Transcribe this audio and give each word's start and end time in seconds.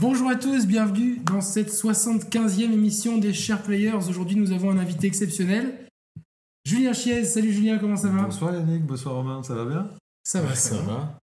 Bonjour 0.00 0.30
à 0.30 0.36
tous, 0.36 0.64
bienvenue 0.64 1.18
dans 1.24 1.40
cette 1.40 1.72
75e 1.72 2.72
émission 2.72 3.18
des 3.18 3.34
Share 3.34 3.60
Players. 3.60 4.08
Aujourd'hui, 4.08 4.36
nous 4.36 4.52
avons 4.52 4.70
un 4.70 4.78
invité 4.78 5.08
exceptionnel, 5.08 5.88
Julien 6.64 6.92
Chiez. 6.92 7.24
Salut 7.24 7.52
Julien, 7.52 7.78
comment 7.78 7.96
ça 7.96 8.06
va? 8.06 8.22
Bonsoir 8.22 8.54
Yannick, 8.54 8.84
bonsoir 8.86 9.16
Romain, 9.16 9.42
ça 9.42 9.56
va 9.56 9.64
bien? 9.64 9.90
Ça 10.22 10.40
va, 10.40 10.54
ça, 10.54 10.76
va. 10.82 11.18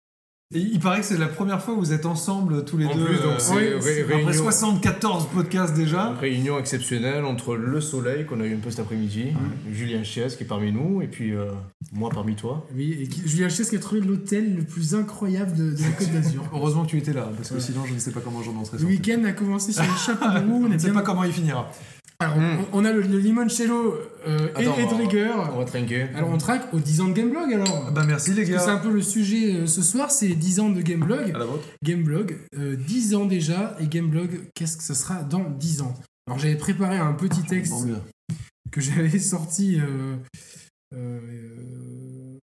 Et 0.54 0.59
il 0.61 0.79
paraît 0.79 1.01
que 1.01 1.07
c'est 1.07 1.17
la 1.19 1.27
première 1.27 1.61
fois 1.62 1.75
que 1.75 1.81
vous 1.81 1.93
êtes 1.93 2.04
ensemble 2.06 2.65
tous 2.65 2.77
les 2.77 2.85
En 2.87 2.95
deux. 2.95 3.04
plus, 3.06 3.17
donc 3.17 3.25
euh, 3.41 3.79
oui, 3.83 4.03
après 4.03 4.03
réunion, 4.17 4.33
74 4.33 5.27
podcasts 5.35 5.74
déjà. 5.74 6.10
réunion 6.13 6.59
exceptionnelle 6.59 7.24
entre 7.24 7.56
le 7.56 7.81
soleil 7.81 8.24
qu'on 8.27 8.40
a 8.40 8.45
eu 8.45 8.54
un 8.54 8.59
peu 8.59 8.71
cet 8.71 8.81
après-midi, 8.81 9.28
Julien 9.72 10.04
Chies 10.04 10.37
qui 10.37 10.45
est 10.45 10.46
parmi 10.46 10.71
nous, 10.71 11.01
et 11.03 11.09
puis 11.09 11.35
euh, 11.35 11.46
moi 11.92 12.10
parmi 12.13 12.37
toi. 12.37 12.67
Oui, 12.77 12.96
et 13.01 13.09
qui- 13.09 13.22
Julien 13.27 13.49
Chiez 13.49 13.65
qui 13.65 13.74
a 13.77 13.78
trouvé 13.81 14.01
l'hôtel 14.03 14.54
le 14.56 14.63
plus 14.63 14.95
incroyable 14.95 15.56
de, 15.56 15.71
de 15.72 15.83
la 15.83 15.88
Côte 15.88 16.12
d'Azur. 16.12 16.45
Heureusement 16.52 16.84
que 16.84 16.91
tu 16.91 16.98
étais 16.98 17.15
là, 17.15 17.29
parce 17.34 17.48
que 17.48 17.55
Ouais. 17.55 17.61
sinon 17.61 17.84
je 17.87 17.95
ne 17.95 17.98
sais 17.98 18.12
pas 18.12 18.20
comment 18.20 18.42
j'en 18.42 18.55
en 18.55 18.65
serais 18.65 18.79
Le 18.79 18.84
week-end 18.84 19.24
a 19.24 19.33
commencé 19.33 19.73
sur 19.73 19.83
les 19.83 19.88
chapeaux 20.06 20.27
de 20.30 20.38
roue. 20.47 20.66
On 20.66 20.68
ne 20.68 20.79
sais 20.79 20.84
bien... 20.90 20.95
pas 20.95 21.02
comment 21.02 21.24
il 21.24 21.32
finira. 21.32 21.68
Alors, 22.20 22.36
Mm. 22.38 22.59
on, 22.73 22.80
on 22.80 22.84
a 22.84 22.92
le, 22.92 23.00
le 23.02 23.18
limoncello 23.18 23.95
euh, 24.27 24.48
et, 24.56 24.60
Attends, 24.60 24.78
et 24.78 24.82
de 24.82 24.88
on 24.88 24.91
va- 24.92 24.96
rigueur. 24.96 25.50
On 25.54 25.59
va 25.59 25.64
trinquer. 25.64 26.02
Alors, 26.14 26.30
on 26.30 26.38
traque 26.38 26.73
aux 26.73 26.78
10 26.78 27.00
ans 27.00 27.09
de 27.09 27.12
Gameblog 27.12 27.52
alors. 27.52 27.87
Ah 27.88 27.90
bah 27.90 28.04
merci 28.06 28.32
les 28.32 28.42
que 28.42 28.46
c'est 28.59 28.66
gars. 28.66 28.73
un 28.74 28.78
peu 28.78 28.90
le 28.92 29.02
sujet 29.02 29.54
euh, 29.54 29.66
ce 29.66 29.82
soir, 29.82 30.10
c'est 30.10 30.28
les 30.28 30.34
10 30.37 30.60
ans 30.60 30.70
de 30.70 30.80
Gameblog. 30.80 31.32
À 31.34 31.38
la 31.38 31.45
vôtre. 31.45 31.64
Gameblog, 31.82 32.38
euh, 32.56 32.77
10 32.77 33.14
ans 33.14 33.24
déjà, 33.27 33.77
et 33.80 33.87
Gameblog, 33.88 34.30
qu'est-ce 34.54 34.77
que 34.77 34.82
ce 34.84 34.95
sera 34.95 35.23
dans 35.24 35.50
10 35.50 35.82
ans? 35.82 35.95
Alors 36.27 36.38
j'avais 36.38 36.54
préparé 36.56 36.96
un 36.98 37.12
petit 37.14 37.42
texte 37.42 37.73
Bon, 37.73 38.00
que 38.70 38.80
j'avais 38.80 39.18
sorti, 39.18 39.78
euh, 39.80 40.15
euh, 40.95 41.20
euh, 41.20 42.38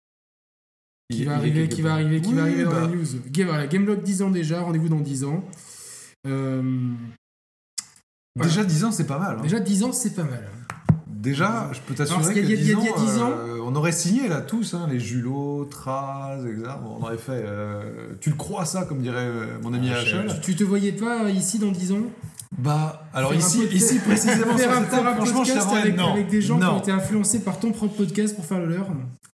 qui 1.09 1.23
va 1.25 1.35
arriver, 1.37 1.67
qui 1.69 1.81
va 1.81 1.93
arriver, 1.93 2.21
qui 2.21 2.29
Oui, 2.29 2.35
va 2.35 2.41
arriver 2.43 2.63
dans 2.63 2.71
bah, 2.71 2.81
la 2.81 2.87
news. 2.87 3.05
Voilà, 3.45 3.67
Gameblog 3.67 4.03
10 4.03 4.21
ans 4.21 4.29
déjà, 4.31 4.61
rendez-vous 4.61 4.89
dans 4.89 4.99
10 4.99 5.23
ans. 5.23 5.43
Euh. 6.27 6.61
Déjà 8.39 8.63
10 8.63 8.85
ans 8.85 8.91
c'est 8.91 9.07
pas 9.07 9.19
mal. 9.19 9.37
hein. 9.39 9.41
déjà 9.41 9.59
10 9.59 9.83
ans, 9.83 9.91
c'est 9.91 10.15
pas 10.15 10.23
mal. 10.23 10.47
Déjà, 11.07 11.69
je 11.71 11.79
peux 11.81 11.93
t'assurer 11.93 12.33
que 12.33 12.39
y 12.39 12.43
a- 12.45 12.49
y 12.49 12.53
a- 12.53 12.55
10 12.55 12.61
il 12.63 12.69
y 12.69 12.73
a 12.73 12.77
ans, 12.79 12.83
10 12.97 13.19
ans- 13.19 13.29
euh, 13.29 13.59
on 13.63 13.75
aurait 13.75 13.91
signé 13.91 14.27
là 14.27 14.41
tous, 14.41 14.73
hein, 14.73 14.87
les 14.89 14.99
Julot, 14.99 15.65
Traz, 15.65 16.39
etc. 16.47 16.63
On 16.83 17.03
aurait 17.03 17.17
fait. 17.19 17.43
euh, 17.45 18.13
tu 18.21 18.31
le 18.31 18.35
crois 18.37 18.65
ça, 18.65 18.85
comme 18.85 19.01
dirait 19.01 19.17
euh, 19.27 19.57
mon 19.61 19.71
ami 19.73 19.91
Ah, 19.93 19.99
Tu, 20.33 20.41
tu 20.41 20.55
te 20.55 20.63
voyais 20.63 20.93
pas 20.93 21.29
ici 21.29 21.59
dans 21.59 21.71
10 21.71 21.91
ans? 21.91 22.01
Bah, 22.57 23.03
alors 23.13 23.29
Faire 23.31 23.39
ici, 23.39 23.63
ici 23.71 23.99
précisément 23.99 24.57
Faire 24.57 24.75
un, 24.77 24.81
faire 24.83 25.05
un 25.05 25.13
franchement, 25.15 25.43
je 25.43 25.51
podcast 25.51 25.57
t'avouerais 25.59 25.81
avec, 25.81 25.95
non. 25.97 26.11
avec 26.13 26.27
des 26.29 26.41
gens 26.41 26.57
qui 26.59 26.65
ont 26.65 26.79
été 26.79 26.91
influencés 26.91 27.41
par 27.43 27.59
ton 27.59 27.71
propre 27.71 27.95
podcast 27.97 28.35
pour 28.35 28.45
faire 28.45 28.59
le 28.59 28.65
leur? 28.67 28.87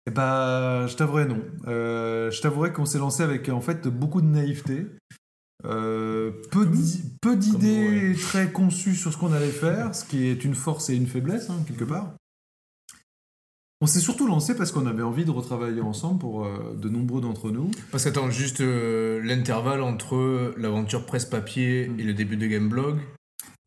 Eh 0.07 0.11
bah, 0.11 0.87
je 0.87 0.95
t'avouerais 0.95 1.25
non. 1.25 1.39
Euh, 1.67 2.29
je 2.31 2.41
t'avouerais 2.41 2.73
qu'on 2.73 2.85
s'est 2.85 2.99
lancé 2.99 3.23
avec 3.23 3.47
en 3.49 3.61
fait 3.61 3.87
beaucoup 3.87 4.21
de 4.21 4.27
naïveté, 4.27 4.87
Euh, 5.65 6.31
peu 6.51 6.65
d'i- 6.67 7.03
peu 7.21 7.35
d'idées 7.35 8.15
très 8.19 8.51
conçues 8.51 8.95
sur 8.95 9.11
ce 9.11 9.17
qu'on 9.17 9.33
allait 9.33 9.49
faire, 9.49 9.95
ce 9.95 10.05
qui 10.05 10.27
est 10.27 10.43
une 10.45 10.53
force 10.55 10.89
et 10.89 10.95
une 10.95 11.07
faiblesse 11.07 11.49
hein, 11.49 11.57
quelque 11.67 11.83
part. 11.83 12.13
On 13.81 13.85
s'est 13.87 13.99
surtout 13.99 14.27
lancé 14.27 14.55
parce 14.55 14.71
qu'on 14.71 14.87
avait 14.87 15.03
envie 15.03 15.23
de 15.25 15.29
retravailler 15.31 15.81
ensemble 15.81 16.19
pour 16.19 16.45
euh, 16.45 16.75
de 16.79 16.89
nombreux 16.89 17.21
d'entre 17.21 17.51
nous. 17.51 17.69
Parce 17.91 18.03
qu'attends, 18.03 18.29
juste 18.31 18.61
euh, 18.61 19.21
l'intervalle 19.23 19.81
entre 19.81 20.53
l'aventure 20.57 21.05
presse-papier 21.05 21.87
Mm. 21.87 21.99
et 21.99 22.03
le 22.03 22.13
début 22.13 22.37
de 22.37 22.47
Gameblog. 22.47 22.97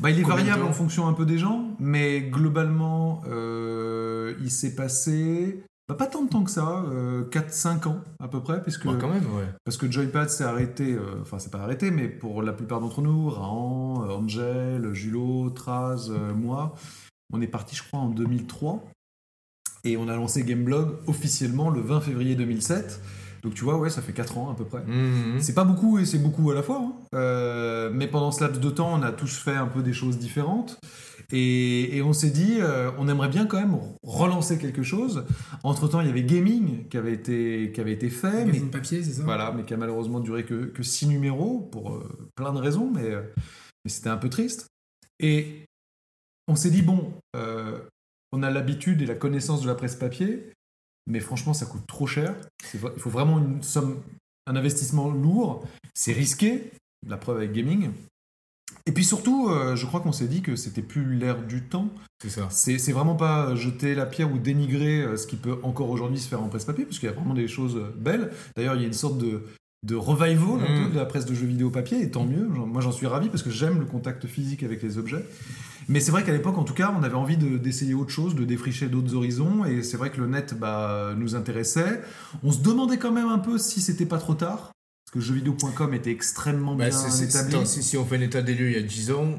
Bah, 0.02 0.10
il 0.10 0.18
est 0.18 0.22
Combien 0.22 0.36
variable 0.38 0.62
en 0.64 0.72
fonction 0.72 1.06
un 1.08 1.12
peu 1.12 1.26
des 1.26 1.38
gens, 1.38 1.76
mais 1.78 2.22
globalement, 2.22 3.22
il 3.26 4.50
s'est 4.50 4.74
passé 4.74 5.62
bah, 5.90 5.96
pas 5.96 6.06
tant 6.06 6.22
de 6.24 6.28
temps 6.28 6.44
que 6.44 6.50
ça, 6.50 6.84
4-5 7.30 7.88
ans 7.88 7.98
à 8.22 8.28
peu 8.28 8.40
près, 8.40 8.62
puisque 8.62 8.84
Ouais, 8.84 8.94
quand 9.00 9.08
même, 9.08 9.24
ouais. 9.36 9.48
Parce 9.64 9.76
que 9.76 9.90
Joypad 9.90 10.28
s'est 10.30 10.44
arrêté, 10.44 10.92
euh, 10.94 11.20
enfin 11.22 11.38
c'est 11.40 11.50
pas 11.50 11.58
arrêté, 11.60 11.90
mais 11.90 12.08
pour 12.08 12.42
la 12.42 12.52
plupart 12.52 12.80
d'entre 12.80 13.02
nous, 13.02 13.28
Rahan, 13.28 14.04
euh, 14.08 14.12
Angel, 14.14 14.92
Julot, 14.94 15.50
Traz, 15.50 16.08
euh, 16.10 16.32
moi, 16.32 16.74
on 17.32 17.40
est 17.40 17.48
parti 17.48 17.74
je 17.74 17.82
crois 17.82 17.98
en 18.00 18.08
2003 18.08 18.84
et 19.84 19.96
on 19.96 20.08
a 20.08 20.14
lancé 20.16 20.44
Gameblog 20.44 20.90
officiellement 21.08 21.70
le 21.70 21.80
20 21.80 22.00
février 22.02 22.34
2007. 22.36 23.00
Donc 23.42 23.54
tu 23.54 23.64
vois, 23.64 23.78
ouais, 23.78 23.88
ça 23.88 24.02
fait 24.02 24.12
4 24.12 24.36
ans 24.38 24.50
à 24.50 24.54
peu 24.54 24.64
près. 24.64 24.84
Mhm. 24.84 25.40
C'est 25.40 25.54
pas 25.54 25.64
beaucoup 25.64 25.98
et 25.98 26.04
c'est 26.04 26.18
beaucoup 26.18 26.50
à 26.50 26.54
la 26.54 26.62
fois. 26.62 26.82
hein. 26.82 26.92
Euh, 27.14 27.90
mais 27.92 28.06
pendant 28.06 28.30
ce 28.32 28.44
laps 28.44 28.60
de 28.60 28.68
temps, 28.70 28.92
on 28.92 29.02
a 29.02 29.12
tous 29.12 29.38
fait 29.38 29.56
un 29.56 29.66
peu 29.66 29.82
des 29.82 29.94
choses 29.94 30.18
différentes. 30.18 30.78
Et, 31.32 31.96
et 31.96 32.02
on 32.02 32.12
s'est 32.12 32.30
dit, 32.30 32.56
euh, 32.60 32.90
on 32.98 33.08
aimerait 33.08 33.28
bien 33.28 33.46
quand 33.46 33.60
même 33.60 33.78
relancer 34.02 34.58
quelque 34.58 34.82
chose. 34.82 35.24
Entre 35.62 35.88
temps, 35.88 36.00
il 36.00 36.06
y 36.06 36.10
avait 36.10 36.24
Gaming 36.24 36.88
qui 36.88 36.96
avait 36.96 37.12
été, 37.12 37.70
qui 37.72 37.80
avait 37.80 37.92
été 37.92 38.10
fait, 38.10 38.32
mais 38.32 38.46
Magazine 38.46 38.70
papier, 38.70 39.02
c'est 39.02 39.12
ça? 39.12 39.22
voilà, 39.22 39.52
mais 39.52 39.64
qui 39.64 39.74
a 39.74 39.76
malheureusement 39.76 40.20
duré 40.20 40.44
que, 40.44 40.66
que 40.66 40.82
six 40.82 41.06
numéros 41.06 41.60
pour 41.70 41.94
euh, 41.94 42.30
plein 42.34 42.52
de 42.52 42.58
raisons, 42.58 42.90
mais, 42.92 43.10
euh, 43.10 43.22
mais 43.84 43.90
c'était 43.90 44.08
un 44.08 44.16
peu 44.16 44.28
triste. 44.28 44.66
Et 45.20 45.66
on 46.48 46.56
s'est 46.56 46.70
dit, 46.70 46.82
bon, 46.82 47.12
on 48.32 48.42
a 48.42 48.50
l'habitude 48.50 49.02
et 49.02 49.06
la 49.06 49.14
connaissance 49.14 49.62
de 49.62 49.68
la 49.68 49.74
presse 49.74 49.94
papier, 49.94 50.52
mais 51.06 51.20
franchement, 51.20 51.54
ça 51.54 51.66
coûte 51.66 51.86
trop 51.86 52.06
cher. 52.06 52.34
Il 52.74 52.80
faut 52.80 53.10
vraiment 53.10 53.38
une 53.38 53.62
somme, 53.62 54.02
un 54.46 54.56
investissement 54.56 55.10
lourd, 55.10 55.64
c'est 55.94 56.12
risqué, 56.12 56.72
la 57.06 57.16
preuve 57.16 57.38
avec 57.38 57.52
gaming. 57.52 57.90
Et 58.86 58.92
puis 58.92 59.04
surtout, 59.04 59.48
euh, 59.50 59.76
je 59.76 59.86
crois 59.86 60.00
qu'on 60.00 60.12
s'est 60.12 60.26
dit 60.28 60.42
que 60.42 60.56
c'était 60.56 60.82
plus 60.82 61.14
l'air 61.16 61.42
du 61.42 61.62
temps. 61.62 61.88
C'est 62.22 62.30
ça. 62.30 62.48
C'est 62.50 62.92
vraiment 62.92 63.14
pas 63.14 63.54
jeter 63.54 63.94
la 63.94 64.06
pierre 64.06 64.32
ou 64.32 64.38
dénigrer 64.38 65.02
euh, 65.02 65.16
ce 65.16 65.26
qui 65.26 65.36
peut 65.36 65.56
encore 65.62 65.90
aujourd'hui 65.90 66.18
se 66.18 66.28
faire 66.28 66.42
en 66.42 66.48
presse 66.48 66.64
papier, 66.64 66.84
parce 66.84 66.98
qu'il 66.98 67.08
y 67.08 67.12
a 67.12 67.14
vraiment 67.14 67.34
des 67.34 67.48
choses 67.48 67.76
euh, 67.76 67.94
belles. 67.98 68.30
D'ailleurs, 68.56 68.74
il 68.74 68.80
y 68.80 68.84
a 68.84 68.86
une 68.86 68.92
sorte 68.92 69.18
de, 69.18 69.42
de 69.86 69.94
revival 69.94 70.60
un 70.60 70.80
Mm. 70.80 70.84
peu 70.86 70.90
de 70.92 70.96
la 70.96 71.06
presse 71.06 71.24
de 71.26 71.34
jeux 71.34 71.46
vidéo 71.46 71.70
papier, 71.70 72.02
et 72.02 72.10
tant 72.10 72.24
mieux. 72.26 72.46
Moi, 72.46 72.82
j'en 72.82 72.92
suis 72.92 73.06
ravi 73.06 73.28
parce 73.28 73.42
que 73.42 73.50
j'aime 73.50 73.78
le 73.78 73.86
contact 73.86 74.26
physique 74.26 74.62
avec 74.62 74.82
les 74.82 74.98
objets. 74.98 75.24
Mais 75.88 75.98
c'est 76.00 76.12
vrai 76.12 76.22
qu'à 76.22 76.32
l'époque, 76.32 76.58
en 76.58 76.64
tout 76.64 76.74
cas, 76.74 76.94
on 76.98 77.02
avait 77.02 77.14
envie 77.14 77.36
de- 77.38 77.56
d'essayer 77.56 77.94
autre 77.94 78.10
chose, 78.10 78.34
de 78.34 78.44
défricher 78.44 78.86
d'autres 78.88 79.14
horizons, 79.14 79.64
et 79.64 79.82
c'est 79.82 79.96
vrai 79.96 80.10
que 80.10 80.20
le 80.20 80.26
net 80.26 80.54
bah, 80.58 81.14
nous 81.16 81.34
intéressait. 81.34 82.00
On 82.42 82.52
se 82.52 82.60
demandait 82.60 82.98
quand 82.98 83.12
même 83.12 83.28
un 83.28 83.38
peu 83.38 83.56
si 83.58 83.80
c'était 83.80 84.06
pas 84.06 84.18
trop 84.18 84.34
tard, 84.34 84.70
parce 85.12 85.26
que 85.26 85.34
jeuxvideo.com 85.34 85.94
était 85.94 86.10
extrêmement 86.12 86.74
Bah, 86.76 86.88
bien 86.88 86.96
c'est- 86.96 87.24
établi. 87.24 87.66
si, 87.66 87.96
on 87.96 88.04
fait 88.04 88.16
un 88.16 88.20
état 88.20 88.42
des 88.42 88.54
lieux 88.54 88.70
il 88.70 88.76
y 88.76 88.78
a 88.78 88.82
10 88.82 89.10
ans, 89.10 89.34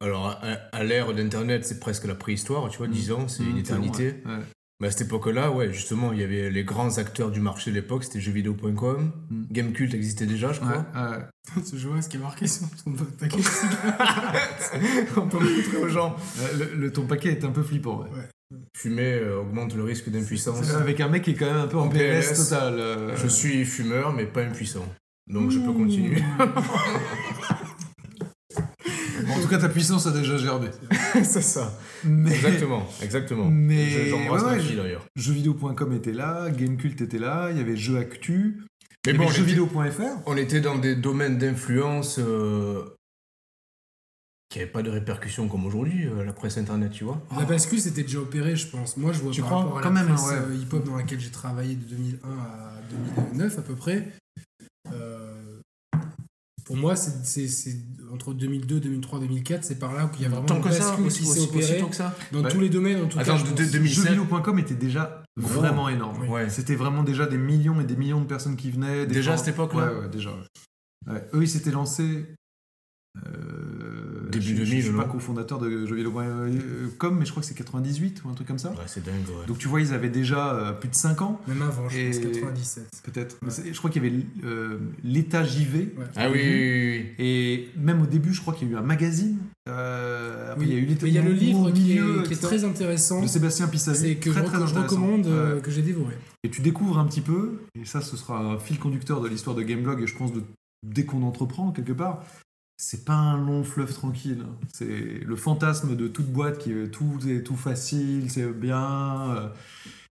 alors 0.00 0.26
à, 0.28 0.36
à 0.72 0.84
l'ère 0.84 1.12
d'Internet, 1.12 1.64
c'est 1.64 1.80
presque 1.80 2.04
la 2.06 2.14
préhistoire, 2.14 2.68
tu 2.70 2.78
vois, 2.78 2.88
Mm. 2.88 2.92
10 2.92 3.12
ans, 3.12 3.28
c'est 3.28 3.42
Mm, 3.42 3.46
une 3.46 3.52
long, 3.54 3.58
éternité. 3.58 4.04
ouais. 4.24 4.32
Ouais. 4.32 4.38
Mais 4.80 4.86
à 4.86 4.90
cette 4.92 5.02
époque-là, 5.08 5.50
ouais, 5.50 5.70
justement, 5.74 6.12
il 6.14 6.20
y 6.20 6.24
avait 6.24 6.48
les 6.48 6.64
grands 6.64 6.96
acteurs 6.96 7.30
du 7.30 7.40
marché 7.40 7.70
de 7.70 7.76
l'époque, 7.76 8.04
c'était 8.04 8.20
jeuxvideo.com, 8.20 9.12
Mm. 9.30 9.42
Gamecult 9.50 9.92
existait 9.94 10.24
déjà, 10.26 10.52
je 10.54 10.60
crois. 10.60 10.86
Ouais, 10.94 11.16
ouais. 11.18 11.62
Je 11.74 11.88
vois 11.88 12.00
ce 12.02 12.08
qui 12.08 12.16
est 12.16 12.20
marqué 12.20 12.46
sur 12.46 12.66
ton 12.84 12.92
paquet 12.92 13.36
on 15.16 15.28
peut 15.28 15.38
montrer 15.38 15.76
aux 15.82 15.88
gens. 15.88 16.16
Euh, 16.38 16.56
Le, 16.58 16.74
le- 16.76 16.92
ton 16.92 17.06
paquet 17.06 17.30
est 17.32 17.44
un 17.44 17.50
peu 17.50 17.62
flippant. 17.62 18.02
ouais. 18.02 18.28
Fumer 18.76 19.12
euh, 19.14 19.40
augmente 19.40 19.74
le 19.76 19.84
risque 19.84 20.08
d'impuissance. 20.10 20.70
Avec 20.74 21.00
un 21.00 21.08
mec 21.08 21.22
qui 21.22 21.30
est 21.30 21.34
quand 21.34 21.46
même 21.46 21.56
un 21.56 21.66
peu 21.68 21.76
en, 21.78 21.86
En 21.86 21.88
PLS, 21.88 22.26
PLS. 22.28 22.48
total. 22.48 22.74
euh. 22.78 23.16
Je 23.16 23.28
suis 23.28 23.64
fumeur, 23.64 24.12
mais 24.12 24.26
pas 24.26 24.42
impuissant. 24.42 24.84
Donc 25.28 25.50
je 25.50 25.58
peux 25.60 25.70
Mmh. 25.70 25.76
continuer. 25.78 26.22
Bon, 29.26 29.34
en 29.34 29.40
tout 29.42 29.48
cas, 29.48 29.58
ta 29.58 29.68
puissance 29.68 30.06
a 30.06 30.10
déjà 30.12 30.36
gerbé. 30.38 30.68
c'est 31.22 31.42
ça. 31.42 31.78
Mais 32.04 32.32
Exactement, 32.34 32.88
exactement. 33.02 33.44
Mais- 33.50 33.88
Je- 33.90 34.08
J'embrasse 34.10 34.42
ouais, 34.42 34.48
ma 34.50 34.54
ouais, 34.56 34.60
fille 34.62 34.76
je- 34.76 34.80
d'ailleurs. 34.82 35.04
jeuxvideo.com 35.14 35.92
était 35.92 36.12
là, 36.12 36.48
Gamecult 36.50 37.00
était 37.00 37.18
là, 37.18 37.48
il 37.50 37.58
y 37.58 37.60
avait 37.60 37.76
Jeux 37.76 37.98
Actu, 37.98 38.62
Mais 39.06 39.12
bon, 39.12 39.24
avait 39.24 39.28
on 39.28 39.30
était, 39.30 39.38
jeuxvideo.fr. 39.54 40.22
on 40.26 40.36
était 40.36 40.60
dans 40.60 40.76
des 40.78 40.96
domaines 40.96 41.36
d'influence 41.38 42.18
euh, 42.18 42.82
qui 44.50 44.58
n'avaient 44.58 44.70
pas 44.70 44.82
de 44.82 44.90
répercussions 44.90 45.48
comme 45.48 45.64
aujourd'hui, 45.64 46.06
euh, 46.06 46.24
la 46.24 46.32
presse 46.32 46.58
internet, 46.58 46.90
tu 46.90 47.04
vois. 47.04 47.22
La 47.38 47.44
bascule 47.44 47.80
s'était 47.80 48.02
déjà 48.02 48.18
opérée, 48.18 48.56
je 48.56 48.66
pense. 48.66 48.96
Moi, 48.96 49.12
je 49.12 49.20
vois 49.20 49.30
Tu 49.32 49.40
par 49.40 49.50
crois 49.50 49.62
rapport 49.62 49.78
à 49.78 49.82
Quand 49.82 49.90
la 49.92 50.02
même, 50.04 50.12
presse 50.14 50.26
ouais. 50.28 50.36
euh, 50.38 50.54
hip-hop 50.56 50.84
dans 50.84 50.96
laquelle 50.96 51.20
j'ai 51.20 51.30
travaillé 51.30 51.76
de 51.76 51.84
2001 51.84 52.28
à 52.28 52.72
2009 53.30 53.58
à 53.58 53.62
peu 53.62 53.74
près. 53.76 54.08
euh, 54.92 55.60
pour 56.64 56.76
moi, 56.76 56.94
c'est 56.96 57.76
entre 58.12 58.32
2002, 58.34 58.80
2003, 58.80 59.20
2004, 59.20 59.64
c'est 59.64 59.78
par 59.78 59.92
là 59.92 60.08
qu'il 60.12 60.22
y 60.22 60.26
a 60.26 60.28
vraiment 60.28 60.46
Tant 60.46 60.56
une 60.56 60.62
que 60.64 60.70
ça, 60.72 60.88
bascule 60.88 61.06
aussi, 61.06 61.18
qui 61.20 61.24
s'est 61.26 61.30
aussi- 61.30 61.40
aussi 61.56 61.72
opérée 61.74 61.88
que 61.90 61.96
ça. 61.96 62.16
dans 62.32 62.42
Ouais. 62.42 62.50
tous 62.50 62.60
les 62.60 62.68
domaines 62.68 63.04
en 63.04 63.08
tout 63.08 63.18
Attends, 63.20 63.38
cas. 63.38 63.50
de- 63.52 63.70
2007. 63.70 64.04
Jeuxvideo.com 64.14 64.58
était 64.58 64.74
déjà 64.74 65.22
Gros. 65.38 65.48
vraiment 65.48 65.88
énorme. 65.88 66.28
Ouais. 66.28 66.48
C'était 66.50 66.74
vraiment 66.76 67.02
déjà 67.04 67.26
des 67.26 67.38
millions 67.38 67.80
et 67.80 67.84
des 67.84 67.96
millions 67.96 68.20
de 68.20 68.26
personnes 68.26 68.56
qui 68.56 68.70
venaient. 68.72 69.06
Déjà 69.06 69.34
à 69.34 69.36
cette 69.36 69.48
époque-là 69.54 69.92
Ouais, 69.92 70.00
ouais, 70.00 70.08
déjà. 70.08 70.30
ouais. 70.30 71.12
Ouais. 71.14 71.24
Eux, 71.34 71.42
ils 71.44 71.48
s'étaient 71.48 71.70
lancés. 71.70 72.26
euh, 73.26 74.19
Début 74.30 74.44
je- 74.44 74.50
je- 74.50 74.62
2000, 74.64 74.80
Je 74.82 74.86
suis 74.88 74.96
pas 74.96 75.04
cofondateur 75.04 75.58
de 75.58 75.86
jeuxvideo.com, 75.86 77.16
mais 77.18 77.24
je 77.24 77.30
crois 77.30 77.42
que 77.42 77.46
c'est 77.48 77.54
98 77.54 78.22
ou 78.24 78.28
un 78.28 78.34
truc 78.34 78.46
comme 78.48 78.58
ça. 78.58 78.70
Ouais, 78.70 78.76
c'est 78.86 79.04
dingue, 79.04 79.14
ouais. 79.28 79.46
Donc 79.46 79.58
tu 79.58 79.68
vois, 79.68 79.80
ils 79.80 79.92
avaient 79.92 80.08
déjà 80.10 80.54
euh, 80.54 80.72
plus 80.72 80.88
de 80.88 80.94
5 80.94 81.22
ans, 81.22 81.40
Même 81.48 81.62
avant, 81.62 81.88
je 81.88 82.06
pense, 82.06 82.16
Et- 82.16 82.20
97. 82.20 82.88
peut-être. 83.04 83.36
Ouais. 83.42 83.72
Je 83.72 83.78
crois 83.78 83.90
qu'il 83.90 84.02
y 84.02 84.06
avait 84.06 84.16
euh, 84.44 84.78
l'état 85.04 85.44
JV. 85.44 85.94
Ouais. 85.96 86.04
Ah 86.16 86.28
oui, 86.30 86.38
oui, 86.42 86.48
oui, 86.48 86.98
oui. 87.18 87.24
Et 87.24 87.68
même 87.78 88.02
au 88.02 88.06
début, 88.06 88.32
je 88.34 88.40
crois 88.40 88.54
qu'il 88.54 88.68
y 88.68 88.70
a 88.70 88.74
eu 88.74 88.76
un 88.76 88.82
magazine. 88.82 89.38
Euh, 89.68 90.52
après, 90.52 90.64
Oui. 90.64 90.70
il 90.70 90.74
y 90.74 90.76
a 90.76 90.80
eu 90.82 90.86
l'état 90.86 91.04
Mais 91.04 91.08
il 91.10 91.14
y 91.14 91.18
a 91.18 91.22
le 91.22 91.30
au 91.30 91.34
livre 91.34 91.70
qui 91.70 91.80
milieu, 91.82 92.20
est, 92.20 92.26
qui 92.26 92.32
est 92.32 92.36
très 92.36 92.64
intéressant. 92.64 93.22
de 93.22 93.26
Sébastien. 93.26 93.68
C'est 93.76 94.16
que, 94.16 94.30
très, 94.30 94.40
je, 94.40 94.46
très 94.46 94.58
que 94.58 94.66
je 94.66 94.74
recommande, 94.74 95.26
euh, 95.26 95.60
que 95.60 95.70
j'ai 95.70 95.82
dévoré. 95.82 96.14
Et 96.42 96.50
tu 96.50 96.60
découvres 96.62 96.98
un 96.98 97.06
petit 97.06 97.20
peu, 97.20 97.60
et 97.80 97.84
ça, 97.84 98.00
ce 98.00 98.16
sera 98.16 98.38
un 98.38 98.58
fil 98.58 98.78
conducteur 98.78 99.20
de 99.20 99.28
l'histoire 99.28 99.54
de 99.54 99.62
Gameblog, 99.62 100.02
et 100.02 100.06
je 100.06 100.16
pense 100.16 100.32
de, 100.32 100.42
dès 100.86 101.04
qu'on 101.04 101.22
entreprend 101.22 101.70
quelque 101.72 101.92
part, 101.92 102.24
c'est 102.80 103.04
pas 103.04 103.14
un 103.14 103.36
long 103.36 103.62
fleuve 103.62 103.92
tranquille. 103.92 104.44
C'est 104.72 104.86
le 104.86 105.36
fantasme 105.36 105.96
de 105.96 106.08
toute 106.08 106.32
boîte 106.32 106.58
qui 106.58 106.72
est 106.72 106.90
tout 106.90 107.18
est 107.28 107.42
tout 107.42 107.56
facile, 107.56 108.30
c'est 108.30 108.50
bien. 108.52 109.36
euh. 109.36 109.48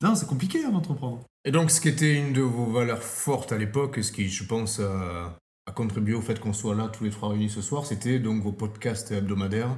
Non, 0.01 0.15
c'est 0.15 0.27
compliqué 0.27 0.63
hein, 0.63 0.71
d'entreprendre. 0.71 1.23
Et 1.45 1.51
donc, 1.51 1.71
ce 1.71 1.81
qui 1.81 1.89
était 1.89 2.13
une 2.15 2.31
de 2.31 2.41
vos 2.41 2.65
valeurs 2.65 3.03
fortes 3.03 3.51
à 3.51 3.57
l'époque, 3.57 3.97
et 3.97 4.03
ce 4.03 4.13
qui, 4.13 4.29
je 4.29 4.45
pense, 4.45 4.79
a, 4.79 5.37
a 5.65 5.71
contribué 5.73 6.13
au 6.13 6.21
fait 6.21 6.39
qu'on 6.39 6.53
soit 6.53 6.73
là 6.75 6.87
tous 6.87 7.03
les 7.03 7.09
trois 7.09 7.29
réunis 7.29 7.49
ce 7.49 7.61
soir, 7.61 7.85
c'était 7.85 8.19
donc 8.19 8.41
vos 8.41 8.53
podcasts 8.53 9.11
hebdomadaires. 9.11 9.75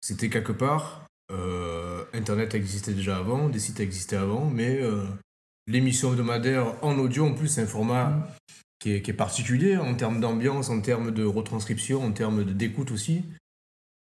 C'était 0.00 0.28
quelque 0.28 0.52
part, 0.52 1.06
euh, 1.32 2.04
Internet 2.12 2.54
existait 2.54 2.94
déjà 2.94 3.16
avant, 3.16 3.48
des 3.48 3.58
sites 3.58 3.80
existaient 3.80 4.16
avant, 4.16 4.48
mais 4.48 4.80
euh, 4.80 5.04
l'émission 5.66 6.10
hebdomadaire 6.12 6.74
en 6.84 6.96
audio, 6.98 7.26
en 7.26 7.34
plus, 7.34 7.48
c'est 7.48 7.62
un 7.62 7.66
format 7.66 8.28
qui, 8.78 8.92
est, 8.92 9.02
qui 9.02 9.10
est 9.10 9.14
particulier 9.14 9.76
en 9.76 9.94
termes 9.94 10.20
d'ambiance, 10.20 10.70
en 10.70 10.80
termes 10.80 11.10
de 11.10 11.24
retranscription, 11.24 12.04
en 12.04 12.12
termes 12.12 12.44
d'écoute 12.44 12.90
aussi. 12.90 13.24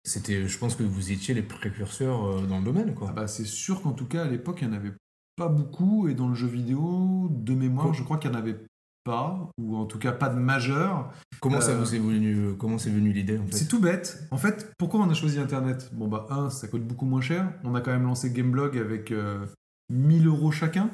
C'était, 0.05 0.47
je 0.47 0.59
pense 0.59 0.75
que 0.77 0.83
vous 0.83 1.13
étiez 1.13 1.35
les 1.35 1.43
précurseurs 1.43 2.25
euh, 2.25 2.47
dans 2.47 2.59
le 2.59 2.65
domaine, 2.65 2.95
quoi. 2.95 3.09
Ah 3.11 3.13
bah, 3.13 3.27
c'est 3.29 3.45
sûr 3.45 3.83
qu'en 3.83 3.93
tout 3.93 4.07
cas, 4.07 4.25
à 4.25 4.29
l'époque, 4.29 4.59
il 4.63 4.69
n'y 4.69 4.75
en 4.75 4.79
avait 4.79 4.93
pas 5.37 5.49
beaucoup. 5.49 6.09
Et 6.09 6.15
dans 6.15 6.29
le 6.29 6.35
jeu 6.35 6.47
vidéo, 6.47 7.29
de 7.31 7.55
mémoire, 7.55 7.93
je 7.93 8.03
crois 8.03 8.17
qu'il 8.19 8.31
n'y 8.31 8.37
en 8.37 8.41
avait 8.41 8.57
pas. 9.05 9.51
Ou 9.61 9.77
en 9.77 9.85
tout 9.87 9.99
cas, 9.99 10.13
pas 10.13 10.29
de 10.29 10.39
majeur. 10.39 11.13
Comment 11.41 11.61
ça 11.61 11.73
Euh, 11.73 11.79
vous 11.81 11.95
est 11.95 11.99
venu, 11.99 12.55
comment 12.59 12.79
c'est 12.79 12.91
venu 12.91 13.13
l'idée 13.13 13.39
en 13.39 13.45
fait? 13.47 13.53
C'est 13.57 13.69
tout 13.69 13.81
bête. 13.81 14.23
En 14.31 14.39
fait, 14.39 14.73
pourquoi 14.79 15.01
on 15.01 15.11
a 15.11 15.15
choisi 15.15 15.39
Internet? 15.39 15.91
Bon, 15.93 16.09
bah, 16.09 16.27
un, 16.31 16.49
ça 16.51 16.69
coûte 16.69 16.87
beaucoup 16.87 17.07
moins 17.07 17.21
cher. 17.21 17.53
On 17.65 17.75
a 17.75 17.81
quand 17.81 17.91
même 17.93 18.05
lancé 18.05 18.31
Gameblog 18.31 18.79
avec 18.79 19.11
euh, 19.13 19.45
1000 19.91 20.27
euros 20.27 20.51
chacun. 20.53 20.91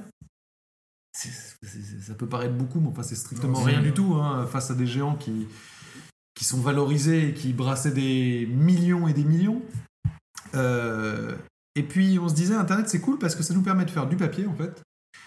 Ça 1.15 2.15
peut 2.15 2.29
paraître 2.29 2.55
beaucoup, 2.55 2.81
mais 2.81 2.89
enfin, 2.89 3.03
c'est 3.03 3.15
strictement 3.15 3.61
Non, 3.61 3.65
rien 3.65 3.81
du 3.81 3.93
tout 3.93 4.15
hein, 4.15 4.47
face 4.47 4.71
à 4.71 4.75
des 4.75 4.87
géants 4.87 5.15
qui, 5.15 5.47
qui 6.35 6.45
sont 6.45 6.61
valorisés 6.61 7.29
et 7.29 7.35
qui 7.35 7.53
brassaient 7.53 7.93
des 7.93 8.47
millions 8.51 9.07
et 9.07 9.13
des 9.13 9.25
millions. 9.25 9.63
Euh, 10.55 11.35
et 11.77 11.85
puis, 11.85 12.19
on 12.19 12.29
se 12.29 12.35
disait, 12.35 12.55
Internet, 12.55 12.89
c'est 12.89 13.01
cool 13.01 13.19
parce 13.19 13.37
que 13.37 13.43
ça 13.43 13.55
nous 13.55 13.63
permet 13.63 13.85
de 13.85 13.91
faire 13.91 14.09
du 14.09 14.17
papier, 14.17 14.47
en 14.47 14.55
fait. 14.55 14.83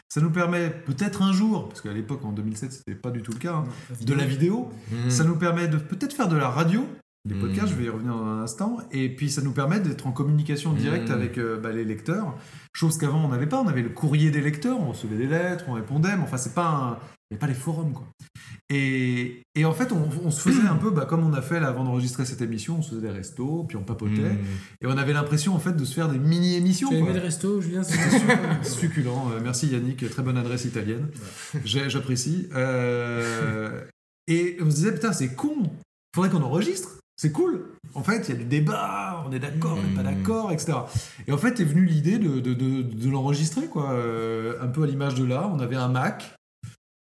Ça 0.09 0.21
nous 0.21 0.31
permet 0.31 0.69
peut-être 0.69 1.21
un 1.21 1.33
jour, 1.33 1.67
parce 1.67 1.81
qu'à 1.81 1.93
l'époque, 1.93 2.23
en 2.23 2.31
2007, 2.31 2.71
c'était 2.71 2.95
pas 2.95 3.11
du 3.11 3.21
tout 3.21 3.31
le 3.31 3.39
cas, 3.39 3.55
hein, 3.55 3.65
de 4.01 4.13
la 4.13 4.25
vidéo. 4.25 4.69
Hmm. 4.91 5.09
Ça 5.09 5.23
nous 5.23 5.35
permet 5.35 5.67
de 5.67 5.77
peut-être 5.77 6.13
faire 6.13 6.29
de 6.29 6.37
la 6.37 6.49
radio, 6.49 6.87
des 7.27 7.35
Mm. 7.35 7.39
podcasts, 7.41 7.67
je 7.69 7.75
vais 7.75 7.85
y 7.85 7.89
revenir 7.89 8.13
dans 8.15 8.25
un 8.25 8.41
instant, 8.41 8.77
et 8.91 9.09
puis 9.09 9.29
ça 9.29 9.41
nous 9.41 9.51
permet 9.51 9.79
d'être 9.79 10.07
en 10.07 10.11
communication 10.11 10.73
directe 10.73 11.09
Mm. 11.09 11.13
avec 11.13 11.37
euh, 11.37 11.59
bah, 11.59 11.71
les 11.71 11.83
lecteurs, 11.85 12.35
chose 12.73 12.97
qu'avant 12.97 13.23
on 13.25 13.29
n'avait 13.29 13.47
pas, 13.47 13.61
on 13.61 13.67
avait 13.67 13.81
le 13.83 13.89
courrier 13.89 14.31
des 14.31 14.41
lecteurs, 14.41 14.79
on 14.79 14.89
recevait 14.89 15.17
des 15.17 15.27
lettres, 15.27 15.65
on 15.67 15.73
répondait, 15.73 16.15
mais 16.15 16.23
enfin 16.23 16.37
c'est 16.37 16.53
pas 16.53 16.67
un... 16.67 16.97
il 17.29 17.33
n'y 17.33 17.37
a 17.37 17.39
pas 17.39 17.47
les 17.47 17.53
forums 17.53 17.93
quoi. 17.93 18.07
Et, 18.69 19.41
et 19.55 19.63
en 19.65 19.73
fait 19.73 19.91
on, 19.93 20.09
on 20.25 20.29
se 20.31 20.41
faisait 20.41 20.67
un 20.67 20.75
peu 20.75 20.89
bah, 20.91 21.05
comme 21.05 21.23
on 21.25 21.33
a 21.33 21.41
fait 21.41 21.59
là, 21.59 21.67
avant 21.69 21.83
d'enregistrer 21.85 22.25
cette 22.25 22.41
émission, 22.41 22.79
on 22.79 22.81
se 22.81 22.89
faisait 22.91 23.01
des 23.01 23.09
restos, 23.11 23.65
puis 23.67 23.77
on 23.77 23.83
papotait, 23.83 24.11
Hmm. 24.33 24.45
et 24.81 24.87
on 24.87 24.97
avait 24.97 25.13
l'impression 25.13 25.53
en 25.55 25.59
fait 25.59 25.73
de 25.73 25.85
se 25.85 25.93
faire 25.93 26.09
des 26.09 26.19
mini-émissions. 26.19 26.89
Tu 26.89 26.95
as 26.95 26.99
aimé 26.99 27.13
le 27.13 27.19
resto, 27.19 27.61
Julien 27.61 27.83
C'était 27.83 28.19
super. 28.19 28.39
Succulent. 28.65 29.31
Euh, 29.31 29.39
merci 29.43 29.67
Yannick, 29.67 30.09
très 30.09 30.21
bonne 30.23 30.37
adresse 30.37 30.65
italienne. 30.65 31.07
J'apprécie. 31.65 32.47
Euh, 32.55 33.81
et 34.27 34.57
on 34.61 34.69
se 34.69 34.75
disait, 34.75 34.93
putain, 34.93 35.13
c'est 35.13 35.33
con. 35.33 35.55
Faudrait 36.13 36.29
qu'on 36.29 36.41
enregistre. 36.43 36.99
C'est 37.19 37.31
cool. 37.31 37.65
En 37.95 38.03
fait, 38.03 38.27
il 38.27 38.29
y 38.29 38.31
a 38.33 38.35
du 38.37 38.45
débat, 38.45 39.23
on 39.27 39.31
est 39.31 39.39
d'accord, 39.39 39.75
on 39.79 39.81
n'est 39.87 39.95
pas 39.95 40.07
Mm. 40.07 40.15
d'accord, 40.15 40.51
etc. 40.51 40.73
Et 41.27 41.31
en 41.31 41.37
fait, 41.37 41.59
est 41.59 41.63
venue 41.63 41.85
l'idée 41.85 42.19
de, 42.19 42.39
de, 42.39 42.53
de- 42.53 42.83
de 42.83 43.09
l'enregistrer, 43.09 43.65
quoi. 43.65 43.91
Euh, 43.93 44.53
un 44.61 44.67
peu 44.67 44.83
à 44.83 44.85
l'image 44.85 45.15
de 45.15 45.25
là. 45.25 45.49
On 45.51 45.59
avait 45.59 45.75
un 45.77 45.87
Mac, 45.87 46.36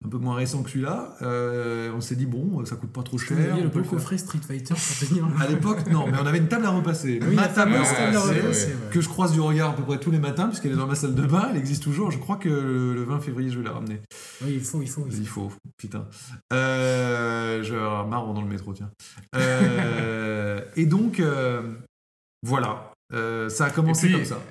un 0.05 0.07
peu 0.07 0.17
moins 0.17 0.35
récent 0.35 0.61
que 0.61 0.69
celui-là. 0.69 1.15
Euh, 1.21 1.91
on 1.95 2.01
s'est 2.01 2.15
dit, 2.15 2.25
bon, 2.25 2.63
ça 2.65 2.75
coûte 2.75 2.91
pas 2.91 3.01
trop 3.01 3.17
Vous 3.17 3.23
cher. 3.23 3.37
aviez 3.37 3.61
on 3.61 3.63
le 3.63 3.69
beau 3.69 3.81
coffret 3.81 4.17
Street 4.17 4.39
Fighter 4.47 4.75
pour 4.75 5.07
tenir 5.07 5.27
À 5.41 5.47
l'époque, 5.47 5.87
non, 5.89 6.05
mais 6.07 6.17
on 6.21 6.25
avait 6.25 6.37
une 6.37 6.47
table 6.47 6.65
à 6.65 6.69
repasser. 6.69 7.19
Oui, 7.27 7.35
Ma 7.35 7.47
table 7.47 7.73
à 7.75 7.81
repasser, 7.81 8.67
ouais. 8.67 8.91
que 8.91 9.01
je 9.01 9.09
croise 9.09 9.33
du 9.33 9.41
regard 9.41 9.71
à 9.71 9.75
peu 9.75 9.83
près 9.83 9.99
tous 9.99 10.11
les 10.11 10.19
matins, 10.19 10.47
puisqu'elle 10.47 10.73
est 10.73 10.77
dans 10.77 10.87
ma 10.87 10.95
salle 10.95 11.15
de 11.15 11.25
bain, 11.25 11.47
elle 11.49 11.57
existe 11.57 11.83
toujours. 11.83 12.11
Je 12.11 12.19
crois 12.19 12.37
que 12.37 12.49
le 12.49 13.03
20 13.03 13.19
février, 13.19 13.49
je 13.49 13.57
vais 13.57 13.65
la 13.65 13.71
ramener. 13.71 13.99
Oui, 14.43 14.53
il 14.53 14.61
faut, 14.61 14.81
il 14.81 14.89
faut. 14.89 15.05
il 15.07 15.13
faut. 15.13 15.21
Il 15.21 15.27
faut, 15.27 15.51
putain. 15.77 16.07
Euh, 16.53 17.63
je 17.63 17.73
vais 17.73 17.79
avoir 17.79 18.07
marre 18.07 18.33
dans 18.33 18.41
le 18.41 18.47
métro, 18.47 18.73
tiens. 18.73 18.91
Euh, 19.35 20.61
et 20.75 20.85
donc, 20.85 21.19
euh, 21.19 21.61
voilà. 22.43 22.91
Euh, 23.13 23.49
ça 23.49 23.65
a 23.65 23.69
commencé 23.71 24.07
puis, 24.07 24.15
comme 24.15 24.25
ça. 24.25 24.41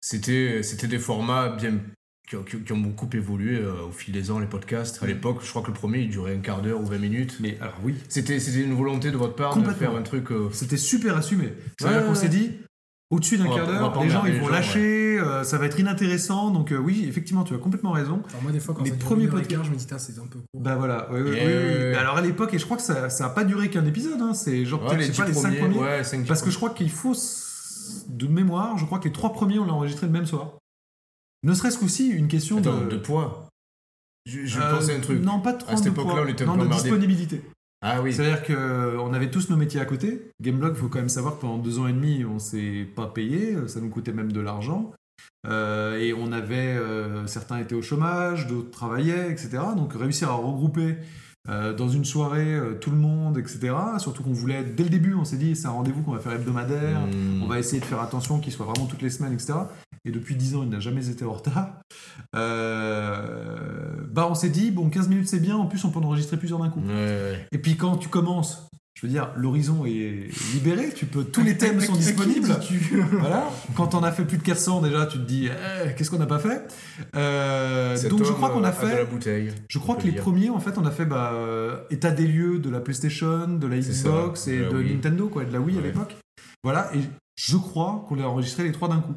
C'était, 0.00 0.62
c'était 0.62 0.86
des 0.86 0.98
formats 0.98 1.48
bien, 1.50 1.80
qui, 2.28 2.36
ont- 2.36 2.42
qui 2.42 2.56
ont- 2.56 2.60
qui 2.60 2.72
ont 2.72 2.78
beaucoup 2.78 3.08
évolué 3.12 3.58
euh, 3.58 3.72
au 3.88 3.92
fil 3.92 4.12
des 4.12 4.30
ans, 4.30 4.38
les 4.38 4.46
podcasts. 4.46 5.02
À 5.02 5.06
l'époque, 5.06 5.38
je 5.42 5.50
crois 5.50 5.62
que 5.62 5.68
le 5.68 5.72
premier, 5.74 6.00
il 6.00 6.08
durait 6.10 6.34
un 6.34 6.40
quart 6.40 6.60
d'heure 6.62 6.80
ou 6.80 6.86
20 6.86 6.98
minutes. 6.98 7.36
Mais 7.40 7.56
alors, 7.60 7.76
oui, 7.84 7.94
C'était, 8.08 8.40
c'était 8.40 8.62
une 8.64 8.74
volonté 8.74 9.10
de 9.10 9.16
votre 9.16 9.34
part 9.36 9.56
de 9.56 9.70
faire 9.70 9.94
un 9.94 10.02
truc... 10.02 10.30
euh, 10.32 10.48
c'était 10.52 10.76
super 10.76 11.16
assumé. 11.16 11.52
C'est-à-dire 11.78 11.98
Ouais, 12.00 12.04
qu'on 12.04 12.10
ouais. 12.10 12.16
s'est 12.16 12.28
dit, 12.28 12.50
au-dessus 13.10 13.38
d'un 13.38 13.44
quart 13.44 13.66
d'heure, 13.68 14.02
les 14.02 14.10
gens, 14.10 14.24
ils 14.24 14.32
les 14.32 14.38
vont 14.40 14.46
gens, 14.46 14.52
lâcher, 14.52 15.18
euh, 15.20 15.44
ça 15.44 15.58
va 15.58 15.66
être 15.66 15.78
inintéressant. 15.78 16.50
Donc, 16.50 16.72
euh, 16.72 16.76
oui, 16.76 17.06
effectivement, 17.08 17.44
tu 17.44 17.54
as 17.54 17.58
complètement 17.58 17.92
raison. 17.92 18.20
Alors 18.30 18.42
moi, 18.42 18.50
des 18.50 18.58
fois, 18.58 18.74
quand 18.74 18.82
Les 18.82 18.90
ça 18.90 18.96
premiers 18.96 19.28
podcasts- 19.28 19.64
je 19.64 19.70
me 19.70 19.76
dis, 19.76 19.86
c'est 19.88 20.18
un 20.18 20.26
peu 20.26 20.40
court. 20.40 20.60
Bah 20.60 20.74
voilà, 20.74 21.08
oui, 21.12 21.20
oui, 21.22 21.30
Yeah. 21.36 21.44
oui, 21.46 21.52
oui. 21.54 21.74
Mais 21.92 21.94
Alors 21.94 22.16
à 22.16 22.20
l'époque, 22.22 22.52
et 22.54 22.58
je 22.58 22.64
crois 22.64 22.76
que 22.76 22.82
ça 22.82 23.06
n'a 23.08 23.28
pas 23.28 23.44
duré 23.44 23.70
qu'un 23.70 23.84
épisode, 23.86 24.20
hein, 24.20 24.34
c'est 24.34 24.64
genre 24.64 24.82
ouais, 24.82 24.88
peut-être, 24.96 25.02
je 25.02 25.06
les 25.08 25.12
sais 25.14 25.22
pas, 25.22 25.28
les 25.28 25.34
5 25.34 25.58
premiers. 25.58 25.78
ouais, 25.78 26.02
Parce 26.26 26.42
que 26.42 26.50
je 26.50 26.56
crois 26.56 26.70
qu'il 26.70 26.90
faut, 26.90 27.14
de 28.08 28.26
mémoire, 28.26 28.76
je 28.78 28.84
crois 28.84 28.98
que 28.98 29.04
les 29.04 29.12
trois 29.12 29.32
premiers, 29.32 29.60
on 29.60 29.64
l'a 29.66 29.72
enregistré 29.72 30.06
le 30.06 30.12
même 30.12 30.26
soir. 30.26 30.54
Ne 31.42 31.54
serait-ce 31.54 31.78
qu'aussi 31.78 32.08
une 32.08 32.28
question 32.28 32.58
Attends, 32.58 32.80
de... 32.84 32.90
de 32.90 32.96
poids. 32.96 33.48
Je, 34.26 34.44
je 34.46 34.58
Euh, 34.60 34.74
pensais 34.76 34.92
à 34.94 34.96
un 34.96 35.00
truc. 35.00 35.22
Non, 35.22 35.40
pas 35.40 35.52
trop 35.52 35.72
À 35.72 35.76
cette 35.76 35.86
de 35.86 35.90
époque-là, 35.90 36.12
poids. 36.12 36.22
on 36.24 36.28
était 36.28 36.44
un 36.44 36.46
non, 36.46 36.52
peu 36.54 36.58
de 36.60 36.64
emmerdés. 36.66 36.82
disponibilité. 36.82 37.42
Ah 37.82 38.00
oui. 38.02 38.12
C'est-à-dire 38.12 38.42
qu'on 38.44 39.12
avait 39.14 39.30
tous 39.30 39.48
nos 39.50 39.56
métiers 39.56 39.80
à 39.80 39.84
côté. 39.84 40.30
Gameblog, 40.42 40.72
il 40.74 40.80
faut 40.80 40.88
quand 40.88 40.98
même 40.98 41.08
savoir 41.08 41.36
que 41.36 41.42
pendant 41.42 41.58
deux 41.58 41.78
ans 41.78 41.86
et 41.86 41.92
demi, 41.92 42.24
on 42.24 42.38
s'est 42.38 42.86
pas 42.96 43.06
payé. 43.06 43.56
Ça 43.68 43.80
nous 43.80 43.88
coûtait 43.90 44.12
même 44.12 44.32
de 44.32 44.40
l'argent. 44.40 44.92
Euh, 45.46 45.98
et 46.00 46.12
on 46.12 46.32
avait... 46.32 46.74
euh, 46.76 47.26
certains 47.28 47.58
étaient 47.58 47.74
au 47.76 47.82
chômage, 47.82 48.46
d'autres 48.48 48.70
travaillaient, 48.70 49.30
etc. 49.30 49.58
Donc 49.76 49.92
réussir 49.94 50.30
à 50.30 50.34
regrouper 50.34 50.96
euh, 51.48 51.72
dans 51.72 51.88
une 51.88 52.04
soirée 52.04 52.52
euh, 52.54 52.74
tout 52.74 52.90
le 52.90 52.96
monde, 52.96 53.38
etc. 53.38 53.72
Surtout 53.98 54.24
qu'on 54.24 54.32
voulait, 54.32 54.64
dès 54.64 54.82
le 54.82 54.88
début, 54.90 55.14
on 55.14 55.24
s'est 55.24 55.36
dit, 55.36 55.54
c'est 55.54 55.66
un 55.68 55.70
rendez-vous 55.70 56.02
qu'on 56.02 56.10
va 56.12 56.18
faire 56.18 56.32
hebdomadaire. 56.32 56.98
Hmm. 57.06 57.42
On 57.44 57.46
va 57.46 57.60
essayer 57.60 57.78
de 57.78 57.84
faire 57.84 58.00
attention 58.00 58.40
qu'il 58.40 58.52
soit 58.52 58.66
vraiment 58.66 58.86
toutes 58.86 59.02
les 59.02 59.10
semaines, 59.10 59.32
etc. 59.34 59.52
Et 60.06 60.12
depuis 60.12 60.36
10 60.36 60.54
ans, 60.56 60.62
il 60.62 60.68
n'a 60.70 60.80
jamais 60.80 61.08
été 61.08 61.24
en 61.24 61.32
retard. 61.32 61.80
Euh, 62.36 64.06
bah, 64.10 64.28
on 64.30 64.34
s'est 64.34 64.48
dit, 64.50 64.70
bon, 64.70 64.88
15 64.88 65.08
minutes 65.08 65.28
c'est 65.28 65.40
bien, 65.40 65.56
en 65.56 65.66
plus 65.66 65.84
on 65.84 65.90
peut 65.90 65.98
en 65.98 66.04
enregistrer 66.04 66.36
plusieurs 66.36 66.60
d'un 66.60 66.70
coup. 66.70 66.80
Ouais, 66.80 66.94
ouais. 66.94 67.46
Et 67.52 67.58
puis 67.58 67.76
quand 67.76 67.96
tu 67.96 68.08
commences, 68.08 68.68
je 68.94 69.06
veux 69.06 69.12
dire, 69.12 69.30
l'horizon 69.36 69.84
est 69.84 70.30
libéré, 70.54 70.90
tu 70.94 71.04
peux, 71.04 71.24
tous 71.24 71.42
les 71.42 71.58
thèmes 71.58 71.80
sont 71.80 71.94
disponibles. 71.96 72.48
Voilà. 73.18 73.50
Quand 73.74 73.94
on 73.94 74.02
a 74.02 74.10
fait 74.10 74.24
plus 74.24 74.38
de 74.38 74.42
400 74.42 74.80
déjà, 74.80 75.06
tu 75.06 75.18
te 75.18 75.24
dis, 75.24 75.48
eh, 75.48 75.92
qu'est-ce 75.94 76.10
qu'on 76.10 76.18
n'a 76.18 76.26
pas 76.26 76.38
fait? 76.38 76.66
Euh, 77.14 78.08
Donc 78.08 78.24
je 78.24 78.32
crois 78.32 78.50
qu'on 78.50 78.64
euh, 78.64 78.68
a 78.68 78.72
de 78.72 78.86
la 78.86 78.96
fait. 78.96 79.04
bouteille. 79.04 79.52
Je 79.68 79.78
crois 79.78 79.96
que 79.96 80.04
les 80.04 80.12
dire. 80.12 80.22
premiers, 80.22 80.48
en 80.48 80.60
fait, 80.60 80.78
on 80.78 80.86
a 80.86 80.90
fait 80.90 81.04
bah, 81.04 81.32
euh, 81.34 81.76
état 81.90 82.10
des 82.10 82.26
lieux 82.26 82.58
de 82.58 82.70
la 82.70 82.80
PlayStation, 82.80 83.48
de 83.48 83.66
la 83.66 83.76
Xbox 83.76 84.48
et 84.48 84.58
de 84.58 84.62
la 84.64 84.70
de 84.70 84.76
Wii. 84.78 84.94
Nintendo, 84.94 85.28
quoi, 85.28 85.44
de 85.44 85.52
la 85.52 85.60
Wii 85.60 85.78
à 85.78 85.82
l'époque. 85.82 86.16
Voilà, 86.64 86.90
et 86.94 87.00
je 87.38 87.56
crois 87.58 88.04
qu'on 88.08 88.18
a 88.18 88.24
enregistrés 88.24 88.64
les 88.64 88.72
trois 88.72 88.88
d'un 88.88 89.00
coup. 89.00 89.14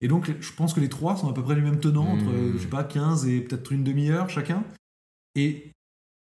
Et 0.00 0.08
donc, 0.08 0.32
je 0.40 0.52
pense 0.52 0.74
que 0.74 0.80
les 0.80 0.88
trois 0.88 1.16
sont 1.16 1.28
à 1.28 1.32
peu 1.32 1.42
près 1.42 1.54
du 1.54 1.62
même 1.62 1.80
tenant, 1.80 2.06
entre, 2.06 2.24
Mmh. 2.24 2.34
euh, 2.34 2.52
je 2.54 2.58
sais 2.58 2.66
pas, 2.68 2.84
15 2.84 3.26
et 3.26 3.40
peut-être 3.40 3.72
une 3.72 3.84
demi-heure 3.84 4.28
chacun. 4.28 4.64
Et 5.34 5.70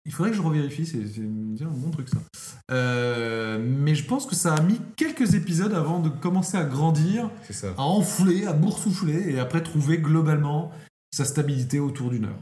il 0.05 0.11
faudrait 0.13 0.31
que 0.31 0.37
je 0.37 0.41
revérifie, 0.41 0.85
c'est 0.85 0.99
un 1.63 1.67
bon 1.69 1.91
truc 1.91 2.07
ça. 2.09 2.17
Euh, 2.71 3.59
mais 3.61 3.93
je 3.93 4.05
pense 4.05 4.25
que 4.25 4.35
ça 4.35 4.53
a 4.55 4.61
mis 4.61 4.79
quelques 4.95 5.35
épisodes 5.35 5.73
avant 5.73 5.99
de 5.99 6.09
commencer 6.09 6.57
à 6.57 6.63
grandir, 6.63 7.29
ça. 7.49 7.73
à 7.77 7.81
enfler, 7.83 8.45
à 8.45 8.53
boursoufler, 8.53 9.33
et 9.33 9.39
après 9.39 9.61
trouver 9.61 9.97
globalement 9.97 10.71
sa 11.11 11.25
stabilité 11.25 11.79
autour 11.79 12.09
d'une 12.09 12.25
heure. 12.25 12.39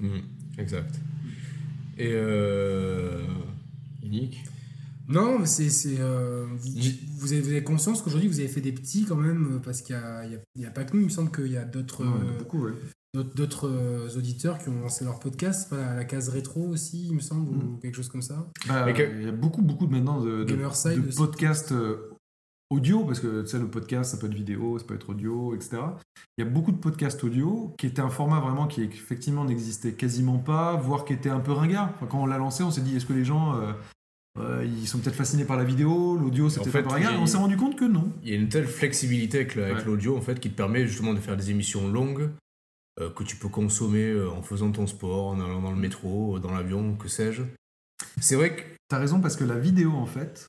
Hmm, 0.00 0.18
Exact. 0.58 0.94
Et 1.96 2.10
euh... 2.12 3.22
Unique. 4.02 4.44
Non, 5.08 5.38
mais 5.38 5.46
c'est. 5.46 5.70
c'est, 5.70 5.96
euh, 6.00 6.46
vous, 6.56 6.70
vous 7.18 7.32
avez, 7.32 7.40
vous 7.42 7.48
avez 7.50 7.62
conscience 7.64 8.00
qu'aujourd'hui, 8.02 8.28
vous 8.28 8.38
avez 8.40 8.48
fait 8.48 8.60
des 8.60 8.72
petits 8.72 9.04
quand 9.04 9.16
même, 9.16 9.56
euh, 9.56 9.58
parce 9.58 9.82
qu'il 9.82 9.94
n'y 9.96 10.02
a, 10.02 10.18
a- 10.20 10.24
il 10.56 10.62
y 10.62 10.66
a 10.66 10.70
pas 10.70 10.84
que 10.84 10.94
nous, 10.94 11.00
il 11.02 11.06
me 11.06 11.10
semble 11.10 11.30
qu'il 11.30 11.52
y 11.52 11.56
a 11.56 11.64
d'autres. 11.64 12.02
Euh, 12.04 12.38
beaucoup, 12.38 12.64
ouais. 12.64 12.72
d'autres- 13.14 13.34
d'autres 13.34 14.16
auditeurs 14.16 14.58
qui 14.58 14.68
ont 14.70 14.80
lancé 14.80 15.04
leur 15.04 15.20
podcast, 15.20 15.68
pas 15.70 15.76
la, 15.76 15.94
la 15.94 16.04
case 16.04 16.30
rétro 16.30 16.62
aussi, 16.68 17.06
il 17.08 17.14
me 17.14 17.20
semble, 17.20 17.48
ou 17.50 17.52
Mm. 17.76 17.78
quelque 17.80 17.94
chose 17.94 18.08
comme 18.08 18.22
ça. 18.22 18.46
Bah, 18.66 18.92
que- 18.92 19.02
Il 19.20 19.24
y 19.26 19.28
a 19.28 19.32
beaucoup, 19.32 19.62
beaucoup 19.62 19.86
de, 19.86 19.92
maintenant 19.92 20.20
de, 20.20 20.42
de, 20.44 20.56
de 20.56 21.16
podcasts 21.16 21.72
euh, 21.72 22.10
audio, 22.70 23.04
parce 23.04 23.20
que 23.20 23.42
tu 23.42 23.48
sais, 23.48 23.58
le 23.58 23.68
podcast, 23.68 24.10
ça 24.12 24.16
peut 24.16 24.26
être 24.26 24.34
vidéo, 24.34 24.78
ça 24.78 24.84
peut 24.86 24.94
être 24.94 25.10
audio, 25.10 25.54
etc. 25.54 25.76
Il 26.36 26.44
y 26.44 26.48
a 26.48 26.50
beaucoup 26.50 26.72
de 26.72 26.78
podcasts 26.78 27.22
audio 27.22 27.72
qui 27.78 27.86
étaient 27.86 28.00
un 28.02 28.08
format 28.10 28.40
vraiment 28.40 28.66
qui 28.66 28.82
effectivement 28.82 29.44
n'existait 29.44 29.92
quasiment 29.92 30.38
pas, 30.38 30.74
voire 30.74 31.04
qui 31.04 31.12
était 31.12 31.28
un 31.30 31.38
peu 31.40 31.52
ringard. 31.52 31.92
Enfin, 31.94 32.06
quand 32.06 32.20
on 32.22 32.26
l'a 32.26 32.38
lancé, 32.38 32.64
on 32.64 32.70
s'est 32.72 32.80
dit 32.80 32.96
est-ce 32.96 33.06
que 33.06 33.12
les 33.12 33.24
gens 33.24 33.54
euh, 33.54 33.72
euh, 34.38 34.64
ils 34.64 34.86
sont 34.88 34.98
peut-être 34.98 35.14
fascinés 35.16 35.44
par 35.44 35.56
la 35.56 35.64
vidéo, 35.64 36.16
l'audio 36.16 36.48
c'était 36.50 36.70
fait, 36.70 36.78
un 36.80 36.82
peu 36.82 36.88
ringard, 36.88 37.10
il 37.10 37.14
y 37.14 37.16
a- 37.16 37.18
et 37.20 37.22
on 37.22 37.26
s'est 37.26 37.36
rendu 37.36 37.56
compte 37.56 37.76
que 37.76 37.84
non. 37.84 38.12
Il 38.22 38.28
y 38.30 38.32
a 38.32 38.36
une 38.36 38.48
telle 38.48 38.66
flexibilité 38.66 39.38
avec 39.38 39.56
Ouais. 39.56 39.84
l'audio 39.84 40.16
en 40.16 40.20
fait 40.20 40.40
qui 40.40 40.50
te 40.50 40.56
permet 40.56 40.86
justement 40.86 41.14
de 41.14 41.20
faire 41.20 41.36
des 41.36 41.50
émissions 41.50 41.88
longues 41.88 42.30
euh, 43.00 43.10
que 43.10 43.24
tu 43.24 43.36
peux 43.36 43.48
consommer 43.48 44.04
euh, 44.10 44.30
en 44.30 44.42
faisant 44.42 44.70
ton 44.70 44.86
sport, 44.86 45.28
en 45.28 45.40
allant 45.40 45.60
dans 45.60 45.72
le 45.72 45.76
métro, 45.76 46.38
dans 46.38 46.52
l'avion, 46.52 46.94
que 46.94 47.08
sais-je. 47.08 47.42
C'est 48.20 48.36
vrai 48.36 48.54
que. 48.56 48.62
T'as 48.88 48.98
raison 48.98 49.20
parce 49.20 49.34
que 49.36 49.44
la 49.44 49.58
vidéo, 49.58 49.92
en 49.92 50.06
fait, 50.06 50.46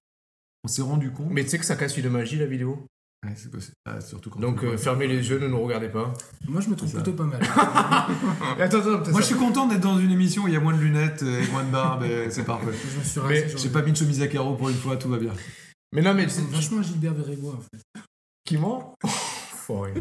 on 0.64 0.68
s'est 0.68 0.82
rendu 0.84 1.10
compte. 1.12 1.30
Mais 1.32 1.44
tu 1.44 1.50
sais 1.50 1.58
que 1.58 1.66
ça 1.66 1.76
casse 1.76 1.98
une 1.98 2.10
magie, 2.10 2.38
la 2.38 2.46
vidéo? 2.46 2.86
Ouais, 3.26 3.34
c'est 3.36 3.50
possible. 3.52 3.74
Ah, 3.86 4.00
surtout 4.02 4.30
quand 4.30 4.40
Donc, 4.40 4.60
on- 4.64 4.68
euh, 4.68 4.78
fermez 4.78 5.08
les 5.08 5.28
yeux, 5.30 5.40
ne 5.40 5.48
nous 5.48 5.62
regardez 5.62 5.90
pas. 5.90 6.14
Moi, 6.48 6.62
je 6.62 6.70
me 6.70 6.76
trouve 6.76 6.94
plutôt 6.94 7.14
pas 7.14 7.24
mal. 7.24 7.40
Attends, 8.60 8.80
attends, 8.80 9.12
Moi, 9.12 9.22
je 9.22 9.26
suis 9.26 9.36
content 9.36 9.68
d'être 9.68 9.82
dans 9.82 9.98
une 10.00 10.12
émission 10.12 10.44
où 10.44 10.48
il 10.48 10.54
y 10.54 10.58
a 10.58 10.60
moins 10.60 10.74
de 10.76 10.82
lunettes 10.82 11.24
et 11.24 11.48
moins 11.52 11.64
de 11.64 11.72
barbe, 11.72 12.04
et 12.04 12.30
c'est 12.30 12.44
parfait. 12.46 12.72
je 12.94 13.00
me 13.00 13.04
suis 13.04 13.20
rasé. 13.20 13.48
J'ai 13.58 13.70
pas 13.70 13.82
mis 13.82 13.92
de 13.92 13.98
chemise 13.98 14.22
à 14.22 14.28
carreaux 14.28 14.56
pour 14.56 14.70
une 14.70 14.76
fois, 14.76 14.96
tout 14.98 15.10
va 15.10 15.18
bien. 15.18 15.34
Mais 15.94 16.02
non, 16.02 16.14
mais. 16.14 16.28
C'est 16.30 16.46
vachement 16.50 16.82
Gilbert 16.82 17.14
Bérégois, 17.14 17.54
en 17.54 17.62
fait. 17.62 18.02
Qui 18.46 18.58
ment 18.58 18.96
Foiré. 19.66 19.94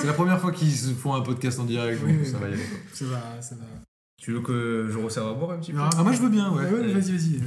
C'est 0.00 0.06
la 0.06 0.12
première 0.14 0.40
fois 0.40 0.50
qu'ils 0.52 0.72
se 0.72 0.92
font 0.94 1.14
un 1.14 1.20
podcast 1.20 1.58
en 1.60 1.64
direct, 1.64 2.00
Oui, 2.04 2.12
donc 2.12 2.22
oui, 2.24 2.30
ça 2.30 2.38
va 2.38 2.48
y 2.48 2.52
aller. 2.54 2.62
quoi. 2.62 2.78
Ça 2.94 3.04
va, 3.04 3.42
ça 3.42 3.54
va. 3.56 3.64
Tu 4.22 4.32
veux 4.32 4.40
que 4.40 4.88
je 4.90 4.98
resserre 4.98 5.26
à 5.26 5.34
boire 5.34 5.50
un 5.52 5.58
petit 5.58 5.72
peu? 5.72 5.78
Ah, 5.80 6.02
moi, 6.02 6.12
je 6.12 6.18
veux 6.20 6.28
bien, 6.30 6.50
ouais. 6.50 6.64
Ouais, 6.64 6.70
ouais, 6.80 6.92
vas-y, 6.94 7.12
vas-y. 7.12 7.40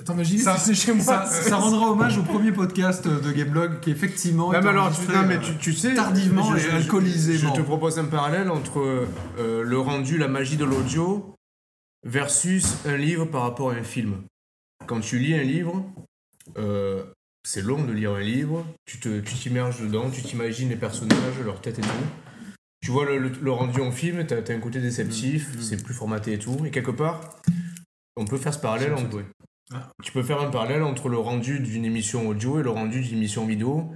Attends, 0.00 0.14
mais 0.14 0.24
j'y 0.24 0.38
vais, 0.38 0.42
Ça, 0.42 0.56
c'est 0.56 0.74
chez 0.74 0.92
moi. 0.94 1.04
ça, 1.04 1.26
ça 1.26 1.56
rendra 1.56 1.90
hommage 1.90 2.18
au 2.18 2.22
premier 2.22 2.50
podcast 2.50 3.06
de 3.06 3.30
Gameblog 3.32 3.80
qui 3.80 3.90
effectivement 3.90 4.50
Non, 4.52 4.58
est 4.58 4.62
mais 4.62 4.68
alors, 4.70 4.86
tu, 4.90 4.94
enregistré, 4.96 5.16
non, 5.16 5.26
mais 5.28 5.36
euh, 5.36 5.40
tu, 5.40 5.56
tu 5.58 5.72
sais. 5.74 5.94
tardivement 5.94 6.50
je- 6.52 6.56
et 6.56 6.60
je- 6.60 6.70
alcoolisément. 6.76 7.54
Je 7.54 7.60
te 7.60 7.64
propose 7.64 7.98
un 7.98 8.04
parallèle 8.06 8.50
entre 8.50 9.06
euh, 9.38 9.62
le 9.62 9.78
rendu, 9.78 10.16
la 10.18 10.28
magie 10.28 10.56
de 10.56 10.64
l'audio 10.64 11.34
versus 12.06 12.76
un 12.86 12.96
livre 12.96 13.26
par 13.26 13.42
rapport 13.42 13.70
à 13.70 13.74
un 13.74 13.82
film. 13.82 14.14
Quand 14.86 15.00
tu 15.00 15.18
lis 15.18 15.34
un 15.34 15.42
livre, 15.42 15.84
euh, 16.58 17.04
c'est 17.46 17.62
long 17.62 17.84
de 17.84 17.92
lire 17.92 18.12
un 18.12 18.20
livre, 18.20 18.64
tu 18.86 18.98
te- 18.98 19.20
tu 19.20 19.34
t'immerges 19.34 19.80
dedans, 19.80 20.10
tu 20.10 20.22
t'imagines 20.22 20.68
les 20.70 20.76
personnages, 20.76 21.38
leur 21.44 21.60
tête 21.60 21.78
et 21.78 21.82
tout. 21.82 21.88
Tu 22.84 22.90
vois 22.90 23.06
le, 23.06 23.18
le- 23.18 23.32
le 23.40 23.50
rendu 23.50 23.80
en 23.80 23.90
film, 23.90 24.26
t'as 24.26 24.36
as 24.36 24.50
un 24.54 24.60
côté 24.60 24.78
déceptif, 24.80 25.54
Mhm. 25.54 25.62
c'est 25.62 25.82
plus 25.82 25.94
formaté 25.94 26.34
et 26.34 26.38
tout. 26.38 26.58
Et 26.66 26.70
quelque 26.70 26.90
part, 26.90 27.20
on 28.16 28.26
peut 28.26 28.36
faire 28.36 28.52
ce 28.52 28.58
parallèle 28.58 28.92
entre, 28.92 29.08
bruit. 29.08 29.24
tu 30.02 30.12
peux 30.12 30.22
faire 30.22 30.40
un 30.42 30.50
parallèle 30.50 30.82
entre 30.82 31.08
le 31.08 31.16
rendu 31.16 31.60
d'une 31.60 31.86
émission 31.86 32.28
audio 32.28 32.60
et 32.60 32.62
le 32.62 32.68
rendu 32.70 33.00
d'une 33.00 33.16
émission 33.16 33.46
vidéo. 33.46 33.90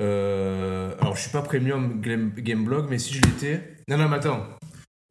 Euh, 0.00 0.94
alors, 1.00 1.16
je 1.16 1.22
suis 1.22 1.30
pas 1.30 1.42
premium 1.42 2.00
Game- 2.00 2.32
Gameblog, 2.36 2.86
mais 2.90 2.98
si 2.98 3.14
je 3.14 3.20
l'étais. 3.22 3.76
Non, 3.88 3.96
non, 3.98 4.08
mais 4.08 4.16
attends. 4.16 4.46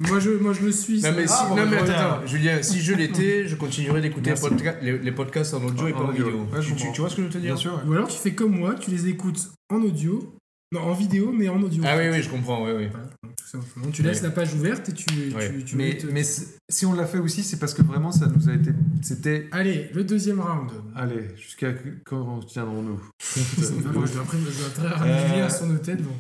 Moi, 0.08 0.20
je, 0.20 0.30
moi, 0.32 0.54
je 0.54 0.62
le 0.66 0.72
suis. 0.72 1.02
Non, 1.02 1.10
mais, 1.16 1.26
si, 1.28 1.34
Ah, 1.38 1.46
bon, 1.50 1.56
non, 1.56 1.66
mais 1.66 1.78
attends, 1.78 2.26
Julien, 2.26 2.62
si 2.62 2.82
je 2.82 2.94
l'étais, 2.94 3.48
je 3.48 3.56
continuerais 3.56 4.00
d'écouter 4.02 4.32
les, 4.32 4.40
Merci. 4.42 4.48
podca- 4.50 4.80
les, 4.82 4.98
les 5.00 5.12
podcasts 5.12 5.54
en 5.56 5.64
audio 5.64 5.88
et 5.88 5.94
pas 5.94 6.00
en 6.02 6.12
vidéo. 6.12 6.46
Tu, 6.62 6.68
tu- 6.68 6.74
comprends. 6.76 6.92
tu 6.92 7.02
vois 7.02 7.10
ce 7.10 7.16
que 7.16 7.22
je 7.24 7.28
veux 7.28 7.34
te 7.34 7.38
dire? 7.40 7.54
Bien 7.54 7.58
sûr, 7.58 7.74
ouais. 7.74 7.82
Ou 7.90 7.94
alors, 7.94 8.08
tu 8.08 8.18
fais 8.18 8.34
comme 8.36 8.52
moi, 8.56 8.76
tu 8.76 8.92
les 8.92 9.08
écoutes 9.08 9.50
en 9.74 9.82
audio. 9.82 10.37
Non, 10.74 10.82
en 10.82 10.94
vidéo, 10.94 11.32
mais 11.32 11.48
en 11.48 11.62
audio. 11.62 11.82
Ah 11.88 11.96
oui, 11.98 12.10
oui, 12.12 12.22
je 12.22 12.30
comprends, 12.30 12.66
oui, 12.66 12.72
oui. 12.76 12.88
Voilà, 12.92 13.06
donc, 13.24 13.36
tout 13.38 13.46
simplement. 13.48 13.90
Tu 13.90 14.04
laisses 14.04 14.18
Ouais. 14.18 14.28
la 14.28 14.32
page 14.32 14.54
ouverte 14.54 14.90
et 14.90 14.94
tu, 14.94 15.06
Ouais. 15.34 15.50
tu, 15.60 15.64
tu 15.64 15.76
Mais, 15.78 15.98
te- 15.98 16.08
mais 16.08 16.24
si 16.70 16.86
on 16.86 16.92
l'a 16.92 17.06
fait 17.06 17.20
aussi, 17.20 17.42
c'est 17.44 17.58
parce 17.58 17.74
que 17.74 17.82
vraiment 17.84 18.12
ça 18.12 18.28
nous 18.28 18.50
a 18.50 18.54
été. 18.54 18.72
C'était. 19.02 19.48
Allez, 19.54 19.90
le 19.94 20.04
deuxième 20.04 20.42
round. 20.42 20.70
Allez, 20.94 21.30
jusqu'à 21.38 21.72
quand 22.06 22.40
tiendrons-nous? 22.42 23.00
Moi, 23.94 24.06
je 24.06 24.12
dois 24.14 24.22
après, 24.24 24.38
je 24.40 24.60
dois 24.60 24.70
très 24.92 25.10
Euh, 25.42 25.50
sur 25.50 25.68
nos 25.68 25.78
têtes. 25.78 26.02
Donc. 26.04 26.12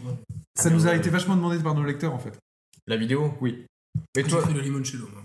Ça 0.56 0.70
nous 0.70 0.88
a 0.88 0.96
été 0.96 1.10
vachement 1.10 1.36
demandé 1.36 1.60
par 1.60 1.75
nos 1.75 1.84
lecteurs 1.84 2.13
en 2.13 2.20
fait. 2.20 2.34
La 2.88 2.96
vidéo? 2.96 3.34
Oui. 3.42 3.66
Mais 4.16 4.24
J'ai 4.24 4.30
toi, 4.30 4.48
le 4.54 4.62
limoncello. 4.62 5.10
moi. 5.12 5.24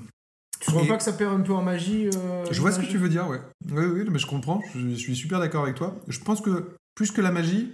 tu 0.60 0.66
trouves 0.66 0.84
Et- 0.84 0.88
pas 0.88 0.96
que 0.96 1.02
ça 1.04 1.12
perd 1.12 1.32
un 1.32 1.40
peu 1.42 1.52
en 1.52 1.62
magie 1.62 2.08
euh, 2.08 2.44
Je 2.50 2.60
vois 2.60 2.72
ce 2.72 2.80
que 2.80 2.86
tu 2.86 2.98
veux 2.98 3.08
dire, 3.08 3.28
ouais. 3.28 3.40
Oui, 3.70 3.84
oui, 3.84 4.04
mais 4.10 4.18
je 4.18 4.26
comprends. 4.26 4.60
Je, 4.74 4.80
je 4.80 4.94
suis 4.96 5.14
super 5.14 5.38
d'accord 5.38 5.62
avec 5.62 5.76
toi. 5.76 5.96
Je 6.08 6.18
pense 6.18 6.40
que 6.40 6.70
plus 6.96 7.10
que 7.12 7.20
la 7.20 7.30
magie, 7.30 7.72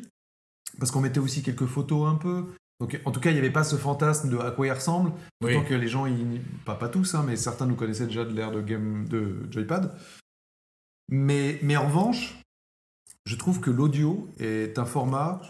parce 0.79 0.91
qu'on 0.91 1.01
mettait 1.01 1.21
aussi 1.21 1.43
quelques 1.43 1.67
photos 1.67 2.09
un 2.09 2.15
peu. 2.17 2.47
Donc, 2.81 3.01
en 3.05 3.11
tout 3.11 3.19
cas, 3.21 3.31
il 3.31 3.35
n'y 3.35 3.41
avait 3.41 3.51
pas 3.51 3.65
ce 3.65 3.77
fantasme 3.77 4.31
de 4.31 4.39
à 4.39 4.53
quoi 4.53 4.67
il 4.69 4.73
ressemble. 4.73 5.13
Oui. 5.43 5.53
Autant 5.55 5.65
que 5.65 5.75
les 5.75 5.89
gens, 5.89 6.07
ils- 6.07 6.41
pas, 6.65 6.77
pas 6.77 6.89
tous, 6.89 7.15
hein, 7.15 7.25
mais 7.27 7.35
certains 7.37 7.67
nous 7.67 7.75
connaissaient 7.75 8.07
déjà 8.07 8.25
de 8.25 8.33
l'ère 8.33 8.53
de 8.53 8.61
game 8.63 9.07
de 9.09 9.51
Joypad. 9.51 9.93
Mais, 11.11 11.59
mais 11.63 11.77
en 11.77 11.87
revanche, 11.87 12.39
je 13.27 13.37
trouve 13.37 13.61
que 13.61 13.71
l'audio 13.71 14.29
est 14.39 14.79
un 14.79 14.85
format 14.85 15.41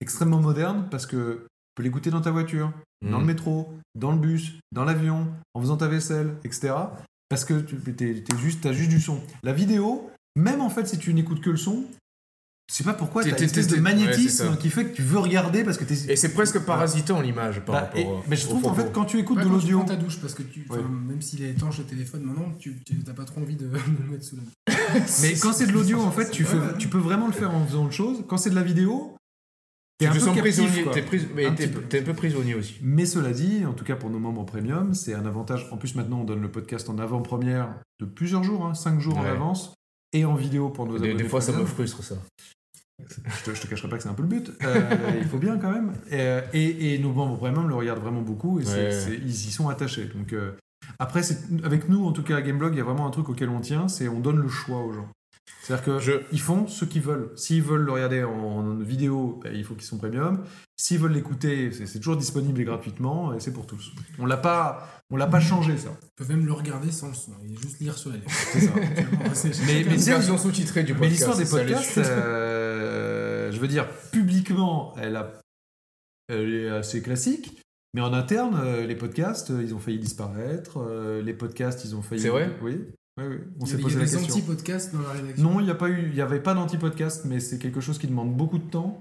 extrêmement 0.00 0.40
moderne 0.40 0.88
parce 0.90 1.06
que 1.06 1.42
tu 1.44 1.48
peux 1.76 1.82
l'écouter 1.82 2.10
dans 2.10 2.20
ta 2.20 2.30
voiture, 2.30 2.72
dans 3.02 3.18
le 3.18 3.24
métro, 3.26 3.72
dans 3.94 4.12
le 4.12 4.18
bus, 4.18 4.58
dans 4.72 4.84
l'avion, 4.84 5.28
en 5.54 5.60
faisant 5.60 5.76
ta 5.76 5.88
vaisselle, 5.88 6.34
etc. 6.44 6.74
Parce 7.28 7.44
que 7.44 7.60
tu 7.60 7.76
juste, 8.38 8.66
as 8.66 8.72
juste 8.72 8.90
du 8.90 9.00
son. 9.00 9.20
La 9.42 9.52
vidéo, 9.52 10.10
même 10.36 10.60
en 10.60 10.68
fait, 10.70 10.86
si 10.86 10.98
tu 10.98 11.14
n'écoutes 11.14 11.40
que 11.40 11.50
le 11.50 11.56
son, 11.56 11.84
je 12.72 12.76
sais 12.78 12.84
pas 12.84 12.94
pourquoi, 12.94 13.22
t'as 13.22 13.36
une 13.36 13.44
espèce 13.44 13.66
de 13.68 13.76
magnétisme 13.76 14.56
qui 14.56 14.70
fait 14.70 14.86
que 14.86 14.96
tu 14.96 15.02
veux 15.02 15.18
regarder 15.18 15.62
parce 15.62 15.76
que 15.76 15.84
t'es. 15.84 16.10
Et 16.10 16.16
c'est 16.16 16.32
presque 16.32 16.58
parasitant 16.60 17.20
l'image 17.20 17.60
par 17.60 17.74
Bah, 17.74 17.80
rapport 17.82 18.24
mais 18.28 18.34
je 18.36 18.46
trouve 18.46 18.58
en 18.64 18.72
propos. 18.72 18.80
fait, 18.80 18.92
quand 18.92 19.04
tu 19.04 19.18
écoutes 19.18 19.36
Ouais, 19.36 19.44
de 19.44 19.48
quand 19.50 19.56
tu 19.58 19.60
l'audio. 19.62 19.78
prends 19.80 19.88
ta 19.88 19.96
douche, 19.96 20.18
parce 20.20 20.32
que 20.32 20.42
tu, 20.42 20.66
Ouais. 20.70 20.78
même 20.82 21.20
s'il 21.20 21.42
est 21.42 21.50
étanche 21.50 21.78
le 21.78 21.84
téléphone 21.84 22.22
maintenant, 22.22 22.50
tu 22.58 22.80
n'as 23.06 23.12
pas 23.12 23.24
trop 23.24 23.42
envie 23.42 23.56
de, 23.56 23.66
de 23.68 23.72
le 24.04 24.10
mettre 24.10 24.24
sous 24.24 24.36
la 24.36 24.74
Mais 25.22 25.34
quand 25.34 25.52
c'est 25.52 25.66
de 25.66 25.72
l'audio, 25.72 26.00
en 26.00 26.10
fait, 26.10 26.30
tu, 26.30 26.44
fais, 26.44 26.56
tu 26.78 26.88
peux 26.88 26.98
vraiment 26.98 27.26
le 27.26 27.32
faire 27.34 27.54
en 27.54 27.66
faisant 27.66 27.84
autre 27.84 27.92
chose. 27.92 28.24
Quand 28.26 28.38
c'est 28.38 28.50
de 28.50 28.54
la 28.54 28.62
vidéo, 28.62 29.16
t'es 29.98 30.06
Tu 30.06 30.10
un 30.10 30.14
peu 30.14 30.24
captif, 30.26 30.40
prisonnier, 30.42 31.02
pris- 31.02 31.28
mais 31.34 31.44
Un 31.46 31.52
peu. 31.54 31.66
t'es 31.82 32.00
un 32.00 32.04
peu 32.04 32.14
prisonnier 32.14 32.54
aussi. 32.54 32.76
Mais 32.82 33.04
cela 33.04 33.32
dit, 33.32 33.66
en 33.66 33.74
tout 33.74 33.84
cas 33.84 33.96
pour 33.96 34.08
nos 34.08 34.18
membres 34.18 34.46
premium, 34.46 34.94
c'est 34.94 35.12
un 35.14 35.26
avantage. 35.26 35.68
En 35.72 35.76
plus, 35.76 35.94
maintenant, 35.94 36.20
on 36.20 36.24
donne 36.24 36.40
le 36.40 36.50
podcast 36.50 36.88
en 36.88 36.96
avant-première 36.98 37.68
de 38.00 38.06
plusieurs 38.06 38.42
jours, 38.44 38.64
hein, 38.64 38.72
5 38.74 38.98
jours 38.98 39.18
en 39.18 39.24
avance, 39.24 39.74
et 40.14 40.24
en 40.24 40.34
vidéo 40.34 40.70
pour 40.70 40.86
nos 40.86 40.98
Des, 40.98 41.08
abonnés 41.10 41.22
des 41.22 41.28
fois, 41.28 41.40
ça 41.42 41.52
me 41.52 41.64
frustre 41.66 42.02
ça. 42.02 42.16
Je 43.08 43.44
te, 43.50 43.54
je 43.56 43.60
te 43.60 43.66
cacherai 43.66 43.88
pas 43.88 43.96
que 43.96 44.02
c'est 44.02 44.08
un 44.08 44.14
peu 44.14 44.22
le 44.22 44.28
but. 44.28 44.52
Euh, 44.64 44.80
il 45.20 45.24
faut 45.26 45.38
bien 45.38 45.58
quand 45.58 45.70
même. 45.72 45.92
Euh, 46.12 46.40
et, 46.52 46.94
et 46.94 46.98
nos 46.98 47.12
membres 47.12 47.38
premium 47.38 47.68
le 47.68 47.74
regardent 47.74 48.00
vraiment 48.02 48.22
beaucoup 48.22 48.60
et 48.60 48.64
Ouais. 48.66 48.90
ils 49.22 49.28
y 49.30 49.50
sont 49.50 49.68
attachés. 49.68 50.10
Donc 50.14 50.32
euh, 50.32 50.52
après, 50.98 51.22
avec 51.64 51.88
nous, 51.88 52.04
en 52.06 52.12
tout 52.12 52.22
cas 52.22 52.36
à 52.36 52.42
Gameblog, 52.42 52.74
il 52.74 52.78
y 52.78 52.80
a 52.80 52.84
vraiment 52.84 53.06
un 53.06 53.10
truc 53.10 53.28
auquel 53.28 53.48
on 53.48 53.60
tient, 53.60 53.88
c'est 53.88 54.08
on 54.08 54.20
donne 54.20 54.38
le 54.40 54.48
choix 54.48 54.78
aux 54.84 54.92
gens. 54.92 55.08
C'est-à-dire 55.62 55.84
que 55.84 55.98
Je- 56.00 56.12
ils 56.32 56.40
font 56.40 56.66
ce 56.66 56.84
qu'ils 56.84 57.02
veulent. 57.02 57.30
S'ils 57.36 57.62
veulent 57.62 57.82
le 57.82 57.92
regarder 57.92 58.24
en, 58.24 58.30
en 58.32 58.74
vidéo, 58.78 59.40
ben, 59.42 59.52
il 59.54 59.64
faut 59.64 59.74
qu'ils 59.74 59.84
sont 59.84 59.98
premium. 59.98 60.42
S'ils 60.76 60.98
veulent 60.98 61.12
l'écouter, 61.12 61.70
c'est 61.72 61.86
c'est 61.86 61.98
toujours 61.98 62.16
disponible 62.16 62.60
et 62.60 62.64
gratuitement 62.64 63.32
et 63.34 63.40
c'est 63.40 63.52
pour 63.52 63.66
tous. 63.66 63.92
On 64.18 64.26
l'a 64.26 64.36
pas, 64.36 64.88
on 65.12 65.16
l'a 65.16 65.26
pas 65.26 65.40
changé 65.40 65.76
ça. 65.76 65.90
Tu 66.00 66.24
peux 66.24 66.32
même 66.32 66.46
le 66.46 66.52
regarder 66.52 66.90
sans 66.90 67.08
le 67.08 67.14
son 67.14 67.32
et 67.44 67.54
juste 67.54 67.78
lire 67.80 67.96
sur 67.98 68.10
lèvre. 68.10 68.24
C'est 68.28 68.60
ça. 68.60 68.72
mais, 69.66 69.84
mais 69.84 69.96
version 69.96 70.38
sous-titrée 70.38 70.84
du 70.84 70.94
Mais 70.94 71.00
podcast. 71.00 71.12
l'histoire 71.12 71.36
des 71.36 71.44
les 71.44 71.50
podcasts, 71.50 71.98
euh, 71.98 73.52
je 73.52 73.60
veux 73.60 73.68
dire, 73.68 73.86
publiquement, 74.10 74.94
elle, 74.96 75.16
a, 75.16 75.38
elle 76.28 76.54
est 76.54 76.68
assez 76.70 77.02
classique. 77.02 77.60
Mais 77.94 78.00
en 78.00 78.14
interne, 78.14 78.58
euh, 78.64 78.86
les 78.86 78.96
podcasts, 78.96 79.50
euh, 79.50 79.62
ils 79.62 79.74
ont 79.74 79.78
failli 79.78 79.98
disparaître. 79.98 80.78
les 81.22 81.34
podcasts, 81.34 81.84
ils 81.84 81.94
ont 81.94 82.00
failli. 82.02 82.22
C'est 82.22 82.30
vrai 82.30 82.50
Oui. 82.62 82.80
oui, 83.18 83.24
oui. 83.28 83.36
On 83.60 83.66
il 83.66 83.68
y 83.68 83.70
s'est 83.70 83.74
a, 83.74 83.76
il 83.76 83.80
y 83.80 83.82
posé 83.82 83.96
a 83.96 83.98
la 83.98 84.04
des 84.06 84.10
question. 84.12 84.34
anti-podcasts 84.34 84.94
dans 84.94 85.02
la 85.02 85.10
rédaction. 85.10 85.42
Non, 85.50 85.60
il 85.60 85.64
n'y 85.64 85.70
a 85.70 85.74
pas 85.74 85.90
eu, 85.90 86.06
il 86.08 86.14
n'y 86.14 86.22
avait 86.22 86.40
pas 86.40 86.54
d'anti-podcast, 86.54 87.26
mais 87.26 87.38
c'est 87.38 87.58
quelque 87.58 87.82
chose 87.82 87.98
qui 87.98 88.06
demande 88.06 88.34
beaucoup 88.34 88.56
de 88.58 88.70
temps, 88.70 88.98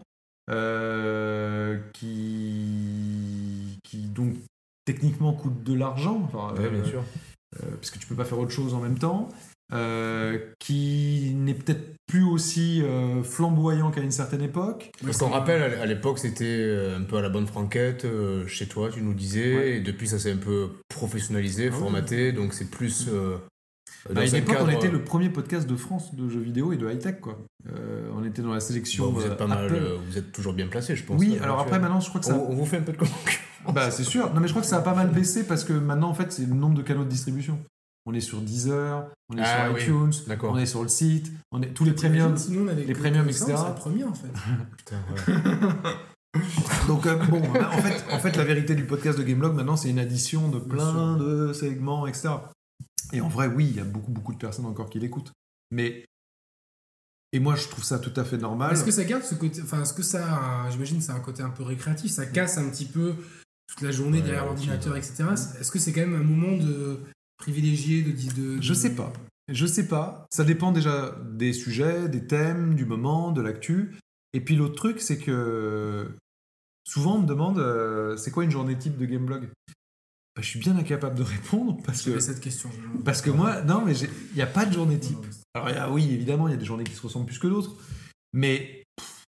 euh, 0.50 1.78
qui, 1.94 3.78
qui 3.84 3.98
donc 4.08 4.36
techniquement 4.86 5.34
coûte 5.34 5.64
de 5.64 5.74
l'argent. 5.74 6.22
Enfin, 6.32 6.54
Ouais, 6.62 6.70
bien 6.70 6.80
euh, 6.80 6.86
sûr. 6.86 7.04
euh, 7.64 7.72
parce 7.76 7.92
que 7.92 8.00
tu 8.00 8.08
peux 8.08 8.16
pas 8.16 8.26
faire 8.26 8.40
autre 8.40 8.52
chose 8.52 8.74
en 8.74 8.80
même 8.80 8.98
temps, 8.98 9.30
euh, 9.74 10.38
qui 10.60 11.34
n'est 11.36 11.54
peut-être 11.54 11.94
plus 12.08 12.24
aussi 12.24 12.82
euh, 12.84 13.24
flamboyant 13.24 13.90
qu'à 13.92 14.02
une 14.02 14.12
certaine 14.12 14.42
époque. 14.42 14.92
Parce 15.04 15.18
qu'on 15.18 15.30
rappelle, 15.30 15.62
à 15.80 15.86
l'époque, 15.86 16.20
c'était 16.20 16.92
un 16.98 17.04
peu 17.04 17.18
à 17.18 17.22
la 17.22 17.30
bonne 17.30 17.48
franquette. 17.48 18.04
euh, 18.06 18.46
Chez 18.48 18.68
toi, 18.68 18.90
tu 18.92 19.02
nous 19.02 19.14
disais. 19.14 19.56
Ouais. 19.56 19.70
Et 19.78 19.80
depuis, 19.80 20.08
ça 20.08 20.20
s'est 20.20 20.32
un 20.32 20.38
peu 20.38 20.72
professionnalisé, 20.90 21.68
Ah 21.70 21.74
oui. 21.74 21.80
formaté. 21.80 22.32
Donc, 22.34 22.54
c'est 22.54 22.70
plus. 22.70 23.08
euh, 23.10 23.38
Bah, 24.10 24.22
à 24.22 24.26
une 24.26 24.34
un 24.36 24.38
époque, 24.40 24.58
on 24.62 24.68
était 24.70 24.90
le 24.90 25.04
premier 25.04 25.30
podcast 25.30 25.68
de 25.70 25.76
France 25.78 26.16
de 26.16 26.28
jeux 26.28 26.40
vidéo 26.42 26.74
et 26.74 26.78
de 26.78 26.90
high-tech. 26.90 27.20
quoi. 27.22 27.40
Euh, 27.72 28.10
on 28.18 28.26
était 28.26 28.42
dans 28.42 28.54
la 28.54 28.60
sélection. 28.60 29.06
Bon, 29.06 29.20
vous 29.20 29.26
êtes 29.26 29.38
pas 29.38 29.48
mal. 29.48 29.66
Apple. 29.66 29.82
Vous 30.06 30.18
êtes 30.18 30.32
toujours 30.34 30.54
bien 30.54 30.68
placé, 30.68 30.96
je 30.98 31.04
pense. 31.06 31.18
Oui, 31.20 31.38
euh, 31.40 31.44
alors 31.44 31.60
après, 31.60 31.80
maintenant, 31.80 32.00
je 32.02 32.10
crois 32.10 32.20
que 32.20 32.28
ça. 32.28 32.36
On, 32.38 32.52
on 32.52 32.56
vous 32.56 32.66
fait 32.66 32.78
un 32.78 32.82
peu 32.82 32.92
de 32.94 32.98
concurrence. 32.98 33.38
Bah, 33.74 33.92
c'est 33.92 34.04
sûr. 34.04 34.34
Non, 34.34 34.42
mais 34.42 34.48
je 34.48 34.54
crois 34.54 34.62
que 34.62 34.68
ça 34.68 34.78
a 34.78 34.82
pas 34.82 34.96
mal 34.96 35.10
baissé 35.10 35.46
parce 35.46 35.64
que 35.64 35.74
maintenant, 35.74 36.10
en 36.10 36.14
fait, 36.14 36.32
c'est 36.32 36.46
le 36.46 36.54
nombre 36.54 36.76
de 36.76 36.82
canaux 36.82 37.04
de 37.04 37.10
distribution. 37.10 37.60
On 38.06 38.14
est 38.14 38.20
sur 38.22 38.42
Deezer, 38.42 39.06
on 39.30 39.38
est 39.38 39.42
Ah 39.44 39.66
sur 39.68 39.76
oui. 39.76 39.82
iTunes, 39.82 40.24
D'accord. 40.28 40.54
on 40.54 40.58
est 40.58 40.66
sur 40.66 40.82
le 40.82 40.90
site, 40.90 41.32
on 41.52 41.62
est 41.62 41.68
tous 41.68 41.84
les 41.84 41.94
premiums. 41.94 42.36
Sinon, 42.36 42.64
on 42.66 42.68
avait 42.70 42.84
les 42.84 42.96
premiums, 42.96 43.26
etc. 43.28 43.46
C'est 43.46 43.54
la 43.54 43.72
première 43.72 44.08
en 44.08 44.14
fait. 44.16 44.28
Putain. 44.78 44.98
Donc 46.88 47.06
euh, 47.06 47.16
bon, 47.26 47.42
en 47.44 47.78
fait, 47.78 48.04
en 48.12 48.18
fait, 48.20 48.36
la 48.38 48.44
vérité 48.44 48.74
du 48.74 48.86
podcast 48.86 49.20
de 49.20 49.24
Gameblog 49.24 49.54
maintenant, 49.54 49.76
c'est 49.78 49.90
une 49.90 50.00
addition 50.00 50.48
de 50.48 50.58
plein 50.58 51.16
de 51.18 51.54
segments, 51.54 52.08
etc. 52.08 52.30
Et 53.14 53.22
en 53.22 53.28
vrai, 53.28 53.48
oui, 53.48 53.68
il 53.70 53.76
y 53.76 53.80
a 53.80 53.84
beaucoup, 53.84 54.12
beaucoup 54.12 54.34
de 54.34 54.40
personnes 54.40 54.66
encore 54.66 54.90
qui 54.90 55.00
l'écoutent. 55.00 55.32
Mais 55.70 56.06
et 57.34 57.40
moi, 57.40 57.56
je 57.56 57.68
trouve 57.68 57.84
ça 57.84 58.00
tout 58.00 58.14
à 58.16 58.24
fait 58.24 58.38
normal. 58.38 58.74
Est-ce 58.74 58.84
que 58.84 58.92
ça 58.92 59.04
garde 59.04 59.24
ce 59.24 59.36
côté. 59.36 59.62
Enfin, 59.62 59.82
est-ce 59.84 59.94
que 59.94 60.04
ça. 60.04 60.68
J'imagine 60.72 61.02
c'est 61.02 61.12
un 61.12 61.20
côté 61.20 61.44
un 61.44 61.50
peu 61.50 61.64
récréatif. 61.64 62.12
Ça 62.12 62.26
casse 62.26 62.58
un 62.58 62.70
petit 62.70 62.86
peu 62.86 63.16
toute 63.72 63.82
la 63.82 63.92
journée 63.92 64.22
derrière 64.22 64.46
l'ordinateur, 64.46 64.96
etc. 64.98 65.24
Est-ce 65.60 65.72
que 65.72 65.80
c'est 65.80 65.94
quand 65.94 66.02
même 66.02 66.16
un 66.16 66.24
moment 66.24 66.58
de 66.58 67.00
privilégié 67.38 68.04
de, 68.04 68.12
de, 68.12 68.56
de- 68.58 68.62
Je 68.62 68.74
sais 68.74 68.94
pas. 68.96 69.12
Je 69.52 69.66
sais 69.66 69.88
pas. 69.88 70.26
Ça 70.30 70.44
dépend 70.44 70.72
déjà 70.72 71.16
des 71.32 71.54
sujets, 71.54 72.08
des 72.10 72.28
thèmes, 72.28 72.76
du 72.76 72.86
moment, 72.86 73.32
de 73.32 73.42
l'actu. 73.42 73.96
Et 74.34 74.42
puis 74.42 74.56
l'autre 74.56 74.76
truc, 74.76 75.02
c'est 75.02 75.18
que 75.18 76.10
souvent 76.86 77.16
on 77.18 77.22
me 77.22 77.28
demande, 77.28 77.60
euh, 77.60 78.16
c'est 78.18 78.32
quoi 78.32 78.44
une 78.44 78.52
journée 78.52 78.78
type 78.78 78.98
de 78.98 79.06
Gameblog 79.06 79.50
bah, 80.34 80.42
je 80.42 80.48
suis 80.48 80.60
bien 80.60 80.78
incapable 80.78 81.16
de 81.18 81.24
répondre 81.24 81.78
parce 81.84 82.04
que, 82.04 82.18
cette 82.22 82.40
question. 82.40 82.70
parce 83.04 83.22
que 83.22 83.30
moi, 83.30 83.62
non, 83.64 83.84
mais 83.86 83.98
il 83.98 84.10
n'y 84.36 84.42
a 84.42 84.48
pas 84.48 84.66
de 84.66 84.72
journée 84.74 84.98
type. 84.98 85.18
Alors, 85.54 85.70
il 85.70 85.76
y 85.76 85.78
a- 85.78 85.92
oui, 85.92 86.10
évidemment, 86.14 86.48
il 86.48 86.52
y 86.52 86.54
a 86.54 86.58
des 86.58 86.64
journées 86.66 86.86
qui 86.86 86.94
se 86.94 87.02
ressemblent 87.02 87.26
plus 87.26 87.38
que 87.40 87.48
d'autres, 87.48 87.76
mais 88.32 88.81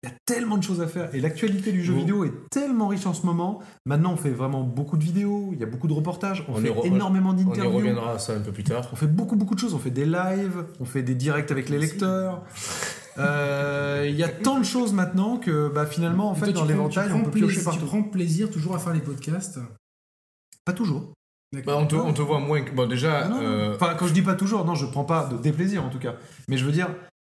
il 0.06 0.10
y 0.10 0.12
a 0.12 0.16
tellement 0.26 0.56
de 0.58 0.62
choses 0.62 0.80
à 0.80 0.86
faire. 0.86 1.14
Et 1.14 1.20
l'actualité 1.20 1.72
du 1.72 1.82
jeu 1.84 1.94
vidéo 1.94 2.25
est 2.25 2.32
tellement 2.50 2.88
riche 2.88 3.06
en 3.06 3.14
ce 3.14 3.26
moment. 3.26 3.60
Maintenant, 3.86 4.12
on 4.12 4.16
fait 4.16 4.30
vraiment 4.30 4.62
beaucoup 4.62 4.96
de 4.96 5.02
vidéos, 5.04 5.50
il 5.52 5.58
y 5.60 5.62
a 5.62 5.66
beaucoup 5.66 5.88
de 5.88 5.92
reportages, 5.92 6.44
on, 6.48 6.52
On 6.52 6.56
fait 6.56 6.68
re- 6.70 6.86
énormément 6.86 7.30
On 7.30 7.36
y 7.38 7.44
d'interviews. 7.44 7.76
reviendra 7.78 8.12
à 8.12 8.18
ça 8.18 8.34
un 8.34 8.40
peu 8.40 8.52
plus 8.52 8.64
tard. 8.64 8.88
On 8.92 8.96
fait 8.96 9.06
beaucoup, 9.06 9.36
beaucoup 9.36 9.54
de 9.54 9.60
choses. 9.60 9.75
On 9.75 9.78
fait 9.78 9.90
des 9.90 10.06
lives, 10.06 10.64
on 10.80 10.84
fait 10.84 11.02
des 11.02 11.14
directs 11.14 11.50
avec 11.50 11.68
les 11.68 11.78
lecteurs. 11.78 12.42
Euh, 13.18 14.04
Il 14.08 14.14
y 14.16 14.22
a 14.25 14.28
tant 14.28 14.58
de 14.60 14.64
choses 14.64 14.92
maintenant 14.92 15.38
que 15.38 15.68
bah, 15.68 15.86
finalement, 15.86 16.30
en 16.30 16.34
fait, 16.34 16.46
toi, 16.52 16.62
dans 16.62 16.64
l'éventail, 16.64 17.10
on 17.12 17.22
peut 17.22 17.30
piocher 17.30 17.46
plaisir- 17.54 17.60
Tu 17.60 17.64
partout. 17.78 17.86
prends 17.86 18.02
plaisir 18.02 18.50
toujours 18.50 18.75
à 18.75 18.78
faire 18.78 18.92
les 18.92 19.00
podcasts? 19.00 19.58
Pas 20.64 20.72
toujours. 20.72 21.12
Bah, 21.64 21.76
on, 21.78 21.86
te, 21.86 21.94
on 21.94 22.12
te 22.12 22.20
voit 22.22 22.40
moins. 22.40 22.60
que- 22.62 22.72
Bon, 22.72 22.86
déjà. 22.88 23.20
Ah 23.25 23.28
non, 23.28 23.36
non. 23.36 23.42
euh, 23.42 23.75
Enfin, 23.75 23.94
quand 23.98 24.06
je 24.06 24.12
dis 24.12 24.22
pas 24.22 24.34
toujours, 24.34 24.64
non, 24.64 24.75
je 24.75 24.84
prends 24.86 25.04
pas 25.04 25.26
de 25.26 25.38
déplaisir 25.38 25.82
en 25.84 25.88
tout 25.88 25.98
cas. 25.98 26.16
Mais 26.48 26.58
je 26.58 26.64
veux 26.66 26.72
dire, 26.72 26.88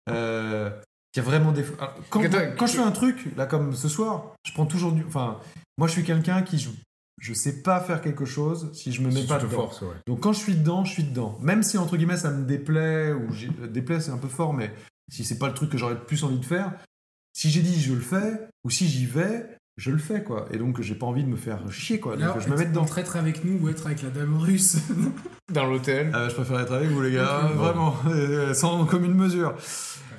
euh, 0.09 0.69
qu'il 1.15 1.23
y 1.23 1.25
a 1.25 1.29
vraiment 1.29 1.53
des. 1.53 1.63
Alors, 1.79 1.95
Quand, 2.09 2.21
quand 2.57 2.67
je 2.67 2.73
fais 2.73 2.83
un 2.83 2.91
truc, 2.91 3.29
là, 3.37 3.45
comme 3.45 3.73
ce 3.73 3.87
soir, 3.87 4.35
je 4.45 4.51
prends 4.51 4.65
toujours 4.65 4.91
du. 4.91 5.03
Enfin, 5.05 5.39
moi, 5.77 5.87
je 5.87 5.93
suis 5.93 6.03
quelqu'un 6.03 6.41
qui. 6.41 6.59
Je, 6.59 6.69
je 7.21 7.33
sais 7.33 7.61
pas 7.61 7.79
faire 7.79 8.01
quelque 8.01 8.25
chose 8.25 8.69
si 8.73 8.91
je 8.91 9.01
me 9.01 9.07
mets 9.07 9.21
si 9.21 9.27
pas 9.27 9.37
tu 9.37 9.45
te 9.45 9.51
dedans. 9.51 9.63
forces, 9.63 9.81
ouais. 9.81 9.95
Donc 10.05 10.19
quand 10.19 10.33
je 10.33 10.39
suis 10.39 10.55
dedans, 10.55 10.83
je 10.83 10.91
suis 10.91 11.03
dedans. 11.03 11.37
Même 11.41 11.63
si 11.63 11.77
entre 11.77 11.95
guillemets 11.95 12.17
ça 12.17 12.29
me 12.29 12.43
déplaît 12.45 13.13
ou 13.13 13.29
euh, 13.61 13.67
déplaît 13.67 14.01
c'est 14.01 14.11
un 14.11 14.17
peu 14.17 14.27
fort, 14.27 14.53
mais 14.53 14.73
si 15.09 15.23
c'est 15.23 15.37
pas 15.39 15.47
le 15.47 15.53
truc 15.53 15.69
que 15.69 15.77
j'aurais 15.77 15.97
plus 15.97 16.25
envie 16.25 16.39
de 16.39 16.45
faire, 16.45 16.73
si 17.31 17.49
j'ai 17.49 17.61
dit 17.61 17.79
je 17.79 17.93
le 17.93 18.01
fais 18.01 18.33
ou 18.65 18.69
si 18.69 18.89
j'y 18.89 19.05
vais, 19.05 19.54
je 19.77 19.91
le 19.91 19.97
fais 19.97 20.23
quoi. 20.23 20.45
Et 20.51 20.57
donc 20.57 20.81
j'ai 20.81 20.95
pas 20.95 21.05
envie 21.05 21.23
de 21.23 21.29
me 21.29 21.35
faire 21.37 21.59
chier 21.71 21.99
quoi. 21.99 22.15
Là, 22.15 22.27
donc 22.27 22.41
je 22.41 22.49
me 22.49 22.57
mets 22.57 22.65
dedans. 22.65 22.81
entre 22.81 22.97
être 22.99 23.15
avec 23.17 23.43
nous 23.43 23.59
ou 23.61 23.69
être 23.69 23.85
avec 23.87 24.01
la 24.03 24.09
dame 24.09 24.37
russe. 24.37 24.77
Dans 25.53 25.65
l'hôtel. 25.65 26.11
Euh, 26.15 26.27
je 26.29 26.33
préfère 26.35 26.59
être 26.59 26.73
avec 26.73 26.89
vous 26.89 27.01
les 27.01 27.11
gars, 27.11 27.49
bon. 27.53 27.55
vraiment, 27.55 27.95
euh, 28.07 28.53
sans 28.53 28.83
commune 28.85 29.13
mesure. 29.13 29.53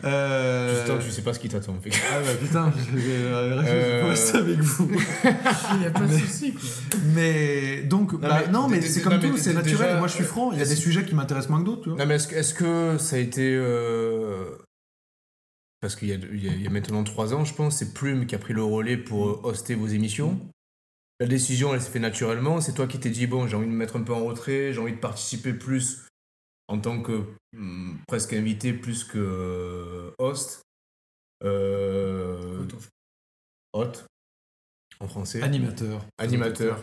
Euh... 0.04 0.76
Justin, 0.86 0.98
tu 0.98 1.10
sais 1.10 1.22
pas 1.22 1.32
ce 1.32 1.38
qui 1.40 1.48
t'attend. 1.48 1.74
Ah 1.84 2.20
bah 2.22 2.30
putain, 2.40 2.70
je 2.92 2.96
vais 2.98 3.54
rester- 3.54 3.72
Euh, 3.74 4.04
rester 4.08 4.38
avec 4.38 4.58
vous. 4.60 4.90
Il 5.72 5.78
n'y 5.80 5.86
a 5.86 5.90
pas 5.90 6.00
de 6.00 6.06
Mais- 6.12 6.18
souci, 6.18 6.52
quoi. 6.52 6.62
Mais 7.14 7.82
donc, 7.82 8.12
non, 8.12 8.18
bah, 8.20 8.42
mais- 8.46 8.52
non, 8.52 8.68
mais 8.68 8.78
d- 8.78 8.86
c'est 8.86 9.00
comme 9.00 9.18
tout, 9.18 9.36
c'est 9.38 9.54
naturel. 9.54 9.78
déjà, 9.88 9.98
Moi 9.98 10.06
je 10.06 10.12
suis 10.12 10.24
franc, 10.24 10.52
il 10.52 10.58
y 10.58 10.62
a 10.62 10.66
des 10.66 10.76
sujets 10.76 11.04
qui 11.06 11.14
m'intéressent 11.14 11.48
moins 11.50 11.60
que 11.60 11.64
d'autres. 11.66 11.88
Non, 11.88 11.96
mais 12.06 12.16
est-ce, 12.16 12.28
que- 12.28 12.34
est-ce 12.36 12.52
que 12.54 12.98
ça 12.98 13.16
a 13.16 13.18
été. 13.18 13.56
Parce 15.80 15.94
qu'il 15.94 16.08
y 16.08 16.12
a, 16.12 16.16
y 16.16 16.64
y 16.64 16.68
maintenant 16.68 17.04
trois 17.04 17.34
ans, 17.34 17.44
je 17.44 17.54
pense, 17.54 17.78
c'est 17.78 17.92
Plume 17.92 18.26
qui 18.26 18.34
a 18.34 18.38
pris 18.38 18.54
le 18.54 18.64
relais 18.64 18.96
pour 18.96 19.28
euh, 19.28 19.40
hoster 19.44 19.74
vos 19.74 19.86
émissions. 19.86 20.40
La 21.20 21.26
décision, 21.26 21.74
elle 21.74 21.80
s'est 21.80 21.90
fait 21.90 21.98
naturellement. 21.98 22.60
C'est 22.60 22.74
toi 22.74 22.86
qui 22.86 22.98
t'es 22.98 23.10
dit, 23.10 23.26
bon, 23.26 23.46
j'ai 23.46 23.56
envie 23.56 23.66
de 23.66 23.72
me 23.72 23.76
mettre 23.76 23.96
un 23.96 24.02
peu 24.02 24.12
en 24.12 24.24
retrait, 24.24 24.72
j'ai 24.72 24.80
envie 24.80 24.92
de 24.92 24.98
participer 24.98 25.52
plus 25.52 26.06
en 26.68 26.78
tant 26.78 27.00
que 27.00 27.24
hum, 27.56 27.98
presque 28.06 28.32
invité, 28.32 28.72
plus 28.72 29.04
que 29.04 29.18
euh, 29.18 30.10
host. 30.18 30.62
Euh, 31.44 32.66
hôte, 33.74 34.06
en 35.00 35.08
français. 35.08 35.42
Animateur. 35.42 36.04
Animateur. 36.18 36.80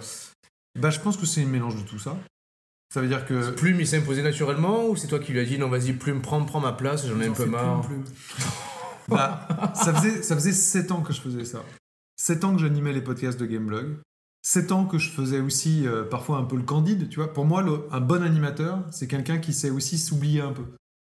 Bah, 0.79 0.91
je 0.91 0.99
pense 0.99 1.17
que 1.17 1.25
c'est 1.25 1.43
un 1.43 1.47
mélange 1.47 1.81
de 1.81 1.87
tout 1.87 1.99
ça. 1.99 2.17
Ça 2.93 3.01
veut 3.01 3.07
dire 3.07 3.25
que. 3.25 3.51
Plume, 3.51 3.79
il 3.79 3.87
s'est 3.87 3.97
imposé 3.97 4.21
naturellement 4.21 4.87
ou 4.87 4.95
c'est 4.95 5.07
toi 5.07 5.19
qui 5.19 5.31
lui 5.31 5.39
as 5.39 5.45
dit, 5.45 5.57
non, 5.57 5.69
vas-y, 5.69 5.93
Plume, 5.93 6.21
prends, 6.21 6.43
prends 6.45 6.59
ma 6.59 6.73
place, 6.73 7.07
j'en 7.07 7.19
ai 7.19 7.27
un 7.27 7.33
peu 7.33 7.45
marre 7.45 7.81
plume, 7.81 8.03
plume. 8.03 8.13
Bah, 9.09 9.47
ça 9.75 9.93
faisait 9.93 10.21
ça 10.23 10.35
faisait 10.35 10.51
7 10.53 10.91
ans 10.91 11.01
que 11.01 11.13
je 11.13 11.21
faisais 11.21 11.45
ça. 11.45 11.63
7 12.17 12.43
ans 12.45 12.53
que 12.55 12.61
j'animais 12.61 12.93
les 12.93 13.01
podcasts 13.01 13.39
de 13.39 13.45
Gameblog. 13.45 13.97
7 14.45 14.71
ans 14.71 14.85
que 14.85 14.97
je 14.97 15.09
faisais 15.09 15.39
aussi 15.39 15.87
euh, 15.87 16.03
parfois 16.03 16.37
un 16.37 16.43
peu 16.43 16.55
le 16.57 16.63
candide, 16.63 17.09
tu 17.09 17.17
vois. 17.19 17.31
Pour 17.33 17.45
moi, 17.45 17.61
le- 17.61 17.81
un 17.91 18.01
bon 18.01 18.21
animateur, 18.23 18.79
c'est 18.91 19.07
quelqu'un 19.07 19.37
qui 19.39 19.53
sait 19.53 19.69
aussi 19.69 19.97
s'oublier 19.97 20.41
un 20.41 20.51
peu. 20.51 20.63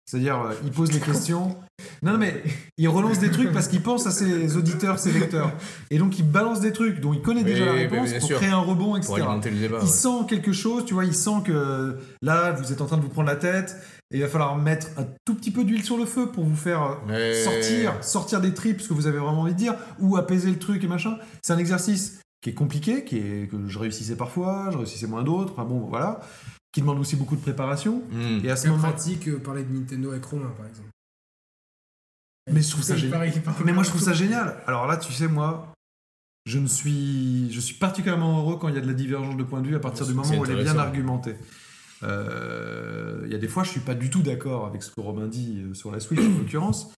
C'est-à-dire, 0.09 0.41
euh, 0.41 0.55
il 0.65 0.71
pose 0.71 0.91
des 0.91 1.01
questions. 1.01 1.57
Non, 2.03 2.13
non, 2.13 2.19
mais 2.19 2.43
il 2.79 2.89
relance 2.89 3.19
des 3.19 3.31
trucs 3.31 3.53
parce 3.53 3.67
qu'il 3.69 3.83
pense 3.83 4.07
à 4.07 4.11
ses 4.13 4.57
auditeurs, 4.57 4.99
ses 4.99 5.11
lecteurs. 5.13 5.53
Et 5.91 5.99
donc, 5.99 6.19
il 6.19 6.31
balance 6.31 6.61
des 6.61 6.73
trucs 6.73 7.01
dont 7.01 7.13
il 7.13 7.21
connaît 7.23 7.41
Oui, 7.43 7.47
déjà 7.47 7.67
la 7.67 7.73
réponse 7.73 8.13
pour 8.13 8.23
sûr. 8.29 8.37
créer 8.39 8.51
un 8.51 8.59
rebond, 8.61 8.95
etc. 8.97 9.07
pour 9.09 9.17
alimenter 9.17 9.51
le 9.51 9.59
débat. 9.59 9.79
Il 9.81 9.85
ouais. 9.85 9.91
sent 9.91 10.27
quelque 10.29 10.53
chose, 10.53 10.85
tu 10.85 10.95
vois, 10.95 11.05
il 11.05 11.15
sent 11.15 11.43
que 11.45 11.97
là, 12.23 12.53
vous 12.53 12.73
êtes 12.73 12.81
en 12.81 12.87
train 12.87 12.97
de 12.99 13.03
vous 13.03 13.09
prendre 13.09 13.29
la 13.29 13.37
tête 13.37 13.77
et 14.13 14.19
il 14.19 14.23
va 14.23 14.29
falloir 14.29 14.57
mettre 14.57 14.89
un 14.99 15.07
tout 15.25 15.35
petit 15.35 15.51
peu 15.51 15.65
d'huile 15.65 15.85
sur 15.85 15.97
le 15.97 16.07
feu 16.07 16.31
pour 16.31 16.45
vous 16.45 16.57
faire 16.57 17.01
euh, 17.09 17.45
sortir, 17.45 18.05
sortir 18.05 18.41
des 18.41 18.55
tripes, 18.55 18.81
ce 18.81 18.89
que 18.89 18.95
vous 18.95 19.07
avez 19.07 19.19
vraiment 19.19 19.41
envie 19.41 19.53
de 19.53 19.59
dire, 19.59 19.75
ou 19.99 20.17
apaiser 20.17 20.51
le 20.51 20.59
truc 20.59 20.85
et 20.85 20.87
machin. 20.87 21.19
C'est 21.43 21.53
un 21.53 21.59
exercice 21.59 22.21
qui 22.41 22.51
est 22.51 22.55
compliqué, 22.55 23.05
qui 23.05 23.19
est, 23.19 23.51
que 23.51 23.57
je 23.67 23.79
réussissais 23.79 24.17
parfois, 24.17 24.69
je 24.71 24.79
réussissais 24.79 25.09
moins 25.09 25.25
d'autres, 25.25 25.53
enfin 25.53 25.65
bon, 25.65 25.81
voilà, 25.89 26.21
qui 26.73 26.81
demande 26.81 27.01
aussi 27.01 27.17
beaucoup 27.17 27.35
de 27.35 27.41
préparation. 27.41 28.03
Hmm. 28.13 28.45
Et 28.45 28.51
à 28.51 28.57
ce 28.57 28.63
C'est 28.63 28.69
moment 28.69 28.83
pratique 28.83 29.27
euh, 29.29 29.41
parler 29.41 29.65
de 29.65 29.75
Nintendo 29.77 30.13
avec 30.13 30.25
Romain, 30.25 30.53
par 30.57 30.67
exemple. 30.67 30.89
Mais 32.53 32.63
je 32.63 32.71
trouve 32.71 32.85
ça 32.85 32.97
génial. 32.97 33.33
Mais 33.65 33.73
moi, 33.73 33.83
je 33.83 33.89
trouve 33.89 34.03
ça 34.03 34.13
génial. 34.13 34.63
Alors 34.69 34.87
là, 34.87 34.97
tu 34.99 35.13
sais, 35.13 35.27
moi, 35.27 35.73
je 36.45 36.61
ne 36.61 36.69
suis, 36.69 37.53
je 37.53 37.59
suis 37.59 37.75
particulièrement 37.75 38.39
heureux 38.39 38.57
quand 38.57 38.69
il 38.69 38.77
y 38.77 38.79
a 38.79 38.81
de 38.81 38.87
la 38.87 38.95
divergence 38.95 39.37
de 39.37 39.43
point 39.43 39.61
de 39.61 39.67
vue 39.67 39.75
à 39.75 39.81
partir 39.81 40.07
du 40.07 40.15
moment 40.15 40.29
où 40.29 40.45
elle 40.45 40.53
est 40.53 40.63
bien 40.63 40.79
intéressant. 40.79 41.33
Euh, 42.03 43.23
Il 43.25 43.33
y 43.33 43.35
a 43.35 43.39
des 43.39 43.49
fois, 43.49 43.65
je 43.65 43.71
suis 43.71 43.81
pas 43.81 43.95
du 43.95 44.11
tout 44.11 44.23
d'accord 44.23 44.67
avec 44.67 44.83
ce 44.83 44.91
que 44.91 45.01
Romain 45.01 45.27
dit 45.27 45.63
euh, 45.63 45.75
sur 45.75 45.91
la 45.91 46.01
Switch, 46.01 46.21
en 46.21 46.39
l'occurrence, 46.39 46.93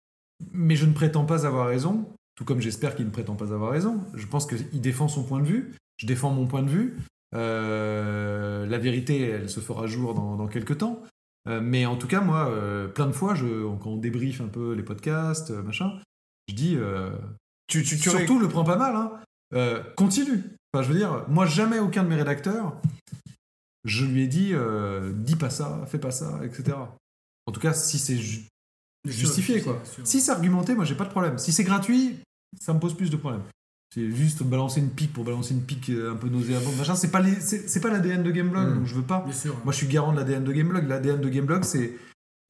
mais 0.53 0.77
je 0.77 0.87
ne 0.87 0.93
prétends 0.93 1.25
pas 1.25 1.47
avoir 1.47 1.69
raison, 1.69 2.09
tout 2.37 2.45
comme 2.45 2.61
j'espère 2.61 2.95
qu'il 2.95 3.07
ne 3.07 3.11
prétend 3.11 3.35
pas 3.35 3.53
avoir 3.53 3.71
raison. 3.71 4.01
Je 4.15 4.27
pense 4.27 4.47
qu'il 4.47 4.81
défend 4.81 5.09
son 5.09 5.25
point 5.25 5.41
de 5.41 5.47
vue, 5.47 5.75
je 5.97 6.07
défends 6.07 6.31
mon 6.31 6.47
point 6.47 6.63
de 6.63 6.71
vue. 6.71 6.97
Euh, 7.35 8.67
la 8.67 8.79
vérité, 8.79 9.21
elle 9.21 9.51
se 9.51 9.61
fera 9.61 9.87
jour 9.87 10.15
dans, 10.15 10.37
dans 10.37 10.49
quelques 10.49 10.79
temps. 10.79 11.03
Euh, 11.49 11.61
mais 11.63 11.87
en 11.87 11.97
tout 11.97 12.09
cas, 12.09 12.21
moi, 12.21 12.51
plein 12.95 13.07
de 13.07 13.13
fois, 13.13 13.35
je, 13.35 13.47
quand 13.79 13.91
on 13.91 13.97
débriefe 13.97 14.41
un 14.41 14.49
peu 14.49 14.73
les 14.73 14.83
podcasts, 14.83 15.51
machin, 15.51 15.93
je 16.49 16.55
dis, 16.55 16.77
Tu, 17.69 17.83
tu, 17.83 17.99
tu 17.99 18.11
surtout 18.11 18.39
le 18.39 18.49
prends 18.49 18.65
pas 18.65 18.77
mal, 18.77 18.97
hein, 18.97 19.83
continue. 19.97 20.43
Enfin, 20.73 20.83
je 20.83 20.93
veux 20.93 20.99
dire, 20.99 21.25
moi, 21.29 21.47
jamais 21.47 21.79
aucun 21.79 22.03
de 22.03 22.09
mes 22.09 22.17
rédacteurs, 22.17 22.81
je 23.89 24.05
lui 24.05 24.23
ai 24.23 24.27
dit, 24.29 24.51
euh, 24.53 25.13
dis 25.15 25.37
pas 25.37 25.51
ça, 25.51 25.85
fais 25.89 25.99
pas 25.99 26.11
ça, 26.11 26.41
etc. 26.45 26.77
En 27.47 27.53
tout 27.53 27.61
cas, 27.61 27.73
si 27.73 27.99
c'est 27.99 28.17
ju- 28.17 28.45
justifié, 29.07 29.61
sûr, 29.61 29.73
quoi. 29.73 29.83
sûr. 29.85 30.07
Si 30.07 30.21
c'est 30.21 30.31
argumenté, 30.33 30.75
moi, 30.75 30.85
j'ai 30.85 30.95
pas 30.95 31.05
de 31.05 31.11
problème. 31.11 31.39
Si 31.39 31.53
c'est 31.53 31.65
gratuit, 31.65 32.17
ça 32.61 32.73
me 32.75 32.79
pose 32.81 32.95
plus 32.95 33.11
de 33.11 33.17
problèmes. 33.17 33.43
C'est 33.95 34.11
juste 34.11 34.43
balancer 34.43 34.81
une 34.81 34.91
pique 34.91 35.15
pour 35.15 35.25
balancer 35.25 35.55
une 35.55 35.63
pique 35.63 35.89
euh, 35.89 36.13
un 36.13 36.17
peu 36.17 36.29
nauséabonde, 36.29 36.77
machin. 36.77 36.95
C'est 36.95 37.11
pas 37.11 37.23
c'est 37.41 37.81
pas 37.81 37.89
l'ADN 37.91 38.23
de 38.23 38.31
Gameblog, 38.31 38.69
Mm. 38.71 38.75
donc 38.79 38.87
je 38.87 38.95
veux 38.95 39.03
pas. 39.03 39.23
Bien 39.25 39.33
sûr. 39.33 39.57
Moi, 39.65 39.73
je 39.73 39.79
suis 39.79 39.87
garant 39.87 40.13
de 40.13 40.19
l'ADN 40.19 40.45
de 40.45 40.53
Gameblog. 40.53 40.87
L'ADN 40.87 41.21
de 41.23 41.29
Gameblog, 41.31 41.65
c'est 41.65 41.93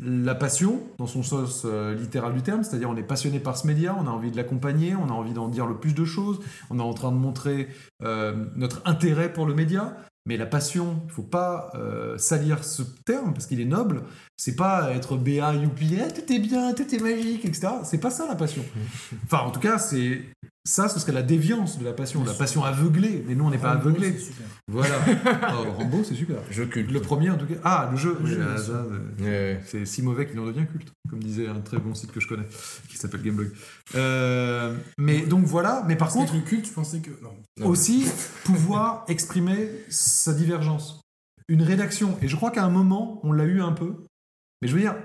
la 0.01 0.35
passion, 0.37 0.81
dans 0.98 1.07
son 1.09 1.22
sens 1.24 1.62
euh, 1.64 1.94
littéral 1.94 2.33
du 2.33 2.42
terme, 2.42 2.62
c'est-à-dire 2.64 2.88
on 2.90 2.96
est 2.96 3.03
passionné 3.03 3.40
par 3.40 3.57
ce 3.57 3.66
média, 3.66 3.96
on 3.98 4.07
a 4.07 4.11
envie 4.11 4.31
de 4.31 4.37
l'accompagner, 4.37 4.94
on 4.96 5.07
a 5.09 5.12
envie 5.12 5.33
d'en 5.33 5.48
dire 5.48 5.66
le 5.66 5.77
plus 5.77 5.92
de 5.92 6.05
choses, 6.05 6.38
on 6.70 6.79
est 6.79 6.83
en 6.83 6.94
train 6.94 7.11
de 7.12 7.16
montrer 7.16 7.68
euh, 8.03 8.46
notre 8.57 8.81
intérêt 8.85 9.33
pour 9.33 9.44
le 9.46 9.55
média. 9.55 9.96
Mais 10.29 10.37
la 10.37 10.45
passion, 10.45 11.01
il 11.07 11.11
faut 11.11 11.23
pas 11.23 11.73
euh, 11.75 12.19
salir 12.19 12.62
ce 12.62 12.83
terme 12.83 13.33
parce 13.33 13.47
qu'il 13.47 13.62
est 13.62 13.64
noble. 13.64 14.03
C'est 14.37 14.57
pas 14.57 14.93
être 14.93 15.17
béat, 15.17 15.55
youpi, 15.55 15.97
tout 16.14 16.31
est 16.31 16.38
bien, 16.38 16.75
tout 16.75 16.95
est 16.95 17.01
magique, 17.01 17.47
etc. 17.47 17.69
C'est 17.85 17.99
pas 17.99 18.11
ça 18.11 18.27
la 18.27 18.37
passion. 18.37 18.62
Enfin, 19.25 19.38
en 19.38 19.51
tout 19.51 19.59
cas, 19.59 19.79
c'est 19.79 20.21
ça, 20.68 20.90
ce 20.90 21.00
serait 21.00 21.12
la 21.12 21.22
déviance 21.22 21.78
de 21.78 21.85
la 21.87 21.94
passion, 21.94 22.22
la 22.24 22.35
passion 22.35 22.62
aveuglée. 22.62 23.24
Mais 23.26 23.35
nous, 23.35 23.44
on 23.46 23.50
n'est 23.50 23.57
pas 23.57 23.70
aveuglés. 23.70 24.14
Voilà. 24.70 24.96
Oh, 25.50 25.72
Rambo, 25.72 26.04
c'est 26.04 26.14
super. 26.14 26.37
Je 26.50 26.62
culte. 26.62 26.90
Le 26.90 27.00
premier, 27.00 27.31
en 27.31 27.38
tout 27.38 27.46
cas. 27.46 27.54
Ah, 27.64 27.88
le 27.90 27.96
jeu. 27.96 28.18
Le 28.20 28.24
Oui, 28.24 28.35
euh, 28.38 28.98
Ouais. 29.20 29.62
c'est 29.66 29.87
si 29.87 30.02
mauvais 30.02 30.28
qu'il 30.28 30.38
en 30.40 30.44
devient 30.44 30.66
culte, 30.70 30.92
comme 31.09 31.22
disait 31.22 31.48
un 31.48 31.61
très 31.61 31.78
bon 31.78 31.94
site 31.94 32.12
que 32.12 32.20
je 32.20 32.28
connais, 32.28 32.46
qui 32.90 32.98
s'appelle 32.98 33.22
Gameblog. 33.22 33.50
Euh, 33.94 34.76
mais 34.98 35.22
donc 35.22 35.46
voilà. 35.46 35.85
Mais 35.88 35.96
par 35.96 36.09
Parce 36.09 36.18
contre, 36.18 36.33
que 36.33 36.37
le 36.37 36.42
culte, 36.42 36.66
je 36.66 36.72
pensais 36.72 37.00
que. 37.00 37.11
Non. 37.22 37.33
Non. 37.61 37.66
aussi 37.66 38.07
pouvoir 38.44 39.04
exprimer 39.09 39.70
sa 39.88 40.35
divergence. 40.35 41.00
Une 41.48 41.62
rédaction. 41.62 42.18
Et 42.20 42.28
je 42.28 42.37
crois 42.37 42.50
qu'à 42.50 42.62
un 42.64 42.70
moment, 42.70 43.20
on 43.22 43.33
l'a 43.33 43.44
eu 43.44 43.62
un 43.62 43.72
peu. 43.72 44.04
Mais 44.61 44.68
je 44.68 44.74
veux 44.74 44.81
dire, 44.81 44.96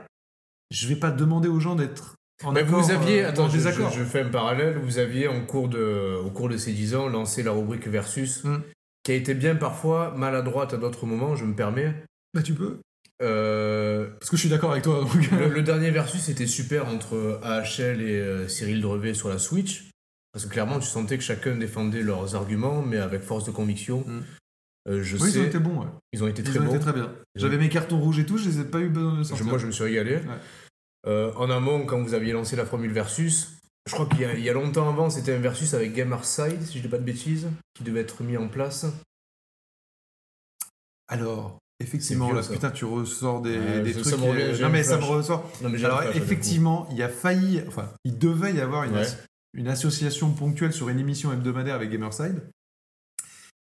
je 0.71 0.87
vais 0.89 0.97
pas 0.97 1.11
demander 1.11 1.47
aux 1.47 1.61
gens 1.61 1.75
d'être 1.75 2.15
en 2.43 2.51
Mais 2.51 2.61
accord, 2.61 2.81
vous 2.81 2.91
aviez, 2.91 3.23
euh, 3.23 3.29
attends, 3.29 3.45
en 3.45 3.49
je, 3.49 3.57
désaccord. 3.57 3.91
je- 3.91 3.99
je 3.99 4.03
fais 4.03 4.21
un 4.21 4.29
parallèle, 4.29 4.77
vous 4.77 4.97
aviez 4.97 5.27
en 5.27 5.45
cours 5.45 5.69
de, 5.69 6.15
au 6.23 6.29
cours 6.29 6.49
de 6.49 6.57
ces 6.57 6.71
10 6.73 6.95
ans 6.95 7.07
lancé 7.07 7.43
la 7.43 7.51
rubrique 7.51 7.87
Versus, 7.87 8.43
Mm. 8.43 8.57
qui 9.03 9.11
a 9.11 9.15
été 9.15 9.33
bien 9.33 9.55
parfois 9.55 10.13
maladroite 10.17 10.73
à 10.73 10.77
d'autres 10.77 11.05
moments, 11.05 11.35
je 11.35 11.45
me 11.45 11.53
permets. 11.55 11.93
Bah, 12.33 12.41
tu 12.41 12.53
peux. 12.53 12.79
Euh, 13.21 14.07
Parce 14.19 14.29
que 14.29 14.35
je 14.37 14.41
suis 14.41 14.49
d'accord 14.49 14.71
avec 14.71 14.83
toi. 14.83 14.99
donc. 15.01 15.31
le, 15.31 15.49
le 15.49 15.61
dernier 15.61 15.91
Versus 15.91 16.27
était 16.29 16.47
super 16.47 16.87
entre 16.87 17.39
AHL 17.43 18.01
et 18.01 18.19
euh, 18.19 18.47
Cyril 18.47 18.81
Drevet 18.81 19.13
sur 19.13 19.29
la 19.29 19.37
Switch, 19.37 19.89
parce 20.33 20.45
que 20.45 20.49
clairement 20.51 20.79
tu 20.79 20.87
sentais 20.87 21.17
que 21.17 21.23
chacun 21.23 21.55
défendait 21.55 22.01
leurs 22.01 22.35
arguments, 22.35 22.81
mais 22.81 22.97
avec 22.97 23.21
force 23.21 23.45
de 23.45 23.51
conviction. 23.51 24.03
Mm. 24.07 24.21
Euh, 24.89 25.01
je 25.01 25.15
oui, 25.15 25.23
ils 25.27 25.31
sais, 25.31 25.39
ont 25.39 25.45
été 25.45 25.59
bons. 25.59 25.79
ouais. 25.79 25.87
ils 26.11 26.23
ont 26.25 26.27
été 26.27 26.41
Ils 26.41 26.49
très 26.49 26.59
ont 26.59 26.63
bons. 26.65 26.71
été 26.75 26.79
très 26.79 26.91
bien. 26.91 27.09
J'avais 27.35 27.57
mes 27.57 27.69
cartons 27.69 27.99
rouges 28.01 28.19
et 28.19 28.25
tout, 28.25 28.37
je 28.37 28.49
les 28.49 28.59
ai 28.59 28.63
pas 28.65 28.79
eu 28.79 28.89
besoin 28.89 29.13
de 29.13 29.17
Je- 29.19 29.23
sortir. 29.29 29.45
moi, 29.45 29.57
je 29.57 29.67
me 29.67 29.71
suis 29.71 29.83
régalé. 29.85 30.15
Euh, 30.15 30.35
en 31.05 31.49
amont, 31.49 31.85
quand 31.85 32.01
vous 32.01 32.13
aviez 32.13 32.33
lancé 32.33 32.55
la 32.55 32.65
formule 32.65 32.91
Versus, 32.93 33.57
je 33.87 33.93
crois 33.93 34.05
qu'il 34.07 34.21
y, 34.21 34.25
a- 34.25 34.33
il 34.35 34.43
y 34.43 34.49
a 34.49 34.53
longtemps 34.53 34.87
avant, 34.87 35.09
c'était 35.09 35.33
un 35.33 35.39
Versus 35.39 35.73
avec 35.73 35.93
Gamerside, 35.93 36.61
si 36.63 36.77
je 36.77 36.83
dis 36.83 36.87
pas 36.89 36.97
de 36.97 37.03
bêtises, 37.03 37.47
qui 37.73 37.83
devait 37.83 38.01
être 38.01 38.23
mis 38.23 38.37
en 38.37 38.47
place. 38.47 38.85
Alors, 41.07 41.59
effectivement, 41.79 42.27
vieux, 42.27 42.35
là, 42.35 42.41
putain, 42.49 42.71
tu 42.71 42.85
ressors 42.85 43.41
des, 43.41 43.57
Ouais, 43.59 43.81
des 43.81 43.93
ça- 43.93 44.01
trucs. 44.01 44.19
me 44.19 44.25
euh, 44.39 44.57
non, 44.59 44.69
mais 44.69 44.83
ça 44.83 44.97
me 44.97 45.03
ressort. 45.03 45.49
Non, 45.61 45.69
mais 45.69 45.77
j'ai 45.77 45.85
Alors, 45.85 46.01
flash, 46.01 46.15
effectivement, 46.15 46.87
il 46.91 46.97
y 46.97 47.03
a 47.03 47.09
failli. 47.09 47.61
Enfin, 47.67 47.91
il 48.05 48.17
devait 48.17 48.53
y 48.53 48.61
avoir 48.61 48.83
une, 48.85 48.93
Ouais. 48.93 49.01
as- 49.01 49.17
une 49.53 49.67
association 49.67 50.31
ponctuelle 50.31 50.73
sur 50.73 50.89
une 50.89 50.99
émission 50.99 51.31
hebdomadaire 51.33 51.75
avec 51.75 51.89
Gamerside. 51.91 52.41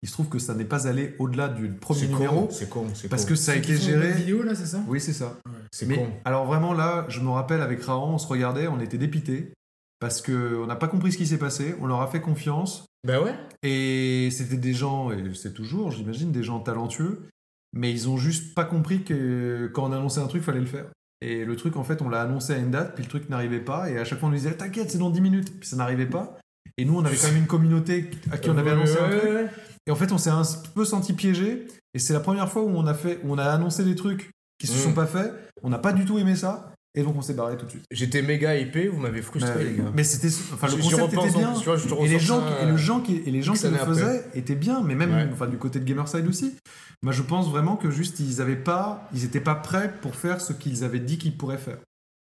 Il 0.02 0.08
se 0.08 0.14
trouve 0.14 0.28
que 0.28 0.38
ça 0.38 0.54
n'est 0.54 0.64
pas 0.64 0.86
allé 0.88 1.14
au-delà 1.18 1.48
du 1.48 1.68
premier 1.72 2.00
C'est 2.00 2.06
numéro. 2.08 2.46
con, 2.46 2.48
c'est 2.50 2.68
con, 2.70 2.86
c'est 2.94 3.08
Parce 3.08 3.26
que 3.26 3.34
ça 3.34 3.52
a 3.52 3.56
été 3.56 3.76
géré. 3.76 4.12
vidéo, 4.12 4.42
là, 4.42 4.54
c'est 4.54 4.64
ça? 4.66 4.80
Oui, 4.88 4.98
c'est 5.00 5.12
ça. 5.12 5.36
C'est 5.72 5.84
Mais 5.86 5.96
con. 5.96 6.08
alors 6.24 6.46
vraiment 6.46 6.72
là, 6.72 7.04
je 7.08 7.20
me 7.20 7.28
rappelle 7.28 7.60
avec 7.60 7.82
Raon, 7.82 8.14
on 8.14 8.18
se 8.18 8.26
regardait, 8.26 8.66
on 8.66 8.80
était 8.80 8.96
dépités 8.98 9.52
parce 9.98 10.22
que 10.22 10.56
on 10.62 10.66
n'a 10.66 10.76
pas 10.76 10.88
compris 10.88 11.12
ce 11.12 11.18
qui 11.18 11.26
s'est 11.26 11.36
passé. 11.38 11.74
On 11.80 11.86
leur 11.86 12.00
a 12.00 12.06
fait 12.06 12.20
confiance 12.22 12.86
Bah 13.06 13.20
ouais. 13.20 13.34
et 13.62 14.30
c'était 14.32 14.56
des 14.56 14.72
gens, 14.72 15.10
et 15.10 15.22
c'est 15.34 15.52
toujours, 15.52 15.90
j'imagine, 15.90 16.32
des 16.32 16.42
gens 16.42 16.60
talentueux, 16.60 17.28
mais 17.74 17.92
ils 17.92 18.08
ont 18.08 18.16
juste 18.16 18.54
pas 18.54 18.64
compris 18.64 19.02
que 19.04 19.70
quand 19.74 19.90
on 19.90 19.92
annonçait 19.92 20.20
un 20.22 20.26
truc, 20.28 20.42
fallait 20.42 20.60
le 20.60 20.66
faire. 20.66 20.86
Et 21.20 21.44
le 21.44 21.54
truc, 21.56 21.76
en 21.76 21.84
fait, 21.84 22.00
on 22.00 22.08
l'a 22.08 22.22
annoncé 22.22 22.54
à 22.54 22.56
une 22.56 22.70
date, 22.70 22.94
puis 22.94 23.04
le 23.04 23.10
truc 23.10 23.28
n'arrivait 23.28 23.60
pas, 23.60 23.90
et 23.90 23.98
à 23.98 24.04
chaque 24.06 24.18
fois 24.18 24.28
on 24.28 24.32
nous 24.32 24.38
disait 24.38 24.54
t'inquiète, 24.54 24.90
c'est 24.90 24.96
dans 24.96 25.10
10 25.10 25.20
minutes, 25.20 25.60
puis 25.60 25.68
ça 25.68 25.76
n'arrivait 25.76 26.06
pas. 26.06 26.38
Et 26.78 26.86
nous, 26.86 26.96
on 26.96 27.04
avait 27.04 27.16
quand 27.16 27.26
même 27.28 27.36
une 27.36 27.46
communauté 27.46 28.08
à 28.32 28.38
qui 28.38 28.48
on 28.48 28.56
avait 28.56 28.70
annoncé 28.70 28.96
un 28.98 29.10
Ouais, 29.10 29.18
truc. 29.18 29.50
Et 29.90 29.92
en 29.92 29.96
fait, 29.96 30.12
on 30.12 30.18
s'est 30.18 30.30
un 30.30 30.42
peu 30.76 30.84
senti 30.84 31.14
piégé. 31.14 31.66
Et 31.94 31.98
c'est 31.98 32.12
la 32.12 32.20
première 32.20 32.48
fois 32.48 32.62
où 32.62 32.68
on 32.68 32.86
a 32.86 32.94
fait, 32.94 33.18
où 33.24 33.32
on 33.34 33.38
a 33.38 33.44
annoncé 33.44 33.82
des 33.82 33.96
trucs 33.96 34.30
qui 34.60 34.68
se 34.68 34.78
Mm. 34.78 34.82
sont 34.90 34.92
pas 34.92 35.06
faits. 35.06 35.32
On 35.64 35.68
n'a 35.68 35.78
pas 35.78 35.92
du 35.92 36.04
tout 36.04 36.16
aimé 36.20 36.36
ça. 36.36 36.72
Et 36.94 37.02
donc 37.02 37.16
on 37.16 37.22
s'est 37.22 37.34
barré 37.34 37.56
tout 37.56 37.66
de 37.66 37.70
suite. 37.70 37.84
J'étais 37.90 38.22
méga 38.22 38.56
hypé, 38.56 38.86
vous 38.86 39.00
m'avez 39.00 39.20
frustré, 39.22 39.52
mais, 39.56 39.64
les 39.64 39.74
gars. 39.76 39.90
mais 39.92 40.04
c'était, 40.04 40.28
enfin 40.54 40.68
le 40.68 40.76
concept 40.80 41.12
était 41.12 41.38
bien. 41.38 41.52
tu 41.54 41.64
vois, 41.64 41.76
je 41.76 41.88
te 41.88 41.94
Et 41.94 42.08
les 42.08 42.18
gens, 42.20 42.40
qui, 42.40 42.62
et 42.62 42.66
le 42.66 42.76
gens 42.76 43.00
qui, 43.00 43.16
et 43.26 43.30
les 43.32 43.42
gens 43.42 43.52
qui 43.54 43.66
le 43.68 43.76
faisaient 43.76 44.24
étaient 44.34 44.54
bien, 44.56 44.80
mais 44.80 44.94
même, 44.94 45.12
Ouais. 45.12 45.28
enfin 45.32 45.46
du 45.48 45.56
côté 45.56 45.80
de 45.80 45.84
Gamerside 45.84 46.26
aussi. 46.28 46.54
Moi, 47.02 47.12
je 47.12 47.22
pense 47.22 47.48
vraiment 47.48 47.76
que 47.76 47.90
juste 47.90 48.18
ils 48.20 48.40
avaient 48.40 48.54
pas, 48.56 49.08
ils 49.12 49.24
étaient 49.24 49.40
pas 49.40 49.54
prêts 49.56 49.92
pour 50.02 50.14
faire 50.16 50.40
ce 50.40 50.52
qu'ils 50.52 50.82
avaient 50.84 50.98
dit 51.00 51.18
qu'ils 51.18 51.36
pourraient 51.36 51.58
faire. 51.58 51.78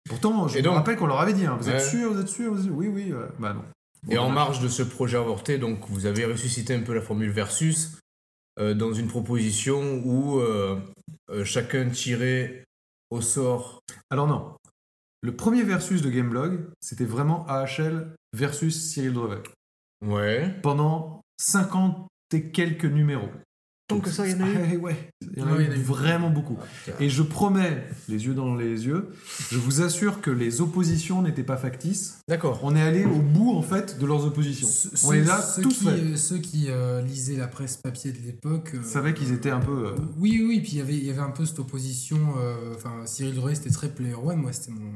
Pourtant, 0.08 0.46
je 0.48 0.54
Et 0.56 0.58
me 0.58 0.64
donc- 0.64 0.74
rappelle 0.74 0.96
qu'on 0.96 1.06
leur 1.06 1.20
avait 1.20 1.34
dit, 1.34 1.46
hein, 1.46 1.56
vous 1.60 1.68
êtes 1.68 1.80
sûr, 1.82 2.12
vous 2.12 2.20
êtes 2.20 2.28
sûr, 2.28 2.52
vous 2.52 2.64
êtes- 2.66 2.72
oui, 2.72 2.88
oui, 2.88 3.12
bah 3.38 3.52
non. 3.54 3.62
Et 4.08 4.18
en 4.18 4.30
marge 4.30 4.60
de 4.60 4.68
ce 4.68 4.82
projet 4.82 5.16
avorté, 5.16 5.58
donc 5.58 5.88
vous 5.88 6.06
avez 6.06 6.24
ressuscité 6.24 6.74
un 6.74 6.82
peu 6.82 6.94
la 6.94 7.02
formule 7.02 7.30
versus 7.30 7.98
euh, 8.58 8.74
dans 8.74 8.92
une 8.92 9.08
proposition 9.08 10.02
où 10.04 10.40
euh, 10.40 10.80
euh, 11.30 11.44
chacun 11.44 11.88
tirait 11.90 12.64
au 13.10 13.20
sort. 13.20 13.80
Alors 14.10 14.26
non. 14.26 14.56
Le 15.20 15.34
premier 15.34 15.62
versus 15.62 16.00
de 16.02 16.10
Gameblog, 16.10 16.68
c'était 16.80 17.04
vraiment 17.04 17.44
AHL 17.46 18.14
versus 18.32 18.90
Cyril 18.90 19.12
Drevet. 19.14 19.42
Ouais. 20.04 20.54
Pendant 20.62 21.22
50 21.40 22.08
et 22.34 22.50
quelques 22.50 22.84
numéros. 22.84 23.30
Tant 23.88 24.00
que 24.00 24.10
ça, 24.10 24.26
il 24.28 24.32
y 24.32 24.34
en 24.34 24.44
a 24.44 24.50
eu 24.50 24.56
Ah, 24.74 24.76
ouais, 24.82 24.96
il 25.32 25.38
y 25.38 25.42
en 25.42 25.46
a 25.48 25.52
Ouais, 25.56 25.62
eu 25.62 25.64
il 25.64 25.66
y 25.66 25.70
en 25.70 25.72
a 25.72 25.76
eu 25.76 25.82
vraiment 25.82 26.28
beaucoup. 26.28 26.58
putain. 26.84 26.96
Et 27.00 27.08
je 27.08 27.22
promets, 27.22 27.84
les 28.08 28.26
yeux 28.26 28.34
dans 28.34 28.54
les 28.54 28.84
yeux, 28.86 29.08
je 29.50 29.56
vous 29.56 29.80
assure 29.80 30.20
que 30.20 30.30
les 30.30 30.60
oppositions 30.60 31.22
n'étaient 31.22 31.42
pas 31.42 31.56
factices. 31.56 32.18
D'accord. 32.28 32.60
On 32.62 32.76
est 32.76 32.82
allé 32.82 33.06
au 33.06 33.18
bout, 33.20 33.52
en 33.54 33.62
fait, 33.62 33.98
de 33.98 34.04
leurs 34.04 34.26
oppositions. 34.26 34.68
On 35.04 35.12
les 35.12 35.30
a 35.30 35.40
ceux 35.40 35.62
tous 35.62 35.78
qui, 35.80 35.88
euh, 35.88 36.16
Ceux 36.16 36.38
qui 36.38 36.66
euh, 36.68 37.00
lisaient 37.00 37.36
la 37.36 37.48
presse 37.48 37.78
papier 37.78 38.12
de 38.12 38.18
l'époque. 38.18 38.72
euh, 38.74 38.80
Ils 38.82 38.84
savaient 38.88 39.14
qu'ils 39.14 39.32
étaient 39.32 39.48
un 39.50 39.60
peu... 39.60 39.86
euh, 39.86 39.96
Oui, 40.18 40.44
oui, 40.46 40.60
puis 40.60 40.72
il 40.72 40.78
y 40.78 40.80
avait- 40.82 40.94
il 40.96 41.04
y 41.04 41.10
avait 41.10 41.20
un 41.20 41.30
peu 41.30 41.46
cette 41.46 41.58
opposition. 41.58 42.18
euh, 42.38 42.74
Enfin, 42.76 43.06
Cyril 43.06 43.34
Drey, 43.36 43.54
c'était 43.54 43.70
très 43.70 43.88
Player 43.88 44.14
One. 44.14 44.36
Moi, 44.42 44.52
c'était 44.52 44.72
mon. 44.72 44.92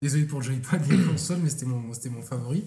Désolé 0.00 0.24
pour 0.24 0.40
le 0.40 0.46
joypad 0.46 0.80
et 0.90 0.96
la 0.96 1.04
console, 1.04 1.38
mais 1.44 1.50
c'était 1.50 1.66
mon, 1.66 1.92
c'était 1.92 2.08
mon 2.10 2.22
favori. 2.22 2.64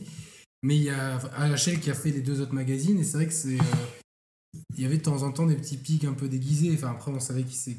Mais 0.64 0.78
il 0.78 0.84
y 0.84 0.90
a 0.90 1.18
AHL 1.38 1.80
qui 1.80 1.90
a 1.92 1.94
fait 1.94 2.12
les 2.12 2.22
deux 2.22 2.40
autres 2.40 2.54
magazines, 2.54 3.00
et 3.00 3.04
c'est 3.04 3.18
vrai 3.18 3.26
que 3.28 3.34
c'est. 3.34 3.58
Il 4.78 4.82
y 4.84 4.86
avait 4.86 4.98
de 4.98 5.04
temps 5.04 5.24
en 5.24 5.32
temps 5.32 5.46
des 5.46 5.56
petits 5.56 5.78
pics 5.78 6.04
un 6.06 6.14
peu 6.14 6.28
déguisés. 6.28 6.72
Enfin, 6.74 6.92
après, 6.92 7.12
on 7.12 7.20
savait 7.20 7.44
qu'ils 7.44 7.76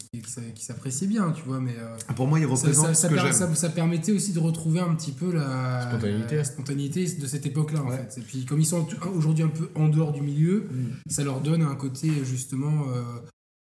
s'appréciaient 0.58 1.06
bien, 1.06 1.32
tu 1.32 1.42
vois, 1.44 1.60
mais. 1.60 1.74
euh, 1.78 1.96
Pour 2.14 2.26
moi, 2.26 2.38
ils 2.38 2.44
ça, 2.44 2.48
représentent 2.50 2.86
ça- 2.86 2.94
ce 2.94 3.00
ça 3.02 3.08
que 3.08 3.14
per- 3.14 3.20
j'aime. 3.22 3.32
ça- 3.32 3.54
ça 3.54 3.68
permettait 3.70 4.12
aussi 4.12 4.32
de 4.32 4.38
retrouver 4.38 4.80
un 4.80 4.94
petit 4.94 5.12
peu 5.12 5.32
la 5.32 5.88
Spontanéité. 5.90 6.36
la 6.36 6.44
spontanéité 6.44 7.06
de 7.06 7.26
cette 7.26 7.46
époque-là, 7.46 7.82
en 7.82 7.90
fait. 7.90 8.18
Et 8.18 8.22
puis, 8.22 8.44
comme 8.44 8.60
ils 8.60 8.66
sont 8.66 8.86
aujourd'hui 9.14 9.44
un 9.44 9.48
peu 9.48 9.70
en 9.74 9.88
dehors 9.88 10.12
du 10.12 10.20
milieu, 10.22 10.68
Mm. 10.70 11.10
ça 11.10 11.24
leur 11.24 11.40
donne 11.40 11.62
un 11.62 11.74
côté, 11.76 12.10
justement. 12.24 12.86
euh, 12.94 13.02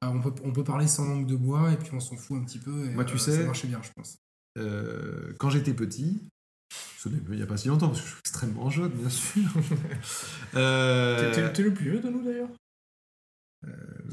ah, 0.01 0.11
on, 0.11 0.21
peut, 0.21 0.33
on 0.45 0.51
peut 0.51 0.63
parler 0.63 0.87
sans 0.87 1.05
langue 1.05 1.25
de 1.27 1.35
bois, 1.35 1.71
et 1.73 1.75
puis 1.75 1.89
on 1.93 1.99
s'en 1.99 2.15
fout 2.15 2.37
un 2.37 2.43
petit 2.45 2.59
peu. 2.59 2.85
Et, 2.85 2.93
Moi, 2.95 3.03
tu 3.05 3.15
euh, 3.15 3.17
sais- 3.17 3.37
Ça 3.37 3.43
marchait 3.43 3.67
bien, 3.67 3.81
je 3.83 3.89
pense. 3.95 4.15
Euh, 4.57 5.33
quand 5.39 5.49
j'étais 5.49 5.73
petit, 5.73 6.21
il 7.05 7.35
n'y 7.35 7.41
a 7.41 7.45
pas 7.45 7.57
si 7.57 7.67
longtemps, 7.67 7.87
parce 7.89 7.99
que 8.01 8.05
je 8.07 8.11
suis 8.11 8.19
extrêmement 8.19 8.69
jeune, 8.69 8.91
bien 8.91 9.09
sûr. 9.09 9.43
Euh, 10.55 11.51
T'es- 11.53 11.61
le 11.63 11.73
plus 11.73 11.91
vieux 11.91 11.99
de 11.99 12.09
nous 12.09 12.23
d'ailleurs? 12.23 12.49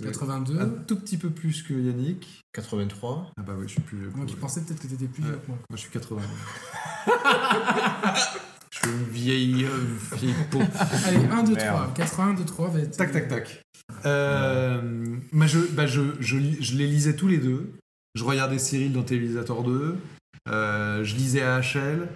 82. 0.02 0.60
Un 0.60 0.68
tout 0.86 0.96
petit 0.96 1.16
peu 1.16 1.30
plus 1.30 1.62
que 1.62 1.72
Yannick. 1.72 2.42
83. 2.52 3.30
Ah 3.36 3.42
bah 3.42 3.54
oui, 3.56 3.64
je 3.66 3.72
suis 3.72 3.80
plus 3.80 3.98
vieux. 3.98 4.10
Moi 4.14 4.26
qui 4.26 4.36
pensais 4.36 4.62
peut-être 4.62 4.80
que 4.80 4.88
t'étais 4.88 5.06
plus 5.06 5.22
vieux 5.22 5.36
que 5.36 5.48
moi. 5.48 5.58
Moi, 5.68 5.76
je 5.76 5.80
suis 5.82 5.90
80. 5.90 6.22
je 8.70 8.78
suis 8.78 8.88
une 8.88 9.04
vieille, 9.04 9.64
euh, 9.64 10.16
vieille 10.16 10.34
peau. 10.50 10.60
Allez, 11.06 11.24
1, 11.24 11.42
2, 11.44 11.54
3. 11.54 11.70
Merde. 11.70 11.94
81, 11.94 12.34
2, 12.34 12.44
3 12.44 12.68
va 12.68 12.78
être. 12.80 12.96
Tac, 12.96 13.12
tac, 13.12 13.28
tac. 13.28 13.62
Euh, 14.04 15.16
bah, 15.32 15.46
je, 15.46 15.58
bah, 15.72 15.86
je, 15.86 16.02
je, 16.20 16.38
je 16.60 16.76
les 16.76 16.86
lisais 16.86 17.14
tous 17.14 17.28
les 17.28 17.38
deux. 17.38 17.72
Je 18.14 18.24
regardais 18.24 18.58
Cyril 18.58 18.92
dans 18.92 19.02
Télévisateur 19.02 19.62
2. 19.62 19.96
Euh, 20.48 21.04
je 21.04 21.14
lisais 21.14 21.42
AHL. 21.42 22.08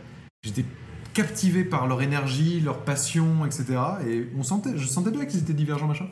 J'étais 0.42 0.64
captivé 1.12 1.64
par 1.64 1.86
leur 1.86 2.02
énergie, 2.02 2.60
leur 2.60 2.84
passion, 2.84 3.44
etc. 3.44 3.78
Et 4.06 4.28
on 4.36 4.42
sentait, 4.42 4.76
je 4.76 4.86
sentais 4.86 5.10
bien 5.10 5.26
qu'ils 5.26 5.40
étaient 5.40 5.52
divergents, 5.52 5.88
machin. 5.88 6.06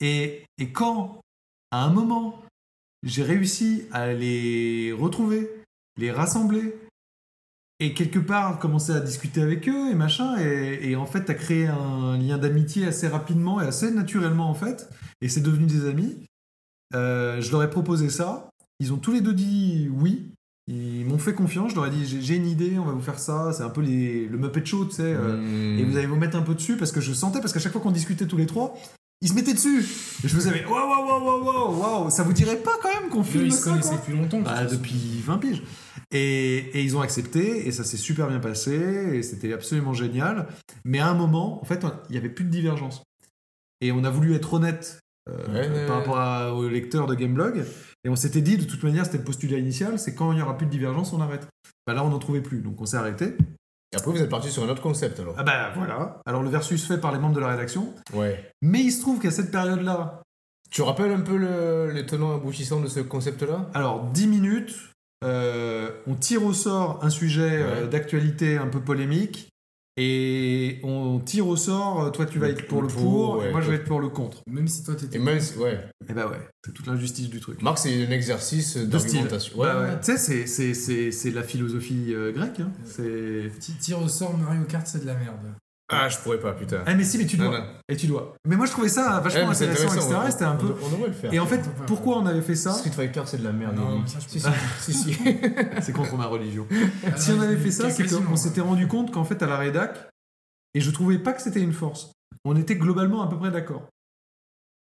Et, 0.00 0.44
et 0.58 0.72
quand, 0.72 1.20
à 1.70 1.84
un 1.84 1.90
moment, 1.90 2.42
j'ai 3.02 3.22
réussi 3.22 3.84
à 3.92 4.12
les 4.12 4.92
retrouver, 4.92 5.50
les 5.98 6.10
rassembler, 6.10 6.74
et 7.82 7.94
quelque 7.94 8.18
part 8.18 8.58
commencer 8.58 8.92
à 8.92 9.00
discuter 9.00 9.40
avec 9.40 9.68
eux 9.68 9.90
et 9.90 9.94
machin, 9.94 10.38
et, 10.38 10.90
et 10.90 10.96
en 10.96 11.06
fait, 11.06 11.30
à 11.30 11.34
créer 11.34 11.66
un 11.66 12.18
lien 12.18 12.36
d'amitié 12.38 12.86
assez 12.86 13.08
rapidement 13.08 13.60
et 13.60 13.66
assez 13.66 13.90
naturellement, 13.90 14.50
en 14.50 14.54
fait, 14.54 14.88
et 15.20 15.28
c'est 15.28 15.40
devenu 15.40 15.66
des 15.66 15.86
amis. 15.88 16.16
Euh, 16.94 17.40
je 17.40 17.50
leur 17.52 17.62
ai 17.62 17.70
proposé 17.70 18.10
ça, 18.10 18.50
ils 18.80 18.92
ont 18.92 18.98
tous 18.98 19.12
les 19.12 19.20
deux 19.20 19.34
dit 19.34 19.88
oui. 19.92 20.26
Ils 20.66 21.04
m'ont 21.04 21.18
fait 21.18 21.34
confiance, 21.34 21.70
je 21.72 21.76
leur 21.76 21.86
ai 21.86 21.90
dit 21.90 22.06
j'ai- 22.06 22.36
une 22.36 22.46
idée, 22.46 22.78
on 22.78 22.84
va 22.84 22.92
vous 22.92 23.00
faire 23.00 23.18
ça, 23.18 23.52
c'est 23.52 23.64
un 23.64 23.70
peu 23.70 23.80
les, 23.80 24.26
le 24.26 24.38
Muppet 24.38 24.64
Show, 24.64 24.84
tu 24.84 24.92
sais, 24.96 25.02
euh, 25.02 25.76
et 25.78 25.82
vous 25.84 25.96
allez 25.96 26.06
vous 26.06 26.14
mettre 26.16 26.36
un 26.36 26.42
peu 26.42 26.54
dessus 26.54 26.76
parce 26.76 26.92
que 26.92 27.00
je 27.00 27.12
sentais, 27.12 27.40
parce 27.40 27.52
qu'à 27.52 27.58
chaque 27.58 27.72
fois 27.72 27.80
qu'on 27.80 27.90
discutait 27.90 28.26
tous 28.26 28.36
les 28.36 28.46
trois, 28.46 28.76
ils 29.22 29.28
se 29.28 29.34
mettaient 29.34 29.52
dessus. 29.54 29.84
Et 30.24 30.28
je 30.28 30.34
me 30.34 30.40
disais, 30.40 30.64
waouh, 30.66 30.88
waouh, 30.88 31.06
waouh, 31.06 31.24
waouh, 31.24 31.44
waouh, 31.44 31.80
waouh, 31.80 32.10
ça 32.10 32.22
vous 32.22 32.32
dirait 32.32 32.56
pas 32.56 32.72
quand 32.82 32.88
même 33.00 33.10
qu'on 33.10 33.22
filme 33.22 33.46
ils 33.46 33.52
ça 33.52 33.70
connaissaient 33.70 33.88
quoi 33.90 33.98
depuis 33.98 34.12
longtemps. 34.16 34.40
bah, 34.40 34.64
depuis 34.64 35.20
20 35.24 35.38
piges. 35.38 35.62
Et, 36.12 36.56
et 36.78 36.82
ils 36.82 36.96
ont 36.96 37.00
accepté, 37.02 37.66
et 37.68 37.72
ça 37.72 37.84
s'est 37.84 37.96
super 37.96 38.26
bien 38.28 38.40
passé, 38.40 38.72
et 39.14 39.22
c'était 39.22 39.52
absolument 39.52 39.92
génial. 39.94 40.48
Mais 40.84 40.98
à 40.98 41.08
un 41.08 41.14
moment, 41.14 41.60
en 41.60 41.64
fait, 41.64 41.84
il 42.08 42.12
n'y 42.12 42.18
avait 42.18 42.28
plus 42.30 42.44
de 42.44 42.50
divergence. 42.50 43.02
Et 43.80 43.92
on 43.92 44.04
a 44.04 44.10
voulu 44.10 44.34
être 44.34 44.52
honnête 44.54 44.98
euh, 45.28 45.46
Ouais, 45.52 45.68
ouais, 45.68 45.86
par 45.86 45.96
rapport 45.98 46.18
à- 46.18 46.54
aux 46.54 46.68
lecteurs 46.68 47.06
de 47.06 47.14
Gameblog, 47.14 47.64
et 48.04 48.08
on 48.08 48.16
s'était 48.16 48.40
dit, 48.40 48.56
de 48.56 48.64
toute 48.64 48.82
manière, 48.82 49.04
c'était 49.04 49.18
le 49.18 49.24
postulat 49.24 49.58
initial, 49.58 49.98
c'est 49.98 50.14
quand 50.14 50.32
il 50.32 50.36
n'y 50.36 50.42
aura 50.42 50.56
plus 50.56 50.66
de 50.66 50.70
divergence, 50.72 51.12
on 51.12 51.20
arrête. 51.20 51.46
Bah 51.86 51.94
là, 51.94 52.04
on 52.04 52.08
n'en 52.08 52.18
trouvait 52.18 52.40
plus, 52.40 52.60
donc 52.60 52.80
on 52.80 52.86
s'est 52.86 52.96
arrêté. 52.96 53.36
Et 53.92 53.96
après, 53.96 54.10
vous 54.12 54.22
êtes 54.22 54.28
parti 54.30 54.50
sur 54.50 54.62
un 54.62 54.68
autre 54.68 54.82
concept 54.82 55.18
alors. 55.20 55.34
Ah 55.36 55.42
bah 55.42 55.70
voilà. 55.74 56.20
Alors 56.26 56.42
le 56.42 56.48
versus 56.50 56.86
fait 56.86 56.98
par 56.98 57.12
les 57.12 57.18
membres 57.18 57.34
de 57.34 57.40
la 57.40 57.48
rédaction. 57.48 57.92
Ouais. 58.14 58.52
Mais 58.62 58.80
il 58.80 58.92
se 58.92 59.00
trouve 59.00 59.18
qu'à 59.20 59.30
cette 59.30 59.50
période-là, 59.50 60.22
Tu 60.72 60.82
rappelles 60.82 61.10
un 61.10 61.20
peu 61.22 61.36
le- 61.36 61.90
les 61.92 62.06
tenants 62.06 62.32
aboutissants 62.36 62.80
de 62.80 62.86
ce 62.86 63.00
concept-là? 63.00 63.68
Alors, 63.74 64.04
10 64.04 64.28
minutes, 64.28 64.72
euh, 65.24 65.90
on 66.06 66.14
tire 66.14 66.44
au 66.44 66.52
sort 66.52 67.00
un 67.02 67.10
sujet 67.10 67.60
euh, 67.60 67.86
d'actualité 67.88 68.56
un 68.56 68.68
peu 68.68 68.78
polémique, 68.80 69.48
et 69.96 70.80
on 70.82 71.18
tire 71.20 71.46
au 71.48 71.56
sort, 71.56 72.04
euh, 72.04 72.10
toi 72.10 72.26
tu 72.26 72.38
vas 72.38 72.48
être 72.48 72.66
pour 72.68 72.80
le 72.82 72.88
le 72.88 72.92
pour, 72.94 73.02
pour, 73.02 73.36
ouais, 73.38 73.48
et 73.48 73.52
moi 73.52 73.60
je 73.60 73.70
vais 73.70 73.76
être 73.76 73.84
pour 73.84 74.00
le 74.00 74.08
contre. 74.08 74.42
Même 74.46 74.68
si 74.68 74.82
toi 74.84 74.94
t'étais. 74.94 75.16
Et 75.16 75.20
même 75.20 75.40
si- 75.40 75.58
ouais. 75.58 75.78
Et 76.08 76.12
bah 76.12 76.26
ouais, 76.28 76.38
c'est 76.64 76.72
toute 76.72 76.86
l'injustice 76.86 77.28
du 77.28 77.40
truc. 77.40 77.60
Marc, 77.62 77.78
c'est 77.78 78.06
un 78.06 78.10
exercice 78.10 78.76
De 78.76 78.98
style. 78.98 79.12
d'argumentation. 79.12 79.58
Bah 79.58 79.80
ouais. 79.82 79.98
Tu 80.00 80.06
sais, 80.12 80.16
c'est- 80.18 80.46
c'est- 80.46 80.74
c'est 80.74 81.10
c'est 81.10 81.30
la 81.32 81.42
philosophie 81.42 82.06
euh, 82.14 82.32
grecque. 82.32 82.60
hein. 82.60 82.70
C'est... 82.84 83.50
Ti- 83.58 83.74
Tire 83.78 84.00
au 84.02 84.08
sort 84.08 84.36
Mario 84.36 84.64
Kart, 84.64 84.86
c'est 84.86 85.00
de 85.02 85.06
la 85.06 85.14
merde. 85.14 85.36
Ah, 85.90 86.08
je 86.08 86.18
pourrais 86.18 86.38
pas, 86.38 86.52
putain. 86.52 86.82
Ah 86.86 86.94
mais 86.94 87.04
si, 87.04 87.18
mais 87.18 87.26
tu 87.26 87.36
dois. 87.36 87.48
non. 87.58 87.64
Et 87.88 87.96
tu 87.96 88.06
dois. 88.06 88.34
Mais 88.46 88.56
moi 88.56 88.66
je 88.66 88.70
trouvais 88.72 88.88
ça 88.88 89.20
vachement 89.20 89.50
intéressant, 89.50 89.92
etc. 89.94 90.16
C'était 90.30 90.44
un 90.44 90.54
on- 90.54 90.58
peu... 90.58 90.74
On, 90.82 90.86
on 90.86 90.90
devrait 90.90 91.08
le 91.08 91.12
faire. 91.14 91.32
Et 91.34 91.38
en 91.40 91.46
fait, 91.46 91.60
pourquoi 91.86 92.18
on 92.18 92.26
avait 92.26 92.42
fait 92.42 92.54
ça 92.54 92.72
Street 92.74 92.90
Fighter, 92.90 93.22
c'est 93.26 93.38
de 93.38 93.44
la 93.44 93.52
merde. 93.52 93.76
Non, 93.76 94.06
ça, 94.06 94.18
si, 94.26 94.40
si, 94.40 94.48
si, 94.80 94.92
si. 95.14 95.18
C'est 95.82 95.92
contre 95.92 96.16
ma 96.16 96.26
religion. 96.26 96.66
Ah, 97.06 97.16
si 97.16 97.32
on 97.32 97.40
avait 97.40 97.56
je- 97.56 97.62
fait 97.62 97.70
ça, 97.70 97.90
c'est 97.90 98.06
qu'on 98.24 98.36
s'était 98.36 98.60
rendu 98.60 98.86
compte 98.86 99.10
qu'en 99.12 99.24
fait, 99.24 99.42
à 99.42 99.46
la 99.46 99.56
rédac, 99.56 100.08
et 100.74 100.80
je 100.80 100.90
trouvais 100.90 101.18
pas 101.18 101.32
que 101.32 101.42
c'était 101.42 101.60
une 101.60 101.72
force, 101.72 102.12
on 102.44 102.56
était 102.56 102.76
globalement 102.76 103.22
à 103.22 103.28
peu 103.28 103.36
près 103.36 103.50
d'accord. 103.50 103.82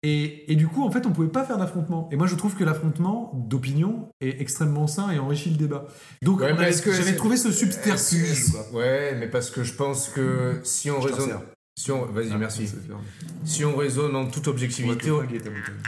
Et, 0.04 0.52
et 0.52 0.54
du 0.54 0.68
coup, 0.68 0.84
en 0.84 0.90
fait, 0.90 1.06
on 1.06 1.12
pouvait 1.12 1.28
pas 1.28 1.44
faire 1.44 1.58
d'affrontement. 1.58 2.08
Et 2.12 2.16
moi, 2.16 2.26
je 2.26 2.36
trouve 2.36 2.54
que 2.54 2.62
l'affrontement 2.62 3.32
d'opinion 3.34 4.08
est 4.20 4.40
extrêmement 4.40 4.86
sain 4.86 5.10
et 5.10 5.18
enrichit 5.18 5.50
le 5.50 5.56
débat. 5.56 5.86
Donc, 6.22 6.40
Ouais, 6.40 6.54
j'avais 6.54 7.16
trouvé 7.16 7.36
ce 7.36 7.50
subterfuge. 7.50 8.52
Ouais, 8.72 9.16
mais 9.18 9.26
parce 9.26 9.50
que 9.50 9.64
je 9.64 9.72
pense 9.74 10.08
que 10.08 10.60
si 10.62 10.90
on 10.90 11.00
Je 11.00 11.08
raisonne. 11.08 11.40
Si 11.76 11.92
on... 11.92 12.06
Vas-y, 12.06 12.36
merci. 12.36 12.66
C'est 12.66 12.86
fermé. 12.86 13.02
Si 13.44 13.64
on 13.64 13.76
raisonne 13.76 14.16
en 14.16 14.26
toute 14.26 14.48
objectivité... 14.48 15.12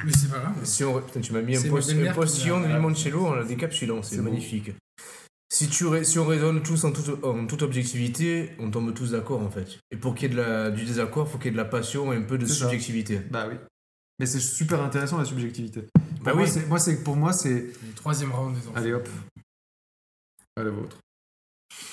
Mais 0.05 0.13
c'est 0.13 0.31
pas 0.31 0.39
grave. 0.39 0.55
Si 0.63 0.85
on... 0.85 1.01
Putain, 1.01 1.21
tu 1.21 1.33
m'as 1.33 1.43
mis 1.43 1.57
un, 1.57 1.63
post... 1.69 1.93
un 1.93 2.13
postillon 2.13 2.61
de 2.61 2.67
limoncello 2.67 3.27
en 3.27 3.35
la 3.35 3.45
décapsulant, 3.45 4.01
c'est 4.03 4.19
bon. 4.19 4.25
magnifique. 4.25 4.71
Si, 5.53 5.69
tu 5.69 5.85
si 6.05 6.19
on 6.21 6.27
raisonne 6.27 6.63
tous 6.63 6.85
en 6.85 6.93
toute... 6.93 7.25
en 7.25 7.45
toute 7.47 7.63
objectivité, 7.63 8.51
on 8.61 8.71
tombe 8.71 8.95
tous 8.95 9.13
d'accord 9.13 9.43
en 9.43 9.51
fait. 9.51 9.81
Et 9.91 9.97
pour 9.97 10.15
qu'il 10.15 10.29
y 10.29 10.33
ait 10.33 10.37
de 10.37 10.41
la... 10.41 10.71
du 10.71 10.85
désaccord, 10.85 11.27
il 11.29 11.33
faut 11.33 11.39
qu'il 11.39 11.47
y 11.47 11.49
ait 11.49 11.53
de 11.53 11.57
la 11.57 11.65
passion 11.65 12.13
et 12.13 12.17
un 12.17 12.23
peu 12.23 12.39
de 12.39 12.47
ça. 12.47 12.55
subjectivité. 12.55 13.21
Bah 13.29 13.47
oui. 13.49 13.57
Mais 14.21 14.27
c'est 14.27 14.39
super 14.39 14.83
intéressant 14.83 15.17
la 15.19 15.25
subjectivité. 15.25 15.87
Bah 16.23 16.33
Pour 16.33 16.43
oui. 16.43 16.47
c'est- 16.49 16.67
moi, 16.69 16.79
c'est 16.79 17.03
pour 17.03 17.17
moi 17.17 17.33
c'est 17.33 17.73
Le 17.87 17.95
troisième 17.97 18.31
round 18.33 18.55
des 18.55 18.61
enfants. 18.69 18.77
allez 18.77 18.93
hop. 18.93 19.09
À 20.59 20.63
la 20.63 20.71
vôtre. 20.71 20.99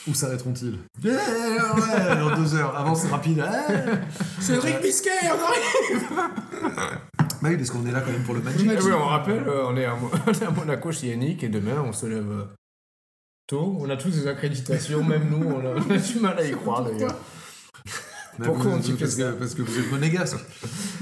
Où 0.10 0.14
s'arrêteront-ils? 0.14 0.78
Ouais, 1.04 1.12
ouais, 1.12 2.16
Dans 2.20 2.36
deux 2.36 2.54
heures. 2.56 2.76
Avance 2.78 3.06
rapide. 3.06 3.40
Ouais. 3.40 4.02
Cédric 4.42 4.82
Bisquet, 4.82 5.10
on 5.24 5.40
arrive 5.40 6.10
Bah 7.42 7.50
oui, 7.50 7.56
parce 7.58 7.70
qu'on 7.70 7.86
est 7.86 7.92
là 7.92 8.02
quand 8.02 8.12
même 8.12 8.24
pour 8.24 8.34
le. 8.34 8.42
Eh 8.46 8.64
oui, 8.82 8.92
on 8.92 9.06
rappelle, 9.06 9.48
euh, 9.48 9.66
on 9.68 9.78
est 9.78 9.86
à, 9.86 9.96
Mo- 9.96 10.12
on 10.28 10.32
est 10.32 10.44
à 10.44 10.50
Monaco 10.52 10.92
chez 10.92 11.08
Yannick 11.10 11.44
et 11.44 11.50
demain 11.50 11.82
on 11.86 11.94
se 11.94 12.08
lève 12.08 12.30
euh, 12.30 12.46
tôt. 13.48 13.78
On 13.80 13.90
a 13.90 13.96
tous 13.96 14.10
des 14.10 14.28
accréditations, 14.28 15.02
même 15.04 15.30
nous, 15.30 15.46
on 15.48 15.60
a, 15.60 15.76
on 15.80 15.92
a 15.92 15.98
du 15.98 16.20
mal 16.20 16.38
à 16.40 16.44
y 16.46 16.52
croire 16.52 16.84
d'ailleurs. 16.84 17.16
Bah, 18.40 18.46
Pourquoi 18.46 18.66
vous- 18.66 18.78
on 18.78 18.80
dit 18.80 18.94
parce 18.94 19.16
que 19.16 19.32
parce 19.32 19.54
que 19.56 19.62
vous 19.64 19.80
êtes 19.80 19.92
monégasque. 19.92 20.38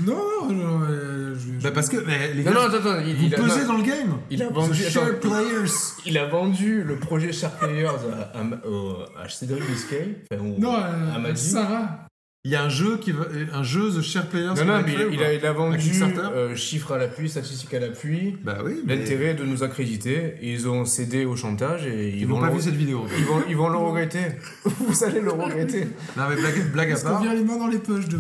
Non, 0.06 0.16
non, 0.50 0.54
non, 0.54 0.82
euh, 0.90 1.36
je, 1.36 1.60
je- 1.60 1.64
Bah 1.64 1.72
parce 1.72 1.90
que 1.90 1.98
mais 1.98 2.34
les 2.34 2.44
Non, 2.44 2.52
gars, 2.52 2.58
non, 2.58 2.66
attends, 2.68 2.78
attends, 2.90 3.00
il, 3.06 3.16
vous 3.16 3.26
il 3.26 3.36
a, 3.36 3.38
pesez 3.38 3.62
non, 3.62 3.68
dans 3.68 3.78
le 3.78 3.84
game. 3.84 4.18
il 4.30 4.42
a 4.44 4.50
vendu. 4.50 4.82
players. 5.22 5.72
il 6.06 6.18
a 6.18 6.26
vendu 6.28 6.84
le 6.84 6.96
projet 6.98 7.32
Shark 7.34 7.60
Players 7.60 7.88
à, 8.34 8.40
à- 8.40 8.68
au- 8.68 8.98
à 9.22 9.28
Cédric 9.30 9.64
Biscay. 9.70 10.24
Non, 10.58 10.74
à 10.76 10.88
euh, 10.88 11.20
Magic. 11.20 11.38
Sarah. 11.38 12.08
Il 12.46 12.52
y 12.52 12.56
a 12.56 12.64
un 12.64 12.70
jeu 12.70 12.98
qui 12.98 13.12
va, 13.12 13.26
un 13.54 13.64
jeu 13.64 13.90
The 13.90 14.02
Share 14.02 14.28
Players. 14.28 14.54
Non, 14.58 14.66
non, 14.66 14.84
mais 14.86 14.94
il 15.12 15.24
a, 15.24 15.34
il 15.34 15.44
a 15.44 15.52
vendu 15.52 15.92
euh, 16.04 16.56
chiffres 16.56 16.92
à 16.92 17.00
l'appui, 17.00 17.28
statistiques 17.28 17.74
à 17.74 17.80
l'appui, 17.80 18.38
Bah 18.44 18.60
oui. 18.64 18.84
mais 18.86 18.96
l'intérêt 18.98 19.34
de 19.34 19.44
nous 19.44 19.64
accréditer. 19.64 20.36
Ils 20.44 20.68
ont 20.70 20.86
cédé 20.86 21.26
au 21.26 21.36
chantage 21.36 21.88
et 21.88 22.10
ils, 22.10 22.20
Ils 22.20 22.28
vont 22.28 22.36
n'ont 22.36 22.42
pas 22.42 22.50
le- 22.50 22.56
vu 22.58 22.62
cette 22.62 22.76
vidéo. 22.76 23.06
Ils 23.18 23.26
vont, 23.26 23.42
ils 23.50 23.58
vont 23.58 23.70
le 23.70 23.78
regretter. 23.78 24.26
Vous 24.64 25.04
allez 25.04 25.22
le 25.22 25.32
regretter. 25.32 25.88
Non 26.16 26.26
mais 26.30 26.36
blague, 26.36 26.72
blague 26.72 26.92
à 26.92 26.98
part. 27.00 27.22
vient 27.24 27.34
les 27.34 27.44
mains 27.44 27.58
dans 27.58 27.68
les 27.68 27.80
poches 27.80 28.08
de 28.10 28.20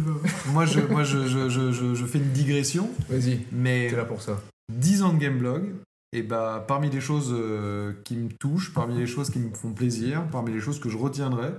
Moi 0.51 0.65
je, 0.65 0.79
moi 0.79 1.03
je, 1.03 1.27
je, 1.27 1.47
je, 1.49 1.71
je, 1.71 1.93
je 1.93 2.05
fais 2.05 2.17
une 2.17 2.31
digression, 2.31 2.89
Vas-y, 3.09 3.41
mais 3.51 3.89
t'es 3.91 3.95
là 3.95 4.05
pour 4.05 4.23
ça. 4.23 4.41
10 4.73 5.03
ans 5.03 5.13
de 5.13 5.19
Gameblog, 5.19 5.65
et 6.13 6.23
bah 6.23 6.65
parmi 6.67 6.89
les 6.89 6.99
choses 7.01 7.31
euh, 7.31 7.93
qui 8.03 8.15
me 8.15 8.29
touchent, 8.29 8.73
parmi 8.73 8.97
les 8.97 9.05
choses 9.05 9.29
qui 9.29 9.37
me 9.37 9.53
font 9.53 9.71
plaisir, 9.73 10.23
parmi 10.31 10.51
les 10.51 10.61
choses 10.61 10.79
que 10.79 10.89
je 10.89 10.97
retiendrai, 10.97 11.49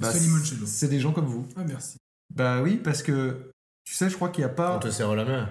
bah, 0.00 0.12
C'est 0.12 0.20
limoncello. 0.20 0.66
c'est 0.66 0.88
des 0.88 1.00
gens 1.00 1.12
comme 1.12 1.26
vous. 1.26 1.46
Ah, 1.56 1.64
merci. 1.66 1.96
Bah 2.34 2.62
oui, 2.62 2.80
parce 2.82 3.02
que 3.02 3.50
tu 3.84 3.94
sais, 3.94 4.08
je 4.10 4.16
crois 4.16 4.30
qu'il 4.30 4.44
n'y 4.44 4.50
a 4.50 4.52
On 4.52 4.56
pas. 4.56 4.78
te 4.78 4.90
serre 4.90 5.14
la 5.14 5.24
main. 5.24 5.48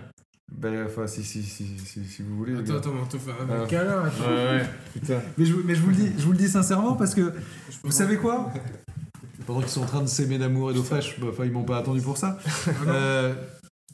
Bah, 0.51 0.69
enfin, 0.85 1.07
si, 1.07 1.23
si, 1.23 1.41
si, 1.43 1.77
si, 1.79 2.05
si 2.05 2.21
vous 2.21 2.35
voulez. 2.37 2.53
les 2.53 2.59
Attends, 2.71 2.77
attends, 2.77 2.93
on 3.01 3.05
te 3.05 3.17
fait 3.17 3.31
un 3.31 3.63
Ah. 3.63 3.65
câlin. 3.67 4.03
Putain. 4.93 5.21
Mais, 5.37 5.45
je, 5.45 5.55
mais 5.55 5.75
je, 5.75 5.81
vous 5.81 5.89
le 5.89 5.95
dis, 5.95 6.11
je 6.17 6.23
vous 6.25 6.31
le 6.31 6.37
dis 6.37 6.49
sincèrement 6.49 6.95
parce 6.95 7.15
que 7.15 7.33
vous 7.83 7.91
savez 7.91 8.17
quoi? 8.17 8.51
Pendant 9.47 9.61
qu'ils 9.61 9.69
sont 9.69 9.81
en 9.81 9.85
train 9.87 10.01
de 10.01 10.07
s'aimer 10.07 10.37
d'amour 10.37 10.71
et 10.71 10.73
d'eau 10.73 10.83
fraîche, 10.83 11.19
bah, 11.19 11.27
enfin, 11.31 11.45
ils 11.45 11.51
m'ont 11.51 11.63
pas 11.63 11.77
attendu 11.77 12.01
pour 12.01 12.17
ça. 12.17 12.37
Ah. 12.67 12.69
Euh, 12.87 13.35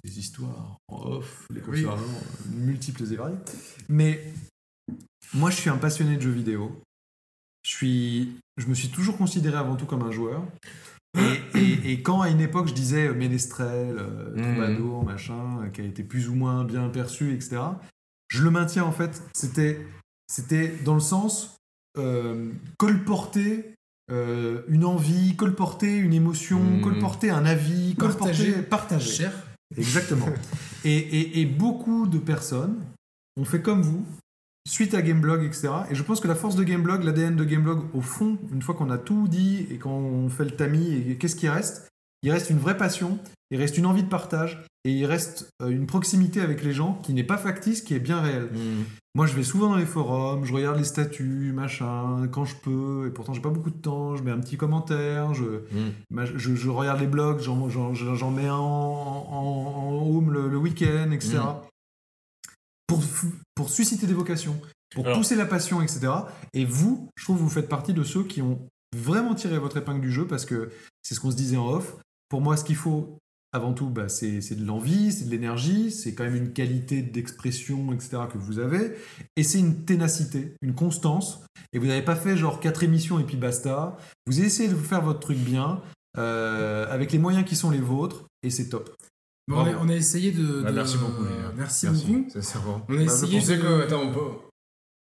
des 0.04 0.20
histoires 0.20 0.78
en 0.88 1.02
off, 1.12 1.46
les 1.54 1.62
multiples 2.52 3.04
et 3.12 3.16
variées. 3.16 3.38
Mais 3.90 4.34
moi, 5.34 5.50
je 5.52 5.56
suis 5.58 5.70
un 5.70 5.78
passionné 5.78 6.16
de 6.18 6.22
jeux 6.22 6.32
vidéo. 6.32 6.82
Je, 7.64 7.70
suis, 7.70 8.38
je 8.58 8.68
me 8.68 8.74
suis 8.74 8.90
toujours 8.90 9.18
considéré 9.18 9.58
avant 9.58 9.76
tout 9.76 9.86
comme 9.86 10.04
un 10.04 10.12
joueur. 10.12 10.44
Et, 11.18 11.60
et- 11.60 11.92
et 11.92 12.02
quand 12.02 12.22
à 12.22 12.30
une 12.30 12.40
époque 12.40 12.68
je 12.68 12.74
disais 12.74 13.08
euh, 13.08 13.14
ménestrel, 13.14 13.98
euh, 14.00 14.36
Mhm. 14.36 14.42
troubadour, 14.54 15.04
machin, 15.06 15.62
euh, 15.64 15.70
qui 15.70 15.82
a 15.82 15.84
été 15.84 16.04
plus 16.04 16.30
ou 16.30 16.36
moins 16.36 16.64
bien 16.64 16.88
perçu, 16.90 17.34
etc., 17.34 17.58
je 18.30 18.44
le 18.44 18.52
maintiens 18.52 18.84
en 18.84 18.92
fait. 18.92 19.22
C'était, 19.34 19.86
c'était 20.28 20.70
dans 20.86 20.94
le 20.94 21.00
sens 21.00 21.56
euh, 21.98 22.52
colporter 22.78 23.74
euh, 24.12 24.62
une 24.70 24.86
envie, 24.86 25.36
colporter 25.36 25.96
une 25.98 26.14
émotion, 26.14 26.60
Mhm. 26.60 26.82
colporter 26.82 27.30
un 27.32 27.46
avis, 27.46 27.96
Partager. 27.96 28.44
colporter, 28.54 28.70
partager. 28.70 29.12
Cher. 29.12 29.34
Exactement. 29.78 30.28
et, 30.84 30.96
et- 30.98 31.42
et 31.42 31.46
beaucoup 31.46 32.08
de 32.08 32.18
personnes 32.20 32.80
ont 33.38 33.46
fait 33.46 33.62
comme 33.62 33.82
vous, 33.82 34.06
suite 34.70 34.94
à 34.94 35.02
Gameblog, 35.02 35.44
etc. 35.44 35.70
Et 35.92 35.96
je 35.96 36.04
pense 36.04 36.20
que 36.20 36.28
la 36.28 36.36
force 36.36 36.56
de 36.56 36.64
Gameblog, 36.64 37.04
l'ADN 37.04 37.36
de 37.36 37.44
Gameblog, 37.44 37.86
au 37.94 38.02
fond, 38.02 38.38
une 38.54 38.62
fois 38.62 38.76
qu'on 38.76 38.90
a 38.90 38.98
tout 38.98 39.28
dit 39.28 39.66
et 39.72 39.78
qu'on 39.78 40.30
fait 40.30 40.46
le 40.46 40.52
tamis, 40.52 41.04
et 41.10 41.18
qu'est-ce 41.18 41.36
qui 41.36 41.50
reste 41.50 41.88
Il 42.24 42.32
reste 42.32 42.50
une 42.50 42.60
vraie 42.60 42.78
passion, 42.78 43.18
il 43.52 43.58
reste 43.58 43.78
une 43.78 43.86
envie 43.86 44.04
de 44.04 44.10
partage, 44.10 44.64
et 44.86 44.92
il 44.92 45.06
reste 45.06 45.50
euh, 45.62 45.68
une 45.70 45.86
proximité 45.88 46.40
avec 46.42 46.64
les 46.64 46.72
gens 46.72 47.00
qui 47.04 47.14
n'est 47.14 47.24
pas 47.24 47.38
factice, 47.38 47.82
qui 47.82 47.94
est 47.96 48.00
bien 48.00 48.22
réelle. 48.22 48.50
Moi, 49.16 49.26
je 49.26 49.34
vais 49.34 49.44
souvent 49.44 49.70
dans 49.70 49.76
les 49.76 49.88
forums, 49.88 50.46
je 50.46 50.54
regarde 50.54 50.78
les 50.78 50.84
statuts, 50.84 51.52
machin, 51.54 52.28
quand 52.32 52.46
je 52.46 52.56
peux, 52.56 53.08
et 53.08 53.10
pourtant 53.10 53.34
j'ai 53.34 53.42
pas 53.42 53.50
beaucoup 53.50 53.72
de 53.72 53.76
temps, 53.82 54.16
je 54.16 54.24
mets 54.24 54.32
un 54.32 54.40
petit 54.40 54.56
commentaire, 54.56 55.34
je, 55.34 55.44
Ma- 56.12 56.26
Je, 56.26 56.56
je 56.56 56.70
regarde 56.70 57.00
les 57.02 57.08
blogs, 57.08 57.40
j'en, 57.42 57.70
j'en- 57.70 57.94
j'en 57.96 58.32
mets 58.32 58.48
un 58.48 58.54
en, 58.54 59.28
en- 59.32 59.90
en 59.90 60.16
home 60.16 60.32
le, 60.32 60.48
le 60.48 60.58
week-end, 60.58 61.10
etc. 61.12 61.38
Pour, 63.56 63.70
susciter 63.70 64.08
des 64.08 64.14
vocations, 64.14 64.60
pour 64.94 65.06
Alors- 65.06 65.18
pousser 65.18 65.36
la 65.36 65.46
passion, 65.46 65.82
etc. 65.82 66.08
Et 66.54 66.66
vous, 66.66 67.10
je 67.18 67.24
trouve 67.24 67.38
vous 67.38 67.50
faites 67.50 67.70
partie 67.70 67.94
de 67.94 68.04
ceux 68.04 68.24
qui 68.24 68.42
ont 68.42 68.60
vraiment 68.96 69.36
tiré 69.36 69.60
votre 69.60 69.78
épingle 69.78 70.02
du 70.02 70.12
jeu 70.12 70.26
parce 70.26 70.46
que 70.46 70.70
c'est 71.04 71.16
ce 71.16 71.20
qu'on 71.20 71.32
se 71.32 71.36
disait 71.36 71.58
en 71.58 71.68
off. 71.68 71.98
Pour 72.30 72.42
moi, 72.42 72.58
ce 72.58 72.64
qu'il 72.64 72.76
faut, 72.76 73.18
avant 73.52 73.74
tout, 73.74 73.90
bah, 73.90 74.10
c'est, 74.10 74.40
de 74.56 74.66
l'envie, 74.66 75.12
c'est 75.12 75.26
de 75.26 75.32
l'énergie, 75.32 75.92
c'est 75.92 76.14
quand 76.14 76.24
même 76.24 76.36
une 76.36 76.54
qualité 76.54 77.02
d'expression, 77.02 77.92
etc. 77.94 78.18
que 78.32 78.38
vous 78.38 78.60
avez. 78.60 78.94
Et 79.36 79.44
c'est 79.44 79.60
une 79.60 79.86
ténacité, 79.86 80.54
une 80.62 80.76
constance. 80.76 81.42
Et 81.74 81.80
vous 81.80 81.88
n'avez 81.88 82.04
pas 82.04 82.16
fait 82.16 82.38
genre 82.38 82.60
quatre 82.60 82.84
émissions 82.84 83.20
et 83.20 83.24
puis 83.24 83.38
basta. 83.38 83.98
Vous 84.28 84.42
essayé 84.42 84.70
de 84.70 84.76
faire 84.76 85.02
votre 85.02 85.20
truc 85.20 85.38
bien, 85.38 85.82
euh, 86.18 86.88
avec 86.92 87.12
les 87.12 87.20
moyens 87.20 87.46
qui 87.46 87.56
sont 87.56 87.72
les 87.72 87.80
vôtres, 87.80 88.26
et 88.44 88.50
c'est 88.50 88.70
top. 88.70 88.96
Bon, 89.50 89.56
on, 89.58 89.60
a, 89.62 89.64
Bravo. 89.72 89.80
on 89.86 89.90
a 89.90 89.96
essayé 89.96 90.32
de. 90.32 90.62
Bah, 90.62 90.70
de- 90.72 90.76
merci 90.76 90.98
beaucoup. 90.98 91.24
Merci, 91.58 91.88
beaucoup. 91.88 92.30
sincèrement. 92.30 92.86
On 92.88 92.94
a 92.94 92.98
Bah, 92.98 93.04
essayé 93.04 93.42
de. 93.42 93.62
que, 93.62 93.82
attends, 93.84 94.02
on 94.04 94.14
peut. 94.14 94.38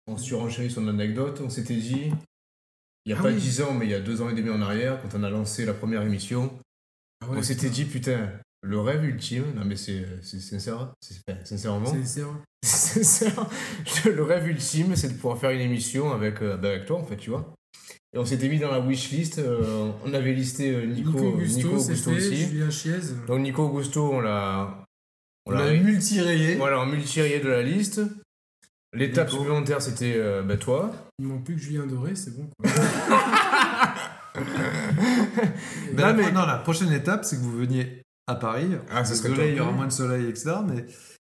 On 0.07 0.17
surenchérit 0.17 0.69
son 0.69 0.87
anecdote, 0.89 1.39
on 1.43 1.49
s'était 1.49 1.77
dit, 1.77 2.11
il 3.05 3.07
n'y 3.07 3.13
a 3.13 3.17
Ah 3.19 3.23
pas 3.23 3.29
oui. 3.29 3.35
10 3.37 3.61
ans, 3.61 3.73
mais 3.73 3.85
il 3.85 3.91
y 3.91 3.95
a 3.95 4.01
2 4.01 4.21
ans 4.21 4.29
et 4.29 4.33
demi 4.35 4.49
en 4.49 4.61
arrière, 4.61 5.01
quand 5.01 5.17
on 5.17 5.23
a 5.23 5.29
lancé 5.29 5.63
la 5.65 5.73
première 5.73 6.01
émission, 6.01 6.51
Ah 7.23 7.29
ouais, 7.29 7.37
on 7.37 7.41
s'était 7.41 7.69
dit, 7.69 7.85
putain, 7.85 8.29
le 8.63 8.79
rêve 8.81 9.05
ultime, 9.05 9.45
non 9.55 9.63
mais 9.63 9.77
c'est 9.77 10.05
sincère, 10.21 10.93
sincèrement, 11.45 11.85
vrai. 11.85 12.01
c'est 12.65 13.03
sincère. 13.03 13.49
le 14.05 14.23
rêve 14.23 14.45
ultime, 14.49 14.97
c'est 14.97 15.07
de 15.07 15.13
pouvoir 15.13 15.37
faire 15.37 15.51
une 15.51 15.61
émission 15.61 16.11
avec, 16.11 16.41
euh, 16.41 16.57
bah, 16.57 16.67
avec 16.71 16.85
toi, 16.85 16.99
en 16.99 17.05
fait, 17.05 17.15
tu 17.17 17.29
vois. 17.29 17.53
Et 18.15 18.19
on 18.19 18.25
s'était 18.25 18.47
mis 18.47 18.59
dans 18.59 18.71
la 18.71 18.79
wishlist, 18.79 19.39
euh, 19.39 19.89
on 20.05 20.13
avait 20.13 20.33
listé 20.33 20.69
euh, 20.75 20.85
Nico, 20.85 21.11
Nico 21.13 21.27
Augusto, 21.29 21.57
Nico 21.57 21.79
c'est 21.79 21.85
Augusto 21.91 22.11
fait. 22.11 22.17
aussi. 22.17 22.35
Julien 22.45 22.69
Chiez. 22.69 22.99
Donc 23.27 23.39
Nico 23.41 23.63
Augusto, 23.63 24.11
on 24.13 24.21
l'a. 24.21 24.85
On 25.45 25.51
l'a 25.51 25.73
multi-rayé. 25.73 26.55
Voilà, 26.55 26.79
en 26.79 26.85
multi 26.85 27.19
de 27.19 27.49
la 27.49 27.63
liste. 27.63 28.01
L'étape 28.93 29.29
supplémentaire, 29.31 29.81
c'était 29.81 30.13
euh, 30.15 30.43
bah, 30.43 30.57
toi. 30.57 30.91
Il 31.17 31.25
manque 31.25 31.43
plus 31.43 31.55
que 31.55 31.61
Julien 31.61 31.87
Doré, 31.87 32.15
c'est 32.15 32.35
bon. 32.37 32.47
Quoi. 32.59 32.71
Ben, 35.93 36.13
mais- 36.13 36.31
non, 36.31 36.45
la 36.45 36.57
prochaine 36.57 36.91
étape, 36.91 37.25
c'est 37.25 37.35
que 37.37 37.41
vous 37.41 37.57
veniez 37.57 38.01
à 38.27 38.35
Paris. 38.35 38.69
Ah, 38.89 39.03
ça 39.03 39.27
il 39.27 39.55
y 39.55 39.59
aura 39.59 39.71
moins 39.71 39.87
de 39.87 39.91
soleil, 39.91 40.27
etc. 40.27 40.55
Mais, 40.67 40.85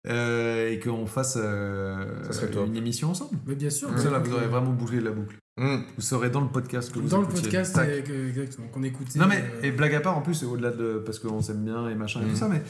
euh, 0.08 0.70
et 0.70 0.80
qu'on 0.80 1.06
fasse 1.06 1.38
euh, 1.38 2.24
Ça 2.24 2.34
serait 2.34 2.52
top. 2.52 2.68
une 2.68 2.76
émission 2.76 3.10
ensemble. 3.10 3.38
Mais 3.46 3.56
bien 3.56 3.70
sûr. 3.70 3.88
Comme 3.90 3.98
ça, 3.98 4.10
là, 4.12 4.20
vous 4.20 4.34
aurez 4.34 4.48
vraiment 4.48 4.72
bouclé 4.72 5.00
la 5.00 5.12
boucle. 5.12 5.38
Hum. 5.62 5.84
Vous 5.96 6.02
serez 6.02 6.30
dans 6.32 6.42
le 6.42 6.48
podcast 6.48 6.92
que 6.92 6.98
vous 7.00 7.10
Dans 7.10 7.20
le 7.20 7.26
écoutiez. 7.26 7.44
podcast, 7.44 7.76
que- 8.04 8.30
exactement, 8.30 8.68
qu'on 8.70 8.82
écoutait. 8.84 9.20
Non 9.20 9.28
mais 9.28 9.38
euh, 9.40 9.62
et 9.62 9.72
blague 9.72 9.94
à 9.94 10.00
part 10.02 10.18
en 10.18 10.22
plus 10.22 10.34
c'est 10.34 10.46
au-delà 10.48 10.72
de 10.72 11.02
parce 11.06 11.20
qu'on 11.20 11.42
s'aime 11.44 11.64
bien 11.64 11.88
et 11.90 11.96
machin 11.96 12.22
et 12.22 12.30
tout 12.30 12.36
ça 12.36 12.48
mais 12.48 12.64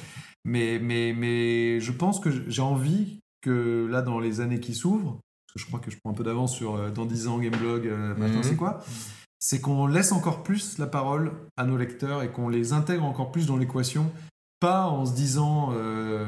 mais 0.44 0.80
mais 0.80 1.14
mais 1.18 1.80
je 1.80 1.92
pense 1.94 2.20
que 2.20 2.30
j'ai 2.50 2.62
envie 2.62 3.20
que 3.42 3.88
là 3.90 4.02
dans 4.02 4.20
les 4.20 4.42
années 4.42 4.60
qui 4.60 4.74
s'ouvrent 4.76 5.20
parce 5.48 5.54
que 5.54 5.60
je 5.60 5.66
crois 5.68 5.80
que 5.80 5.92
je 5.92 5.98
prends 6.04 6.12
un 6.12 6.14
peu 6.14 6.26
d'avance 6.26 6.54
sur 6.54 6.76
euh, 6.76 6.90
dans 6.90 7.06
10 7.06 7.28
ans 7.30 7.38
Gameblog 7.40 7.88
euh, 7.88 8.16
machin, 8.16 8.36
Mhm. 8.38 8.44
c'est 8.44 8.56
quoi 8.58 8.84
c'est 9.40 9.62
qu'on 9.62 9.88
laisse 9.88 10.12
encore 10.12 10.44
plus 10.44 10.78
la 10.78 10.88
parole 10.88 11.32
à 11.58 11.64
nos 11.66 11.78
lecteurs 11.78 12.22
et 12.22 12.32
qu'on 12.32 12.50
les 12.50 12.74
intègre 12.74 13.06
encore 13.06 13.32
plus 13.32 13.46
dans 13.46 13.56
l'équation 13.58 14.12
pas 14.60 14.88
en 14.88 15.06
se 15.06 15.14
disant 15.16 15.70
euh, 15.74 16.26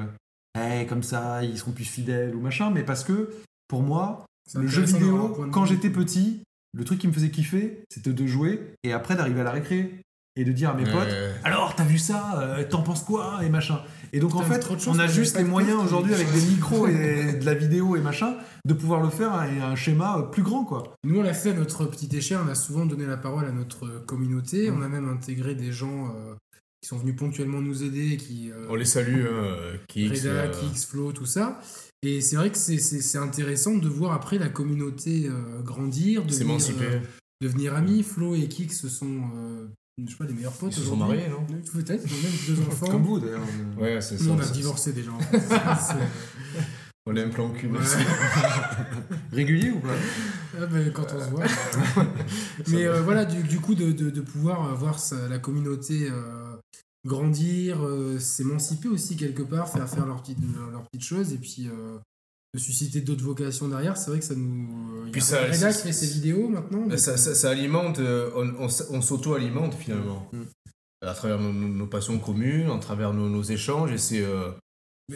Eh, 0.58 0.86
comme 0.88 1.04
ça 1.04 1.44
ils 1.44 1.58
seront 1.58 1.72
plus 1.74 1.84
fidèles 1.84 2.34
ou 2.34 2.40
machin 2.40 2.72
mais 2.72 2.84
parce 2.84 3.04
que 3.04 3.30
pour 3.68 3.82
moi 3.84 4.26
le 4.54 4.68
jeu 4.68 4.84
vidéo, 4.84 5.48
quand 5.52 5.66
j'étais 5.66 5.90
petit, 5.90 6.42
le 6.74 6.84
truc 6.84 7.00
qui 7.00 7.08
me 7.08 7.14
faisait 7.14 7.30
kiffer, 7.32 7.84
c'était 7.90 8.14
de 8.14 8.28
jouer 8.28 8.74
et 8.84 8.94
après 8.94 9.16
d'arriver 9.16 9.42
à 9.42 9.46
la 9.46 9.52
récré 9.52 10.02
et 10.38 10.44
de 10.44 10.52
dire 10.52 10.72
à 10.72 10.74
mes 10.74 10.84
potes 10.84 11.08
Euh, 11.10 11.34
Alors, 11.46 11.76
t'as 11.76 11.86
vu 11.86 11.98
ça 11.98 12.42
euh, 12.42 12.64
T'en 12.70 12.82
penses 12.84 13.04
quoi 13.04 13.40
Et 13.44 13.50
machin. 13.50 13.82
Et 14.12 14.20
donc, 14.20 14.36
en 14.36 14.42
fait, 14.42 14.68
on 14.88 15.00
a 15.00 15.08
juste 15.08 15.38
les 15.38 15.46
moyens 15.46 15.80
qui- 15.80 15.86
aujourd'hui 15.86 16.14
avec 16.14 16.30
des 16.34 16.42
micros 16.42 16.88
et 16.88 17.34
de 17.40 17.46
la 17.46 17.54
vidéo 17.54 17.96
et 17.96 18.02
machin 18.02 18.36
de 18.66 18.74
pouvoir 18.74 19.02
le 19.02 19.10
faire 19.10 19.32
à 19.32 19.44
un 19.44 19.76
schéma 19.76 20.18
euh, 20.18 20.22
plus 20.24 20.44
grand, 20.44 20.66
quoi. 20.66 20.94
Nous, 21.06 21.18
on 21.18 21.24
l'a 21.24 21.34
fait 21.34 21.52
à 21.52 21.54
notre 21.54 21.86
petite 21.86 22.14
échelle. 22.14 22.40
On 22.46 22.50
a 22.50 22.56
souvent 22.56 22.86
donné 22.86 23.06
la 23.06 23.16
parole 23.16 23.46
à 23.46 23.52
notre 23.54 23.88
communauté. 24.06 24.70
Mm. 24.70 24.78
On 24.78 24.82
a 24.82 24.90
même 24.90 25.08
intégré 25.08 25.56
des 25.56 25.72
gens 25.72 26.08
euh, 26.10 26.36
qui 26.82 26.90
sont 26.90 26.98
venus 26.98 27.16
ponctuellement 27.16 27.62
nous 27.62 27.84
aider, 27.84 28.12
et 28.12 28.18
qui 28.18 28.52
euh, 28.52 28.68
On 28.70 28.76
les 28.76 28.84
salue, 28.84 29.26
hein, 29.26 29.78
Kix. 29.88 30.10
Reda, 30.10 30.30
euh, 30.30 30.52
Kix, 30.52 30.86
Flo, 30.86 31.14
tout 31.14 31.26
ça. 31.26 31.62
Et 32.08 32.22
c'est 32.22 32.36
vrai 32.36 32.52
que 32.52 32.58
c'est- 32.58 33.18
intéressant 33.18 33.76
de 33.76 33.88
voir 33.90 34.14
après 34.14 34.38
la 34.38 34.48
communauté 34.50 35.28
euh, 35.28 35.62
grandir, 35.64 36.24
devenir, 36.24 36.60
euh, 36.82 37.00
devenir 37.42 37.74
amis. 37.76 38.04
Flo 38.04 38.36
et 38.36 38.48
Kix 38.48 38.70
se 38.76 38.90
sont, 38.90 39.22
euh, 39.36 39.66
je 40.06 40.12
sais 40.12 40.18
pas, 40.18 40.26
des 40.26 40.34
meilleurs 40.36 40.54
potes 40.54 40.72
Ils 40.72 40.82
se 40.82 40.86
sont 40.86 40.94
aujourd'hui. 40.94 41.18
mariés, 41.18 41.32
non 41.32 41.46
Oui, 41.50 41.56
Peut-être, 41.84 42.04
ils 42.06 42.14
ont 42.14 42.22
même 42.22 42.58
deux 42.58 42.62
enfants. 42.68 42.88
Comme 42.92 43.04
vous 43.04 43.20
d'ailleurs. 43.20 43.42
Ouais, 43.80 44.00
c'est 44.02 44.20
Nous, 44.20 44.26
ça. 44.26 44.32
on 44.32 44.40
a 44.40 44.46
divorcé 44.52 44.94
déjà. 44.94 45.12
en 45.12 45.20
fait. 45.20 45.42
On 47.08 47.16
a 47.16 47.22
un 47.24 47.30
plan 47.30 47.50
cul. 47.52 47.68
Ouais. 47.68 47.80
Régulier 49.32 49.72
ou 49.72 49.80
pas 49.80 49.94
Ah 50.60 50.66
ben, 50.66 50.92
quand 50.92 51.06
on 51.16 51.20
se 51.24 51.30
voit. 51.30 51.44
Mais 52.68 52.86
euh, 52.86 53.02
voilà, 53.02 53.26
du, 53.26 53.44
du 53.44 53.60
coup, 53.60 53.76
de, 53.76 53.92
de, 53.92 54.10
de 54.10 54.22
pouvoir 54.22 54.68
euh, 54.72 54.74
voir 54.76 55.00
sa- 55.00 55.28
la 55.28 55.38
communauté 55.40 56.08
euh, 56.10 56.45
grandir, 57.06 57.86
euh, 57.86 58.20
s'émanciper 58.20 58.88
aussi 58.88 59.16
quelque 59.16 59.44
part, 59.44 59.70
faire 59.70 59.88
faire 59.90 60.06
leurs 60.06 60.22
petites, 60.22 60.38
leurs, 60.56 60.72
leurs 60.72 60.84
petites 60.90 61.06
choses 61.08 61.34
et 61.34 61.38
puis 61.38 61.68
euh, 61.68 61.98
de 62.54 62.60
susciter 62.60 63.02
d'autres 63.02 63.24
vocations 63.24 63.68
derrière. 63.68 63.96
C'est 63.98 64.10
vrai 64.12 64.20
que 64.20 64.26
ça 64.26 64.36
nous. 64.36 64.68
euh, 65.06 65.10
Puis 65.12 65.22
ça- 65.22 65.52
ça- 65.54 65.72
qui 65.74 65.82
fait 65.84 65.94
ses 65.94 66.08
vidéos 66.08 66.48
maintenant. 66.50 66.88
donc, 66.88 66.98
Ça, 66.98 67.50
alimente, 67.50 68.00
on, 68.00 68.56
on 68.60 68.66
s- 68.68 68.88
on 68.90 69.02
s'auto-alimente 69.02 69.74
finalement. 69.76 70.28
Mm. 70.34 70.42
À 71.06 71.14
travers 71.14 71.40
nos, 71.40 71.86
passions 71.86 72.18
communes, 72.18 72.70
à 72.72 72.80
travers 72.80 73.14
nos, 73.14 73.30
nos 73.30 73.44
échanges, 73.44 73.92
et 73.92 73.98
c'est. 74.00 74.22
euh, 74.24 74.50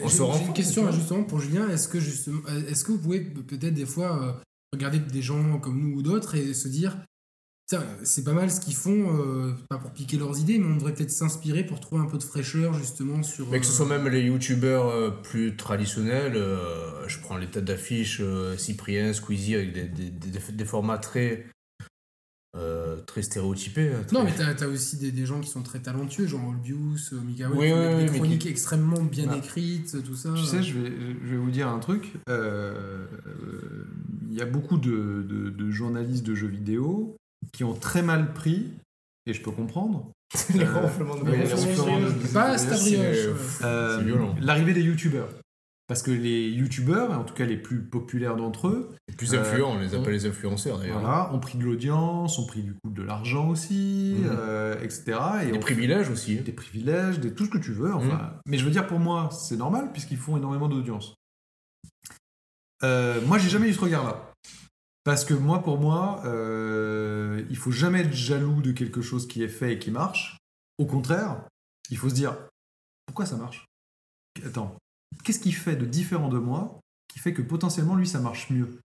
on 0.00 0.08
se 0.08 0.22
rend 0.22 0.38
J'ai 0.38 0.44
une 0.44 0.52
question 0.52 0.84
là, 0.84 0.92
justement 0.92 1.24
pour 1.24 1.40
Julien. 1.40 1.68
Est-ce 1.68 1.88
que 1.88 1.98
justement, 1.98 2.40
est-ce 2.68 2.84
que 2.84 2.92
vous 2.92 2.98
pouvez 2.98 3.20
peut-être 3.20 3.74
des 3.74 3.86
fois 3.86 4.22
euh, 4.22 4.32
regarder 4.72 5.00
des 5.00 5.22
gens 5.22 5.58
comme 5.58 5.80
nous 5.80 5.96
ou 5.98 6.02
d'autres 6.02 6.36
et 6.36 6.54
se 6.54 6.68
dire, 6.68 6.96
c'est 8.02 8.24
pas 8.24 8.32
mal 8.32 8.50
ce 8.50 8.60
qu'ils 8.60 8.74
font, 8.74 9.16
euh, 9.18 9.52
pas 9.68 9.78
pour 9.78 9.90
piquer 9.92 10.16
leurs 10.16 10.38
idées, 10.38 10.58
mais 10.58 10.66
on 10.66 10.76
devrait 10.76 10.94
peut-être 10.94 11.10
s'inspirer 11.10 11.64
pour 11.64 11.80
trouver 11.80 12.02
un 12.02 12.06
peu 12.06 12.18
de 12.18 12.22
fraîcheur 12.22 12.74
justement 12.74 13.22
sur. 13.22 13.48
Mais 13.50 13.60
que 13.60 13.66
ce 13.66 13.72
euh, 13.72 13.74
soit 13.76 13.86
même 13.86 14.08
les 14.08 14.22
youtubeurs 14.22 14.88
euh, 14.88 15.10
plus 15.10 15.56
traditionnels, 15.56 16.34
euh, 16.36 17.06
je 17.08 17.18
prends 17.20 17.36
les 17.36 17.46
têtes 17.48 17.64
d'affiche, 17.64 18.18
euh, 18.20 18.56
Cyprien, 18.56 19.12
Squeezie, 19.12 19.54
avec 19.54 19.72
des, 19.72 19.84
des, 19.84 20.10
des- 20.10 20.52
des 20.52 20.64
formats 20.64 20.98
très, 20.98 21.46
euh, 22.56 23.00
très 23.02 23.22
stéréotypés. 23.22 23.92
hein, 23.92 24.04
Non, 24.12 24.24
mais 24.24 24.32
t'as 24.36 24.52
as 24.64 24.68
aussi 24.68 24.96
des, 24.96 25.12
des 25.12 25.24
gens 25.24 25.40
qui 25.40 25.48
sont 25.50 25.62
très 25.62 25.78
talentueux, 25.80 26.26
genre 26.26 26.48
Olbius, 26.48 27.12
Mikael, 27.12 27.50
Oui, 27.52 27.68
des, 27.68 27.72
oui, 27.72 28.04
des 28.06 28.10
mais 28.10 28.18
chroniques 28.18 28.46
extrêmement 28.46 29.02
bien 29.04 29.28
Ah. 29.30 29.36
écrites, 29.36 30.02
tout 30.04 30.16
ça. 30.16 30.30
Tu 30.36 30.42
sais, 30.44 30.62
je 30.62 30.76
vais, 30.78 30.90
je 31.24 31.30
vais 31.30 31.36
vous 31.36 31.50
dire 31.52 31.68
un 31.68 31.78
truc. 31.78 32.14
euh, 32.28 33.06
euh, 33.28 33.84
Il 34.28 34.36
y 34.36 34.42
a 34.42 34.46
beaucoup 34.46 34.78
de, 34.78 35.24
de- 35.28 35.50
de 35.50 35.70
journalistes 35.70 36.24
de 36.26 36.34
jeux 36.34 36.48
vidéo 36.48 37.16
qui 37.52 37.64
ont 37.64 37.74
très 37.74 38.02
mal 38.02 38.32
pris, 38.32 38.70
et 39.26 39.32
je 39.34 39.42
peux 39.42 39.50
comprendre, 39.50 40.10
les 40.54 40.64
euh, 40.64 40.80
ronflements 40.80 41.16
de 41.16 41.24
les 41.30 41.38
brioche. 41.38 41.50
euh, 43.64 43.98
C'est 43.98 44.04
violent. 44.04 44.34
l'arrivée 44.40 44.72
des 44.74 44.82
youtubeurs. 44.82 45.28
Parce 45.88 46.04
que 46.04 46.12
les 46.12 46.48
youtubeurs, 46.50 47.10
en 47.18 47.24
tout 47.24 47.34
cas 47.34 47.44
les 47.44 47.56
plus 47.56 47.80
populaires 47.82 48.36
d'entre 48.36 48.68
eux, 48.68 48.94
Les 49.08 49.16
plus 49.16 49.34
influents, 49.34 49.72
on 49.72 49.80
les 49.80 49.92
appelle 49.96 50.12
les 50.12 50.24
influenceurs 50.26 50.78
d'ailleurs. 50.78 51.00
voilà, 51.00 51.34
ont 51.34 51.40
pris 51.40 51.58
de 51.58 51.64
l'audience, 51.64 52.38
ont 52.38 52.46
pris 52.46 52.62
du 52.62 52.74
coup 52.74 52.90
de 52.90 53.02
l'argent 53.02 53.48
aussi, 53.48 54.14
Mhm. 54.20 54.28
euh, 54.30 54.80
etc. 54.84 55.18
Et 55.48 55.50
Des 55.50 55.58
privilèges 55.58 56.08
aussi. 56.08 56.36
des 56.36 56.52
privilèges, 56.52 57.18
des, 57.18 57.34
tout 57.34 57.44
ce 57.44 57.50
que 57.50 57.58
tu 57.58 57.72
veux. 57.72 57.92
Enfin, 57.92 58.34
mais 58.46 58.56
je 58.56 58.64
veux 58.64 58.70
dire 58.70 58.86
pour 58.86 59.00
moi, 59.00 59.30
c'est 59.32 59.56
normal 59.56 59.90
puisqu'ils 59.90 60.16
font 60.16 60.36
énormément 60.36 60.68
d'audience. 60.68 61.16
Euh, 62.84 63.20
moi, 63.26 63.38
j'ai 63.38 63.48
jamais 63.48 63.68
eu 63.68 63.74
ce 63.74 63.80
regard-là. 63.80 64.29
Parce 65.10 65.24
que 65.24 65.34
moi, 65.34 65.60
pour 65.60 65.80
moi, 65.80 66.22
euh, 66.24 67.42
il 67.50 67.56
faut 67.56 67.72
jamais 67.72 68.02
être 68.02 68.12
jaloux 68.12 68.62
de 68.62 68.70
quelque 68.70 69.02
chose 69.02 69.26
qui 69.26 69.42
est 69.42 69.48
fait 69.48 69.72
et 69.72 69.78
qui 69.80 69.90
marche. 69.90 70.36
Au 70.78 70.86
contraire, 70.86 71.42
il 71.90 71.96
faut 71.98 72.08
se 72.08 72.14
dire 72.14 72.36
pourquoi 73.06 73.26
ça 73.26 73.36
marche? 73.36 73.66
Attends, 74.46 74.76
qu'est-ce 75.24 75.40
qui 75.40 75.50
fait 75.50 75.74
de 75.74 75.84
différent 75.84 76.28
de 76.28 76.38
moi 76.38 76.78
qui 77.08 77.18
fait 77.18 77.32
que 77.34 77.42
potentiellement 77.42 77.96
lui 77.96 78.06
ça 78.06 78.20
marche 78.20 78.50
mieux? 78.50 78.78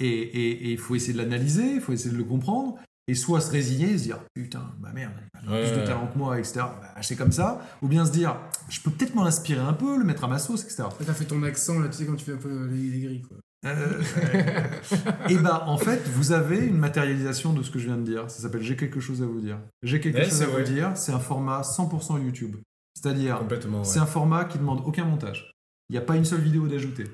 Et 0.00 0.70
il 0.70 0.76
faut 0.76 0.96
essayer 0.96 1.14
de 1.14 1.18
l'analyser, 1.18 1.76
il 1.76 1.80
faut 1.80 1.92
essayer 1.94 2.10
de 2.12 2.18
le 2.18 2.24
comprendre 2.24 2.78
et 3.08 3.14
soit 3.14 3.40
se 3.40 3.50
résigner 3.50 3.92
et 3.92 3.96
se 3.96 4.02
dire 4.02 4.18
putain, 4.34 4.74
bah 4.80 4.90
merde, 4.92 5.14
il 5.42 5.48
a 5.48 5.50
Ouais, 5.50 5.62
plus 5.62 5.76
de 5.76 5.80
ouais. 5.80 5.86
talent 5.86 6.08
que 6.08 6.18
moi, 6.18 6.38
etc. 6.38 6.56
Bah, 6.56 6.94
c'est 7.00 7.16
comme 7.16 7.32
ça. 7.32 7.66
Ou 7.80 7.88
bien 7.88 8.04
se 8.04 8.12
dire 8.12 8.36
je 8.68 8.82
peux 8.82 8.90
peut-être 8.90 9.14
m'en 9.14 9.24
inspirer 9.24 9.62
un 9.62 9.72
peu, 9.72 9.96
le 9.96 10.04
mettre 10.04 10.24
à 10.24 10.28
ma 10.28 10.38
sauce, 10.38 10.62
etc. 10.62 10.82
T'as 11.06 11.14
fait 11.14 11.24
ton 11.24 11.42
accent, 11.42 11.78
là, 11.80 11.88
tu 11.88 11.96
sais, 11.96 12.04
quand 12.04 12.16
tu 12.16 12.26
fais 12.26 12.34
un 12.34 12.36
peu 12.36 12.66
les, 12.66 12.90
les 12.90 13.00
grilles, 13.00 13.22
quoi. 13.22 13.38
Euh, 13.66 14.02
et 15.28 15.36
ben 15.36 15.62
en 15.66 15.76
fait, 15.76 16.00
vous 16.14 16.32
avez 16.32 16.58
une 16.58 16.78
matérialisation 16.78 17.52
de 17.52 17.62
ce 17.62 17.70
que 17.70 17.78
je 17.78 17.86
viens 17.86 17.96
de 17.98 18.02
dire. 18.04 18.30
Ça 18.30 18.42
s'appelle 18.42 18.62
J'ai 18.62 18.76
quelque 18.76 19.00
chose 19.00 19.22
à 19.22 19.26
vous 19.26 19.40
dire. 19.40 19.58
J'ai 19.82 20.00
quelque 20.00 20.16
Ouais, 20.16 20.24
chose 20.24 20.42
à 20.42 20.46
vrai. 20.46 20.62
vous 20.64 20.72
dire. 20.72 20.92
C'est 20.94 21.12
un 21.12 21.18
format 21.18 21.60
100% 21.62 22.22
YouTube. 22.24 22.56
C'est-à-dire, 22.94 23.42
ouais. 23.42 23.58
c'est 23.84 23.98
un 23.98 24.06
format 24.06 24.44
qui 24.44 24.58
demande 24.58 24.82
aucun 24.84 25.04
montage. 25.04 25.50
Il 25.88 25.92
n'y 25.92 25.98
a 25.98 26.02
pas 26.02 26.16
une 26.16 26.24
seule 26.24 26.40
vidéo 26.40 26.66
d'ajouter. 26.68 27.04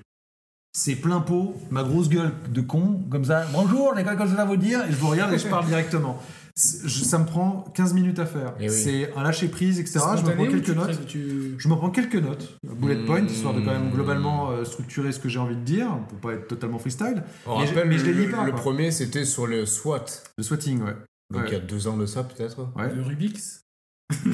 C'est 0.72 0.96
plein 0.96 1.20
pot, 1.20 1.54
ma 1.70 1.82
grosse 1.82 2.08
gueule 2.08 2.32
de 2.50 2.60
con, 2.60 3.02
comme 3.10 3.24
ça. 3.24 3.46
Bonjour, 3.52 3.94
j'ai 3.96 4.04
quelque 4.04 4.26
chose 4.26 4.38
à 4.38 4.44
vous 4.44 4.56
dire? 4.56 4.84
Et 4.86 4.92
je 4.92 4.96
vous 4.96 5.08
regarde 5.08 5.32
et 5.32 5.38
je 5.38 5.48
parle 5.48 5.66
directement. 5.66 6.20
Ça 6.58 7.18
me 7.18 7.26
prend 7.26 7.66
15 7.74 7.92
minutes 7.92 8.18
à 8.18 8.24
faire. 8.24 8.54
Eh 8.58 8.70
oui. 8.70 8.74
C'est 8.74 9.12
un 9.14 9.22
lâcher 9.22 9.48
prise, 9.48 9.78
etc. 9.78 10.00
Je 10.16 10.22
me 10.24 10.34
prends 10.34 10.46
quelques 10.46 10.70
notes. 10.70 11.06
tu- 11.06 11.54
Je 11.58 11.68
me 11.68 11.76
prends 11.76 11.90
quelques 11.90 12.14
notes, 12.16 12.58
bullet 12.64 13.04
point, 13.04 13.20
Mmh. 13.20 13.26
histoire 13.26 13.52
de 13.52 13.60
quand 13.60 13.72
même 13.72 13.90
globalement 13.90 14.50
euh, 14.50 14.64
structurer 14.64 15.12
ce 15.12 15.20
que 15.20 15.28
j'ai 15.28 15.38
envie 15.38 15.56
de 15.56 15.60
dire, 15.60 15.88
pour 16.08 16.18
pas 16.18 16.32
être 16.32 16.48
totalement 16.48 16.78
freestyle. 16.78 17.22
On 17.46 17.58
mais 17.60 17.66
je- 17.66 17.74
rappelle, 17.74 17.88
mais 17.90 17.98
je 17.98 18.06
les 18.06 18.14
le, 18.14 18.22
lis 18.24 18.28
pas, 18.30 18.44
le 18.44 18.52
quoi. 18.52 18.60
premier 18.60 18.90
c'était 18.90 19.26
sur 19.26 19.46
le 19.46 19.66
SWAT. 19.66 20.06
Le 20.38 20.42
swatting, 20.42 20.80
ouais. 20.82 20.96
Donc 21.30 21.42
Ouais. 21.42 21.48
il 21.48 21.52
y 21.52 21.56
a 21.56 21.60
deux 21.60 21.88
ans 21.88 21.96
de 21.98 22.06
ça 22.06 22.24
peut-être. 22.24 22.58
ouais. 22.74 22.94
Le 22.94 23.02
Rubix 23.02 23.60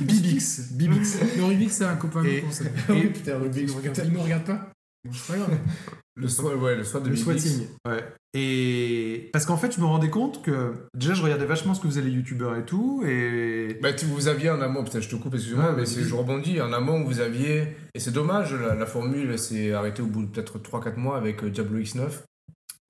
Bibix. 0.00 0.72
Bibix. 0.72 1.16
Le 1.36 1.44
Rubix, 1.44 1.72
c'est 1.74 1.84
un 1.86 1.96
copain 1.96 2.22
Et- 2.24 2.44
et- 2.92 3.06
putain, 3.08 3.38
Il 3.56 3.66
nous 3.66 3.74
regarde, 3.74 4.00
il 4.04 4.12
nous 4.12 4.20
regarde 4.22 4.44
pas. 4.44 4.70
Le 6.16 6.28
SWAT, 6.28 6.54
ouais, 6.54 6.76
le 6.76 6.84
SWAT 6.84 7.00
de 7.00 7.10
Le. 7.10 7.16
X. 7.16 7.62
Ouais. 7.88 8.04
Et 8.34 9.30
parce 9.32 9.46
qu'en 9.46 9.56
fait, 9.56 9.74
je 9.74 9.80
me 9.80 9.84
rendais 9.84 10.10
compte 10.10 10.42
que 10.44 10.72
déjà, 10.94 11.12
je 11.12 11.22
regardais 11.22 11.44
vachement 11.44 11.74
ce 11.74 11.80
que 11.80 11.88
faisaient 11.88 12.02
les 12.02 12.12
youtubeurs 12.12 12.56
et 12.56 12.64
tout, 12.64 13.02
et 13.04 13.80
Bah, 13.82 13.88
vous 14.06 14.28
aviez 14.28 14.48
en 14.50 14.60
amont, 14.60 14.84
peut-être 14.84 15.02
je 15.02 15.08
te 15.08 15.16
coupe, 15.16 15.34
excuse-moi, 15.34 15.72
Ouais, 15.72 15.76
mais 15.76 15.86
je 15.86 16.14
rebondis. 16.14 16.60
En 16.60 16.72
amont, 16.72 17.02
vous 17.02 17.18
aviez, 17.18 17.76
et 17.94 17.98
c'est 17.98 18.12
dommage, 18.12 18.54
la, 18.54 18.76
la 18.76 18.86
formule 18.86 19.36
s'est 19.38 19.72
arrêtée 19.72 20.02
au 20.02 20.06
bout 20.06 20.22
de 20.22 20.28
peut-être 20.28 20.58
3-4 20.60 20.96
mois 20.98 21.16
avec 21.16 21.42
euh, 21.42 21.50
Diablo 21.50 21.80
X9. 21.80 22.00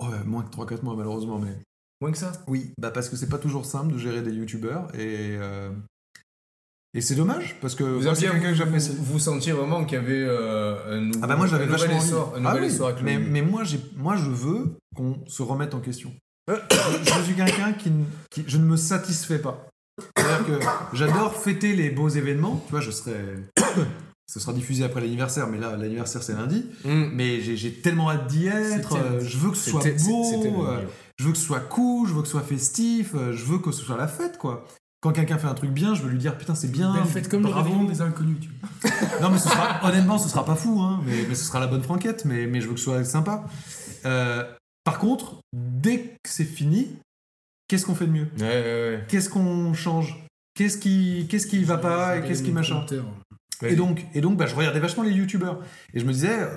ouais, 0.02 0.08
moins 0.26 0.42
que 0.42 0.54
3-4 0.54 0.82
mois 0.82 0.94
malheureusement, 0.94 1.38
mais 1.38 1.56
Moins 2.02 2.12
que 2.12 2.18
ça? 2.18 2.32
oui, 2.46 2.72
bah 2.78 2.90
parce 2.90 3.08
que 3.08 3.16
c'est 3.16 3.28
pas 3.30 3.38
toujours 3.38 3.64
simple 3.64 3.94
de 3.94 3.98
gérer 3.98 4.20
des 4.20 4.32
youtubeurs 4.32 4.88
et 4.94 5.38
euh, 5.40 5.70
et 6.94 7.00
c'est 7.00 7.14
dommage 7.16 7.56
parce 7.60 7.74
que 7.74 7.84
Vous 7.84 8.06
aviez, 8.06 8.28
quelqu'un 8.28 8.50
que 8.50 8.54
j'apprécie. 8.54 8.92
vous, 8.96 9.04
vous 9.14 9.18
sentiez 9.18 9.52
vraiment 9.52 9.84
qu'il 9.84 9.98
y 9.98 10.00
avait 10.00 10.24
euh, 10.26 10.96
un 10.96 11.00
nouveau, 11.00 11.20
Ah 11.22 11.26
bah 11.26 11.36
moi 11.36 11.46
j'avais 11.46 11.64
un 11.64 11.66
nouvel 11.66 11.90
essor, 11.92 12.32
un 12.36 12.44
Ah 12.44 12.50
nouvel 12.54 12.62
oui, 12.62 12.74
essor 12.74 12.88
avec 12.88 13.02
mais, 13.02 13.18
mais 13.18 13.42
moi, 13.42 13.64
j'ai, 13.64 13.80
moi 13.96 14.16
je 14.16 14.30
veux 14.30 14.76
qu'on 14.96 15.18
se 15.26 15.42
remette 15.42 15.74
en 15.74 15.80
question. 15.80 16.12
je, 16.48 16.54
je 17.04 17.22
suis 17.24 17.34
quelqu'un 17.34 17.72
qui, 17.72 17.90
ne- 17.90 18.04
qui- 18.30 18.44
je 18.46 18.58
ne 18.58 18.64
me 18.64 18.76
satisfais 18.76 19.38
pas. 19.38 19.66
C'est-à-dire 20.16 20.46
que 20.46 20.96
j'adore 20.96 21.34
fêter 21.34 21.74
les 21.74 21.90
beaux 21.90 22.08
événements. 22.08 22.62
Tu 22.66 22.70
vois, 22.72 22.80
je 22.80 22.90
serai, 22.90 23.14
ce 24.26 24.40
sera 24.40 24.52
diffusé 24.52 24.84
après 24.84 25.00
l'anniversaire, 25.00 25.46
mais 25.48 25.58
là 25.58 25.76
l'anniversaire 25.76 26.22
c'est 26.22 26.34
lundi. 26.34 26.66
Hum. 26.84 27.10
Mais 27.14 27.40
j'ai, 27.40 27.72
tellement 27.72 28.10
hâte 28.10 28.26
d'y 28.26 28.46
être. 28.48 28.96
Euh, 28.96 29.20
je 29.20 29.38
veux 29.38 29.50
que 29.50 29.56
ce 29.56 29.70
soit 29.70 29.80
beau. 30.04 30.66
euh, 30.66 30.82
je 31.18 31.24
veux 31.26 31.32
que 31.32 31.38
ce 31.38 31.44
soit 31.44 31.60
cool. 31.60 32.08
Je 32.08 32.12
veux 32.14 32.20
que 32.22 32.26
ce 32.26 32.32
soit 32.32 32.40
festif. 32.42 33.12
euh, 33.14 33.32
je 33.32 33.44
veux 33.44 33.58
que 33.58 33.70
ce 33.72 33.82
soit 33.84 33.96
la 33.96 34.08
fête, 34.08 34.36
quoi. 34.38 34.64
Quand 35.04 35.12
quelqu'un 35.12 35.36
fait 35.36 35.48
un 35.48 35.52
truc 35.52 35.70
bien, 35.70 35.94
je 35.94 36.00
veux 36.00 36.08
lui 36.08 36.16
dire 36.16 36.38
putain 36.38 36.54
c'est 36.54 36.72
bien. 36.72 36.94
Belle 36.94 37.04
fête 37.04 37.28
comme 37.28 37.42
le 37.42 37.50
bravo. 37.50 37.68
réveillon 37.68 37.84
des 37.86 38.00
inconnus, 38.00 38.38
tu 38.40 38.48
vois. 38.48 38.90
Non, 39.20 39.28
mais 39.28 39.36
ce 39.36 39.50
sera, 39.50 39.86
honnêtement, 39.86 40.16
ce 40.16 40.30
sera 40.30 40.46
pas 40.46 40.54
fou, 40.54 40.80
hein, 40.80 41.02
mais, 41.04 41.26
mais 41.28 41.34
ce 41.34 41.44
sera 41.44 41.60
la 41.60 41.66
bonne 41.66 41.82
franquette, 41.82 42.24
mais, 42.24 42.46
mais 42.46 42.62
je 42.62 42.68
veux 42.68 42.72
que 42.72 42.78
ce 42.78 42.84
soit 42.84 43.04
sympa. 43.04 43.44
Euh, 44.06 44.50
par 44.82 44.98
contre, 44.98 45.42
dès 45.52 45.98
que 45.98 46.30
c'est 46.30 46.46
fini, 46.46 46.88
qu'est-ce 47.68 47.84
qu'on 47.84 47.94
fait 47.94 48.06
de 48.06 48.12
mieux? 48.12 48.28
Ouais, 48.40 48.46
ouais, 48.46 48.96
ouais. 48.96 49.04
Qu'est-ce 49.06 49.28
qu'on 49.28 49.74
change? 49.74 50.24
Qu'est-ce 50.54 50.78
qui, 50.78 51.26
qu'est-ce 51.28 51.48
qui 51.48 51.62
va 51.64 51.76
pas 51.76 52.16
et 52.16 52.22
qu'est-ce 52.22 52.42
qui 52.42 52.50
machin? 52.50 52.86
Et 53.60 53.76
donc, 53.76 54.06
et 54.14 54.22
donc 54.22 54.38
bah, 54.38 54.46
je 54.46 54.54
regardais 54.54 54.80
vachement 54.80 55.02
les 55.02 55.12
youtubeurs. 55.12 55.60
Et 55.92 56.00
je 56.00 56.06
me 56.06 56.14
disais, 56.14 56.48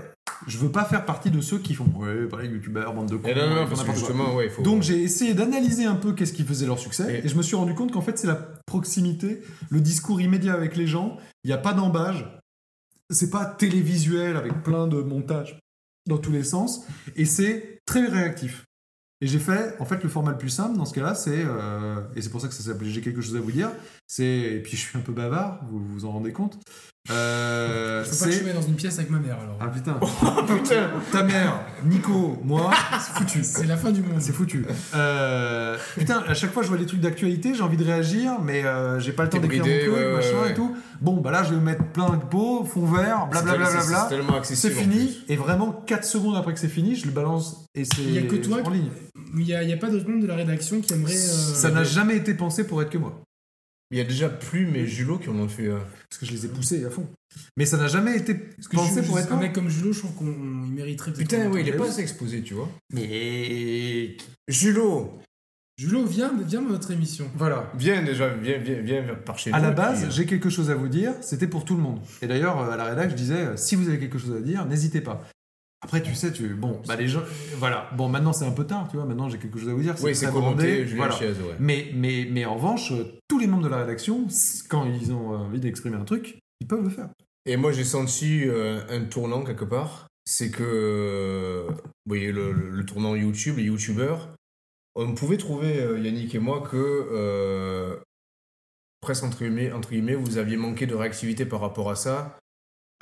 je 0.47 0.57
veux 0.57 0.71
pas 0.71 0.85
faire 0.85 1.05
partie 1.05 1.31
de 1.31 1.41
ceux 1.41 1.59
qui 1.59 1.73
font, 1.73 1.85
ouais, 1.95 2.27
les 2.43 2.47
youtubeurs, 2.49 2.93
bande 2.93 3.09
de 3.09 3.17
cons. 3.17 3.33
Non, 3.35 3.49
non, 3.55 3.67
parce 3.67 3.83
que 3.83 3.91
justement, 3.93 4.35
ouais, 4.35 4.49
faut. 4.49 4.61
Donc 4.61 4.83
j'ai 4.83 5.01
essayé 5.01 5.33
d'analyser 5.33 5.85
un 5.85 5.95
peu 5.95 6.13
qu'est-ce 6.13 6.33
qui 6.33 6.43
faisait 6.43 6.65
leur 6.65 6.79
succès 6.79 7.21
Et- 7.21 7.25
et 7.25 7.29
je 7.29 7.35
me 7.35 7.41
suis 7.41 7.55
rendu 7.55 7.73
compte 7.73 7.91
qu'en 7.91 8.01
fait 8.01 8.17
c'est 8.17 8.27
la 8.27 8.35
proximité, 8.65 9.41
le 9.69 9.81
discours 9.81 10.21
immédiat 10.21 10.53
avec 10.53 10.75
les 10.75 10.87
gens, 10.87 11.17
il 11.43 11.47
n'y 11.47 11.53
a 11.53 11.57
pas 11.57 11.73
d'embâge, 11.73 12.25
c'est 13.09 13.29
pas 13.29 13.45
télévisuel 13.45 14.35
avec 14.37 14.63
plein 14.63 14.87
de 14.87 14.97
montages 15.01 15.59
dans 16.07 16.17
tous 16.17 16.31
les 16.31 16.43
sens 16.43 16.85
et 17.15 17.25
c'est 17.25 17.79
très 17.85 18.05
réactif. 18.05 18.63
Et 19.19 19.25
j'ai 19.25 19.39
fait, 19.39 19.75
en 19.79 19.85
fait, 19.85 20.03
le 20.03 20.09
format 20.09 20.29
le 20.29 20.37
plus 20.37 20.49
simple 20.51 20.77
dans 20.77 20.85
ce 20.85 20.93
cas-là, 20.93 21.15
c'est, 21.15 21.43
euh, 21.43 22.01
et 22.15 22.21
c'est 22.21 22.29
pour 22.29 22.39
ça 22.39 22.47
que 22.47 22.53
ça 22.53 22.61
s'appelle 22.61 22.87
J'ai 22.87 23.01
quelque 23.01 23.19
chose 23.19 23.35
à 23.35 23.39
vous 23.39 23.51
dire, 23.51 23.71
c'est, 24.05 24.23
et 24.27 24.61
puis 24.61 24.77
je 24.77 24.81
suis 24.83 24.95
un 24.95 25.01
peu 25.01 25.11
bavard, 25.11 25.59
vous 25.71 25.79
vous 25.79 26.05
en 26.05 26.11
rendez 26.11 26.31
compte, 26.31 26.59
Euh, 27.09 28.03
Faut 28.03 28.09
pas 28.19 28.25
que 28.25 28.31
je 28.31 28.37
c'est. 28.37 28.41
me 28.43 28.47
mette 28.47 28.55
dans 28.55 28.67
une 28.67 28.75
pièce 28.75 28.97
avec 28.99 29.09
ma 29.09 29.19
mère 29.19 29.37
alors. 29.41 29.57
Ah 29.59 29.67
putain. 29.67 29.93
Putain 30.47 30.89
Ta 31.11 31.23
mère, 31.23 31.61
Nico, 31.85 32.37
moi, 32.43 32.71
c'est 32.99 33.13
foutu. 33.17 33.43
C'est 33.43 33.65
la 33.65 33.77
fin 33.77 33.91
du 33.91 34.01
monde. 34.01 34.19
C'est 34.19 34.33
foutu. 34.33 34.65
Euh, 34.95 35.77
putain, 35.97 36.23
à 36.27 36.33
chaque 36.33 36.51
fois 36.51 36.63
je 36.63 36.67
vois 36.67 36.77
des 36.77 36.85
trucs 36.85 36.99
d'actualité, 36.99 37.53
j'ai 37.53 37.61
envie 37.61 37.77
de 37.77 37.83
réagir, 37.83 38.39
mais 38.43 38.63
euh, 38.65 38.99
j'ai 38.99 39.11
pas 39.13 39.23
le 39.23 39.29
temps 39.29 39.39
d'écrire 39.39 39.63
mon 39.65 39.69
truc, 39.79 39.93
ouais, 39.93 40.13
machin 40.13 40.41
ouais, 40.43 40.51
et 40.51 40.53
tout. 40.53 40.75
Bon, 41.01 41.17
bah 41.21 41.31
là 41.31 41.43
je 41.43 41.53
vais 41.53 41.59
mettre 41.61 41.83
plein 41.85 42.09
de 42.17 42.23
pots, 42.23 42.63
fond 42.65 42.85
vert, 42.85 43.27
blablabla. 43.31 43.65
C'est- 43.67 43.81
c'est- 43.81 43.93
C'est 43.95 44.09
tellement 44.09 44.43
C'est 44.43 44.69
fini, 44.71 45.23
et 45.29 45.35
vraiment 45.35 45.71
4 45.71 46.03
secondes 46.05 46.35
après 46.35 46.53
que 46.53 46.59
c'est 46.59 46.67
fini, 46.67 46.95
je 46.95 47.05
le 47.05 47.11
balance 47.11 47.65
et 47.75 47.85
c'est 47.85 48.01
Il 48.01 48.13
y 48.13 48.17
a 48.17 48.21
que 48.23 48.35
toi 48.35 48.57
en 48.63 48.71
qui- 48.71 48.77
ligne. 48.77 48.89
Il 49.35 49.43
n'y 49.43 49.53
a, 49.53 49.59
a 49.59 49.77
pas 49.77 49.89
d'autres 49.89 50.07
membres 50.09 50.21
de 50.23 50.27
la 50.27 50.35
rédaction 50.35 50.79
qui 50.81 50.93
aimeraient. 50.93 51.13
euh, 51.13 51.53
Ça 51.53 51.69
n'a 51.69 51.83
jamais 51.83 52.15
été 52.17 52.33
pensé 52.33 52.65
pour 52.65 52.81
être 52.81 52.89
que 52.89 52.97
moi. 52.97 53.21
Il 53.91 53.97
y 53.97 54.01
a 54.01 54.03
déjà 54.03 54.27
plus 54.29 54.65
mes 54.67 54.85
Julot 54.85 55.17
qui 55.17 55.29
en 55.29 55.35
ont 55.35 55.47
fait. 55.47 55.67
euh, 55.67 55.77
Parce 56.09 56.19
que 56.19 56.25
je 56.25 56.31
les 56.33 56.45
ai 56.45 56.49
poussés 56.49 56.83
à 56.85 56.89
fond. 56.89 57.07
Mais 57.55 57.65
ça 57.65 57.77
n'a 57.77 57.87
jamais 57.87 58.17
été 58.17 58.33
Parce 58.35 58.67
que 58.67 58.75
pensé 58.75 59.01
je- 59.01 59.07
pour 59.07 59.17
être 59.19 59.31
un 59.31 59.35
moi. 59.35 59.43
mec 59.43 59.53
comme 59.53 59.69
Julot, 59.69 59.93
je 59.93 59.99
trouve 59.99 60.13
qu'on 60.15 60.27
on- 60.27 60.65
il 60.65 60.73
mériterait 60.73 61.13
peut-être 61.13 61.29
Putain, 61.29 61.49
oui, 61.49 61.61
il 61.61 61.69
est 61.69 61.73
pas 61.77 61.87
assez 61.87 62.01
exposé, 62.01 62.41
tu 62.41 62.53
vois. 62.53 62.69
Mais. 62.93 64.17
Julot 64.47 65.19
Julot, 65.79 66.05
viens, 66.05 66.33
viens 66.43 66.63
dans 66.63 66.69
notre 66.69 66.89
émission. 66.89 67.29
Voilà. 67.35 67.71
Viens 67.77 68.01
déjà, 68.01 68.29
viens, 68.29 68.57
viens, 68.57 68.81
viens 68.81 69.03
par 69.23 69.37
chez 69.37 69.53
À 69.53 69.57
nous. 69.59 69.65
la 69.65 69.71
et 69.71 69.75
base, 69.75 69.99
puis, 69.99 70.07
euh, 70.07 70.11
j'ai 70.11 70.25
quelque 70.25 70.49
chose 70.49 70.71
à 70.71 70.75
vous 70.75 70.87
dire, 70.87 71.13
c'était 71.21 71.45
pour 71.47 71.65
tout 71.65 71.75
le 71.75 71.83
monde. 71.83 71.99
Et 72.23 72.27
d'ailleurs, 72.27 72.59
euh, 72.59 72.71
à 72.71 72.77
la 72.77 72.85
rédac, 72.85 73.11
je 73.11 73.15
disais, 73.15 73.55
si 73.57 73.75
vous 73.75 73.87
avez 73.87 73.99
quelque 73.99 74.17
chose 74.17 74.35
à 74.35 74.41
dire, 74.41 74.65
n'hésitez 74.65 75.01
pas. 75.01 75.23
Après, 75.87 76.03
tu 76.03 76.13
sais, 76.15 76.33
tu 76.33 76.49
bon, 76.49 76.81
bah 76.85 76.97
les 76.97 77.07
gens, 77.07 77.21
euh, 77.21 77.55
voilà. 77.57 77.89
Bon, 77.95 78.09
maintenant 78.09 78.33
c'est 78.33 78.43
un 78.43 78.51
peu 78.51 78.65
tard, 78.65 78.89
tu 78.91 78.97
vois. 78.97 79.05
Maintenant, 79.05 79.29
j'ai 79.29 79.37
quelque 79.37 79.57
chose 79.57 79.69
à 79.69 79.73
vous 79.73 79.81
dire. 79.81 79.95
Oui, 80.03 80.13
c'est 80.13 80.29
commenté, 80.29 80.85
Julien 80.85 80.97
voilà. 80.97 81.15
Chiez, 81.15 81.27
ouais. 81.29 81.55
Mais, 81.59 81.91
mais, 81.95 82.27
mais 82.29 82.43
en 82.43 82.55
revanche, 82.55 82.91
euh, 82.91 83.05
tous 83.29 83.39
les 83.39 83.47
membres 83.47 83.63
de 83.63 83.69
la 83.69 83.77
rédaction, 83.77 84.27
quand 84.69 84.83
ils 84.85 85.13
ont 85.13 85.29
envie 85.29 85.61
d'exprimer 85.61 85.95
un 85.95 86.03
truc, 86.03 86.39
ils 86.59 86.67
peuvent 86.67 86.83
le 86.83 86.89
faire. 86.89 87.07
Et 87.45 87.55
moi, 87.55 87.71
j'ai 87.71 87.85
senti 87.85 88.41
euh, 88.43 88.81
un 88.89 89.05
tournant 89.05 89.45
quelque 89.45 89.63
part. 89.63 90.07
C'est 90.25 90.51
que, 90.51 90.61
euh, 90.61 91.67
vous 91.69 92.09
voyez, 92.09 92.33
le, 92.33 92.51
le- 92.51 92.69
le 92.69 92.85
tournant 92.85 93.15
YouTube, 93.15 93.55
les 93.59 93.63
YouTubeurs, 93.63 94.27
on 94.95 95.13
pouvait 95.13 95.37
trouver, 95.37 95.79
euh, 95.79 95.97
Yannick 95.99 96.35
et 96.35 96.39
moi, 96.39 96.61
que, 96.69 96.75
euh, 96.75 97.95
presque 98.99 99.23
entre 99.23 99.37
guillemets, 99.37 99.71
entre 99.71 99.91
guillemets, 99.91 100.15
vous 100.15 100.37
aviez 100.37 100.57
manqué 100.57 100.85
de 100.85 100.95
réactivité 100.95 101.45
par 101.45 101.61
rapport 101.61 101.89
à 101.89 101.95
ça. 101.95 102.37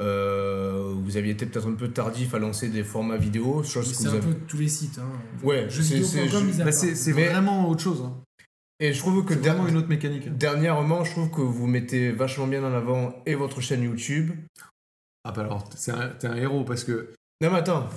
Euh, 0.02 0.94
vous 0.96 1.18
aviez 1.18 1.32
été 1.32 1.46
peut-être 1.46 1.68
un 1.68 1.74
peu 1.74 1.88
tardif 1.90 2.34
à 2.34 2.40
lancer 2.40 2.68
des 2.70 2.84
formats 2.84 3.18
vidéo, 3.18 3.64
chose 3.64 3.90
que 3.90 3.96
C'est 3.96 4.04
vous 4.10 4.16
un 4.16 4.18
avez. 4.18 4.34
peu 4.34 4.40
tous 4.48 4.58
les 4.58 4.68
sites. 4.68 5.00
Hein. 5.00 5.10
Ouais, 5.44 5.68
c'est- 5.70 7.14
Bah, 7.14 7.26
vraiment 7.32 7.70
autre 7.70 7.82
chose. 7.82 8.02
hein. 8.06 8.14
Et 8.82 8.92
je 8.92 9.00
trouve 9.00 9.24
que 9.24 9.34
C'est 9.34 9.40
der- 9.40 9.54
vraiment 9.54 9.70
une 9.70 9.78
autre 9.78 9.88
mécanique. 9.88 10.38
dernièrement, 10.38 11.06
je 11.06 11.12
trouve 11.12 11.30
que 11.32 11.40
vous 11.40 11.66
mettez 11.66 12.12
vachement 12.12 12.46
bien 12.48 12.62
en 12.64 12.74
avant 12.74 13.16
et 13.26 13.36
votre 13.36 13.62
chaîne 13.62 13.84
YouTube. 13.84 14.32
Ah 15.24 15.32
bah 15.32 15.44
alors, 15.44 15.70
un- 15.88 16.10
t'es 16.10 16.28
un 16.28 16.36
héros 16.36 16.66
parce 16.66 16.84
que. 16.84 17.14
Non, 17.42 17.52
mais 17.52 17.60
attends. 17.60 17.90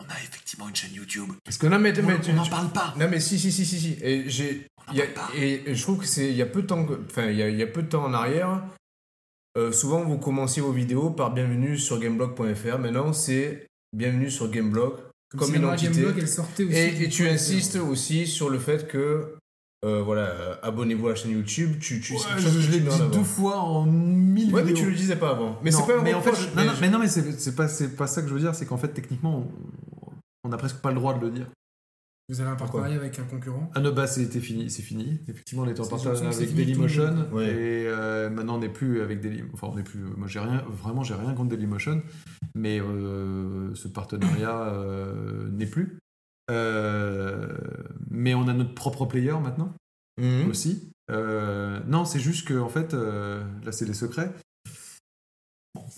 On 0.00 0.06
a 0.12 0.16
effectivement 0.22 0.68
une 0.68 0.74
chaîne 0.74 0.92
YouTube. 0.92 1.28
Parce 1.44 1.56
que 1.56 1.68
non, 1.68 1.78
mais, 1.78 1.92
mais 2.02 2.20
tu- 2.20 2.32
on 2.32 2.34
n'en 2.34 2.46
parle 2.48 2.70
pas. 2.70 2.94
Non 2.98 3.06
mais 3.08 3.20
si 3.20 3.38
si 3.38 3.52
si 3.52 3.64
si 3.64 3.78
si 3.80 3.96
et 4.02 4.28
j'ai 4.28 4.66
il 4.92 4.98
y 4.98 5.02
a- 5.02 5.06
et, 5.36 5.70
et 5.70 5.74
je 5.74 5.82
trouve 5.82 5.98
que 6.00 6.04
c'est 6.06 6.28
il 6.28 6.36
y 6.36 6.42
a 6.42 6.46
peu 6.46 6.62
de 6.62 6.66
temps 6.66 6.84
enfin 7.08 7.26
il 7.30 7.36
y 7.36 7.42
a, 7.42 7.48
il 7.48 7.56
y 7.56 7.62
a 7.62 7.66
peu 7.66 7.82
de 7.82 7.88
temps 7.88 8.04
en 8.04 8.12
arrière 8.12 8.60
euh, 9.56 9.72
souvent 9.72 10.02
vous 10.02 10.18
commenciez 10.18 10.60
vos 10.62 10.72
vidéos 10.72 11.10
par 11.10 11.32
bienvenue 11.32 11.78
sur 11.78 11.98
gameblog.fr 11.98 12.78
maintenant 12.78 13.12
c'est 13.12 13.66
bienvenue 13.94 14.30
sur 14.30 14.50
Gameblog 14.50 14.94
comme 15.36 15.48
si 15.50 15.56
une 15.56 15.64
entité. 15.64 15.92
Gameblog, 15.92 16.14
elle 16.18 16.28
sortait 16.28 16.64
aussi 16.64 17.04
et, 17.04 17.08
tu 17.08 17.28
insistes 17.28 17.76
aussi 17.76 18.26
sur 18.26 18.50
le 18.50 18.58
fait 18.58 18.88
que 18.88 19.34
euh, 19.84 20.02
voilà 20.02 20.22
euh, 20.22 20.54
abonnez-vous 20.62 21.06
à 21.06 21.10
la 21.10 21.14
chaîne 21.16 21.32
YouTube 21.32 21.78
tu 21.80 22.00
tu 22.00 22.14
Ouais, 22.14 22.18
je 22.38 22.70
l'ai 22.70 22.88
en 22.88 22.96
dit 23.08 23.16
deux 23.16 23.24
fois 23.24 23.58
en 23.58 23.84
mille 23.86 24.52
ouais 24.54 24.62
mais 24.62 24.68
vidéos. 24.68 24.84
tu 24.86 24.90
le 24.90 24.96
disais 24.96 25.16
pas 25.16 25.30
avant 25.30 25.58
mais 25.62 25.70
c'est 25.70 25.86
pas 25.86 26.00
mais 26.02 26.14
en 26.14 26.20
fait, 26.22 26.30
reproche, 26.30 26.48
je- 26.52 26.56
non, 26.58 26.64
non, 26.66 26.72
je- 26.74 26.80
mais 26.80 26.88
non, 26.90 26.98
mais 26.98 27.08
c'est 27.08 27.54
pas, 27.54 27.66
pas 27.96 28.06
ça 28.06 28.22
que 28.22 28.28
je 28.28 28.34
veux 28.34 28.40
dire, 28.40 28.54
c'est 28.54 28.66
qu'en 28.66 28.76
fait, 28.78 28.88
techniquement, 28.88 29.46
on 30.42 30.48
n'a 30.48 30.56
presque 30.56 30.76
pas 30.78 30.88
le 30.90 30.96
droit 30.96 31.14
de 31.14 31.20
le 31.24 31.30
dire. 31.30 31.46
Vous 32.30 32.40
avez 32.40 32.48
un 32.50 32.56
Pourquoi 32.56 32.80
partenariat 32.80 33.00
avec 33.04 33.18
un 33.18 33.24
concurrent? 33.24 33.70
Ah 33.74 33.80
non, 33.80 33.92
bah 33.92 34.06
c'était 34.06 34.40
fini, 34.40 34.70
c'est 34.70 34.82
fini. 34.82 35.20
Effectivement, 35.28 35.64
on 35.64 35.68
était 35.68 35.80
en 35.82 35.86
partenariat 35.86 36.28
avec 36.30 36.54
Dailymotion. 36.54 37.28
Ouais. 37.32 37.48
et 37.48 37.86
euh, 37.86 38.30
maintenant 38.30 38.56
on 38.56 38.60
n'est 38.60 38.70
plus 38.70 39.02
avec 39.02 39.20
Dailymotion. 39.20 39.50
Enfin, 39.54 39.66
on 39.70 39.76
n'est 39.76 39.82
plus. 39.82 40.00
Moi, 40.00 40.26
j'ai 40.26 40.40
rien, 40.40 40.64
vraiment, 40.68 41.02
j'ai 41.02 41.14
rien 41.14 41.34
contre 41.34 41.50
Dailymotion, 41.50 42.02
mais 42.54 42.80
euh, 42.80 43.74
ce 43.74 43.88
partenariat 43.88 44.68
euh, 44.72 45.48
n'est 45.50 45.66
plus. 45.66 45.98
Euh, 46.50 47.56
mais 48.10 48.34
on 48.34 48.48
a 48.48 48.54
notre 48.54 48.74
propre 48.74 49.04
player 49.06 49.32
maintenant 49.42 49.72
Mhm. 50.18 50.48
aussi. 50.48 50.90
Euh, 51.10 51.80
non, 51.88 52.04
c'est 52.04 52.20
juste 52.20 52.46
que 52.46 52.54
en 52.58 52.68
fait, 52.68 52.94
euh, 52.94 53.42
là, 53.64 53.72
c'est 53.72 53.84
les 53.84 53.94
secrets. 53.94 54.32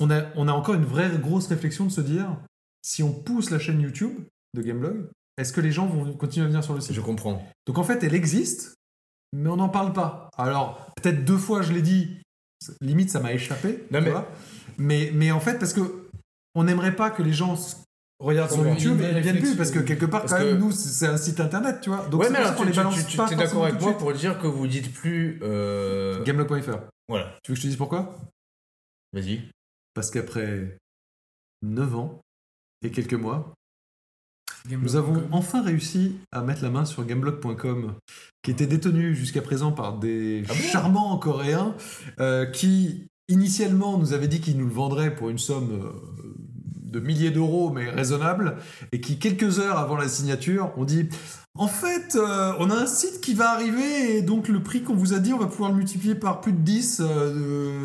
On 0.01 0.11
a, 0.11 0.23
on 0.37 0.49
a 0.49 0.53
encore 0.53 0.75
une 0.75 0.85
vraie 0.87 1.11
grosse 1.19 1.47
réflexion 1.49 1.85
de 1.85 1.91
se 1.93 2.01
dire 2.01 2.37
si 2.83 3.03
on 3.03 3.13
pousse 3.13 3.51
la 3.51 3.59
chaîne 3.59 3.81
YouTube 3.81 4.13
de 4.55 4.63
Gameblog, 4.63 5.09
est-ce 5.39 5.53
que 5.53 5.61
les 5.61 5.73
gens 5.73 5.87
vont 5.87 6.13
continuer 6.15 6.45
à 6.45 6.49
venir 6.49 6.65
sur 6.65 6.75
le 6.75 6.81
site? 6.81 6.95
Je 6.95 7.01
comprends 7.01 7.43
donc 7.67 7.79
en 7.79 7.85
fait, 7.85 8.03
elle 8.05 8.15
existe, 8.15 8.75
mais 9.33 9.49
on 9.49 9.57
n'en 9.57 9.69
parle 9.69 9.93
pas. 9.93 10.31
Alors, 10.39 10.93
peut-être 10.97 11.25
deux 11.25 11.37
fois 11.39 11.63
je 11.63 11.73
l'ai 11.73 11.83
dit, 11.83 12.19
limite 12.81 13.11
ça 13.11 13.21
m'a 13.21 13.33
échappé. 13.33 13.85
Non, 13.91 14.01
mais- 14.01 14.13
mais... 14.79 15.11
mais 15.15 15.31
en 15.33 15.41
fait, 15.41 15.59
parce 15.59 15.73
que 15.73 16.09
on 16.55 16.65
n'aimerait 16.65 16.95
pas 16.97 17.11
que 17.11 17.23
les 17.23 17.33
gens 17.33 17.55
regardent 18.19 18.51
sur. 18.51 18.67
YouTube 18.67 19.01
et 19.03 19.11
vraie 19.11 19.21
viennent 19.21 19.39
plus, 19.41 19.57
parce 19.57 19.71
que 19.71 19.81
quelque 19.81 20.07
part, 20.07 20.21
Parce 20.23 20.33
quand 20.33 20.39
que- 20.39 20.45
même, 20.53 20.59
nous, 20.59 20.73
c'est 20.73 21.07
un 21.07 21.17
site 21.19 21.39
internet, 21.41 21.81
tu 21.83 21.91
vois. 21.91 22.07
Donc 22.09 22.21
ouais 22.23 22.27
c'est 22.29 22.33
mais 22.33 22.39
pour 22.39 22.47
ça 22.47 22.53
alors 22.53 22.57
qu'on 22.59 22.63
tu, 22.65 22.71
les 22.71 22.77
balance 22.77 22.95
tu- 22.95 23.05
tu- 23.11 23.17
pas 23.19 23.29
t'es 23.29 23.37
d'accord 23.37 23.65
avec 23.67 23.81
moi 23.81 23.99
pour 23.99 24.13
dire 24.15 24.39
que 24.41 24.47
vous 24.47 24.67
dites 24.67 24.91
plus 24.93 25.39
euh, 25.43 26.23
Gameblog.fr. 26.25 26.79
voilà 27.09 27.37
Tu 27.43 27.51
veux 27.51 27.55
que 27.55 27.57
je 27.57 27.63
te 27.63 27.67
dise 27.67 27.77
pourquoi? 27.77 28.17
Vas-y 29.13 29.51
Parce 29.93 30.11
qu'après 30.11 30.79
9 31.63 31.95
ans 31.97 32.21
et 32.83 32.91
quelques 32.91 33.15
mois. 33.15 33.53
Nous 34.71 34.97
avons 34.97 35.23
enfin 35.33 35.63
réussi 35.63 36.17
à 36.33 36.43
mettre 36.43 36.63
la 36.63 36.71
main 36.71 36.85
sur 36.85 37.05
gameblog.com, 37.05 37.95
qui 38.43 38.51
était 38.51 38.67
détenu 38.67 39.15
jusqu'à 39.15 39.43
présent 39.43 39.73
par 39.73 39.99
des 39.99 40.43
Ah 40.49 40.53
bon 40.55 40.61
charmants 40.61 41.17
Coréens 41.19 41.75
euh, 42.21 42.47
qui, 42.47 43.09
initialement, 43.29 43.99
nous 43.99 44.13
avaient 44.13 44.29
dit 44.29 44.41
qu'ils 44.41 44.57
nous 44.59 44.67
le 44.67 44.73
vendraient 44.73 45.15
pour 45.15 45.31
une 45.31 45.39
somme 45.39 45.71
euh, 45.73 45.91
de 46.83 47.01
milliers 47.01 47.31
d'euros, 47.31 47.71
mais 47.71 47.91
raisonnable, 47.91 48.57
et 48.93 49.01
qui, 49.01 49.19
quelques 49.19 49.59
heures 49.59 49.79
avant 49.79 49.97
la 49.97 50.09
signature, 50.09 50.73
ont 50.77 50.85
dit 50.85 51.09
En 51.57 51.67
fait, 51.69 52.15
euh, 52.17 52.53
on 52.59 52.71
a 52.71 52.75
un 52.75 52.87
site 52.87 53.21
qui 53.21 53.35
va 53.35 53.51
arriver, 53.51 54.17
et 54.17 54.23
donc 54.23 54.49
le 54.49 54.63
prix 54.63 54.83
qu'on 54.83 54.95
vous 54.95 55.13
a 55.13 55.19
dit, 55.19 55.33
on 55.33 55.39
va 55.39 55.47
pouvoir 55.47 55.71
le 55.71 55.77
multiplier 55.77 56.15
par 56.15 56.41
plus 56.41 56.53
de 56.53 56.59
10. 56.61 57.01
euh, 57.05 57.35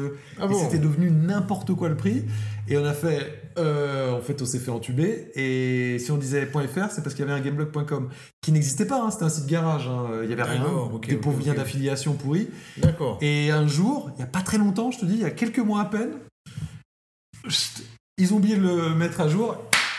de- 0.09 0.15
ah 0.39 0.45
et 0.49 0.53
c'était 0.53 0.77
devenu 0.79 1.11
n'importe 1.11 1.73
quoi 1.73 1.89
le 1.89 1.97
prix. 1.97 2.23
Et 2.67 2.77
on 2.77 2.86
a 2.86 2.93
fait, 2.93 3.41
euh, 3.58 4.12
en 4.18 4.22
fait, 4.22 4.41
on 4.41 4.45
s'est 4.45 4.60
fait 4.60 4.72
entuber. 4.72 5.32
Et 5.36 5.99
si 5.99 6.12
on 6.12 6.18
disait 6.18 6.45
.fr, 6.45 6.89
c'est 6.91 7.02
parce 7.04 7.16
qu'il 7.16 7.26
y 7.26 7.30
avait 7.30 7.39
un 7.39 7.43
gameblog.com 7.43 8.10
qui 8.41 8.52
n'existait 8.52 8.86
pas. 8.86 9.02
hein, 9.02 9.12
c'était 9.12 9.26
un 9.26 9.30
site 9.30 9.47
garage. 9.47 9.88
hein, 9.88 10.22
Il 10.24 10.30
y 10.30 10.34
avait 10.34 10.43
rien. 10.43 10.62
D'accord, 10.62 10.93
ok, 10.93 11.08
des 11.08 11.16
pauvres 11.18 11.45
liens 11.45 11.54
d'affiliation 11.54 12.14
pourris. 12.14 12.47
d'accord 12.78 13.18
Et 13.22 13.52
un 13.52 13.68
jour, 13.68 14.12
il 14.16 14.20
y 14.20 14.24
a 14.24 14.28
pas 14.28 14.41
très 14.41 14.58
longtemps, 14.58 14.91
je 14.91 14.99
te 14.99 15.06
dis, 15.06 15.14
il 15.16 15.22
y 15.22 15.26
a 15.26 15.32
quelques 15.32 15.60
mois 15.60 15.82
à 15.82 15.86
peine, 15.86 16.12
ils 18.18 18.34
ont 18.34 18.38
oublié 18.38 18.56
de 18.56 18.62
le 18.62 18.95
mettre 18.95 19.22
à 19.22 19.28
jour. 19.28 19.58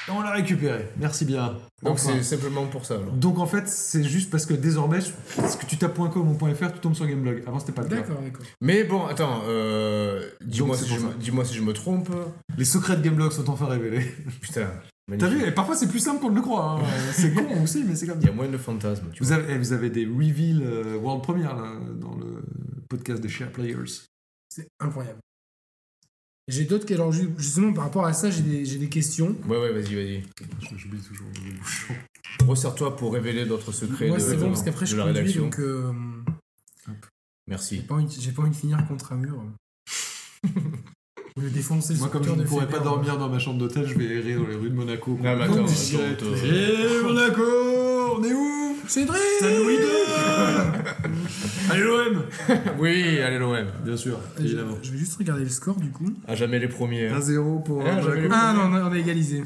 Et 0.09 0.11
on 0.11 0.21
l'a 0.21 0.33
récupéré. 0.33 0.89
Merci 0.99 1.25
bien. 1.25 1.59
donc 1.83 1.93
Enfin. 1.95 2.13
c'est 2.15 2.23
simplement 2.25 2.67
pour 2.67 2.85
ça 2.85 2.95
alors. 2.95 3.13
Donc 3.13 3.39
en 3.39 3.47
fait, 3.47 3.69
c'est 3.69 4.03
juste 4.03 4.31
parce 4.31 4.47
que 4.47 4.55
désormais, 4.55 4.99
est-ce 4.99 5.57
que 5.57 5.67
tu 5.67 5.77
tapes 5.77 5.95
.com 5.97 6.29
ou 6.29 6.55
.fr, 6.55 6.73
tu 6.73 6.81
tombes 6.81 6.95
sur 6.95 7.07
Gameblog. 7.07 7.43
Avant, 7.47 7.61
c'était 7.61 7.73
pas 7.73 7.83
le 7.83 7.89
cas. 7.89 7.97
D'accord, 7.97 8.19
d'accord. 8.21 8.43
Mais 8.61 8.83
bon, 8.85 9.07
attends, 9.07 9.43
euh, 9.47 10.29
dis-moi 10.45 10.77
si, 10.77 10.89
je 10.89 10.95
me- 10.95 11.11
ça. 11.11 11.17
dis-moi 11.21 11.45
si 11.45 11.55
je 11.55 11.63
me 11.63 11.73
trompe. 11.73 12.09
Les 12.59 12.65
secrets 12.65 12.97
de 12.97 13.03
Gameblog 13.03 13.31
sont 13.31 13.49
enfin 13.49 13.67
révélés. 13.67 14.13
Putain, 14.41 14.69
T'as 15.19 15.29
vu, 15.29 15.45
et 15.45 15.51
parfois 15.51 15.75
c'est 15.77 15.89
plus 15.89 15.99
simple 15.99 16.21
qu'on 16.21 16.31
ne 16.31 16.37
le 16.37 16.43
croit. 16.43 16.79
hein. 16.81 16.85
C'est 17.13 17.35
con 17.35 17.45
aussi, 17.63 17.85
mais 17.85 17.95
c'est 17.95 18.07
comme 18.07 18.19
Il 18.21 18.23
y 18.25 18.27
ça. 18.27 18.33
a 18.33 18.35
moins 18.35 18.49
de 18.49 18.57
fantasmes, 18.57 19.07
tu 19.13 19.23
Vous 19.23 19.29
vois. 19.29 19.37
avez, 19.39 19.55
eh, 19.55 19.59
vous 19.59 19.73
avez 19.73 19.91
des 19.91 20.07
reveals 20.07 20.63
euh, 20.65 20.97
world 20.97 21.23
premiere 21.23 21.55
là, 21.55 21.73
dans 22.01 22.15
le 22.15 22.43
podcast 22.89 23.21
des 23.21 23.29
Share 23.29 23.51
Players. 23.51 23.77
C'est 24.49 24.69
incroyable. 24.81 25.19
J'ai 26.49 26.65
d'autres 26.65 26.87
que- 26.87 26.95
alors 26.95 27.13
ju- 27.13 27.31
justement 27.39 27.73
par 27.73 27.85
rapport 27.85 28.05
à 28.05 28.13
ça, 28.13 28.31
j'ai 28.31 28.43
des, 28.43 28.65
j'ai 28.65 28.79
des 28.79 28.89
questions. 28.89 29.37
Ouais, 29.49 29.59
ouais, 29.59 29.73
vas-y, 29.73 29.95
vas-y. 29.95 30.23
J'oublie 30.77 30.99
toujours 31.01 31.27
le 31.47 31.53
bouchon. 31.59 31.95
Resserre-toi 32.47 32.97
pour 32.97 33.13
révéler 33.13 33.47
d'autres 33.47 33.71
secrets 33.73 34.09
Moi, 34.09 34.19
de, 34.19 34.23
c'est 34.23 34.37
bon 34.37 34.49
parce 34.49 34.63
qu'après 34.63 34.87
je 34.87 34.97
la 34.97 35.05
conduis, 35.13 35.35
donc 35.35 35.59
euh, 35.61 35.93
j'ai 36.87 36.93
Merci. 37.47 37.79
pas, 37.83 37.95
envie- 37.95 38.17
j'ai 38.21 38.33
pas 38.33 38.43
envie 38.43 38.51
de 38.51 38.57
finir 38.57 38.85
contre 38.89 39.13
un 39.13 39.17
mur. 39.17 39.43
De 41.41 41.49
défoncer 41.49 41.95
le 41.95 41.99
Moi, 42.01 42.09
comme 42.11 42.25
je 42.25 42.31
ne 42.31 42.43
pourrais 42.45 42.69
pas 42.69 42.81
dormir 42.81 43.17
dans 43.17 43.29
ma 43.31 43.39
chambre 43.39 43.59
d'hôtel, 43.59 43.87
je 43.89 43.95
vais 43.97 44.05
errer 44.17 44.35
dans 44.35 44.47
les 44.47 44.55
rues 44.55 44.69
de 44.69 44.75
Monaco. 44.75 45.19
Ah. 45.25 45.35
Eh, 46.45 47.03
Monaco 47.03 47.43
On 48.19 48.23
est 48.25 48.35
où? 48.35 48.72
Cédric 48.89 49.21
Saint 49.41 49.49
Louis 49.59 49.75
II 49.75 49.81
Allez 51.71 51.83
l'OM 51.83 52.25
Oui, 52.79 53.21
allez 53.21 53.39
l'OM. 53.39 53.67
Bien 53.85 53.97
sûr, 53.97 54.19
je, 54.39 54.43
évidemment. 54.45 54.77
je 54.83 54.91
vais 54.93 54.99
juste 54.99 55.17
regarder 55.17 55.45
le 55.45 55.51
score 55.51 55.77
du 55.77 55.91
coup. 55.91 56.13
À 56.27 56.35
jamais 56.35 56.59
les 56.59 56.69
premiers. 56.69 57.09
hein. 57.09 57.19
1-0 57.19 57.63
pour 57.63 57.83
Ah, 57.87 57.99
euh, 57.99 58.03
j'avais 58.03 58.23
Monaco. 58.23 58.35
Ah 58.41 58.53
non, 58.55 58.61
on 58.65 58.75
a, 58.75 58.89
on 58.89 58.93
a 58.93 58.99
égalisé. 58.99 59.43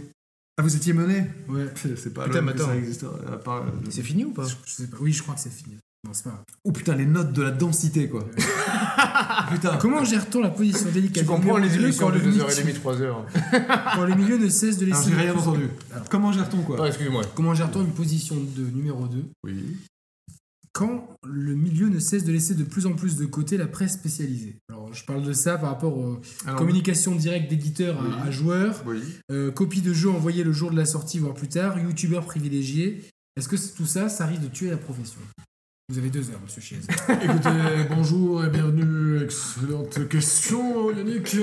Ah, 0.59 0.63
vous 0.63 0.75
étiez 0.75 0.93
mené 0.93 1.25
Ouais. 1.49 1.67
C'est 1.75 1.97
c'est 2.03 2.15
pas 2.15 2.25
Putain, 2.25 2.41
mais 2.43 2.53
que 2.53 2.59
ça 2.59 2.65
attends. 2.65 2.75
existe. 2.79 3.05
À 3.33 3.37
part, 3.37 3.63
euh, 3.65 3.71
C'est 3.91 4.03
fini 4.03 4.25
ou 4.25 4.31
pas? 4.33 4.45
Je 4.45 4.55
sais 4.73 4.87
pas. 4.89 4.97
Oui, 5.01 5.13
je 5.13 5.23
crois 5.23 5.35
que 5.35 5.41
c'est 5.41 5.53
fini. 5.53 5.77
Non, 6.05 6.13
c'est 6.13 6.25
pas. 6.25 6.45
Oh 6.65 6.73
putain, 6.73 6.95
les 6.95 7.07
notes 7.07 7.33
de 7.33 7.43
la 7.43 7.51
densité, 7.51 8.09
quoi. 8.09 8.29
putain. 9.51 9.77
Comment 9.79 10.05
gère-t-on 10.05 10.41
la 10.41 10.51
position 10.51 10.91
délicate? 10.93 11.25
Tu 11.25 11.29
comprends 11.29 11.57
les 11.57 11.69
quand 11.69 12.11
de 12.11 12.19
le, 12.19 12.31
2h30, 12.33 12.65
milieu, 12.65 12.79
3h 12.79 13.15
quand 13.97 14.05
le 14.05 14.15
milieu 14.15 14.39
ne 14.39 14.49
cesse 14.49 14.79
de 14.79 14.87
Alors, 14.87 14.99
laisser. 14.99 15.11
j'ai 15.11 15.17
de 15.17 15.21
rien 15.23 15.35
entendu. 15.37 15.69
Alors. 15.93 16.09
Comment 16.09 16.33
gère-t-on, 16.33 16.63
quoi? 16.63 16.77
Non, 16.77 16.85
excuse-moi. 16.87 17.23
Comment 17.35 17.55
gère-t-on 17.55 17.83
une 17.83 17.93
position 17.93 18.37
de 18.37 18.63
numéro 18.71 19.07
2 19.09 19.25
Oui. 19.45 19.77
quand 20.73 21.09
le 21.25 21.55
milieu 21.55 21.89
ne 21.89 21.99
cesse 21.99 22.23
de 22.25 22.31
laisser 22.33 22.55
de 22.55 22.63
plus 22.65 22.87
en 22.87 22.93
plus 22.93 23.17
de 23.17 23.25
côté 23.27 23.57
la 23.57 23.67
presse 23.67 23.95
spécialisée 23.95 24.59
Alors, 24.69 24.93
je 24.95 25.05
parle 25.05 25.25
de 25.25 25.33
ça 25.33 25.57
par 25.59 25.71
rapport 25.71 25.97
aux 25.99 26.21
Alors, 26.47 26.59
communications 26.59 27.17
directes 27.17 27.49
d'éditeurs 27.51 27.99
à- 27.99 28.05
Oui. 28.05 28.13
à, 28.27 28.31
joueurs, 28.31 28.83
Oui. 28.87 29.01
euh, 29.33 29.51
copie 29.51 29.81
de 29.81 29.93
jeu 29.93 30.11
envoyée 30.11 30.45
le 30.45 30.53
jour 30.53 30.71
de 30.71 30.77
la 30.77 30.85
sortie, 30.85 31.19
voire 31.19 31.35
plus 31.35 31.49
tard, 31.49 31.79
youtubeurs 31.81 32.27
privilégiés. 32.27 33.03
Est-ce 33.37 33.49
que 33.49 33.57
tout 33.77 33.87
ça, 33.87 34.09
ça 34.09 34.25
risque 34.27 34.43
de 34.43 34.49
tuer 34.49 34.71
la 34.71 34.77
profession? 34.77 35.21
Vous 35.89 35.99
avez 35.99 36.11
deux 36.11 36.31
heures, 36.31 36.41
monsieur 36.43 36.61
Chiez. 36.61 36.79
Écoutez, 37.23 37.85
bonjour 37.89 38.45
et 38.45 38.51
bienvenue. 38.51 39.23
Excellente 39.23 40.09
question, 40.09 40.91
Yannick. 40.91 41.37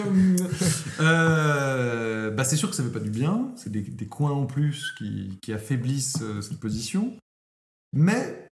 Euh, 0.99 2.29
bah 2.29 2.43
c'est 2.43 2.57
sûr 2.57 2.69
que 2.69 2.75
ça 2.75 2.83
ne 2.83 2.89
fait 2.89 2.93
pas 2.93 2.99
du 2.99 3.09
bien. 3.09 3.53
C'est 3.55 3.71
des, 3.71 3.79
des 3.81 4.07
coins 4.07 4.31
en 4.33 4.45
plus 4.45 4.91
qui, 4.97 5.39
qui 5.41 5.53
affaiblissent 5.53 6.21
euh, 6.21 6.41
cette 6.41 6.59
position. 6.59 7.15
Mais 7.93 8.47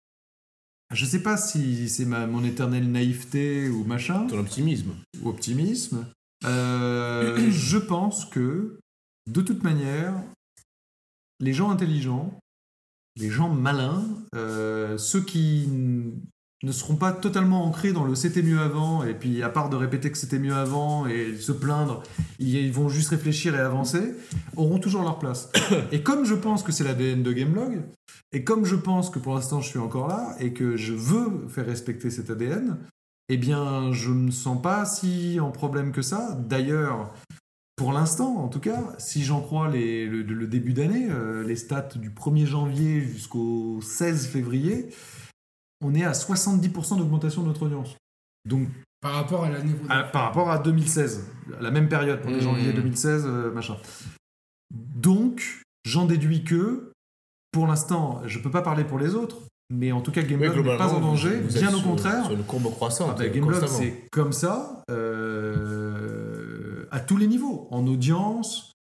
je 0.94 1.04
sais 1.06 1.22
pas 1.22 1.36
si 1.36 1.90
c'est 1.90 2.06
ma, 2.06 2.26
mon 2.26 2.46
éternelle 2.46 2.90
naïveté 2.90 3.68
ou 3.68 3.84
machin, 3.84 4.28
Ton 4.28 4.40
optimisme. 4.40 4.94
ou 5.22 5.28
optimisme. 5.28 6.06
Euh, 6.46 7.52
je 7.52 7.78
pense 7.78 8.24
que, 8.24 8.80
de 9.30 9.42
toute 9.42 9.64
manière, 9.64 10.14
les 11.42 11.54
gens 11.54 11.70
intelligents, 11.70 12.40
les 13.18 13.30
gens 13.30 13.50
malins, 13.50 14.06
euh, 14.36 14.98
ceux 14.98 15.22
qui 15.22 15.68
ne 16.64 16.72
seront 16.72 16.96
pas 16.96 17.12
totalement 17.12 17.66
ancrés 17.66 17.92
dans 17.92 18.04
le 18.04 18.16
c'était 18.16 18.44
mieux 18.44 18.60
avant, 18.60 19.04
et 19.04 19.14
puis 19.14 19.42
à 19.42 19.50
part 19.50 19.70
de 19.70 19.76
répéter 19.76 20.12
que 20.12 20.18
c'était 20.18 20.40
mieux 20.40 20.54
avant 20.54 21.08
et 21.08 21.36
se 21.38 21.52
plaindre, 21.52 22.04
ils, 22.40 22.72
vont 22.72 22.88
juste 22.88 23.10
réfléchir 23.10 23.56
et 23.56 23.60
avancer, 23.60 24.14
auront 24.56 24.80
toujours 24.80 25.02
leur 25.02 25.18
place. 25.20 25.50
Et 25.92 26.04
comme 26.04 26.26
je 26.26 26.36
pense 26.36 26.64
que 26.64 26.72
c'est 26.72 26.84
l'ADN 26.84 27.24
de 27.24 27.34
Gameblog, 27.34 27.82
et 28.32 28.44
comme 28.44 28.66
je 28.66 28.76
pense 28.76 29.10
que 29.10 29.20
pour 29.20 29.34
l'instant 29.36 29.60
je 29.60 29.70
suis 29.70 29.80
encore 29.80 30.08
là, 30.08 30.36
et 30.40 30.54
que 30.54 30.78
je 30.78 30.94
veux 30.94 31.48
faire 31.50 31.66
respecter 31.66 32.10
cet 32.10 32.30
ADN, 32.30 32.78
eh 33.30 33.38
bien 33.38 33.92
je 33.92 34.10
ne 34.10 34.26
me 34.26 34.32
sens 34.32 34.62
pas 34.62 34.86
si 34.86 35.40
en 35.40 35.52
problème 35.52 35.92
que 35.92 36.02
ça. 36.02 36.38
D'ailleurs, 36.48 37.14
pour 37.76 37.94
l'instant, 37.94 38.36
en 38.38 38.48
tout 38.48 38.60
cas, 38.60 38.80
si 39.00 39.24
j'en 39.24 39.42
crois 39.42 39.68
les- 39.70 40.06
le, 40.06 40.22
le 40.24 40.48
début 40.48 40.74
d'année, 40.74 41.08
euh, 41.10 41.44
les 41.44 41.56
stats 41.56 41.90
du 41.96 42.10
1er 42.12 42.46
janvier 42.46 43.02
jusqu'au 43.02 43.80
16 43.82 44.28
février, 44.28 44.90
on 45.84 45.96
est 45.96 46.04
à 46.04 46.12
70% 46.14 46.98
d'augmentation 46.98 47.42
de 47.42 47.48
notre 47.48 47.64
audience. 47.64 47.96
Donc, 48.48 48.68
Par 49.02 49.14
rapport 49.14 49.46
à 49.46 49.50
l'année 49.50 49.74
à- 49.90 50.04
par 50.04 50.24
rapport 50.26 50.52
à 50.52 50.60
2016, 50.60 51.26
à 51.58 51.62
la 51.62 51.72
même 51.72 51.90
période, 51.90 52.22
1er 52.22 52.38
Mmh. 52.38 52.42
janvier 52.42 52.74
2016, 52.74 53.24
euh, 53.26 53.52
machin. 53.52 53.78
Donc, 54.72 55.62
j'en 55.86 56.06
déduis 56.06 56.44
que, 56.44 56.92
pour 57.52 57.66
l'instant, 57.68 58.22
je 58.26 58.38
peux 58.40 58.52
pas 58.52 58.62
parler 58.62 58.84
pour 58.84 59.00
les 59.00 59.16
autres, 59.16 59.38
mais 59.74 59.92
en 59.92 60.02
tout 60.02 60.12
cas, 60.12 60.22
Gameblog 60.22 60.66
n'est 60.66 60.78
pas 60.78 60.94
en 60.94 61.00
danger, 61.00 61.38
vous- 61.40 61.48
vous 61.50 61.58
êtes 61.58 61.64
bien 61.64 61.74
au 61.74 61.78
sur- 61.80 61.88
contraire. 61.88 62.26
Sur 62.26 62.34
une 62.36 62.44
courbe 62.44 62.70
croissante. 62.72 63.10
Ah 63.14 63.18
bah, 63.18 63.28
Gameblog, 63.28 63.66
c'est 63.68 64.04
comme 64.12 64.34
ça, 64.34 64.84
euh, 64.92 66.21
à 66.92 67.00
tous 67.00 67.18
les 67.18 67.28
niveaux, 67.28 67.68
en 67.72 67.88
audience, 67.88 68.74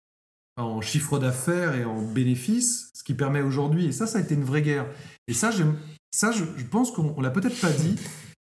en 0.57 0.82
chiffre 0.82 1.18
d'affaires 1.18 1.76
et 1.76 1.86
en 1.86 2.01
bénéfices, 2.01 2.91
ce 2.93 3.03
qui 3.03 3.14
permet 3.14 3.41
aujourd'hui, 3.41 3.86
et 3.86 3.91
ça, 3.91 4.05
ça 4.05 4.20
a 4.20 4.22
été 4.22 4.36
une 4.36 4.43
vraie 4.43 4.62
guerre. 4.62 4.86
Et 5.28 5.34
ça, 5.34 5.51
ça 6.12 6.32
je, 6.32 6.43
je 6.57 6.66
pense 6.66 6.91
qu'on 6.91 7.14
on 7.18 7.22
l'a 7.22 7.32
peut-être 7.32 7.59
pas 7.59 7.72
dit, 7.72 7.95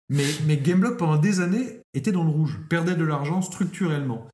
mais, 0.08 0.26
mais 0.46 0.56
Gameblog, 0.56 0.96
pendant 0.98 1.16
des 1.16 1.40
années, 1.40 1.80
était 1.94 2.12
dans 2.12 2.24
le 2.24 2.30
rouge, 2.30 2.60
perdait 2.68 2.94
de 2.94 3.04
l'argent 3.04 3.42
structurellement. 3.42 4.28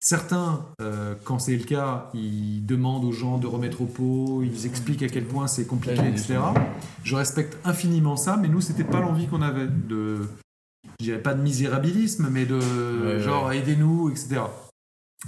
Certains, 0.00 0.64
euh, 0.80 1.16
quand 1.24 1.40
c'est 1.40 1.56
le 1.56 1.64
cas, 1.64 2.08
ils 2.14 2.64
demandent 2.64 3.04
aux 3.04 3.12
gens 3.12 3.36
de 3.36 3.48
remettre 3.48 3.80
au 3.82 3.86
pot, 3.86 4.42
ils 4.44 4.64
expliquent 4.64 5.02
à 5.02 5.08
quel 5.08 5.24
point 5.24 5.48
c'est 5.48 5.66
compliqué, 5.66 6.06
etc. 6.06 6.38
Je 7.02 7.16
respecte 7.16 7.58
infiniment 7.64 8.16
ça, 8.16 8.36
mais 8.36 8.46
nous, 8.46 8.60
c'était 8.60 8.84
pas 8.84 9.00
l'envie 9.00 9.26
qu'on 9.26 9.42
avait 9.42 9.66
de, 9.66 10.20
je 11.00 11.04
dirais 11.04 11.20
pas 11.20 11.34
de 11.34 11.42
misérabilisme, 11.42 12.28
mais 12.30 12.46
de 12.46 12.58
Ouais, 12.58 13.20
genre 13.20 13.52
aidez-nous, 13.52 14.10
etc. 14.10 14.42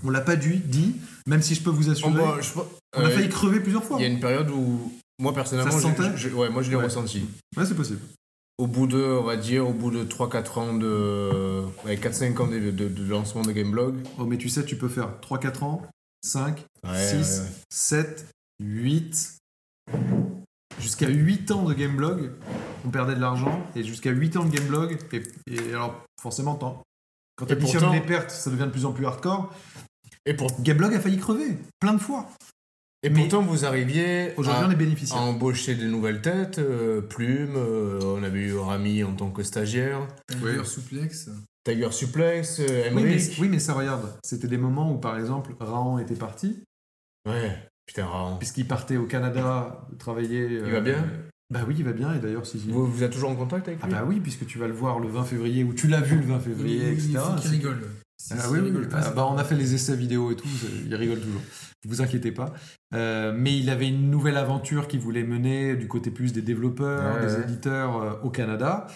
On 0.04 0.10
l'a 0.10 0.20
pas 0.20 0.36
dû, 0.36 0.56
dit, 0.56 0.96
même 1.26 1.42
si 1.42 1.54
je 1.54 1.62
peux 1.62 1.70
vous 1.70 1.88
On, 1.88 1.92
assurer, 1.92 2.12
bah, 2.12 2.38
je- 2.40 2.50
on 2.96 3.00
a 3.04 3.08
euh, 3.08 3.10
failli 3.10 3.28
crever 3.28 3.60
plusieurs 3.60 3.84
fois. 3.84 3.96
Il 3.98 4.02
y 4.02 4.06
a 4.06 4.08
une 4.08 4.20
période 4.20 4.48
où, 4.50 4.92
moi 5.20 5.34
personnellement, 5.34 5.70
Ça 5.72 5.80
se 5.80 6.16
je- 6.16 6.28
je- 6.28 6.34
ouais, 6.34 6.48
moi 6.48 6.62
je 6.62 6.70
l'ai 6.70 6.76
Ouais. 6.76 6.84
ressenti. 6.84 7.24
Ouais, 7.56 7.66
c'est 7.66 7.74
possible. 7.74 8.00
Au 8.58 8.66
bout 8.66 8.86
de, 8.86 9.02
on 9.02 9.22
va 9.24 9.36
dire, 9.36 9.66
au 9.68 9.72
bout 9.72 9.90
de 9.90 10.04
3-4 10.04 10.58
ans 10.58 10.74
de. 10.74 11.62
Ouais, 11.84 11.96
4-5 11.96 12.38
ans 12.40 12.46
de, 12.46 12.58
de- 12.70 12.88
de 12.88 13.04
lancement 13.08 13.42
de 13.42 13.52
Gameblog. 13.52 13.96
Oh, 14.18 14.26
mais 14.26 14.36
tu 14.38 14.48
sais, 14.48 14.64
tu 14.64 14.76
peux 14.76 14.88
faire 14.88 15.18
3-4 15.20 15.62
ans, 15.62 15.82
5, 16.22 16.64
Ouais, 16.86 16.96
6, 17.08 17.38
ouais, 17.38 17.44
ouais. 17.44 17.50
7, 17.70 18.26
8, 18.62 19.38
jusqu'à 20.80 21.08
8 21.08 21.50
ans 21.50 21.64
de 21.64 21.74
Gameblog, 21.74 22.30
on 22.84 22.90
perdait 22.90 23.14
de 23.14 23.20
l'argent, 23.20 23.64
et 23.74 23.82
jusqu'à 23.82 24.10
8 24.10 24.36
ans 24.36 24.44
de 24.44 24.54
Gameblog, 24.54 24.98
et, 25.12 25.22
et 25.52 25.72
alors 25.74 26.04
forcément, 26.20 26.54
quand 27.40 27.46
tu 27.46 27.52
additionnes 27.54 27.80
pourtant- 27.80 27.94
les 27.94 28.00
pertes, 28.00 28.30
ça 28.30 28.50
devient 28.50 28.64
de 28.66 28.70
plus 28.70 28.84
en 28.86 28.92
plus 28.92 29.06
hardcore. 29.06 29.52
Et, 30.26 30.34
pour, 30.34 30.48
Gameblog 30.62 30.94
a 30.94 31.00
failli 31.00 31.18
crever, 31.18 31.58
plein 31.80 31.94
de 31.94 31.98
fois. 32.00 32.28
et 33.02 33.08
Mais- 33.08 33.20
pourtant, 33.20 33.40
vous 33.42 33.64
arriviez 33.64 34.34
Aujourd'hui, 34.36 34.62
à, 34.64 34.68
on 34.68 34.70
est 34.70 35.12
à 35.12 35.16
embaucher 35.16 35.74
de 35.74 35.86
nouvelles 35.86 36.20
têtes, 36.20 36.58
euh, 36.58 37.00
Plume, 37.00 37.54
euh, 37.56 37.98
on 38.02 38.22
avait 38.22 38.40
eu 38.40 38.56
Rami 38.58 39.02
en 39.02 39.14
tant 39.16 39.30
que 39.30 39.42
stagiaire, 39.42 40.06
Tiger 40.28 40.58
Ouais. 40.58 40.64
Suplex. 40.66 41.30
Tiger 41.64 41.90
Suplex, 41.92 42.60
euh, 42.60 42.90
Oui 42.94 43.02
mais, 43.02 43.18
oui, 43.38 43.48
mais 43.48 43.58
ça, 43.58 43.72
regarde, 43.72 44.12
c'était 44.22 44.48
des 44.48 44.58
moments 44.58 44.92
où, 44.92 44.98
par 44.98 45.18
exemple, 45.18 45.52
Rahan 45.58 45.98
était 45.98 46.14
parti, 46.14 46.62
Ouais, 47.26 47.56
putain, 47.86 48.04
Rahan. 48.06 48.36
puisqu'il 48.36 48.66
partait 48.68 48.98
au 48.98 49.06
Canada 49.06 49.86
travailler. 49.98 50.42
euh, 50.58 50.64
Il 50.66 50.72
va 50.72 50.80
bien? 50.80 51.06
Bah 51.50 51.60
oui, 51.66 51.74
il 51.78 51.84
va 51.84 51.92
bien, 51.92 52.14
et 52.14 52.18
d'ailleurs, 52.20 52.46
si. 52.46 52.58
Vous, 52.68 52.86
vous 52.86 53.02
êtes 53.02 53.10
toujours 53.12 53.30
en 53.30 53.36
contact 53.36 53.66
avec 53.68 53.80
Ah 53.82 53.86
lui 53.86 53.94
bah 53.94 54.04
oui, 54.06 54.20
puisque 54.20 54.46
tu 54.46 54.58
vas 54.58 54.68
le 54.68 54.72
voir 54.72 55.00
le 55.00 55.08
20 55.08 55.24
février, 55.24 55.64
ou 55.64 55.72
tu 55.74 55.88
l'as 55.88 56.00
vu 56.00 56.16
le 56.16 56.22
20 56.26 56.38
février, 56.40 56.76
il, 56.86 56.92
etc. 56.92 57.08
il 57.10 57.16
faut 57.18 57.32
qu'il 57.34 57.42
C'est- 57.42 57.48
rigole. 57.48 57.80
Ah 58.32 58.34
oui, 58.50 58.58
oui, 58.58 58.66
rigole 58.66 58.82
oui. 58.82 58.88
pas, 58.88 59.00
Ah 59.02 59.10
bah, 59.12 59.26
on 59.30 59.38
a 59.38 59.44
fait 59.44 59.56
les 59.56 59.74
essais 59.74 59.96
vidéo 59.96 60.30
et 60.30 60.36
tout, 60.36 60.46
il 60.86 60.94
rigole 60.94 61.20
toujours. 61.20 61.40
Vous 61.88 62.02
inquiétez 62.02 62.32
pas. 62.32 62.52
Euh, 62.94 63.32
mais 63.34 63.56
il 63.58 63.70
avait 63.70 63.88
une 63.88 64.10
nouvelle 64.10 64.36
aventure 64.36 64.86
qu'il 64.88 65.00
voulait 65.00 65.24
mener 65.24 65.74
du 65.74 65.88
côté 65.88 66.10
plus 66.10 66.32
des 66.34 66.42
développeurs, 66.42 67.16
Ouais, 67.16 67.26
des 67.26 67.34
ouais. 67.34 67.42
éditeurs 67.44 67.96
euh, 67.96 68.12
au 68.22 68.28
Canada. 68.30 68.86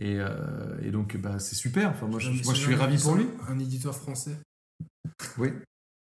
Et, 0.00 0.16
euh, 0.18 0.34
et 0.82 0.90
donc, 0.90 1.16
bah, 1.16 1.38
c'est 1.38 1.54
super. 1.54 1.90
Enfin, 1.90 2.08
moi, 2.08 2.18
je, 2.18 2.30
moi, 2.44 2.54
je 2.54 2.60
suis 2.60 2.74
ravi 2.74 3.00
pour 3.00 3.14
lui. 3.14 3.26
Un 3.48 3.58
éditeur 3.60 3.94
français. 3.94 4.36
Oui. 5.38 5.52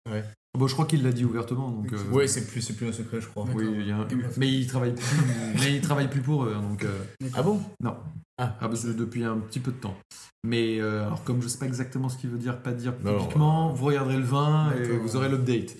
Ouais. 0.09 0.23
Bon, 0.57 0.67
je 0.67 0.73
crois 0.73 0.85
qu'il 0.85 1.03
l'a 1.03 1.11
dit 1.11 1.23
ouvertement. 1.25 1.69
Donc, 1.71 1.91
euh, 1.93 1.97
Ouais, 2.11 2.27
c'est 2.27 2.47
plus, 2.47 2.61
c'est 2.61 2.73
plus 2.73 2.87
un 2.87 2.91
secret, 2.93 3.21
je 3.21 3.27
crois. 3.27 3.45
D'accord. 3.45 3.61
oui, 3.61 3.67
il 3.79 3.87
y 3.87 3.91
a 3.91 3.97
un- 3.97 4.05
Game 4.05 4.23
of- 4.25 4.37
mais 4.37 4.51
il 4.51 4.65
travaille 4.67 4.93
plus, 4.95 5.17
mais 5.59 5.75
il 5.75 5.81
travaille 5.81 6.09
plus 6.09 6.21
pour 6.21 6.45
eux. 6.45 6.53
hein, 6.57 6.61
donc, 6.61 6.83
euh, 6.83 6.97
Ah 7.33 7.43
bon? 7.43 7.61
Non. 7.81 7.95
Ah. 8.39 8.55
Ah, 8.61 8.67
parce 8.69 8.83
que 8.83 8.89
depuis 8.91 9.23
un 9.23 9.37
petit 9.37 9.59
peu 9.59 9.71
de 9.71 9.77
temps. 9.77 9.95
Mais 10.43 10.79
euh, 10.79 11.05
alors, 11.07 11.23
comme 11.23 11.41
je 11.41 11.47
sais 11.47 11.57
pas 11.57 11.65
exactement 11.65 12.07
ce 12.09 12.17
qu'il 12.17 12.29
veut 12.29 12.37
dire, 12.37 12.61
pas 12.61 12.71
dire 12.71 12.95
publiquement, 12.95 13.73
vous 13.73 13.85
regarderez 13.85 14.17
le 14.17 14.23
20 14.23 14.73
et 14.75 14.97
vous 14.97 15.15
aurez 15.15 15.27
l'update. 15.29 15.75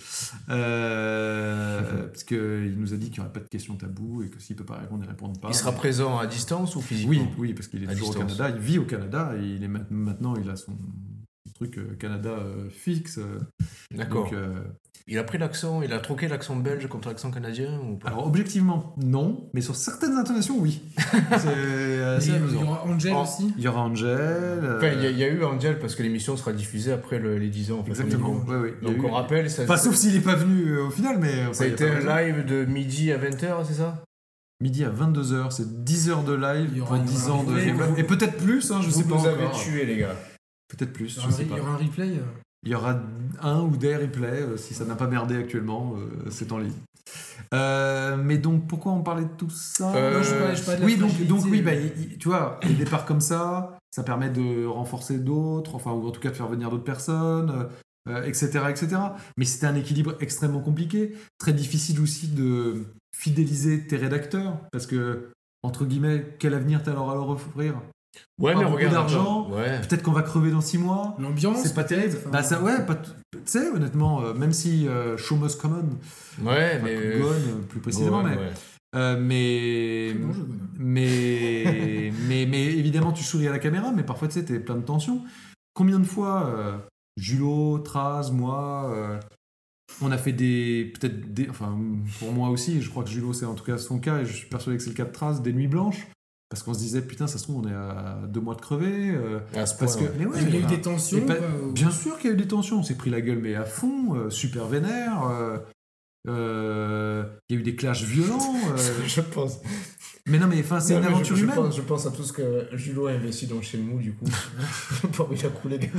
Euh, 0.50 2.08
parce 2.08 2.24
qu'il 2.24 2.76
nous 2.78 2.94
a 2.94 2.98
dit 2.98 3.10
qu'il 3.10 3.20
n'y 3.22 3.26
aurait 3.26 3.34
pas 3.34 3.40
de 3.40 3.48
questions 3.50 3.76
tabou 3.76 4.24
et 4.24 4.30
que 4.30 4.42
s'il 4.42 4.56
peut 4.56 4.64
pas 4.66 4.78
répondre, 4.78 5.04
il 5.06 5.10
répondra 5.10 5.40
pas. 5.40 5.48
Il 5.50 5.56
sera 5.56 5.72
présent 5.72 6.18
à 6.18 6.26
distance 6.28 6.76
ou 6.76 6.82
physiquement? 6.82 7.12
Oui, 7.12 7.22
oui, 7.38 7.54
parce 7.54 7.68
qu'il 7.68 7.84
est 7.84 7.88
À 7.88 7.92
toujours 7.94 8.10
distance. 8.10 8.34
au 8.34 8.36
Canada. 8.38 8.56
Il 8.58 8.62
vit 8.62 8.80
au 8.80 8.86
Canada 8.86 9.34
et 9.40 9.46
il 9.46 9.64
est 9.64 9.68
ma- 9.68 9.86
maintenant, 9.90 10.36
il 10.36 10.50
a 10.50 10.56
son 10.56 10.74
truc 11.58 11.78
euh, 11.78 11.96
Canada 12.00 12.30
euh, 12.30 12.70
fixe. 12.70 13.18
euh, 13.18 13.40
D'accord. 13.96 14.30
euh, 14.34 14.48
Il 15.08 15.18
a 15.18 15.24
pris 15.24 15.38
l'accent, 15.38 15.82
il 15.82 15.94
a 15.94 16.00
troqué 16.00 16.28
l'accent 16.28 16.56
belge 16.58 16.88
contre 16.88 17.08
l'accent 17.08 17.32
canadien 17.32 17.80
ou 17.80 17.96
pas? 17.96 18.10
Alors, 18.10 18.28
objectivement, 18.28 18.94
non, 19.02 19.50
mais 19.54 19.62
sur 19.62 19.76
certaines 19.76 20.18
intonations, 20.18 20.58
oui. 20.60 20.82
Assez 21.32 21.48
Il 22.30 22.60
y 22.60 22.64
aura 22.64 22.84
Angel 22.86 23.14
Oh. 23.16 23.22
aussi? 23.24 23.54
Il 23.58 23.64
y 23.64 23.68
aura 23.68 23.82
Angel. 23.82 24.08
euh, 24.10 24.78
Enfin, 24.78 24.92
il 24.96 25.04
y, 25.04 25.06
a- 25.08 25.10
il 25.12 25.18
y 25.18 25.24
a 25.24 25.28
eu 25.30 25.44
Angel 25.44 25.80
parce 25.80 25.96
que 25.96 26.04
l'émission 26.04 26.36
sera 26.38 26.52
diffusée 26.54 26.92
après 26.92 27.20
le- 27.20 27.38
les 27.38 27.50
10 27.50 27.72
ans. 27.72 27.80
en 27.80 27.84
fait, 27.84 27.92
Exactement. 27.92 28.44
ouais, 28.48 28.58
ouais, 28.58 28.74
Donc 28.82 28.98
eu- 28.98 29.06
on 29.06 29.12
rappelle, 29.12 29.50
ça, 29.50 29.64
Enfin, 29.64 29.78
sauf 29.78 29.96
s'il 29.96 30.14
n'est 30.14 30.20
pas 30.20 30.36
venu 30.36 30.72
euh, 30.72 30.88
au 30.88 30.90
final, 30.92 31.18
mais. 31.20 31.54
ça 31.54 31.64
a 31.64 31.68
été 31.68 31.90
un 31.90 32.00
live 32.00 32.46
de 32.46 32.66
midi 32.66 33.12
à 33.12 33.18
20h, 33.18 33.66
c'est 33.66 33.76
ça? 33.76 34.04
Midi 34.60 34.84
à 34.84 34.90
22h, 34.90 35.52
c'est 35.52 35.84
10 35.86 36.10
heures 36.10 36.24
de 36.24 36.34
live 36.34 36.70
Il 36.72 36.78
y 36.80 36.82
aura 36.82 36.96
pour 36.96 37.04
un 37.04 37.06
10 37.06 37.30
ans 37.30 37.44
de 37.44 37.52
vous- 37.54 37.96
Et 37.98 38.04
peut-être 38.04 38.38
plus, 38.38 38.72
hein, 38.72 38.80
je 38.82 38.88
Vous 38.90 39.02
sais 39.04 39.08
pas 39.08 39.16
nous 39.16 39.26
avez 39.28 39.46
encore. 39.46 39.60
tués, 39.62 39.86
les 39.86 39.98
gars. 39.98 40.16
Peut-être 40.70 40.94
plus, 40.94 41.16
Il 41.16 41.20
y 41.20 41.22
je 41.22 41.28
aura, 41.28 41.32
sais 41.32 41.44
il 41.44 41.48
y 41.48 41.50
pas. 41.52 41.60
aura 41.62 41.72
un 41.72 41.78
replay. 41.78 42.10
euh. 42.18 42.24
Il 42.64 42.72
y 42.72 42.76
aura 42.76 43.00
un 43.42 43.62
ou 43.62 43.78
des 43.78 43.96
replays, 43.96 44.42
euh, 44.42 44.58
si 44.58 44.74
ça 44.74 44.84
n'a 44.86 44.96
pas 44.96 45.08
merdé 45.08 45.36
actuellement, 45.38 45.94
euh, 45.98 46.30
c'est 46.30 46.52
en 46.52 46.58
ligne. 46.58 46.74
Euh, 47.54 48.18
mais 48.18 48.38
donc, 48.38 48.68
pourquoi 48.68 48.92
on 48.92 49.02
parlait 49.04 49.24
de 49.24 49.30
tout 49.38 49.50
ça 49.50 49.86
Non, 49.94 50.22
je 50.24 50.34
parlais- 50.34 50.56
je 50.56 50.64
parlais 50.64 50.80
de 50.82 50.86
Oui, 50.86 50.98
donc, 50.98 51.28
donc 51.28 51.46
oui, 51.46 51.62
bah, 51.62 51.72
tu 52.20 52.28
vois, 52.28 52.60
les 52.64 52.74
départs 52.74 53.06
comme 53.06 53.22
ça, 53.22 53.78
ça 53.92 54.04
permet 54.04 54.30
de 54.30 54.66
renforcer 54.66 55.18
d'autres, 55.20 55.76
enfin, 55.76 55.92
ou 55.92 56.08
en 56.08 56.12
tout 56.12 56.20
cas 56.20 56.30
de 56.30 56.36
faire 56.36 56.48
venir 56.48 56.70
d'autres 56.70 56.84
personnes, 56.84 57.68
etc., 58.26 58.60
etc. 58.70 58.88
Mais 59.38 59.46
c'était 59.46 59.68
un 59.68 59.76
équilibre 59.76 60.16
extrêmement 60.20 60.60
compliqué, 60.62 61.14
très 61.38 61.54
difficile 61.54 62.02
aussi 62.02 62.28
de 62.28 62.86
fidéliser 63.16 63.88
tes 63.88 63.98
rédacteurs, 63.98 64.58
parce 64.72 64.86
que 64.88 65.30
entre 65.64 65.86
guillemets, 65.86 66.36
quel 66.40 66.54
avenir 66.54 66.84
t'as 66.84 66.92
alors 66.92 67.12
à 67.12 67.16
leur 67.16 67.30
offrir? 67.30 67.76
Ouais, 68.40 68.54
Pas 68.54 68.60
mais 68.60 68.66
regarde. 68.66 68.94
d'argent. 68.94 69.50
Ouais. 69.50 69.80
Peut-être 69.82 70.04
qu'on 70.04 70.12
va 70.12 70.22
crever 70.22 70.52
dans 70.52 70.62
six 70.62 70.78
mois. 70.78 71.16
L'ambiance. 71.20 71.62
C'est 71.64 71.74
pas 71.74 71.84
terrible. 71.84 72.16
enfin, 72.18 72.30
Bah 72.30 72.44
ça, 72.44 72.62
ouais, 72.62 72.74
tu 73.32 73.40
sais, 73.46 73.68
honnêtement, 73.70 74.22
euh, 74.22 74.34
même 74.34 74.54
si 74.54 74.88
euh, 74.88 75.18
Show 75.18 75.36
Must 75.38 75.60
Come 75.60 75.98
On, 76.42 76.46
Ouais, 76.48 76.74
enfin, 76.76 76.84
mais. 76.84 77.20
Gone, 77.20 77.32
euh, 77.32 77.62
plus 77.68 77.80
précisément, 77.80 78.22
Ouais, 78.24 78.30
mais, 78.32 78.38
ouais. 78.38 78.52
euh, 78.96 79.20
mais, 79.20 80.14
bon 80.14 80.32
jeu, 80.34 80.48
mais, 80.78 82.12
mais, 82.28 82.46
mais 82.48 82.64
évidemment, 82.66 83.12
tu 83.12 83.24
souris 83.24 83.48
à 83.48 83.52
la 83.52 83.60
caméra, 83.60 83.92
mais 83.92 84.04
parfois, 84.04 84.28
tu 84.28 84.36
sais, 84.36 84.46
t'es 84.46 84.60
plein 84.60 84.76
de 84.76 84.82
tension. 84.84 85.22
Combien 85.74 86.00
de 86.00 86.06
fois, 86.06 86.48
euh, 86.48 86.78
Julo, 87.18 87.80
Traz, 87.80 88.32
moi, 88.32 88.92
euh, 88.96 89.20
on 90.02 90.12
a 90.12 90.18
fait 90.18 90.32
des, 90.34 90.92
peut-être 91.00 91.34
des, 91.34 91.50
enfin, 91.50 91.78
pour 92.20 92.32
moi 92.34 92.50
aussi, 92.50 92.82
je 92.82 92.90
crois 92.90 93.04
que 93.04 93.10
Julo, 93.10 93.34
c'est 93.34 93.46
en 93.46 93.56
tout 93.56 93.64
cas 93.64 93.78
son 93.78 94.00
cas, 94.00 94.20
et 94.20 94.26
je 94.26 94.34
suis 94.34 94.48
persuadé 94.48 94.78
que 94.78 94.84
c'est 94.84 94.90
le 94.92 94.96
cas 94.96 95.06
de 95.06 95.12
Traz, 95.12 95.40
des 95.42 95.54
nuits 95.54 95.68
blanches, 95.68 96.08
parce 96.50 96.64
qu'on 96.64 96.74
se 96.74 96.80
disait, 96.80 97.02
putain, 97.02 97.28
ça 97.28 97.38
se 97.38 97.44
trouve, 97.44 97.66
on 97.66 97.68
est 97.70 97.74
à 97.74 98.20
deux 98.28 98.40
mois 98.40 98.56
de 98.56 98.62
crever. 98.62 99.12
euh, 99.12 99.40
À 99.56 99.66
ce 99.66 99.76
parce 99.78 99.98
point, 99.98 100.06
que, 100.06 100.12
ouais. 100.12 100.16
mais 100.20 100.26
ouais, 100.26 100.38
Il 100.44 100.54
y 100.54 100.58
a 100.58 100.60
eu 100.62 100.64
des 100.64 100.82
tensions. 100.82 101.26
pas- 101.26 101.34
ou 101.66 101.72
Bien 101.74 101.92
sûr 101.92 102.18
qu'il 102.18 102.30
y 102.30 102.32
a 102.32 102.36
eu 102.36 102.40
des 102.40 102.48
tensions, 102.48 102.80
on 102.80 102.84
s'est 102.84 102.96
pris 102.96 103.10
la 103.10 103.20
gueule 103.22 103.40
mais 103.40 103.56
à 103.56 103.66
fond, 103.66 104.16
euh, 104.16 104.30
super 104.30 104.66
vénère, 104.68 105.24
euh, 105.28 105.58
euh, 106.30 107.24
il 107.50 107.56
y 107.56 107.58
a 107.58 107.62
eu 107.62 107.64
des 107.64 107.76
clashs 107.76 108.04
violents, 108.04 108.56
euh, 108.78 108.78
Je 109.08 109.22
pense. 109.22 109.60
mais 110.26 110.40
non 110.40 110.48
mais 110.48 110.60
enfin 110.60 110.80
c'est 110.80 110.94
une 110.94 111.02
mais 111.02 111.08
aventure 111.08 111.36
je, 111.36 111.44
humaine. 111.44 111.56
pense, 111.56 111.76
je 111.78 111.82
pense 111.82 112.06
à 112.06 112.12
tout 112.12 112.24
ce 112.24 112.34
que 112.34 112.68
Julo 112.74 113.08
a 113.08 113.12
investi 113.12 113.48
dans 113.48 113.62
Shenmue, 113.62 114.02
du 114.02 114.14
coup. 114.14 114.26
Pour 115.14 115.30
il 115.34 115.46
a 115.46 115.50
coulé 115.50 115.80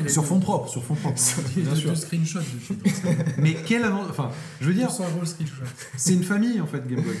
il 0.00 0.06
a 0.06 0.08
Sur 0.08 0.24
fond 0.24 0.40
propre, 0.40 0.68
sur 0.68 0.82
fond 0.84 0.94
propre. 0.94 1.20
Il 1.56 1.64
y 1.64 1.68
a 1.68 1.72
Bien 1.74 1.82
deux, 1.90 1.94
screenshots 1.94 2.40
dessus. 2.40 2.74
Mais 3.38 3.54
quelle 3.54 3.84
aventure, 3.84 4.10
enfin 4.10 4.30
je 4.60 4.66
veux 4.66 4.74
dire, 4.74 4.88
200 4.88 5.04
euros 5.10 5.20
le 5.20 5.26
screenshot. 5.26 5.54
c'est 5.96 6.14
une 6.14 6.24
famille 6.24 6.60
en 6.60 6.66
fait 6.66 6.86
Game 6.86 7.02
Boy. 7.02 7.16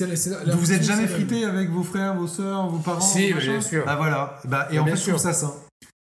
La- 0.00 0.06
la- 0.44 0.54
Vous 0.54 0.60
vous 0.60 0.72
êtes 0.72 0.82
jamais 0.82 1.06
frité 1.06 1.44
avec 1.44 1.70
vos 1.70 1.82
frères, 1.82 2.14
vos 2.14 2.26
sœurs, 2.26 2.68
vos 2.68 2.78
parents 2.80 3.00
Si, 3.00 3.32
bien 3.32 3.60
sûr. 3.60 3.84
Ah 3.86 3.96
voilà, 3.96 4.38
bah, 4.44 4.68
et 4.70 4.74
Mais 4.74 4.78
en 4.80 4.86
fait 4.86 4.96
je 4.96 5.08
trouve 5.08 5.18
ça 5.20 5.32
sain. 5.32 5.54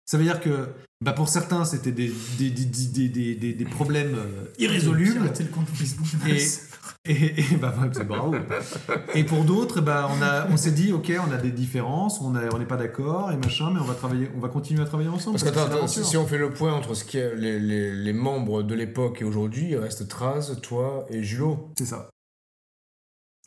Ça 0.05 0.17
veut 0.17 0.23
dire 0.23 0.39
que 0.41 0.69
bah, 1.03 1.13
pour 1.13 1.29
certains 1.29 1.65
c'était 1.65 1.91
des, 1.91 2.11
des, 2.37 2.49
des, 2.49 2.65
des, 2.65 3.09
des, 3.09 3.35
des- 3.35 3.53
des 3.53 3.65
problèmes 3.65 4.15
euh, 4.15 4.45
irrésolubles. 4.57 5.19
Pirater 5.19 5.43
le 5.43 5.49
compte 5.49 5.67
Facebook 5.69 6.07
de 6.25 6.29
Et, 7.05 7.11
et, 7.11 7.39
et 7.53 7.55
bah, 7.57 7.73
bravo. 8.07 8.33
Et 9.13 9.23
pour 9.25 9.43
d'autres, 9.43 9.81
bah, 9.81 10.09
on, 10.09 10.21
a, 10.21 10.47
on 10.49 10.55
s'est 10.57 10.71
dit, 10.71 10.93
ok, 10.93 11.11
on 11.27 11.31
a 11.33 11.37
des 11.37 11.51
différences, 11.51 12.21
on 12.21 12.33
a- 12.35 12.53
on 12.53 12.59
n'est 12.59 12.65
pas 12.65 12.77
d'accord 12.77 13.31
et 13.31 13.37
machin, 13.37 13.71
mais 13.73 13.79
on 13.81 13.85
va 13.85 13.93
travailler, 13.93 14.29
on 14.35 14.39
va 14.39 14.47
continuer 14.49 14.81
à 14.81 14.85
travailler 14.85 15.09
ensemble. 15.09 15.37
Parce 15.37 15.43
que 15.51 15.59
attends, 15.59 15.87
si 15.87 16.15
on 16.17 16.25
fait 16.25 16.37
le 16.37 16.51
point 16.51 16.73
entre 16.73 16.93
ce 16.93 17.03
qui 17.03 17.17
est 17.17 17.35
les, 17.35 17.59
les, 17.59 17.93
les 17.93 18.13
membres 18.13 18.63
de 18.63 18.73
l'époque 18.73 19.21
et 19.21 19.25
aujourd'hui, 19.25 19.67
il 19.71 19.77
reste 19.77 20.07
Traz, 20.07 20.55
toi 20.61 21.05
et 21.09 21.23
Julo. 21.23 21.69
C'est 21.77 21.85
ça. 21.85 22.09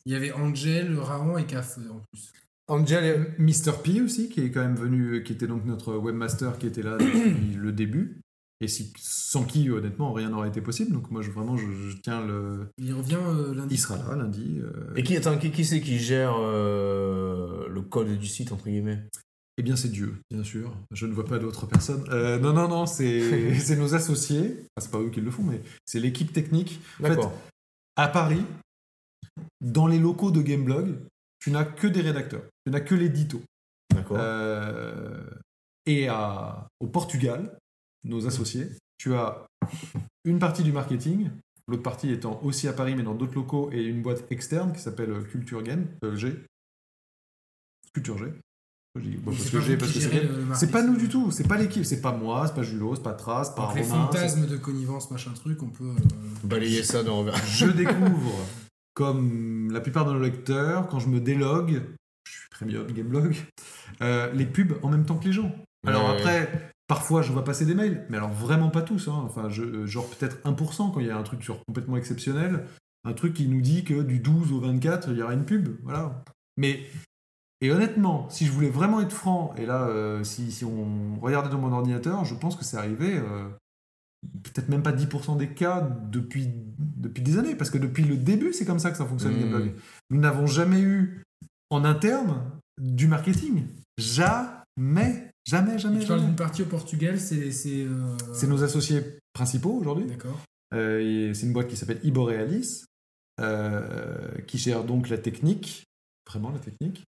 Il 0.04 0.12
y 0.12 0.14
avait 0.14 0.32
Angel, 0.32 0.98
Raon 0.98 1.36
et 1.38 1.46
Caf 1.46 1.78
en 1.78 2.00
plus. 2.12 2.32
Angel 2.68 3.04
est... 3.04 3.38
Mr. 3.38 3.72
P 3.82 4.00
aussi, 4.00 4.28
qui 4.28 4.40
est 4.40 4.50
quand 4.50 4.60
même 4.62 4.76
venu, 4.76 5.22
qui 5.22 5.32
était 5.32 5.46
donc 5.46 5.64
notre 5.64 5.94
webmaster 5.96 6.58
qui 6.58 6.66
était 6.66 6.82
là 6.82 6.96
depuis 6.98 7.54
le 7.56 7.72
début. 7.72 8.20
Et 8.62 8.68
si, 8.68 8.90
sans 8.98 9.44
qui, 9.44 9.68
honnêtement, 9.70 10.12
rien 10.14 10.30
n'aurait 10.30 10.48
été 10.48 10.62
possible. 10.62 10.90
Donc 10.92 11.10
moi, 11.10 11.20
je, 11.20 11.30
vraiment, 11.30 11.56
je, 11.58 11.66
je 11.70 11.96
tiens 11.98 12.24
le. 12.26 12.68
Il 12.78 12.92
revient 12.94 13.18
euh, 13.22 13.54
lundi. 13.54 13.74
Il 13.74 13.78
sera 13.78 13.98
là 13.98 14.16
lundi. 14.16 14.60
euh, 14.62 14.94
Et 14.96 15.02
qui, 15.02 15.14
attends, 15.16 15.36
qui, 15.36 15.50
qui 15.50 15.64
c'est 15.64 15.80
qui 15.82 15.98
gère 15.98 16.34
euh, 16.38 17.68
le 17.68 17.82
code 17.82 18.16
du 18.18 18.26
site, 18.26 18.52
entre 18.52 18.64
guillemets? 18.64 19.02
Eh 19.58 19.62
bien, 19.62 19.76
c'est 19.76 19.90
Dieu, 19.90 20.14
bien 20.30 20.42
sûr. 20.42 20.74
Je 20.90 21.06
ne 21.06 21.12
vois 21.12 21.26
pas 21.26 21.38
d'autres 21.38 21.66
personnes. 21.66 22.04
Euh, 22.10 22.38
non, 22.38 22.52
non, 22.54 22.66
non, 22.68 22.86
c'est 22.86 23.54
c'est 23.60 23.76
nos 23.76 23.94
associés. 23.94 24.56
Enfin, 24.76 24.86
c'est 24.86 24.90
pas 24.90 25.00
eux 25.00 25.10
qui 25.10 25.20
le 25.20 25.30
font, 25.30 25.42
mais 25.42 25.60
c'est 25.84 26.00
l'équipe 26.00 26.32
technique. 26.32 26.80
fait, 26.98 27.10
D'accord. 27.10 27.32
À 27.96 28.08
Paris, 28.08 28.42
dans 29.60 29.86
les 29.86 29.98
locaux 29.98 30.30
de 30.30 30.40
Gameblog, 30.42 30.94
tu 31.47 31.53
n'as 31.53 31.64
que 31.64 31.86
des 31.86 32.01
rédacteurs. 32.01 32.42
Tu 32.66 32.72
n'as 32.72 32.80
que 32.80 32.97
l'édito. 32.97 33.40
D'accord. 33.94 34.16
Euh, 34.18 35.22
et 35.86 36.09
à, 36.09 36.66
au 36.80 36.88
Portugal, 36.88 37.57
nos 38.03 38.26
associés, 38.26 38.68
tu 38.99 39.14
as 39.14 39.47
une 40.24 40.40
partie 40.40 40.64
du 40.64 40.72
marketing, 40.72 41.30
l'autre 41.68 41.84
partie 41.84 42.11
étant 42.11 42.40
aussi 42.42 42.66
à 42.66 42.72
Paris, 42.72 42.97
mais 42.97 43.05
dans 43.05 43.14
d'autres 43.14 43.36
locaux, 43.36 43.70
et 43.72 43.84
une 43.84 44.03
boîte 44.03 44.24
externe 44.32 44.72
qui 44.72 44.80
s'appelle 44.80 45.22
Culture 45.30 45.62
Game, 45.62 45.86
euh, 46.03 46.16
G. 46.16 46.34
Culture 47.94 48.18
G. 48.18 48.24
Bon, 48.97 49.30
parce 49.30 49.36
c'est 49.44 49.51
que 49.53 49.59
pas 49.59 49.76
parce 49.76 49.92
que 49.92 50.01
c'est 50.01 50.66
C'est 50.66 50.82
nous 50.82 50.97
du 50.97 51.09
tout, 51.11 51.30
c'est 51.30 51.47
pas 51.47 51.59
l'équipe, 51.59 51.84
c'est 51.84 52.01
pas 52.01 52.12
moi, 52.12 52.47
c'est 52.49 52.55
pas 52.55 52.62
Julo, 52.62 52.97
c'est 52.97 53.03
pas 53.03 53.12
Trace, 53.12 53.51
c'est 53.51 53.55
pas 53.55 53.72
les 53.74 53.82
Romain. 53.82 54.09
c'est- 54.11 54.18
fantasmes 54.18 54.47
de 54.47 54.57
connivence, 54.57 55.11
machin 55.11 55.32
truc, 55.34 55.62
on 55.62 55.68
peut. 55.68 55.84
euh, 55.84 56.44
Balayer 56.44 56.82
ça 56.82 57.03
dans. 57.05 57.24
Je 57.47 57.66
découvre, 57.66 58.32
comme 58.97 59.70
la 59.72 59.80
plupart 59.80 60.07
de 60.07 60.12
nos 60.12 60.18
lecteurs, 60.20 60.88
quand 60.88 60.99
je 60.99 61.09
me 61.09 61.20
délogue, 61.20 61.82
je 62.26 62.32
suis 62.32 62.49
premium 62.51 62.86
Gameblog, 62.90 63.36
euh, 64.03 64.32
les 64.32 64.47
pubs 64.47 64.72
en 64.82 64.88
même 64.88 65.05
temps 65.05 65.18
que 65.18 65.26
les 65.26 65.32
gens. 65.32 65.55
Alors 65.86 66.07
Ouais. 66.07 66.16
après, 66.16 66.72
parfois 66.88 67.20
je 67.20 67.30
vois 67.30 67.44
passer 67.44 67.66
des 67.66 67.74
mails, 67.74 68.07
mais 68.09 68.16
alors 68.16 68.30
vraiment 68.32 68.70
pas 68.70 68.80
tous. 68.80 69.09
hein. 69.09 69.22
Enfin, 69.26 69.51
je, 69.51 69.62
euh, 69.62 69.86
genre 69.86 70.09
peut-être 70.09 70.38
1% 70.44 70.90
quand 70.90 71.01
il 71.01 71.07
y 71.07 71.11
a 71.11 71.16
un 71.18 71.22
truc 71.22 71.44
sur 71.44 71.62
complètement 71.66 71.99
exceptionnel, 71.99 72.64
un 73.05 73.12
truc 73.12 73.34
qui 73.34 73.47
nous 73.49 73.61
dit 73.61 73.84
que 73.84 74.03
du 74.03 74.18
12 74.18 74.51
au 74.53 74.61
24, 74.61 75.11
il 75.11 75.18
y 75.18 75.22
aura 75.22 75.34
une 75.34 75.44
pub. 75.44 75.76
Voilà. 75.84 76.24
Mais, 76.57 76.80
et 77.61 77.70
honnêtement, 77.70 78.28
si 78.30 78.47
je 78.47 78.51
voulais 78.53 78.70
vraiment 78.70 79.03
être 79.03 79.12
franc, 79.12 79.55
et 79.59 79.66
là, 79.66 79.86
euh, 79.88 80.24
si, 80.24 80.51
si 80.51 80.64
on 80.64 81.20
regardait 81.20 81.51
dans 81.51 81.59
mon 81.59 81.72
ordinateur, 81.72 82.24
je 82.24 82.34
pense 82.34 82.57
que 82.57 82.64
c'est 82.64 82.78
arrivé. 82.78 83.14
euh, 83.18 83.47
peut-être 84.43 84.68
même 84.68 84.83
pas 84.83 84.93
10% 84.93 85.37
des 85.37 85.49
cas 85.49 85.89
depuis, 86.11 86.49
depuis 86.79 87.22
des 87.22 87.39
années, 87.39 87.55
parce 87.55 87.70
que 87.70 87.79
depuis 87.79 88.05
le 88.05 88.16
début, 88.16 88.53
c'est 88.53 88.64
comme 88.64 88.79
ça 88.79 88.91
que 88.91 88.97
ça 88.97 89.07
fonctionne, 89.07 89.35
Mmh. 89.35 89.41
Gameblog. 89.41 89.72
Nous 90.11 90.20
n'avons 90.20 90.47
jamais 90.47 90.81
eu 90.81 91.22
en 91.70 91.85
interne 91.85 92.43
du 92.81 93.09
marketing. 93.09 93.64
Jamais, 93.99 95.31
jamais, 95.47 95.79
jamais. 95.79 96.01
Tu 96.01 96.07
parles 96.07 96.24
d'une 96.24 96.37
partie 96.37 96.62
au 96.62 96.66
Portugal, 96.66 97.18
c'est. 97.18 97.51
C'est 97.51 97.85
euh, 97.85 98.47
nos 98.47 98.62
associés 98.62 99.03
principaux 99.33 99.72
aujourd'hui. 99.72 100.07
D'accord. 100.07 100.39
Euh, 100.74 101.01
et 101.01 101.35
c'est 101.35 101.47
une 101.47 101.53
boîte 101.53 101.68
qui 101.68 101.77
s'appelle 101.77 102.01
Iborealis, 102.03 102.85
euh, 103.41 104.29
qui 104.47 104.59
gère 104.59 104.85
donc 104.85 105.09
la 105.09 105.18
technique, 105.18 105.85
vraiment 106.29 106.51
la 106.51 106.59
technique, 106.59 107.05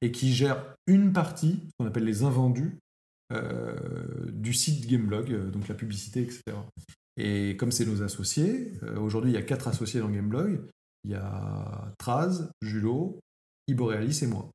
et 0.00 0.10
qui 0.10 0.32
gère 0.32 0.74
une 0.86 1.12
partie, 1.12 1.60
qu'on 1.78 1.86
appelle 1.86 2.04
les 2.04 2.22
invendus, 2.24 2.78
du 4.32 4.52
site 4.52 4.86
Gameblog, 4.86 5.32
euh, 5.32 5.50
donc 5.50 5.68
la 5.68 5.74
publicité, 5.74 6.22
etc. 6.22 6.42
Et 7.16 7.56
comme 7.56 7.72
c'est 7.72 7.86
nos 7.86 8.02
associés, 8.02 8.72
euh, 8.82 8.98
aujourd'hui 8.98 9.30
il 9.30 9.34
y 9.34 9.38
a 9.38 9.42
quatre 9.42 9.68
associés 9.68 10.00
dans 10.00 10.08
Gameblog, 10.08 10.60
il 11.04 11.10
y 11.10 11.14
a 11.14 11.92
Traz, 11.98 12.50
Julo, 12.62 13.20
Iborealis 13.68 14.20
et 14.22 14.26
moi. 14.26 14.50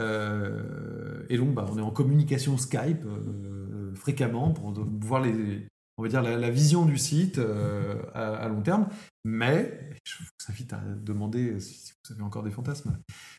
Euh, 0.00 1.24
et 1.28 1.38
donc 1.38 1.54
bah, 1.54 1.66
on 1.70 1.78
est 1.78 1.82
en 1.82 1.92
communication 1.92 2.58
Skype 2.58 3.04
euh, 3.04 3.94
fréquemment 3.94 4.50
pour 4.50 4.72
voir 5.00 5.20
les, 5.20 5.68
on 5.96 6.02
va 6.02 6.08
dire 6.08 6.22
la, 6.22 6.50
vision 6.50 6.84
du 6.84 6.98
site 6.98 7.38
euh, 7.38 8.02
à, 8.12 8.48
long 8.48 8.62
terme. 8.62 8.88
Mais 9.24 9.90
je 10.04 10.18
vous 10.18 10.52
invite 10.52 10.72
à 10.72 10.80
demander 10.80 11.60
si, 11.60 11.92
vous 12.04 12.14
avez 12.14 12.22
encore 12.22 12.42
des 12.42 12.50
fantasmes 12.50 12.98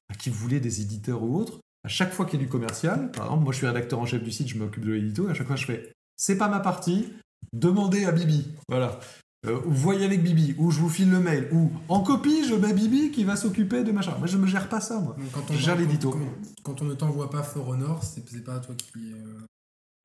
à 0.10 0.16
qui 0.16 0.30
voulez 0.30 0.60
des 0.60 0.82
éditeurs 0.82 1.24
ou 1.24 1.38
autres. 1.38 1.60
À 1.86 1.88
chaque 1.88 2.12
fois 2.14 2.26
qu'il 2.26 2.40
y 2.40 2.44
a 2.44 2.46
du 2.46 2.52
commercial, 2.52 3.12
par 3.12 3.26
exemple, 3.26 3.44
moi 3.44 3.54
je 3.54 3.58
suis 3.58 3.68
rédacteur 3.68 4.00
en 4.00 4.06
chef 4.08 4.24
du 4.24 4.32
site, 4.32 4.48
je 4.48 4.58
m'occupe 4.58 4.84
de 4.86 4.92
l'édito, 4.94 5.28
à 5.28 5.34
chaque 5.36 5.48
fois 5.48 5.56
je 5.56 5.66
fais 5.66 5.92
c'est 6.18 6.38
pas 6.38 6.48
ma 6.48 6.60
partie, 6.60 7.14
demandez 7.54 8.06
à 8.06 8.12
Bibi. 8.12 8.48
Voilà. 8.68 9.00
Euh, 9.46 9.60
voyez 9.66 10.04
avec 10.06 10.24
Bibi, 10.24 10.56
ou 10.58 10.72
je 10.72 10.80
vous 10.80 10.90
file 10.90 11.12
le 11.12 11.20
mail, 11.20 11.48
ou 11.52 11.70
en 11.88 12.00
copie, 12.02 12.44
je 12.50 12.56
mets 12.56 12.74
Bibi 12.74 13.12
qui 13.12 13.24
va 13.24 13.36
s'occuper 13.36 13.84
de 13.84 13.92
machin. 13.92 14.16
Moi 14.18 14.26
je 14.28 14.38
me 14.38 14.48
gère 14.48 14.68
pas 14.68 14.82
ça, 14.82 15.00
moi. 15.00 15.16
Donc, 15.20 15.32
quand 15.32 15.42
on 15.52 15.54
Je 15.54 15.60
gère 15.60 15.76
l'édito. 15.76 16.10
Quand, 16.10 16.20
quand 16.64 16.82
on 16.82 16.86
ne 16.86 16.96
t'envoie 16.96 17.30
pas 17.30 17.44
For 17.44 17.68
Honor, 17.68 18.04
c'est 18.04 18.44
pas 18.44 18.60
toi 18.60 18.74
qui. 18.76 19.14
euh, 19.14 19.42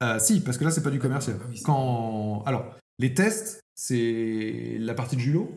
Euh, 0.02 0.18
si, 0.18 0.40
parce 0.42 0.58
que 0.58 0.64
là, 0.64 0.70
c'est 0.70 0.82
pas 0.82 0.90
du 0.90 0.98
commercial. 0.98 1.36
Ah 1.40 1.46
oui, 1.48 1.56
c'est- 1.58 1.64
Quand... 1.64 2.42
Alors, 2.44 2.74
les 2.98 3.14
tests, 3.14 3.60
c'est 3.74 4.76
la 4.78 4.92
partie 4.94 5.16
de 5.16 5.20
Julo, 5.22 5.50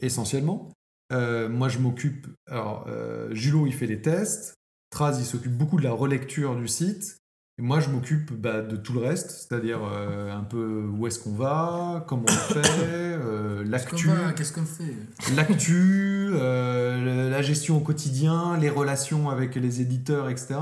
essentiellement. 0.00 0.72
Euh, 1.12 1.48
moi, 1.48 1.68
je 1.68 1.78
m'occupe. 1.78 2.26
Alors, 2.48 2.86
Julo, 3.32 3.66
il 3.66 3.74
fait 3.74 3.86
les 3.86 4.00
tests. 4.00 4.54
Traz, 4.90 5.18
il 5.18 5.24
s'occupe 5.24 5.56
beaucoup 5.56 5.78
de 5.78 5.84
la 5.84 5.92
relecture 5.92 6.56
du 6.56 6.68
site. 6.68 7.16
Et 7.58 7.62
moi, 7.62 7.78
je 7.78 7.90
m'occupe 7.90 8.32
bah, 8.32 8.62
de 8.62 8.76
tout 8.76 8.92
le 8.92 9.00
reste, 9.00 9.30
c'est-à-dire 9.30 9.80
euh, 9.84 10.32
un 10.32 10.42
peu 10.42 10.86
où 10.86 11.06
est-ce 11.06 11.18
qu'on 11.18 11.34
va, 11.34 12.04
comment 12.08 12.24
on 12.26 12.54
fait, 12.54 12.62
euh, 12.64 13.58
Qu'est-ce 13.58 13.70
l'actu, 13.70 14.06
qu'on 14.54 14.64
fait? 14.64 15.34
L'actu, 15.36 16.30
euh, 16.32 17.28
la 17.30 17.42
gestion 17.42 17.76
au 17.76 17.80
quotidien, 17.80 18.56
les 18.56 18.70
relations 18.70 19.28
avec 19.28 19.56
les 19.56 19.80
éditeurs, 19.82 20.30
etc. 20.30 20.54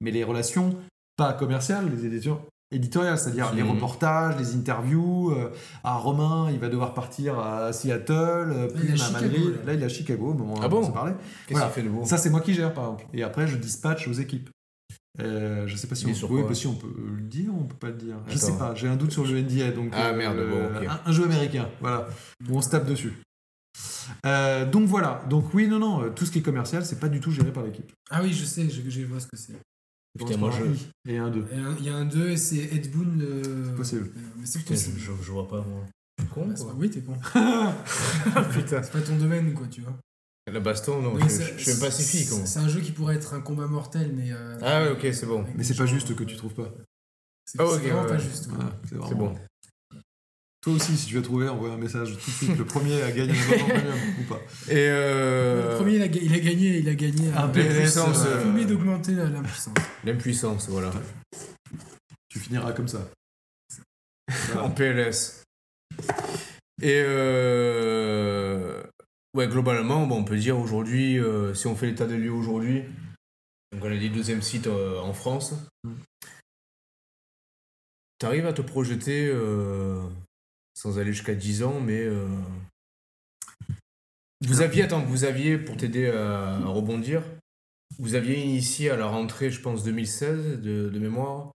Mais 0.00 0.10
les 0.10 0.24
relations 0.24 0.76
pas 1.16 1.32
commerciales, 1.34 1.88
les 1.88 2.04
éditeurs 2.04 2.42
éditoriales, 2.72 3.18
c'est-à-dire 3.18 3.52
les 3.52 3.62
Mhm. 3.62 3.70
reportages, 3.70 4.36
les 4.38 4.54
interviews. 4.54 5.30
euh, 5.32 5.50
ah, 5.84 5.96
Romain, 5.96 6.48
il 6.52 6.58
va 6.58 6.68
devoir 6.68 6.94
partir 6.94 7.38
à 7.38 7.72
Seattle, 7.72 8.12
euh, 8.12 8.68
puis 8.68 8.90
à 8.90 8.92
à 8.92 8.96
Chicago, 8.96 9.22
Madrid. 9.26 9.50
là. 9.60 9.64
Là, 9.66 9.74
il 9.74 9.82
est 9.82 9.86
à 9.86 9.88
Chicago, 9.88 10.34
bon, 10.34 10.54
on 10.56 10.60
Ah 10.60 10.66
en 10.66 10.68
bon 10.68 10.84
s'est 10.84 10.92
parlé. 10.92 11.12
Qu'est-ce 11.46 11.58
Voilà. 11.58 11.66
qu'il 11.72 11.82
fait 11.82 11.88
de 11.88 11.92
beau 11.92 12.04
Ça, 12.06 12.16
c'est 12.18 12.30
moi 12.30 12.40
qui 12.40 12.54
gère, 12.54 12.72
par 12.72 12.84
exemple. 12.84 13.06
Et 13.12 13.22
après, 13.22 13.46
je 13.48 13.56
dispatche 13.56 14.06
aux 14.08 14.12
équipes. 14.12 14.50
Euh, 15.20 15.66
je 15.66 15.76
sais 15.76 15.88
pas 15.88 15.96
si 15.96 16.06
on, 16.06 16.10
oui, 16.32 16.42
bah 16.48 16.54
si 16.54 16.66
on 16.68 16.74
peut 16.74 16.86
le 17.16 17.20
dire 17.22 17.52
ou 17.52 17.60
on 17.62 17.64
peut 17.64 17.74
pas 17.76 17.88
le 17.88 17.94
dire. 17.94 18.16
Je 18.28 18.36
Attends. 18.36 18.46
sais 18.46 18.56
pas, 18.58 18.74
j'ai 18.76 18.86
un 18.88 18.96
doute 18.96 19.10
sur 19.12 19.24
le 19.26 19.36
NDA. 19.42 19.72
Donc, 19.72 19.90
Ah, 19.92 20.12
merde, 20.12 20.36
bon, 20.36 20.66
ok. 20.80 20.86
un, 20.88 21.00
un 21.10 21.12
jeu 21.12 21.24
américain, 21.24 21.68
voilà, 21.80 22.08
où 22.48 22.56
on 22.56 22.62
se 22.62 22.70
tape 22.70 22.86
dessus. 22.86 23.12
Euh, 24.26 24.64
donc 24.70 24.86
voilà. 24.88 25.22
Donc 25.28 25.52
oui, 25.54 25.68
non, 25.68 25.78
non, 25.78 26.02
euh, 26.04 26.10
tout 26.10 26.24
ce 26.24 26.30
qui 26.30 26.38
est 26.38 26.42
commercial, 26.42 26.84
c'est 26.84 26.98
pas 27.00 27.08
du 27.08 27.20
tout 27.20 27.30
géré 27.32 27.52
par 27.52 27.64
l'équipe. 27.64 27.90
Ah 28.10 28.20
oui, 28.22 28.32
je 28.32 28.44
sais, 28.44 28.68
je, 28.70 28.88
je 28.88 29.02
vois 29.04 29.20
ce 29.20 29.26
que 29.26 29.36
c'est. 29.36 29.54
Putain, 30.18 30.36
moi, 30.36 30.50
je- 30.50 31.10
Et 31.10 31.18
un 31.18 31.30
2. 31.30 31.46
Et 31.52 31.56
un- 31.56 31.76
Il 31.78 31.84
y 31.84 31.88
a 31.88 31.94
un 31.96 32.04
2 32.04 32.30
et 32.30 32.36
c'est 32.36 32.56
Ed 32.58 32.90
Boon. 32.90 33.06
euh, 33.20 33.42
C'est 33.70 33.76
possible. 33.76 34.10
euh, 34.16 34.20
Mais 34.38 34.46
c'est 34.46 34.58
Putain, 34.58 34.74
je, 34.74 34.80
possible. 34.80 34.98
je, 34.98 35.24
je 35.24 35.30
vois 35.32 35.48
pas, 35.48 35.62
moi. 35.62 35.84
Con, 36.34 36.48
Ah, 36.50 36.52
c'est 36.56 36.64
quoi. 36.64 36.72
pas- 36.72 36.78
Oui, 36.78 36.90
t'es 36.90 37.00
con. 37.00 37.14
Putain. 38.52 38.82
C'est 38.82 38.92
pas 38.92 39.00
ton 39.00 39.16
domaine, 39.16 39.54
quoi, 39.54 39.66
tu 39.68 39.80
vois. 39.82 39.96
La 40.52 40.60
baston, 40.60 41.00
non, 41.00 41.14
Oui, 41.14 41.22
je, 41.28 41.58
je, 41.58 41.70
suis 41.70 41.80
pacifique. 41.80 42.28
c'est- 42.28 42.58
un 42.58 42.68
jeu 42.68 42.80
qui 42.80 42.90
pourrait 42.92 43.14
être 43.14 43.34
un 43.34 43.40
combat 43.40 43.66
mortel, 43.68 44.12
mais. 44.14 44.32
euh, 44.32 44.58
Ah 44.62 44.82
ouais, 44.82 44.90
ok, 44.90 45.14
c'est 45.14 45.26
bon. 45.26 45.44
Mais 45.54 45.62
c'est 45.64 45.76
pas 45.76 45.86
juste 45.86 46.10
euh, 46.10 46.14
que 46.14 46.24
tu 46.24 46.36
trouves 46.36 46.54
pas. 46.54 46.72
C'est 47.44 47.60
Ah, 47.60 47.64
vraiment 47.64 48.02
ouais, 48.02 48.08
pas 48.08 48.18
juste. 48.18 48.48
quoi. 48.48 48.58
Voilà, 48.58 49.08
c'est 49.08 49.14
bon. 49.14 49.34
Toi 50.62 50.74
aussi, 50.74 50.94
si 50.96 51.06
tu 51.06 51.14
veux 51.14 51.22
trouver, 51.22 51.48
envoie 51.48 51.72
un 51.72 51.78
message 51.78 52.10
tout 52.10 52.16
de 52.16 52.20
suite. 52.36 52.58
Le 52.58 52.64
premier 52.66 53.00
a 53.02 53.10
gagné 53.10 53.32
un 53.32 53.42
abonnement 53.54 53.68
premium 53.68 53.98
ou 54.20 54.24
pas. 54.28 54.40
Et 54.68 54.88
euh... 54.90 55.70
Le 55.72 55.76
premier, 55.76 55.94
il 55.96 56.02
a, 56.02 56.06
il 56.06 56.34
a 56.34 56.38
gagné. 56.38 56.78
Il 56.78 56.88
a 56.88 56.94
gagné 56.94 57.32
Un 57.32 57.48
euh, 57.48 57.52
PLS, 57.52 57.78
puissance, 57.80 58.22
euh, 58.26 58.64
d'augmenter 58.66 59.12
la- 59.14 59.24
l'impuissance. 59.30 59.74
L'impuissance, 60.04 60.68
voilà. 60.68 60.92
Tu 62.28 62.38
finiras 62.38 62.72
comme 62.72 62.88
ça. 62.88 63.08
en 64.60 64.70
PLS. 64.70 65.42
Et 66.82 67.02
euh... 67.04 68.82
ouais, 69.34 69.48
globalement, 69.48 70.06
bon, 70.06 70.18
on 70.18 70.24
peut 70.24 70.36
dire 70.36 70.58
aujourd'hui, 70.58 71.18
euh, 71.18 71.54
si 71.54 71.66
on 71.68 71.74
fait 71.76 71.86
l'état 71.86 72.06
des 72.06 72.16
lieux 72.18 72.32
aujourd'hui, 72.32 72.82
donc 73.72 73.82
on 73.84 73.90
a 73.90 73.96
dit 73.96 74.10
deuxième 74.10 74.42
site 74.42 74.66
euh, 74.66 74.98
en 75.00 75.14
France, 75.14 75.54
Mm. 75.84 75.92
t'arrives 78.18 78.46
à 78.46 78.52
te 78.52 78.60
projeter, 78.62 79.26
euh, 79.32 80.02
sans 80.80 80.98
aller 80.98 81.12
jusqu'à 81.12 81.34
10 81.34 81.62
ans, 81.62 81.78
mais 81.80 82.00
euh, 82.00 82.26
vous 84.46 84.62
aviez, 84.62 84.82
attends, 84.82 85.04
vous 85.04 85.24
aviez, 85.24 85.58
pour 85.58 85.76
t'aider 85.76 86.08
à, 86.08 86.54
à 86.54 86.66
rebondir, 86.66 87.22
vous 87.98 88.14
aviez 88.14 88.40
initié 88.40 88.88
à 88.88 88.96
la 88.96 89.06
rentrée, 89.06 89.50
je 89.50 89.60
pense, 89.60 89.84
2016, 89.84 90.60
de, 90.60 90.88
de 90.88 90.98
mémoire, 90.98 91.52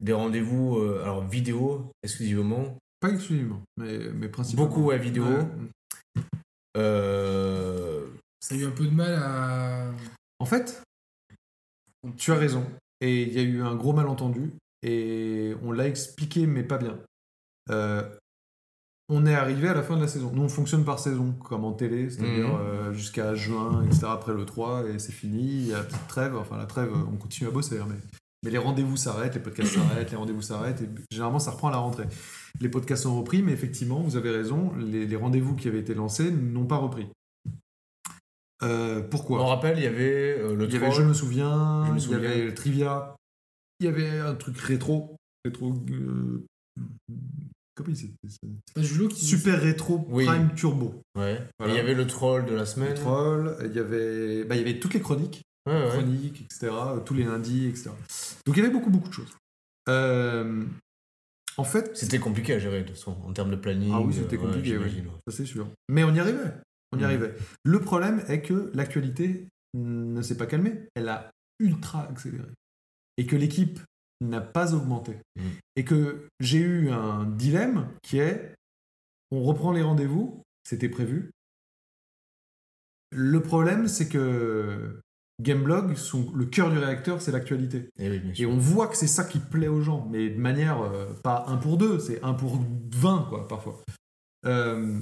des 0.00 0.12
rendez-vous, 0.12 0.76
euh, 0.76 1.00
alors 1.02 1.26
vidéo 1.26 1.90
exclusivement, 2.02 2.76
Pas 3.00 3.10
exclusivement, 3.10 3.62
mais, 3.78 4.10
mais 4.12 4.28
principalement. 4.28 4.68
Beaucoup 4.68 4.90
à 4.90 4.98
vidéo. 4.98 5.24
Ouais. 5.24 5.46
Euh, 6.76 8.06
Ça 8.40 8.54
a 8.54 8.58
eu 8.58 8.66
un 8.66 8.70
peu 8.70 8.84
de 8.84 8.90
mal 8.94 9.14
à. 9.14 9.90
En 10.38 10.44
fait, 10.44 10.82
tu 12.18 12.30
as 12.30 12.36
raison. 12.36 12.66
Et 13.00 13.22
il 13.22 13.32
y 13.32 13.38
a 13.38 13.42
eu 13.42 13.62
un 13.62 13.74
gros 13.74 13.94
malentendu. 13.94 14.52
Et 14.82 15.54
on 15.62 15.72
l'a 15.72 15.88
expliqué, 15.88 16.46
mais 16.46 16.62
pas 16.62 16.76
bien. 16.76 16.98
Euh, 17.70 18.06
on 19.08 19.24
est 19.26 19.34
arrivé 19.34 19.68
à 19.68 19.74
la 19.74 19.82
fin 19.82 19.96
de 19.96 20.00
la 20.02 20.08
saison. 20.08 20.32
Nous, 20.34 20.42
on 20.42 20.48
fonctionne 20.48 20.84
par 20.84 20.98
saison, 20.98 21.32
comme 21.44 21.64
en 21.64 21.72
télé, 21.72 22.10
c'est-à-dire 22.10 22.48
Mhm. 22.48 22.60
euh, 22.60 22.92
jusqu'à 22.92 23.34
juin, 23.34 23.84
etc. 23.84 24.06
Après 24.08 24.32
le 24.34 24.44
3, 24.44 24.84
et 24.88 24.98
c'est 24.98 25.12
fini. 25.12 25.42
Il 25.42 25.66
y 25.68 25.72
a 25.74 25.78
la 25.78 25.84
petite 25.84 26.06
trêve. 26.08 26.36
Enfin, 26.36 26.56
la 26.56 26.66
trêve, 26.66 26.90
on 27.12 27.16
continue 27.16 27.48
à 27.48 27.52
bosser. 27.52 27.78
hein, 27.78 27.86
mais, 27.88 27.96
mais 28.42 28.50
les 28.50 28.58
rendez-vous 28.58 28.96
s'arrêtent, 28.96 29.34
les 29.34 29.40
podcasts 29.40 29.74
s'arrêtent, 29.74 30.10
les 30.10 30.16
rendez-vous 30.16 30.42
s'arrêtent. 30.42 30.82
Et 30.82 30.88
généralement, 31.10 31.38
ça 31.38 31.52
reprend 31.52 31.68
à 31.68 31.72
la 31.72 31.76
rentrée. 31.78 32.06
Les 32.60 32.68
podcasts 32.68 33.04
sont 33.04 33.16
repris, 33.18 33.42
mais 33.42 33.52
effectivement, 33.52 34.00
vous 34.00 34.16
avez 34.16 34.30
raison, 34.30 34.72
les, 34.76 35.06
les 35.06 35.16
rendez-vous 35.16 35.54
qui 35.56 35.68
avaient 35.68 35.80
été 35.80 35.94
lancés 35.94 36.30
n'ont 36.30 36.66
pas 36.66 36.76
repris. 36.76 37.06
Euh, 38.62 39.02
pourquoi? 39.02 39.42
On 39.42 39.46
rappelle, 39.46 39.78
il 39.78 39.84
y 39.84 39.86
avait 39.86 40.38
euh, 40.40 40.56
le 40.56 40.64
il 40.66 40.72
y 40.72 40.76
avait. 40.78 40.90
Je 40.90 41.02
me 41.02 41.12
souviens, 41.12 41.84
Je 41.86 41.90
me 41.92 41.96
il 41.96 42.00
y 42.00 42.02
souviens. 42.02 42.18
avait 42.18 42.44
le 42.44 42.54
Trivia, 42.54 43.14
il 43.80 43.84
y 43.86 43.88
avait 43.88 44.18
un 44.18 44.34
truc 44.34 44.56
rétro. 44.58 45.14
Rétro. 45.44 45.74
Comment 47.76 47.90
il 47.90 47.96
s'appelle 47.96 48.30
ça? 48.30 48.38
C'est 48.42 48.74
pas 48.74 48.82
Julot 48.82 49.08
qui. 49.08 49.24
Super 49.24 49.60
rétro 49.60 50.04
Oui. 50.10 50.24
Prime 50.26 50.52
Turbo. 50.54 51.02
Ouais. 51.16 51.40
Voilà. 51.58 51.72
Et 51.72 51.76
il 51.76 51.78
y 51.78 51.80
avait 51.80 51.94
le 51.94 52.06
troll 52.06 52.46
de 52.46 52.54
la 52.54 52.66
semaine. 52.66 52.94
Troll, 52.94 53.56
il 53.64 53.72
y 53.74 53.78
avait, 53.78 54.44
bah, 54.44 54.54
il 54.56 54.58
y 54.58 54.62
avait 54.62 54.80
toutes 54.80 54.94
les 54.94 55.00
chroniques, 55.00 55.42
Ouais, 55.68 55.74
ouais. 55.74 55.88
chroniques, 55.90 56.42
etc. 56.42 56.72
Tous 57.04 57.14
les 57.14 57.24
lundis, 57.24 57.66
etc. 57.66 57.90
Donc 58.46 58.56
il 58.56 58.58
y 58.58 58.60
avait 58.64 58.72
beaucoup, 58.72 58.90
beaucoup 58.90 59.08
de 59.08 59.14
choses. 59.14 59.32
Euh, 59.88 60.64
en 61.58 61.64
fait, 61.64 61.96
C'était 61.96 62.18
compliqué 62.18 62.54
à 62.54 62.58
gérer 62.58 62.82
de 62.82 62.88
toute 62.88 62.96
façon, 62.96 63.16
en 63.24 63.32
termes 63.32 63.50
de 63.50 63.56
planning. 63.56 63.90
Ah 63.94 64.00
oui, 64.00 64.12
c'était 64.12 64.36
euh, 64.36 64.40
compliqué, 64.40 64.76
ouais. 64.76 64.90
ça 65.28 65.36
c'est 65.36 65.46
sûr. 65.46 65.68
Mais 65.88 66.04
on 66.04 66.12
y 66.14 66.20
arrivait. 66.20 66.52
On 66.92 66.96
y 66.98 67.00
Mhm. 67.00 67.04
arrivait. 67.06 67.34
Le 67.64 67.80
problème 67.80 68.22
est 68.28 68.42
que 68.42 68.70
l'actualité 68.74 69.46
ne 69.74 70.22
s'est 70.22 70.36
pas 70.36 70.46
calmée. 70.46 70.86
Elle 70.94 71.08
a 71.08 71.30
ultra 71.58 72.02
accéléré. 72.08 72.48
Et 73.18 73.26
que 73.26 73.34
l'équipe 73.36 73.80
n'a 74.20 74.40
pas 74.40 74.74
augmenté. 74.74 75.16
Mhm. 75.36 75.50
Et 75.76 75.84
que 75.84 76.28
j'ai 76.40 76.58
eu 76.58 76.90
un 76.90 77.24
dilemme 77.24 77.88
qui 78.02 78.18
est 78.18 78.54
on 79.30 79.42
reprend 79.42 79.72
les 79.72 79.82
rendez-vous, 79.82 80.42
c'était 80.64 80.88
prévu. 80.88 81.30
Le 83.12 83.40
problème, 83.40 83.88
c'est 83.88 84.08
que 84.08 85.00
Gameblog, 85.42 85.94
son- 85.96 86.32
le 86.34 86.46
cœur 86.46 86.70
du 86.70 86.78
réacteur, 86.78 87.20
c'est 87.20 87.32
l'actualité. 87.32 87.90
Eh 87.98 88.10
oui, 88.10 88.32
Et 88.38 88.46
on 88.46 88.56
voit 88.56 88.88
que 88.88 88.96
c'est 88.96 89.06
ça 89.06 89.24
qui 89.24 89.38
plaît 89.38 89.68
aux 89.68 89.80
gens, 89.82 90.06
mais 90.10 90.30
de 90.30 90.38
manière 90.40 90.80
euh, 90.80 91.12
pas 91.22 91.44
un 91.48 91.56
pour 91.56 91.76
deux, 91.76 91.98
c'est 91.98 92.22
un 92.22 92.34
pour 92.34 92.58
20, 92.94 93.26
quoi, 93.28 93.46
parfois. 93.48 93.80
Euh, 94.46 95.00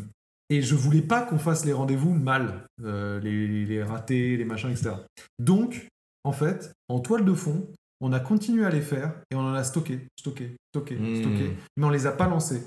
et 0.50 0.60
je 0.62 0.74
voulais 0.74 1.02
pas 1.02 1.22
qu'on 1.22 1.38
fasse 1.38 1.64
les 1.64 1.72
rendez-vous 1.72 2.12
mal, 2.12 2.66
euh, 2.82 3.20
les, 3.20 3.64
les 3.64 3.82
ratés, 3.82 4.36
les 4.36 4.44
machins, 4.44 4.70
etc. 4.70 4.96
Donc, 5.38 5.86
en 6.24 6.32
fait, 6.32 6.72
en 6.88 7.00
toile 7.00 7.24
de 7.24 7.34
fond, 7.34 7.66
on 8.06 8.12
a 8.12 8.20
continué 8.20 8.64
à 8.66 8.70
les 8.70 8.80
faire 8.82 9.14
et 9.30 9.34
on 9.34 9.40
en 9.40 9.54
a 9.54 9.64
stocké, 9.64 10.06
stocké, 10.18 10.56
stocké, 10.74 10.96
Hmm. 10.96 11.16
stocké, 11.16 11.56
mais 11.76 11.86
on 11.86 11.90
les 11.90 12.06
a 12.06 12.12
pas 12.12 12.28
lancés. 12.28 12.62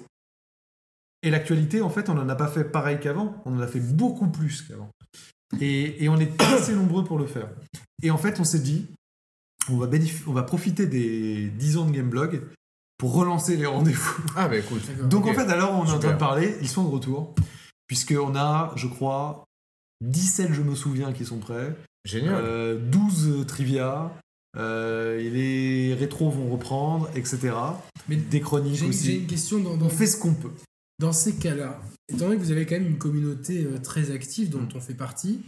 Et 1.24 1.30
l'actualité, 1.30 1.82
en 1.82 1.90
fait, 1.90 2.10
on 2.10 2.14
n'en 2.14 2.30
a 2.30 2.36
pas 2.36 2.48
fait 2.48 2.64
pareil 2.64 3.00
qu'avant, 3.00 3.42
on 3.46 3.56
en 3.58 3.60
a 3.62 3.68
fait 3.68 3.80
beaucoup 3.80 4.28
plus 4.28 4.62
qu'avant. 4.64 4.90
Et, 5.60 6.04
et 6.04 6.10
on 6.10 6.18
est 6.18 6.42
assez 6.54 6.74
nombreux 6.76 7.04
pour 7.04 7.18
le 7.18 7.26
faire. 7.26 7.50
Et 8.04 8.12
en 8.12 8.18
fait, 8.18 8.40
on 8.40 8.44
s'est 8.44 8.60
dit, 8.60 8.88
on 9.70 9.78
va, 9.78 9.88
bénéf- 9.88 10.24
on 10.28 10.34
va 10.34 10.44
profiter 10.44 10.86
des 10.88 11.50
10 11.50 11.78
ans 11.78 11.86
de 11.86 11.92
Gameblog 11.92 12.42
pour 12.98 13.14
relancer 13.14 13.58
les 13.58 13.66
rendez-vous. 13.66 14.24
Ah 14.36 14.48
bah 14.48 14.58
écoute. 14.58 14.82
Donc 15.10 15.26
en 15.28 15.34
fait, 15.34 15.50
alors 15.50 15.74
on 15.74 15.86
est 15.86 15.92
en 15.92 16.00
train 16.00 16.14
de 16.14 16.18
parler, 16.18 16.56
ils 16.62 16.68
sont 16.70 16.84
de 16.84 16.90
retour, 16.90 17.36
puisqu'on 17.88 18.36
a, 18.36 18.74
je 18.76 18.88
crois, 18.88 19.44
17, 20.02 20.54
je 20.54 20.62
me 20.62 20.76
souviens, 20.76 21.12
qui 21.14 21.26
sont 21.26 21.40
prêts, 21.40 21.76
Génial. 22.06 22.36
euh, 22.44 22.80
12 22.80 23.46
trivia, 23.48 24.12
euh, 24.56 25.20
et 25.20 25.30
les 25.30 25.94
rétros 25.94 26.30
vont 26.32 26.50
reprendre, 26.50 27.10
etc. 27.16 27.54
Mais 28.08 28.16
Des 28.16 28.40
chroniques 28.40 28.76
J'ai 28.76 28.80
j'ai 28.86 28.88
aussi. 28.90 29.16
une 29.18 29.28
question 29.28 29.60
dans, 29.60 29.76
dans, 29.78 29.86
On 29.88 29.90
fait 29.90 30.08
ce 30.08 30.18
qu'on 30.18 30.34
peut. 30.34 30.52
dans 31.00 31.12
ces 31.14 31.34
cas-là. 31.36 31.82
Étant 32.10 32.26
donné 32.26 32.38
que 32.38 32.44
vous 32.44 32.52
avez 32.52 32.66
quand 32.66 32.76
même 32.76 32.88
une 32.88 32.98
communauté 32.98 33.66
euh, 33.66 33.78
très 33.80 34.12
active 34.12 34.50
dont 34.50 34.68
on 34.74 34.80
fait 34.80 34.94
partie, 34.94 35.42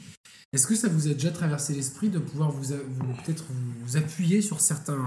est-ce 0.51 0.67
que 0.67 0.75
ça 0.75 0.89
vous 0.89 1.07
a 1.07 1.13
déjà 1.13 1.31
traversé 1.31 1.73
l'esprit 1.73 2.09
de 2.09 2.19
pouvoir 2.19 2.51
vous, 2.51 2.73
a- 2.73 2.77
vous- 2.77 3.13
peut-être 3.25 3.45
vous, 3.85 3.97
appuyer 3.97 4.41
sur 4.41 4.59
certains 4.59 5.05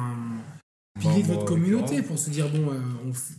piliers 0.99 1.23
de 1.23 1.27
votre 1.29 1.45
communauté 1.45 2.03
pour 2.03 2.19
se 2.19 2.31
dire 2.31 2.49
bon, 2.49 2.71
euh, 2.73 2.79
on 3.05 3.11
f- 3.11 3.37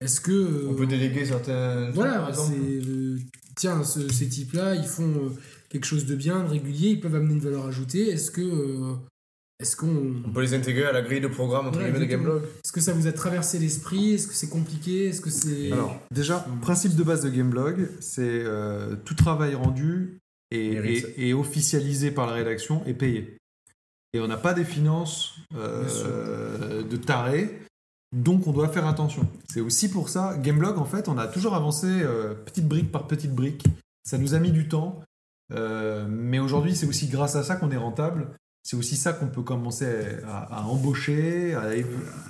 est-ce 0.00 0.20
que 0.20 0.30
euh, 0.30 0.68
On 0.70 0.74
peut 0.74 0.86
déléguer 0.86 1.24
certains. 1.24 1.90
voilà, 1.90 2.18
par 2.20 2.34
c'est 2.36 2.52
exemple 2.54 2.60
euh, 2.88 3.18
tiens, 3.56 3.82
ce- 3.82 4.08
ces 4.08 4.28
types-là, 4.28 4.74
ils 4.76 4.86
font 4.86 5.08
euh, 5.08 5.30
quelque 5.70 5.86
chose 5.86 6.06
de 6.06 6.14
bien, 6.14 6.44
de 6.44 6.48
régulier, 6.50 6.90
ils 6.90 7.00
peuvent 7.00 7.14
amener 7.16 7.34
une 7.34 7.40
valeur 7.40 7.66
ajoutée. 7.66 8.08
Est-ce 8.10 8.30
que 8.30 8.40
euh, 8.42 8.94
est-ce 9.60 9.76
qu'on 9.76 10.14
On 10.26 10.30
peut 10.30 10.40
les 10.42 10.54
intégrer 10.54 10.84
à 10.84 10.92
la 10.92 11.02
grille 11.02 11.20
de 11.20 11.28
programme 11.28 11.66
entre 11.66 11.78
Voilà, 11.78 11.90
guillemets 11.90 12.06
de. 12.06 12.10
Gameblog. 12.10 12.42
est-ce 12.64 12.72
que 12.72 12.80
ça 12.80 12.92
vous 12.92 13.06
a 13.06 13.12
traversé 13.12 13.58
l'esprit? 13.58 14.14
Est-ce 14.14 14.28
que 14.28 14.34
c'est 14.34 14.48
compliqué? 14.48 15.08
Est-ce 15.08 15.20
que 15.20 15.30
c'est 15.30 15.72
Alors, 15.72 15.96
déjà, 16.12 16.46
Mm. 16.48 16.60
principe 16.60 16.94
de 16.96 17.02
base 17.02 17.22
de 17.22 17.30
Gameblog, 17.30 17.88
c'est 18.00 18.22
euh, 18.22 18.94
tout 19.04 19.14
travail 19.14 19.54
rendu 19.54 20.18
et, 20.50 20.70
Mérite. 20.70 21.06
et- 21.16 21.28
et 21.30 21.34
officialisé 21.34 22.10
par 22.10 22.26
la 22.26 22.32
rédaction 22.34 22.82
et 22.86 22.94
payé. 22.94 23.36
Et 24.14 24.20
on 24.20 24.28
n'a 24.28 24.36
pas 24.38 24.54
des 24.54 24.64
finances 24.64 25.34
euh, 25.54 26.82
de 26.82 26.96
tarés, 26.96 27.60
donc 28.16 28.46
on 28.46 28.52
doit 28.52 28.68
faire 28.68 28.86
attention. 28.86 29.28
C'est 29.52 29.60
aussi 29.60 29.90
pour 29.90 30.08
ça, 30.08 30.36
Gameblog, 30.38 30.78
en 30.78 30.84
fait, 30.86 31.08
on 31.08 31.18
a 31.18 31.26
toujours 31.26 31.54
avancé 31.54 31.86
euh, 31.88 32.32
petite 32.34 32.66
brique 32.66 32.90
par 32.90 33.06
petite 33.06 33.34
brique. 33.34 33.64
Ça 34.04 34.16
nous 34.16 34.32
a 34.34 34.38
mis 34.38 34.50
du 34.52 34.68
temps, 34.68 35.02
euh, 35.52 36.06
mais 36.08 36.38
aujourd'hui, 36.38 36.74
c'est 36.74 36.86
aussi 36.86 37.08
grâce 37.08 37.36
à 37.36 37.42
ça 37.42 37.56
qu'on 37.56 37.70
est 37.70 37.76
rentable. 37.76 38.28
C'est 38.68 38.76
aussi 38.76 38.96
ça 38.98 39.14
qu'on 39.14 39.28
peut 39.28 39.40
commencer 39.40 39.86
à, 40.26 40.58
à 40.58 40.62
embaucher, 40.64 41.54
à, 41.54 41.74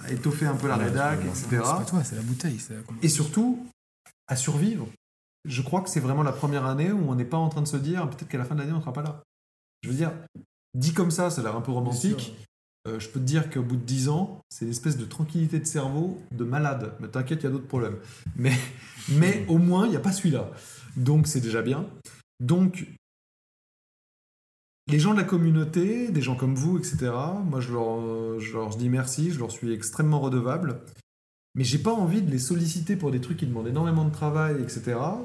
étoffer 0.08 0.46
un 0.46 0.54
peu 0.54 0.68
la 0.68 0.76
rédac, 0.76 1.18
etc 1.24 1.34
C'est 1.50 1.58
pas 1.58 1.84
toi, 1.84 2.04
c'est 2.04 2.14
la 2.14 2.22
bouteille. 2.22 2.60
la- 2.70 2.76
et 3.02 3.08
surtout 3.08 3.66
à 4.28 4.36
survivre. 4.36 4.86
Je 5.44 5.62
crois 5.62 5.80
que 5.80 5.90
c'est 5.90 5.98
vraiment 5.98 6.22
la 6.22 6.30
première 6.30 6.64
année 6.64 6.92
où 6.92 7.10
on 7.10 7.16
n'est 7.16 7.24
pas 7.24 7.38
en 7.38 7.48
train 7.48 7.62
de 7.62 7.66
se 7.66 7.76
dire 7.76 8.08
peut-être 8.08 8.28
qu'à 8.28 8.38
la 8.38 8.44
fin 8.44 8.54
de 8.54 8.60
l'année 8.60 8.70
on 8.72 8.76
ne 8.76 8.80
sera 8.80 8.92
pas 8.92 9.02
là. 9.02 9.20
Je 9.82 9.88
veux 9.88 9.96
dire, 9.96 10.12
dit 10.74 10.92
comme 10.92 11.10
ça, 11.10 11.28
ça 11.28 11.40
a 11.40 11.44
l'air 11.44 11.56
un 11.56 11.60
peu 11.60 11.72
romantique. 11.72 12.36
Euh, 12.86 13.00
je 13.00 13.08
peux 13.08 13.18
te 13.18 13.24
dire 13.24 13.50
qu'au 13.50 13.62
bout 13.62 13.74
de 13.74 13.82
10 13.84 14.08
ans, 14.08 14.40
c'est 14.48 14.64
une 14.64 14.70
espèce 14.70 14.96
de 14.96 15.06
tranquillité 15.06 15.58
de 15.58 15.66
cerveau 15.66 16.22
de 16.30 16.44
malade. 16.44 16.92
Mais 17.00 17.08
t'inquiète, 17.08 17.40
il 17.42 17.46
y 17.46 17.48
a 17.48 17.50
d'autres 17.50 17.66
problèmes. 17.66 17.96
Mais, 18.36 18.56
mais 19.08 19.44
au 19.48 19.58
moins, 19.58 19.86
il 19.86 19.90
n'y 19.90 19.96
a 19.96 20.00
pas 20.00 20.12
celui-là. 20.12 20.48
Donc 20.96 21.26
c'est 21.26 21.40
déjà 21.40 21.62
bien. 21.62 21.84
Donc, 22.38 22.86
les 24.88 24.98
gens 24.98 25.12
de 25.12 25.18
la 25.18 25.24
communauté, 25.24 26.08
des 26.10 26.22
gens 26.22 26.34
comme 26.36 26.54
vous, 26.54 26.78
etc., 26.78 27.10
moi 27.44 27.60
je 27.60 27.72
leur, 27.72 28.38
je 28.40 28.52
leur 28.54 28.70
dis 28.76 28.88
merci, 28.88 29.30
je 29.30 29.38
leur 29.38 29.50
suis 29.50 29.72
extrêmement 29.72 30.20
redevable. 30.20 30.80
Mais 31.54 31.64
j'ai 31.64 31.78
pas 31.78 31.92
envie 31.92 32.22
de 32.22 32.30
les 32.30 32.38
solliciter 32.38 32.94
pour 32.96 33.10
des 33.10 33.20
trucs 33.20 33.38
qui 33.38 33.46
demandent 33.46 33.66
énormément 33.68 34.04
de 34.04 34.12
travail, 34.12 34.56
etc. 34.62 34.82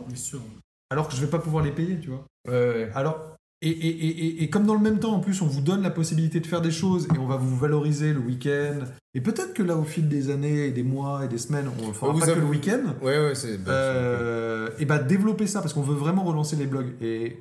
Bien 0.08 0.16
sûr. 0.16 0.42
alors 0.90 1.08
que 1.08 1.16
je 1.16 1.22
vais 1.22 1.28
pas 1.28 1.40
pouvoir 1.40 1.64
les 1.64 1.72
payer, 1.72 2.00
tu 2.00 2.10
vois. 2.10 2.26
Ouais, 2.48 2.54
ouais. 2.54 2.92
Alors, 2.96 3.36
et, 3.62 3.70
et, 3.70 3.88
et, 4.08 4.44
et- 4.44 4.50
comme 4.50 4.66
dans 4.66 4.74
le 4.74 4.80
même 4.82 5.00
temps, 5.00 5.14
en 5.14 5.20
plus, 5.20 5.42
on 5.42 5.48
vous 5.48 5.62
donne 5.62 5.82
la 5.84 5.90
possibilité 5.92 6.40
de 6.40 6.48
faire 6.48 6.60
des 6.62 6.72
choses 6.72 7.08
et 7.14 7.18
on 7.18 7.28
va 7.28 7.38
vous 7.38 7.56
valoriser 7.56 8.12
le 8.14 8.20
week-end. 8.20 8.80
Et 9.14 9.22
peut-être 9.22 9.54
que 9.54 9.64
là, 9.64 9.78
au 9.78 9.84
fil 9.84 10.10
des 10.10 10.30
années, 10.32 10.68
et 10.68 10.72
des 10.72 10.84
mois 10.84 11.24
et 11.24 11.28
des 11.28 11.38
semaines, 11.38 11.70
on 11.82 11.88
ne 11.90 11.94
fera 11.94 12.12
pas 12.14 12.24
avez- 12.26 12.34
que 12.34 12.40
le 12.40 12.46
week-end. 12.46 12.82
Ouais, 13.02 13.18
ouais, 13.20 13.36
c'est. 13.36 13.58
bah, 13.64 13.72
Euh, 13.72 14.70
et 14.80 14.86
bah 14.86 14.98
développer 15.00 15.48
ça 15.48 15.62
parce 15.62 15.74
qu'on 15.74 15.82
veut 15.82 15.96
vraiment 15.96 16.24
relancer 16.24 16.56
les 16.58 16.66
blogs. 16.66 16.94
Et, 17.02 17.38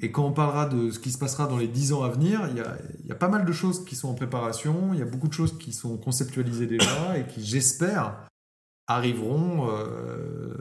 et 0.00 0.12
quand 0.12 0.24
on 0.24 0.32
parlera 0.32 0.66
de 0.66 0.90
ce 0.90 1.00
qui 1.00 1.10
se 1.10 1.18
passera 1.18 1.48
dans 1.48 1.58
les 1.58 1.66
10 1.66 1.92
ans 1.92 2.04
à 2.04 2.08
venir, 2.08 2.46
il 2.50 2.56
y 2.56 2.60
a, 2.60 2.78
il 3.00 3.06
y 3.06 3.12
a 3.12 3.16
pas 3.16 3.28
mal 3.28 3.44
de 3.44 3.52
choses 3.52 3.84
qui 3.84 3.96
sont 3.96 4.08
en 4.08 4.14
préparation, 4.14 4.94
il 4.94 5.00
y 5.00 5.02
a 5.02 5.06
beaucoup 5.06 5.26
de 5.26 5.32
choses 5.32 5.58
qui 5.58 5.72
sont 5.72 5.96
conceptualisées 5.96 6.66
déjà 6.68 7.18
et 7.18 7.26
qui, 7.26 7.44
j'espère, 7.44 8.28
arriveront 8.86 9.68
euh, 9.70 10.54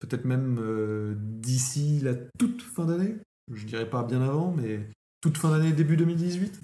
peut-être 0.00 0.24
même 0.24 0.58
euh, 0.60 1.14
d'ici 1.18 2.00
la 2.00 2.14
toute 2.14 2.62
fin 2.62 2.84
d'année. 2.84 3.16
Je 3.52 3.66
dirais 3.66 3.88
pas 3.88 4.04
bien 4.04 4.22
avant, 4.22 4.52
mais 4.52 4.88
toute 5.20 5.36
fin 5.36 5.50
d'année, 5.50 5.72
début 5.72 5.96
2018. 5.96 6.60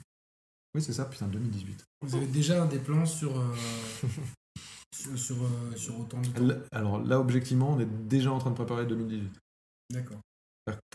Oui, 0.75 0.83
c'est 0.83 0.93
ça, 0.93 1.05
putain, 1.05 1.27
2018. 1.27 1.85
Vous 2.03 2.15
avez 2.15 2.27
déjà 2.27 2.67
des 2.67 2.79
plans 2.79 3.05
sur, 3.05 3.37
euh, 3.39 3.55
sur, 4.97 5.19
sur, 5.19 5.37
sur 5.77 6.01
autant 6.01 6.21
de 6.21 6.29
temps? 6.29 6.61
Alors 6.71 7.03
là, 7.03 7.19
objectivement, 7.19 7.73
on 7.73 7.81
est 7.81 8.09
déjà 8.09 8.33
en 8.33 8.39
train 8.39 8.51
de 8.51 8.57
préparer 8.57 8.87
2018. 8.87 9.29
D'accord. 9.91 10.19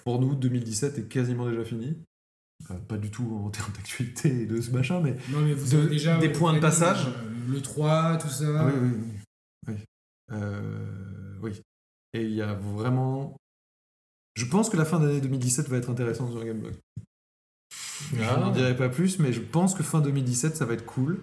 Pour 0.04 0.20
nous, 0.22 0.36
2017 0.36 0.98
est 1.00 1.08
quasiment 1.08 1.48
déjà 1.50 1.64
fini. 1.66 1.98
Euh, 2.72 2.76
pas 2.88 2.98
du 2.98 3.12
tout 3.12 3.42
en 3.46 3.50
termes 3.50 3.72
d'actualité 3.74 4.42
et 4.42 4.46
de 4.46 4.60
ce 4.62 4.72
machin, 4.72 5.00
mais 5.02 5.16
Non, 5.30 5.42
mais 5.42 5.54
vous 5.54 5.72
De- 5.72 5.78
avez 5.82 5.90
déjà 5.90 6.18
des 6.18 6.30
points 6.30 6.54
de 6.54 6.60
passage. 6.60 7.08
euh, 7.08 7.54
Le 7.54 7.62
3, 7.62 8.18
tout 8.18 8.30
ça. 8.30 8.66
oui, 8.66 8.72
oui, 8.82 8.90
oui. 8.96 9.14
Oui. 9.68 9.76
Euh, 10.32 11.38
oui. 11.42 11.62
Et 12.14 12.24
il 12.24 12.32
y 12.34 12.42
a 12.42 12.54
vraiment. 12.54 13.36
Je 14.36 14.46
pense 14.46 14.70
que 14.70 14.78
la 14.78 14.86
fin 14.86 15.00
d'année 15.00 15.22
2017 15.22 15.68
va 15.70 15.78
être 15.78 15.90
intéressante 15.90 16.32
sur 16.32 16.44
Gameblog. 16.44 16.74
Je 18.14 18.24
Ah. 18.24 18.38
n'en 18.40 18.52
dirai 18.52 18.76
pas 18.76 18.90
plus, 18.90 19.20
mais 19.20 19.34
je 19.34 19.42
pense 19.42 19.76
que 19.76 19.84
fin 19.84 20.00
2017 20.02 20.56
ça 20.56 20.66
va 20.66 20.74
être 20.74 20.86
cool. 20.86 21.20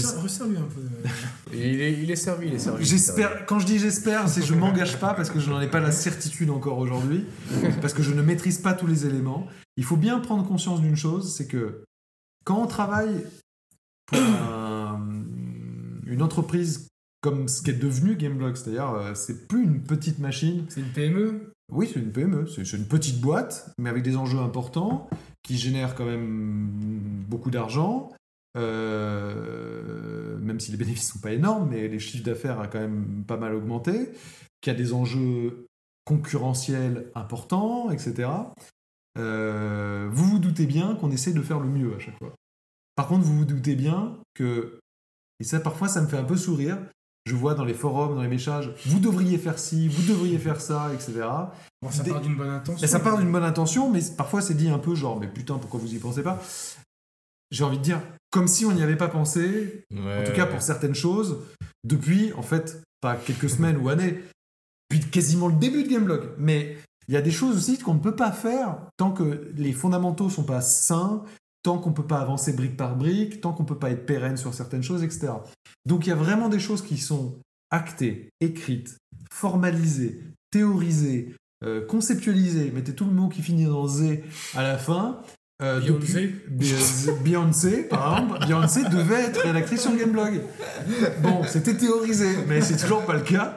J'es- 0.00 0.20
Resserre-lui 0.20 0.56
un 0.56 0.62
peu. 0.62 0.80
euh. 0.80 1.08
Il 1.52 1.80
est, 1.80 1.92
il 2.02 2.10
est 2.10 2.16
servi, 2.16 2.48
il 2.48 2.54
est 2.54 2.58
servi. 2.58 2.84
J'espère, 2.84 3.46
quand 3.46 3.58
je 3.60 3.66
dis 3.66 3.78
j'espère, 3.78 4.28
c'est 4.28 4.42
je 4.42 4.54
m'engage 4.54 4.98
pas 4.98 5.14
parce 5.14 5.30
que 5.30 5.38
je 5.40 5.48
n'en 5.50 5.60
ai 5.60 5.68
pas 5.68 5.80
la 5.80 5.92
certitude 5.92 6.50
encore 6.50 6.78
aujourd'hui, 6.78 7.24
parce 7.80 7.94
que 7.94 8.02
je 8.02 8.12
ne 8.12 8.22
maîtrise 8.22 8.58
pas 8.58 8.72
tous 8.74 8.86
les 8.86 9.06
éléments. 9.06 9.46
Il 9.76 9.84
faut 9.84 9.96
bien 9.96 10.18
prendre 10.20 10.46
conscience 10.46 10.80
d'une 10.80 10.96
chose, 10.96 11.34
c'est 11.34 11.46
que 11.46 11.84
quand 12.44 12.60
on 12.62 12.66
travaille 12.66 13.24
pour 14.06 14.18
un- 14.18 15.00
une 16.06 16.22
entreprise 16.22 16.88
comme 17.22 17.48
ce 17.48 17.62
qu'est 17.62 17.72
devenu 17.72 18.16
Gameblog, 18.16 18.56
c'est-à-dire 18.56 18.90
euh, 18.90 19.14
c'est 19.14 19.48
plus 19.48 19.62
une 19.64 19.80
petite 19.82 20.18
machine, 20.18 20.66
C'est 20.68 20.80
une 20.80 20.88
PME 20.92 21.50
oui 21.72 21.88
c'est 21.92 21.98
une 22.00 22.12
PME, 22.12 22.46
c'est 22.46 22.64
c'est 22.66 22.76
une 22.76 22.84
petite 22.86 23.20
boîte, 23.22 23.70
mais 23.78 23.88
avec 23.88 24.02
des 24.02 24.16
enjeux 24.16 24.38
importants, 24.40 25.08
qui 25.42 25.56
génèrent 25.56 25.94
quand 25.94 26.04
même 26.04 26.68
beaucoup 27.28 27.50
d'argent, 27.50 28.12
euh, 28.56 30.36
même 30.38 30.60
si 30.60 30.70
les 30.70 30.76
bénéfices 30.76 31.12
sont 31.12 31.18
pas 31.18 31.32
énormes, 31.32 31.70
mais 31.70 31.88
les 31.88 31.98
chiffres 31.98 32.24
d'affaires 32.24 32.60
ont 32.60 32.68
quand 32.70 32.80
même 32.80 33.24
pas 33.26 33.36
mal 33.36 33.54
augmenté, 33.54 34.10
qui 34.60 34.70
a 34.70 34.74
des 34.74 34.92
enjeux 34.92 35.66
concurrentiels 36.04 37.10
importants, 37.14 37.90
etc. 37.90 38.30
Euh, 39.18 40.08
vous 40.10 40.24
vous 40.24 40.38
doutez 40.38 40.66
bien 40.66 40.96
qu'on 40.96 41.10
essaie 41.10 41.32
de 41.32 41.42
faire 41.42 41.60
le 41.60 41.68
mieux 41.68 41.94
à 41.94 41.98
chaque 41.98 42.18
fois. 42.18 42.34
Par 42.96 43.08
contre, 43.08 43.24
vous 43.24 43.38
vous 43.38 43.44
doutez 43.44 43.74
bien 43.74 44.16
que, 44.34 44.78
et 45.40 45.44
ça 45.44 45.60
parfois 45.60 45.88
ça 45.88 46.00
me 46.00 46.06
fait 46.06 46.16
un 46.16 46.24
peu 46.24 46.36
sourire, 46.36 46.78
je 47.26 47.34
vois 47.34 47.54
dans 47.54 47.64
les 47.64 47.74
forums, 47.74 48.14
dans 48.14 48.22
les 48.22 48.28
messages, 48.28 48.72
vous 48.86 49.00
devriez 49.00 49.38
faire 49.38 49.58
ci, 49.58 49.88
vous 49.88 50.12
devriez 50.12 50.38
faire 50.38 50.60
ça, 50.60 50.92
etc. 50.92 51.22
Bon, 51.82 51.90
ça 51.90 52.04
part 52.04 52.20
d'une 52.20 52.36
bonne 52.36 52.50
intention. 52.50 52.84
Et 52.84 52.88
ça 52.88 53.00
part 53.00 53.18
d'une 53.18 53.32
bonne 53.32 53.44
intention, 53.44 53.90
mais 53.90 54.00
parfois 54.16 54.42
c'est 54.42 54.54
dit 54.54 54.68
un 54.68 54.78
peu 54.78 54.94
genre, 54.94 55.18
mais 55.18 55.28
putain, 55.28 55.58
pourquoi 55.58 55.80
vous 55.80 55.94
y 55.94 55.98
pensez 55.98 56.22
pas? 56.22 56.40
J'ai 57.54 57.62
envie 57.62 57.78
de 57.78 57.82
dire, 57.82 58.02
comme 58.32 58.48
si 58.48 58.64
on 58.64 58.72
n'y 58.72 58.82
avait 58.82 58.96
pas 58.96 59.06
pensé, 59.06 59.84
en 59.96 60.24
tout 60.24 60.32
cas 60.32 60.44
pour 60.44 60.60
certaines 60.60 60.96
choses, 60.96 61.38
depuis, 61.84 62.32
en 62.32 62.42
fait, 62.42 62.82
pas 63.00 63.14
quelques 63.14 63.48
semaines 63.48 63.76
ou 63.76 63.88
années, 63.88 64.18
depuis 64.90 65.08
quasiment 65.08 65.46
le 65.46 65.54
début 65.54 65.84
de 65.84 65.88
Gameblog. 65.88 66.30
Mais 66.36 66.76
il 67.06 67.14
y 67.14 67.16
a 67.16 67.22
des 67.22 67.30
choses 67.30 67.56
aussi 67.56 67.78
qu'on 67.78 67.94
ne 67.94 68.00
peut 68.00 68.16
pas 68.16 68.32
faire 68.32 68.78
tant 68.96 69.12
que 69.12 69.52
les 69.56 69.72
fondamentaux 69.72 70.30
sont 70.30 70.42
pas 70.42 70.60
sains, 70.60 71.22
tant 71.62 71.78
qu'on 71.78 71.92
peut 71.92 72.06
pas 72.06 72.18
avancer 72.18 72.52
brique 72.52 72.76
par 72.76 72.96
brique, 72.96 73.40
tant 73.40 73.52
qu'on 73.52 73.64
peut 73.64 73.78
pas 73.78 73.90
être 73.90 74.04
pérenne 74.04 74.36
sur 74.36 74.52
certaines 74.52 74.82
choses, 74.82 75.04
etc. 75.04 75.34
Donc 75.86 76.06
il 76.06 76.10
y 76.10 76.12
a 76.12 76.16
vraiment 76.16 76.48
des 76.48 76.58
choses 76.58 76.82
qui 76.82 76.98
sont 76.98 77.36
actées, 77.70 78.30
écrites, 78.40 78.96
formalisées, 79.32 80.20
théorisées, 80.50 81.36
euh, 81.62 81.86
conceptualisées. 81.86 82.72
Mettez 82.72 82.96
tout 82.96 83.04
le 83.04 83.12
mot 83.12 83.28
qui 83.28 83.42
finit 83.42 83.66
dans 83.66 83.86
Z 83.86 84.18
à 84.56 84.64
la 84.64 84.76
fin. 84.76 85.20
Euh, 85.62 85.80
Beyoncé. 85.80 86.34
Beyoncé, 87.22 87.82
par 87.84 88.18
exemple, 88.18 88.38
Beyoncé 88.46 88.84
devait 88.88 89.22
être 89.26 89.40
rédactrice 89.40 89.82
sur 89.82 89.94
Gameblog. 89.96 90.40
Bon, 91.22 91.42
c'était 91.44 91.76
théorisé, 91.76 92.28
mais 92.48 92.60
c'est 92.60 92.76
toujours 92.76 93.04
pas 93.04 93.14
le 93.14 93.20
cas. 93.20 93.56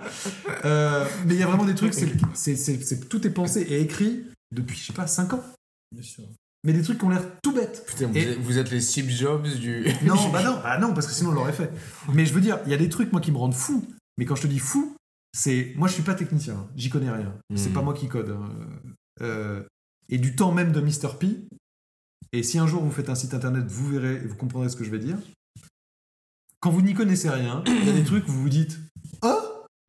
Euh, 0.66 1.06
mais 1.26 1.34
il 1.34 1.40
y 1.40 1.44
a 1.44 1.48
vraiment 1.48 1.66
des 1.66 1.76
trucs, 1.76 1.94
c'est, 1.94 2.08
c'est- 2.34 2.56
c'est- 2.56 2.82
c'est- 2.84 3.10
tout 3.10 3.26
est 3.26 3.32
pensé 3.32 3.62
et 3.62 3.82
écrit 3.82 4.24
depuis, 4.56 4.78
je 4.78 4.86
sais 4.88 4.94
pas, 4.94 5.08
5 5.08 5.34
ans. 5.34 5.44
Bien 5.92 6.04
sûr. 6.04 6.24
Mais 6.64 6.74
des 6.74 6.82
trucs 6.82 7.00
qui 7.00 7.06
ont 7.06 7.10
l'air 7.10 7.24
tout 7.42 7.54
bêtes. 7.54 7.84
Putain, 7.88 8.08
vous, 8.08 8.18
Et- 8.18 8.22
êtes, 8.32 8.40
vous 8.40 8.58
êtes 8.58 8.72
les 8.72 8.82
Steve 8.82 9.10
Jobs 9.10 9.48
du. 9.48 9.86
Non, 10.06 10.16
bah 10.32 10.44
non, 10.44 10.60
bah 10.62 10.78
non, 10.80 10.94
parce 10.94 11.08
que 11.08 11.14
sinon 11.14 11.32
on 11.32 11.34
l'aurait 11.34 11.54
fait. 11.54 11.72
Mais 12.14 12.26
je 12.26 12.34
veux 12.34 12.42
dire, 12.42 12.60
il 12.66 12.72
y 12.72 12.76
a 12.76 12.78
des 12.78 12.90
trucs, 12.90 13.12
moi, 13.12 13.22
qui 13.22 13.32
me 13.32 13.38
rendent 13.38 13.54
fou. 13.56 13.84
Mais 14.18 14.26
quand 14.26 14.36
je 14.36 14.44
te 14.44 14.48
dis 14.48 14.60
fou, 14.60 14.96
c'est. 15.34 15.74
Moi, 15.78 15.88
je 15.88 15.94
suis 15.94 16.04
pas 16.04 16.14
technicien, 16.16 16.54
hein. 16.56 16.68
j'y 16.76 16.90
connais 16.90 17.10
rien. 17.12 17.34
C'est 17.56 17.70
Mhm. 17.70 17.74
pas 17.74 17.82
moi 17.82 17.94
qui 17.94 18.08
code. 18.08 18.30
hein. 18.32 18.50
Euh, 19.22 19.64
et 20.10 20.18
du 20.20 20.36
temps 20.36 20.52
même 20.52 20.72
de 20.72 20.80
Mr. 20.82 21.18
P. 21.20 21.28
Et 22.34 22.44
si 22.44 22.60
un 22.60 22.68
jour 22.68 22.84
vous 22.84 22.92
faites 22.92 23.10
un 23.10 23.16
site 23.16 23.34
internet, 23.34 23.66
vous 23.68 23.88
verrez 23.90 24.16
et 24.16 24.28
vous 24.28 24.36
comprendrez 24.36 24.70
ce 24.70 24.76
que 24.76 24.84
je 24.84 24.90
vais 24.92 25.00
dire. 25.00 25.18
Quand 26.60 26.72
vous 26.72 26.82
n'y 26.82 26.94
connaissez 26.94 27.30
rien, 27.30 27.64
il 27.68 27.86
y 27.86 27.90
a 27.90 27.94
des 27.94 28.04
trucs 28.04 28.28
où 28.28 28.32
vous 28.32 28.42
vous 28.44 28.50
dites 28.50 28.80
Oh, 29.24 29.40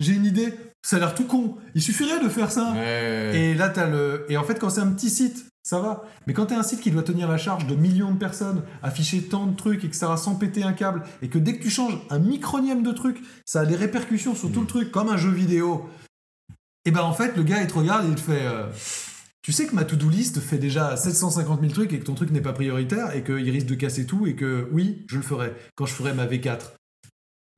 j'ai 0.00 0.12
une 0.14 0.26
idée, 0.26 0.52
ça 0.82 0.96
a 0.96 0.98
l'air 1.00 1.14
tout 1.14 1.24
con, 1.24 1.56
il 1.74 1.82
suffirait 1.82 2.22
de 2.22 2.28
faire 2.28 2.52
ça. 2.52 2.72
Ouais. 2.72 3.32
Et 3.34 3.54
là, 3.54 3.68
t'as 3.70 3.88
le. 3.88 4.26
Et 4.28 4.36
en 4.36 4.44
fait, 4.44 4.58
quand 4.58 4.70
c'est 4.70 4.80
un 4.80 4.92
petit 4.92 5.10
site, 5.10 5.46
ça 5.62 5.80
va. 5.80 6.04
Mais 6.26 6.34
quand 6.34 6.46
t'as 6.46 6.58
un 6.58 6.62
site 6.62 6.80
qui 6.80 6.90
doit 6.90 7.02
tenir 7.02 7.28
la 7.28 7.38
charge 7.38 7.66
de 7.66 7.74
millions 7.74 8.12
de 8.12 8.18
personnes, 8.18 8.62
afficher 8.82 9.22
tant 9.22 9.46
de 9.46 9.56
trucs, 9.56 9.84
etc., 9.84 10.06
sans 10.16 10.34
péter 10.36 10.62
un 10.62 10.72
câble, 10.72 11.02
et 11.22 11.28
que 11.28 11.38
dès 11.38 11.56
que 11.56 11.62
tu 11.62 11.70
changes 11.70 11.98
un 12.10 12.18
micronième 12.18 12.82
de 12.82 12.92
truc, 12.92 13.18
ça 13.44 13.60
a 13.60 13.66
des 13.66 13.76
répercussions 13.76 14.34
sur 14.34 14.52
tout 14.52 14.60
le 14.60 14.66
truc, 14.66 14.90
comme 14.92 15.08
un 15.08 15.16
jeu 15.16 15.30
vidéo. 15.30 15.88
Et 16.84 16.90
ben 16.90 17.02
en 17.02 17.12
fait, 17.12 17.36
le 17.36 17.42
gars, 17.42 17.60
il 17.62 17.66
te 17.66 17.74
regarde 17.74 18.06
et 18.06 18.08
il 18.08 18.14
te 18.14 18.20
fait. 18.20 18.46
euh, 18.46 18.66
tu 19.48 19.54
sais 19.54 19.66
que 19.66 19.74
ma 19.74 19.86
to-do 19.86 20.10
list 20.10 20.40
fait 20.40 20.58
déjà 20.58 20.94
750 20.94 21.60
000 21.60 21.72
trucs 21.72 21.94
et 21.94 21.98
que 21.98 22.04
ton 22.04 22.14
truc 22.14 22.32
n'est 22.32 22.42
pas 22.42 22.52
prioritaire 22.52 23.16
et 23.16 23.24
qu'il 23.24 23.48
risque 23.48 23.66
de 23.66 23.76
casser 23.76 24.04
tout 24.04 24.26
et 24.26 24.36
que 24.36 24.68
oui, 24.72 25.06
je 25.08 25.16
le 25.16 25.22
ferai 25.22 25.54
quand 25.74 25.86
je 25.86 25.94
ferai 25.94 26.12
ma 26.12 26.26
V4. 26.26 26.72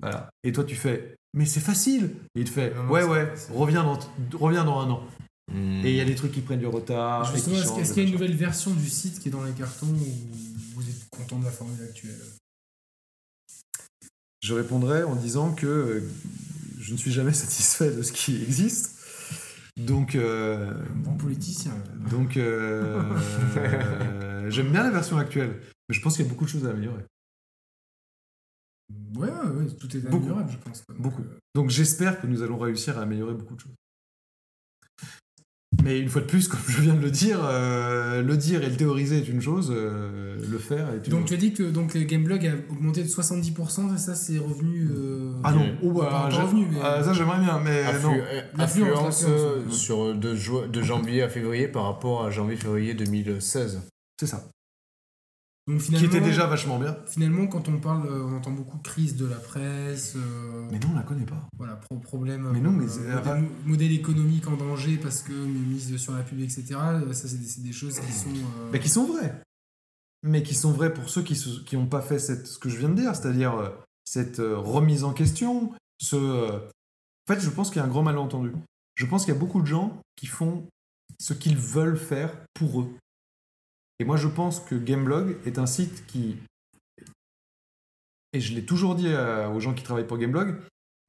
Voilà. 0.01 0.31
Et 0.45 0.53
toi, 0.53 0.63
tu 0.63 0.77
fais. 0.77 1.17
Mais 1.35 1.47
c'est 1.47 1.59
facile. 1.59 2.15
Et 2.37 2.43
il 2.43 2.45
te 2.45 2.51
fait. 2.51 2.73
Non, 2.77 2.85
non, 2.85 2.91
ouais, 2.93 3.03
ouais, 3.03 3.35
reviens 3.53 3.83
dans, 3.83 3.99
reviens 4.39 4.63
dans 4.63 4.79
un 4.79 4.89
an. 4.89 5.03
Hmm. 5.53 5.85
Et 5.85 5.91
il 5.91 5.97
y 5.97 6.01
a 6.01 6.05
des 6.05 6.15
trucs 6.15 6.31
qui 6.31 6.43
prennent 6.43 6.61
du 6.61 6.67
retard. 6.69 7.25
Justement, 7.35 7.57
est-ce 7.57 7.93
qu'il 7.93 8.05
y 8.05 8.07
a 8.07 8.09
une 8.09 8.15
nouvelle 8.15 8.37
version 8.37 8.71
du 8.71 8.89
site 8.89 9.19
qui 9.19 9.27
est 9.27 9.33
dans 9.33 9.43
les 9.43 9.51
cartons 9.51 9.87
ou 9.87 10.77
vous 10.77 10.89
êtes 10.89 11.11
content 11.11 11.41
de 11.41 11.45
la 11.45 11.51
formule 11.51 11.83
actuelle? 11.83 12.21
Je 14.43 14.55
répondrai 14.55 15.03
en 15.03 15.17
disant 15.17 15.51
que 15.51 15.67
euh, 15.67 16.09
je 16.79 16.93
ne 16.93 16.99
suis 16.99 17.11
jamais 17.11 17.33
satisfait 17.35 17.91
de 17.91 18.05
ce 18.05 18.13
qui 18.13 18.41
existe. 18.41 19.00
Donc, 19.87 20.15
euh, 20.15 20.75
Bon 20.97 21.17
politicien. 21.17 21.73
donc 22.11 22.37
euh, 22.37 23.03
euh, 23.57 24.51
j'aime 24.51 24.71
bien 24.71 24.83
la 24.83 24.91
version 24.91 25.17
actuelle, 25.19 25.61
mais 25.89 25.95
je 25.95 26.01
pense 26.01 26.17
qu'il 26.17 26.25
y 26.25 26.29
a 26.29 26.31
beaucoup 26.31 26.45
de 26.45 26.51
choses 26.51 26.67
à 26.67 26.71
améliorer. 26.71 27.05
Ouais, 29.17 29.29
ouais, 29.31 29.51
ouais, 29.65 29.67
tout 29.79 29.97
est 29.97 30.01
Beaucoup. 30.01 30.17
améliorable, 30.17 30.51
je 30.51 30.57
pense. 30.59 30.85
Donc, 30.87 30.99
Beaucoup. 30.99 31.23
Donc 31.55 31.71
j'espère 31.71 32.21
que 32.21 32.27
nous 32.27 32.43
allons 32.43 32.59
réussir 32.59 32.99
à 32.99 33.03
améliorer 33.03 33.35
beaucoup 33.35 33.55
de 33.55 33.61
choses. 33.61 33.75
Mais 35.83 35.99
une 35.99 36.09
fois 36.09 36.21
de 36.21 36.27
plus, 36.27 36.47
comme 36.47 36.61
je 36.69 36.81
viens 36.83 36.95
de 36.95 37.01
le 37.01 37.11
dire, 37.11 37.39
euh, 37.43 38.23
le 38.23 38.37
dire 38.37 38.63
et 38.63 38.69
le 38.69 38.77
théoriser 38.77 39.19
est 39.19 39.29
une 39.29 39.41
chose, 39.41 39.73
euh, 39.75 40.37
le 40.51 40.59
faire 40.59 40.89
est 40.91 41.07
une 41.07 41.11
Donc 41.13 41.21
autre. 41.21 41.29
tu 41.29 41.35
as 41.35 41.37
dit 41.39 41.53
que 41.55 41.63
donc, 41.63 41.95
le 41.95 42.03
Gameblog 42.03 42.47
a 42.47 42.53
augmenté 42.73 43.03
de 43.03 43.09
70%, 43.09 43.95
et 43.95 43.99
ça 43.99 44.15
c'est 44.15 44.39
revenu... 44.39 44.89
euh, 44.95 45.33
Ah 45.43 45.53
non, 45.53 45.67
oh, 45.83 45.93
bah, 45.93 46.07
Pas- 46.11 46.23
pas 46.25 46.31
j'ai- 46.31 46.43
revenu, 46.43 46.67
mais- 46.71 46.79
ah, 46.83 47.03
ça 47.03 47.13
j'aimerais 47.15 47.41
bien, 47.41 47.59
mais 47.65 47.83
Afflu- 47.85 48.23
non. 48.57 48.63
Affluence 48.63 49.27
sur 49.71 50.15
de, 50.15 50.67
de 50.67 50.83
janvier 50.83 51.23
à 51.23 51.29
février 51.29 51.67
par 51.67 51.85
rapport 51.85 52.25
à 52.25 52.31
janvier-février 52.31 52.93
2016. 52.95 53.81
C'est 54.21 54.27
ça. 54.27 54.45
Donc 55.71 55.81
Qui 55.83 56.05
était 56.05 56.21
déjà 56.21 56.47
vachement 56.47 56.79
bien. 56.79 56.97
finalement, 57.07 57.47
quand 57.47 57.69
on 57.69 57.79
parle, 57.79 58.07
euh, 58.09 58.25
on 58.25 58.37
entend 58.37 58.51
beaucoup 58.51 58.79
de 58.79 58.83
crise 58.83 59.17
de 59.17 59.27
la 59.27 59.37
presse, 59.37 60.15
euh, 60.17 60.69
Mais 60.71 60.79
non, 60.79 60.89
on 60.93 60.97
la 60.97 61.03
connaît 61.03 61.25
pas. 61.27 61.47
voilà, 61.57 61.77
pro- 61.77 61.99
problème, 61.99 62.51
Mais 62.53 62.61
non, 62.61 62.73
mais 62.73 62.85
euh, 62.85 62.89
c'est- 62.89 63.15
modèle, 63.15 63.45
modèle 63.67 63.93
économique 63.93 64.49
en 64.49 64.57
danger 64.57 64.97
parce 64.97 65.23
que 65.23 65.33
mise 65.33 65.97
sur 65.97 66.13
la 66.15 66.23
pub, 66.23 66.41
etc. 66.41 66.65
euh, 66.75 67.13
Ça, 67.13 67.29
c'est 67.29 67.63
des, 67.63 67.73
choses 67.73 68.01
qui 68.01 68.13
sont... 68.13 68.31
euh, 68.31 68.71
Mais 68.73 68.81
qui 68.81 68.89
sont 68.89 69.05
vrais. 69.05 69.41
Mais 70.23 70.43
qui 70.43 70.55
sont 70.55 70.73
vrais 70.73 70.93
pour 70.93 71.09
ceux 71.09 71.23
qui 71.23 71.77
n'ont 71.77 71.87
pas 71.87 72.03
fait 72.03 72.19
cette, 72.19 72.47
ce 72.47 72.59
que 72.59 72.69
je 72.69 72.77
viens 72.79 72.89
de 72.91 72.95
dire, 72.97 73.15
c'est-à-dire 73.15 73.73
cette 74.05 74.39
remise 74.39 75.05
en 75.05 75.13
question. 75.13 75.73
Ce, 75.99 76.17
En 76.17 77.33
fait, 77.35 77.41
je 77.41 77.49
pense 77.51 77.69
qu'il 77.71 77.77
y 77.79 77.81
a 77.83 77.85
un 77.85 77.89
grand 77.89 78.03
malentendu. 78.03 78.53
Je 78.97 79.07
pense 79.07 79.25
qu'il 79.25 79.33
y 79.33 79.37
a 79.37 79.41
beaucoup 79.41 79.61
de 79.63 79.67
gens 79.67 79.97
qui 80.17 80.27
font 80.27 80.67
ce 81.19 81.33
qu'ils 81.33 81.57
veulent 81.57 81.97
faire 81.99 82.33
pour 82.55 82.81
eux. 82.83 82.89
Et 84.01 84.05
moi, 84.05 84.17
je 84.17 84.27
pense 84.29 84.61
que 84.61 84.75
Gameblog 84.75 85.37
est 85.47 85.59
un 85.59 85.67
site 85.67 86.05
qui, 86.07 86.37
et 88.33 88.41
je 88.41 88.55
l'ai 88.55 88.65
toujours 88.65 88.95
dit 88.95 89.09
à- 89.09 89.51
aux 89.51 89.61
gens 89.61 89.75
qui 89.75 89.85
travaillent 89.85 90.07
pour 90.07 90.19
Gameblog, 90.19 90.57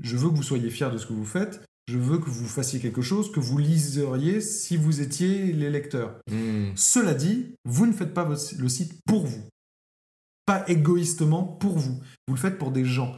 je 0.03 0.17
veux 0.17 0.29
que 0.29 0.35
vous 0.35 0.43
soyez 0.43 0.69
fiers 0.69 0.91
de 0.91 0.97
ce 0.97 1.05
que 1.07 1.13
vous 1.13 1.25
faites, 1.25 1.63
je 1.87 1.97
veux 1.97 2.17
que 2.19 2.29
vous 2.29 2.47
fassiez 2.47 2.79
quelque 2.79 3.01
chose 3.01 3.31
que 3.31 3.39
vous 3.39 3.57
liseriez 3.57 4.41
si 4.41 4.75
vous 4.77 4.99
étiez 5.01 5.53
les 5.53 5.69
lecteurs. 5.69 6.19
Hmm. 6.29 6.71
Cela 6.75 7.13
dit, 7.13 7.55
vous 7.65 7.85
ne 7.85 7.93
faites 7.93 8.13
pas 8.13 8.23
votre- 8.25 8.55
le 8.57 8.69
site 8.69 8.99
pour 9.05 9.25
vous. 9.25 9.43
Pas 10.45 10.65
égoïstement 10.69 11.43
pour 11.43 11.77
vous. 11.77 11.97
Vous 12.27 12.33
le 12.35 12.39
faites 12.39 12.57
pour 12.57 12.71
des 12.71 12.83
gens 12.85 13.15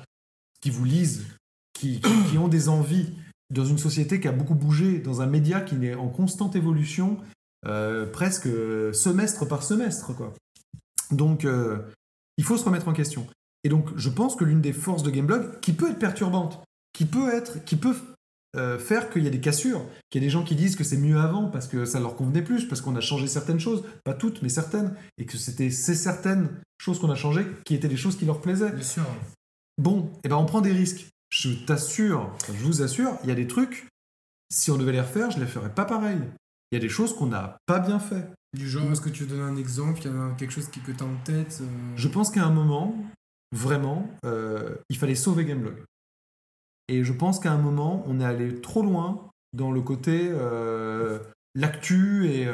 qui 0.61 0.69
vous 0.69 0.85
lisent, 0.85 1.25
qui, 1.73 1.99
qui- 1.99 2.23
qui 2.31 2.37
ont 2.37 2.47
des 2.47 2.69
envies, 2.69 3.11
dans 3.49 3.65
une 3.65 3.77
société 3.79 4.19
qui 4.19 4.27
a 4.27 4.31
beaucoup 4.31 4.55
bougé, 4.55 4.99
dans 4.99 5.21
un 5.21 5.27
média 5.27 5.61
qui 5.61 5.83
est 5.85 5.95
en 5.95 6.09
constante 6.09 6.55
évolution, 6.55 7.17
euh, 7.65 8.05
presque 8.05 8.47
euh, 8.47 8.93
semestre 8.93 9.47
par 9.47 9.63
semestre. 9.63 10.15
Quoi. 10.15 10.33
Donc, 11.11 11.45
euh, 11.45 11.77
il 12.37 12.43
faut 12.43 12.57
se 12.57 12.65
remettre 12.65 12.87
en 12.87 12.93
question. 12.93 13.27
Et 13.63 13.69
donc, 13.69 13.89
je 13.95 14.09
pense 14.09 14.35
que 14.35 14.43
l'une 14.43 14.61
des 14.61 14.73
forces 14.73 15.03
de 15.03 15.09
Gameblog, 15.09 15.59
qui 15.61 15.73
peut 15.73 15.89
être 15.89 15.99
perturbante, 15.99 16.63
qui 16.91 17.05
peut 17.05 17.33
être, 17.33 17.63
qui 17.63 17.75
peut 17.75 17.95
euh, 18.55 18.77
faire 18.77 19.09
qu'il 19.09 19.23
y 19.23 19.27
a 19.27 19.31
des 19.31 19.39
cassures, 19.39 19.83
qu'il 20.09 20.21
y 20.21 20.25
a 20.25 20.27
des 20.27 20.31
gens 20.31 20.43
qui 20.43 20.55
disent 20.55 20.75
que 20.75 20.83
c'est 20.83 20.97
mieux 20.97 21.17
avant 21.17 21.49
parce 21.49 21.67
que 21.67 21.85
ça 21.85 21.99
leur 21.99 22.15
convenait 22.15 22.43
plus, 22.43 22.65
parce 22.65 22.81
qu'on 22.81 22.95
a 22.95 23.01
changé 23.01 23.27
certaines 23.27 23.59
choses, 23.59 23.83
pas 24.03 24.13
toutes, 24.13 24.43
mais 24.43 24.49
certaines, 24.49 24.93
et 25.17 25.25
que 25.25 25.37
c'était 25.37 25.71
ces 25.71 25.95
certaines 25.95 26.49
choses 26.77 26.99
qu'on 26.99 27.09
a 27.09 27.15
changées 27.15 27.47
qui 27.65 27.73
étaient 27.73 27.87
des 27.87 27.97
choses 27.97 28.15
qui 28.15 28.25
leur 28.25 28.41
plaisaient. 28.41 28.71
Bien 28.71 28.83
sûr. 28.83 29.05
Bon, 29.81 30.11
et 30.23 30.29
ben 30.29 30.35
on 30.35 30.45
prend 30.45 30.61
des 30.61 30.71
risques. 30.71 31.07
Je 31.31 31.49
t'assure, 31.65 32.29
enfin, 32.35 32.53
je 32.55 32.63
vous 32.63 32.83
assure, 32.83 33.17
il 33.23 33.29
y 33.29 33.31
a 33.31 33.35
des 33.35 33.47
trucs, 33.47 33.87
si 34.51 34.69
on 34.69 34.77
devait 34.77 34.91
les 34.91 35.01
refaire, 35.01 35.31
je 35.31 35.39
les 35.39 35.47
ferais 35.47 35.73
pas 35.73 35.85
pareil. 35.85 36.19
Il 36.73 36.77
y 36.77 36.77
a 36.77 36.79
des 36.79 36.89
choses 36.89 37.15
qu'on 37.15 37.27
n'a 37.27 37.59
pas 37.67 37.77
bien 37.77 37.99
fait. 37.99 38.27
Du 38.57 38.67
genre, 38.67 38.91
est-ce 38.91 38.99
que 38.99 39.09
tu 39.09 39.25
veux 39.25 39.37
donner 39.37 39.47
un 39.47 39.57
exemple 39.57 39.99
Il 40.03 40.07
y 40.07 40.09
a 40.09 40.31
quelque 40.39 40.49
chose 40.49 40.69
qui, 40.69 40.79
que 40.79 40.91
tu 40.91 41.03
as 41.03 41.05
en 41.05 41.15
tête 41.23 41.59
euh, 41.61 41.65
Je 41.95 42.07
pense 42.07 42.31
qu'à 42.31 42.43
un 42.43 42.49
moment, 42.49 42.95
vraiment, 43.51 44.09
euh, 44.25 44.73
il 44.89 44.97
fallait 44.97 45.13
sauver 45.13 45.45
Gameblog. 45.45 45.83
Et 46.87 47.03
je 47.03 47.13
pense 47.13 47.39
qu'à 47.39 47.51
un 47.51 47.59
moment, 47.59 48.03
on 48.07 48.19
est 48.19 48.25
allé 48.25 48.59
trop 48.59 48.81
loin 48.81 49.29
dans 49.55 49.71
le 49.71 49.81
côté 49.81 50.29
euh, 50.31 51.19
l'actu 51.53 52.25
et, 52.25 52.47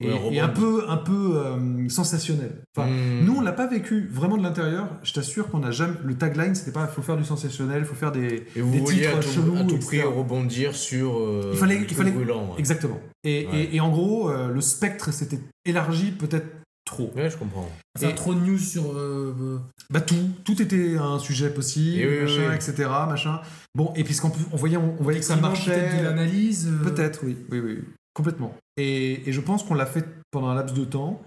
et, 0.00 0.08
Ouais, 0.12 0.34
et 0.34 0.40
un 0.40 0.48
peu, 0.48 0.84
un 0.88 0.96
peu 0.96 1.32
euh, 1.36 1.88
sensationnel. 1.88 2.62
Enfin, 2.76 2.88
Hmm. 2.88 3.24
Nous, 3.24 3.36
on 3.36 3.40
l'a 3.40 3.52
pas 3.52 3.66
vécu 3.66 4.08
vraiment 4.12 4.36
de 4.36 4.42
l'intérieur. 4.42 4.88
Je 5.02 5.12
t'assure 5.12 5.48
qu'on 5.50 5.62
a 5.64 5.70
jamais. 5.70 5.94
Le 6.04 6.14
tagline, 6.16 6.54
c'était 6.54 6.70
pas 6.72 6.86
faut 6.86 7.02
faire 7.02 7.16
du 7.16 7.24
sensationnel, 7.24 7.84
faut 7.84 7.94
faire 7.96 8.12
des, 8.12 8.46
Et 8.56 8.60
vous 8.60 8.70
des 8.72 8.78
vouliez 8.78 8.96
titres 9.02 9.16
à 9.16 9.20
tout, 9.20 9.28
chelous, 9.28 9.56
à 9.56 9.64
tout 9.64 9.78
prix 9.78 10.00
rebondir 10.02 10.74
sur 10.74 11.18
euh, 11.18 11.50
Il 11.52 11.58
fallait- 11.58 11.74
le 11.76 11.80
il 11.82 11.86
truc 11.86 11.98
fallait- 11.98 12.10
brûlant. 12.12 12.46
Ouais. 12.52 12.58
Exactement. 12.58 13.00
Et, 13.24 13.46
Ouais. 13.46 13.60
et- 13.64 13.76
et 13.76 13.80
en 13.80 13.90
gros, 13.90 14.30
euh, 14.30 14.48
le 14.52 14.60
spectre 14.60 15.12
s'était 15.12 15.40
élargi 15.64 16.12
peut-être 16.12 16.46
trop. 16.84 17.12
Ouais, 17.16 17.28
je 17.28 17.36
comprends. 17.36 17.68
Et- 18.00 18.14
trop 18.14 18.32
de 18.34 18.40
news 18.40 18.58
sur. 18.58 18.92
euh, 18.96 19.58
Bah 19.90 20.00
tout, 20.00 20.30
tout 20.44 20.60
était 20.62 20.96
un 20.96 21.18
sujet 21.18 21.50
possible, 21.50 21.98
Et 22.00 22.06
oui, 22.08 22.22
machin, 22.22 22.48
oui. 22.50 22.54
etc. 22.54 22.88
Machin. 23.08 23.40
Bon, 23.74 23.92
et 23.96 24.04
puisqu'on 24.04 24.30
on 24.52 24.56
voyait, 24.56 24.76
on, 24.76 24.94
on 24.98 25.02
voyait 25.02 25.18
que 25.18 25.24
ça 25.26 25.36
marchait. 25.36 25.72
Peut-être 25.72 25.98
de 25.98 26.04
l'analyse. 26.04 26.70
Peut-être, 26.84 27.20
oui, 27.24 27.36
oui, 27.50 27.60
oui. 27.60 27.78
complètement. 28.14 28.54
Et, 28.78 29.28
et 29.28 29.32
je 29.32 29.40
pense 29.40 29.62
qu'on 29.64 29.74
l'a 29.74 29.84
fait 29.86 30.06
pendant 30.30 30.48
un 30.48 30.54
laps 30.54 30.72
de 30.78 30.84
temps 30.84 31.20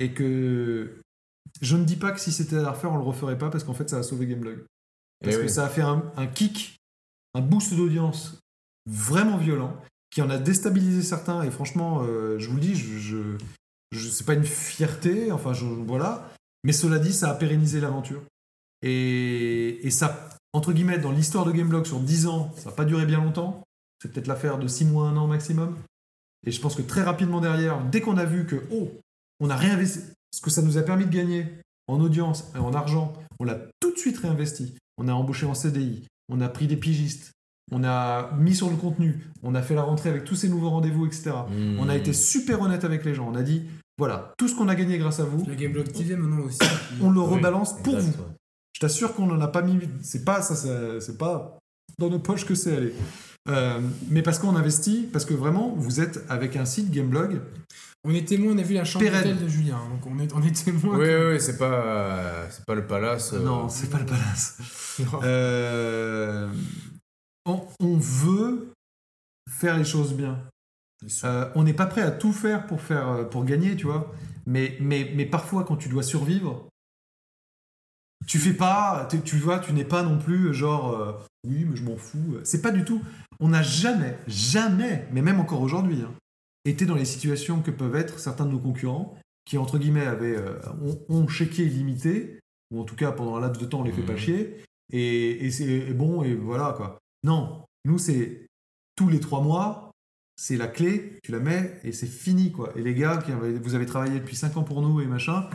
et 0.00 0.12
que 0.14 0.98
je 1.60 1.76
ne 1.76 1.84
dis 1.84 1.96
pas 1.96 2.10
que 2.12 2.18
si 2.20 2.32
c'était 2.32 2.56
à 2.56 2.70
refaire, 2.72 2.90
on 2.92 2.96
le 2.96 3.04
referait 3.04 3.38
pas 3.38 3.50
parce 3.50 3.62
qu'en 3.62 3.74
fait, 3.74 3.88
ça 3.90 3.98
a 3.98 4.02
sauvé 4.02 4.26
Gameblog. 4.26 4.64
Parce 5.20 5.36
Eh 5.36 5.38
que 5.38 5.44
oui. 5.44 5.50
ça 5.50 5.66
a 5.66 5.68
fait 5.68 5.82
un, 5.82 6.02
un 6.16 6.26
kick, 6.26 6.78
un 7.34 7.40
boost 7.42 7.74
d'audience 7.74 8.38
vraiment 8.90 9.36
violent 9.36 9.76
qui 10.10 10.22
en 10.22 10.30
a 10.30 10.38
déstabilisé 10.38 11.02
certains. 11.02 11.42
Et 11.42 11.50
franchement, 11.50 12.02
euh, 12.02 12.38
je 12.38 12.48
vous 12.48 12.54
le 12.56 12.60
dis, 12.60 12.74
je, 12.74 12.98
je, 12.98 13.36
je- 13.92 14.08
c'est 14.08 14.24
pas 14.24 14.34
une 14.34 14.44
fierté, 14.44 15.30
enfin, 15.30 15.52
je, 15.52 15.64
voilà. 15.66 16.28
Mais 16.64 16.72
cela 16.72 16.98
dit, 16.98 17.12
ça 17.12 17.30
a 17.30 17.34
pérennisé 17.34 17.80
l'aventure. 17.80 18.22
Et, 18.82 19.86
et 19.86 19.90
ça, 19.90 20.28
entre 20.52 20.72
guillemets, 20.72 20.98
dans 20.98 21.12
l'histoire 21.12 21.44
de 21.44 21.52
Gameblog 21.52 21.86
sur 21.86 22.00
10 22.00 22.26
ans, 22.26 22.52
ça 22.56 22.70
n'a 22.70 22.76
pas 22.76 22.84
duré 22.84 23.06
bien 23.06 23.22
longtemps. 23.22 23.62
C'est 24.00 24.10
peut-être 24.12 24.26
l'affaire 24.26 24.58
de 24.58 24.66
6 24.66 24.84
mois, 24.86 25.08
1 25.08 25.16
an 25.16 25.26
maximum. 25.26 25.76
Et 26.46 26.50
je 26.50 26.60
pense 26.60 26.74
que 26.74 26.82
très 26.82 27.02
rapidement 27.02 27.40
derrière, 27.40 27.82
dès 27.90 28.00
qu'on 28.00 28.16
a 28.16 28.24
vu 28.24 28.46
que, 28.46 28.56
oh, 28.72 28.90
on 29.40 29.50
a 29.50 29.56
réinvesti, 29.56 30.00
ce 30.34 30.40
que 30.40 30.50
ça 30.50 30.62
nous 30.62 30.76
a 30.78 30.82
permis 30.82 31.04
de 31.06 31.10
gagner 31.10 31.46
en 31.88 32.00
audience 32.00 32.50
et 32.54 32.58
en 32.58 32.72
argent, 32.74 33.12
on 33.38 33.44
l'a 33.44 33.58
tout 33.80 33.92
de 33.92 33.98
suite 33.98 34.18
réinvesti. 34.18 34.74
On 34.98 35.08
a 35.08 35.12
embauché 35.12 35.46
en 35.46 35.54
CDI, 35.54 36.04
on 36.28 36.40
a 36.40 36.48
pris 36.48 36.66
des 36.66 36.76
pigistes, 36.76 37.32
on 37.70 37.84
a 37.84 38.32
mis 38.38 38.54
sur 38.54 38.68
le 38.70 38.76
contenu, 38.76 39.26
on 39.42 39.54
a 39.54 39.62
fait 39.62 39.74
la 39.74 39.82
rentrée 39.82 40.10
avec 40.10 40.24
tous 40.24 40.36
ces 40.36 40.48
nouveaux 40.48 40.70
rendez-vous, 40.70 41.06
etc. 41.06 41.30
Hmm. 41.48 41.78
On 41.78 41.88
a 41.88 41.96
été 41.96 42.12
super 42.12 42.60
honnête 42.60 42.84
avec 42.84 43.04
les 43.04 43.14
gens. 43.14 43.28
On 43.30 43.34
a 43.36 43.42
dit, 43.42 43.62
voilà, 43.98 44.32
tout 44.38 44.48
ce 44.48 44.54
qu'on 44.56 44.68
a 44.68 44.74
gagné 44.74 44.98
grâce 44.98 45.20
à 45.20 45.24
vous, 45.24 45.44
La 45.46 45.54
Gameblog 45.54 45.90
TV 45.92 46.16
maintenant 46.16 46.44
aussi. 46.44 46.58
on 47.00 47.10
le 47.10 47.20
Oui, 47.20 47.26
rebalance 47.36 47.74
pour 47.82 47.94
exact, 47.94 48.16
vous. 48.16 48.22
ouais. 48.22 48.28
Je 48.74 48.80
t'assure 48.80 49.14
qu'on 49.14 49.26
n'en 49.26 49.40
a 49.40 49.48
pas 49.48 49.62
mis. 49.62 49.78
C'est 50.02 50.24
pas 50.24 50.42
ça, 50.42 50.56
ça- 50.56 51.00
c'est 51.00 51.16
pas 51.18 51.58
dans 51.98 52.10
nos 52.10 52.18
poches 52.18 52.44
que 52.44 52.54
c'est 52.54 52.76
allé. 52.76 52.92
Euh, 53.48 53.80
mais 54.08 54.22
parce 54.22 54.38
qu'on 54.38 54.54
investit, 54.56 55.08
parce 55.12 55.24
que 55.24 55.34
vraiment, 55.34 55.74
vous 55.76 56.00
êtes 56.00 56.24
avec 56.28 56.56
un 56.56 56.64
site 56.64 56.90
Gameblog. 56.90 57.40
On 58.04 58.14
est 58.14 58.26
témoin, 58.26 58.52
on 58.54 58.58
a 58.58 58.62
vu 58.62 58.74
la 58.74 58.84
chambre 58.84 59.04
d'hôtel 59.04 59.38
de 59.38 59.48
Julien. 59.48 59.78
Donc 59.90 60.06
on 60.06 60.18
est, 60.18 60.32
on 60.32 60.42
est 60.42 60.64
témoin. 60.64 60.96
Oui, 60.96 61.06
que- 61.06 61.28
oui, 61.28 61.34
oui, 61.34 61.40
c'est 61.40 61.56
pas, 61.58 62.48
c'est 62.50 62.64
pas 62.64 62.74
le 62.74 62.86
palace. 62.86 63.32
euh, 63.32 63.42
Non, 63.44 63.68
c'est 63.68 63.90
pas 63.90 63.98
le 63.98 64.06
palace. 64.06 64.58
Euh, 65.22 66.48
on, 67.46 67.66
on 67.80 67.96
veut 67.96 68.72
faire 69.50 69.76
les 69.76 69.84
choses 69.84 70.14
bien. 70.14 70.38
Euh, 71.24 71.50
on 71.56 71.64
n'est 71.64 71.74
pas 71.74 71.86
prêt 71.86 72.02
à 72.02 72.10
tout 72.12 72.32
faire 72.32 72.66
pour, 72.66 72.80
faire 72.80 73.28
pour 73.30 73.44
gagner, 73.44 73.74
tu 73.76 73.86
vois. 73.86 74.12
Mais, 74.46 74.76
mais, 74.80 75.12
mais 75.16 75.26
parfois, 75.26 75.64
quand 75.64 75.76
tu 75.76 75.88
dois 75.88 76.02
survivre, 76.04 76.68
tu 78.26 78.38
fais 78.38 78.52
pas, 78.54 79.06
tu, 79.10 79.20
tu 79.22 79.36
vois, 79.36 79.58
tu 79.58 79.72
n'es 79.72 79.84
pas 79.84 80.02
non 80.04 80.18
plus 80.18 80.54
genre, 80.54 80.96
euh, 80.96 81.12
oui, 81.44 81.64
mais 81.68 81.76
je 81.76 81.82
m'en 81.82 81.96
fous. 81.96 82.36
C'est 82.44 82.62
pas 82.62 82.70
du 82.70 82.84
tout. 82.84 83.02
On 83.44 83.48
n'a 83.48 83.62
jamais, 83.62 84.16
jamais, 84.28 85.06
mais 85.12 85.20
même 85.20 85.40
encore 85.40 85.60
aujourd'hui, 85.62 86.00
hein, 86.02 86.12
été 86.64 86.86
dans 86.86 86.94
les 86.94 87.04
situations 87.04 87.60
que 87.60 87.70
peuvent 87.72 87.96
être 87.96 88.18
certains 88.20 88.46
de 88.46 88.52
nos 88.52 88.60
concurrents 88.60 89.18
qui, 89.44 89.58
entre 89.58 89.78
guillemets, 89.78 90.06
avaient, 90.06 90.36
euh, 90.36 90.58
ont, 90.80 91.00
ont 91.08 91.26
chéquier 91.28 91.64
illimité, 91.64 92.38
ou 92.70 92.80
en 92.80 92.84
tout 92.84 92.94
cas 92.94 93.10
pendant 93.10 93.34
un 93.36 93.40
laps 93.40 93.60
de 93.60 93.66
temps, 93.66 93.80
on 93.80 93.84
les 93.84 93.90
fait 93.92 94.02
pas 94.06 94.12
Mhm. 94.12 94.18
chier, 94.18 94.56
et, 94.92 95.44
et 95.46 95.50
c'est 95.50 95.92
bon, 95.92 96.22
et 96.22 96.34
voilà 96.36 96.72
quoi. 96.76 96.98
Non, 97.24 97.64
nous, 97.84 97.98
c'est 97.98 98.46
tous 98.94 99.08
les 99.08 99.18
trois 99.18 99.40
mois, 99.40 99.90
c'est 100.36 100.56
la 100.56 100.68
clé, 100.68 101.18
tu 101.24 101.32
la 101.32 101.40
mets 101.40 101.80
et 101.82 101.90
c'est 101.92 102.06
fini 102.06 102.52
quoi. 102.52 102.72
Et 102.76 102.82
les 102.82 102.94
gars, 102.94 103.16
qui 103.24 103.32
avaient- 103.32 103.58
vous 103.58 103.74
avez 103.74 103.86
travaillé 103.86 104.20
depuis 104.20 104.36
5 104.36 104.56
ans 104.56 104.62
pour 104.62 104.82
nous 104.82 105.00
et 105.00 105.06
machin, 105.06 105.48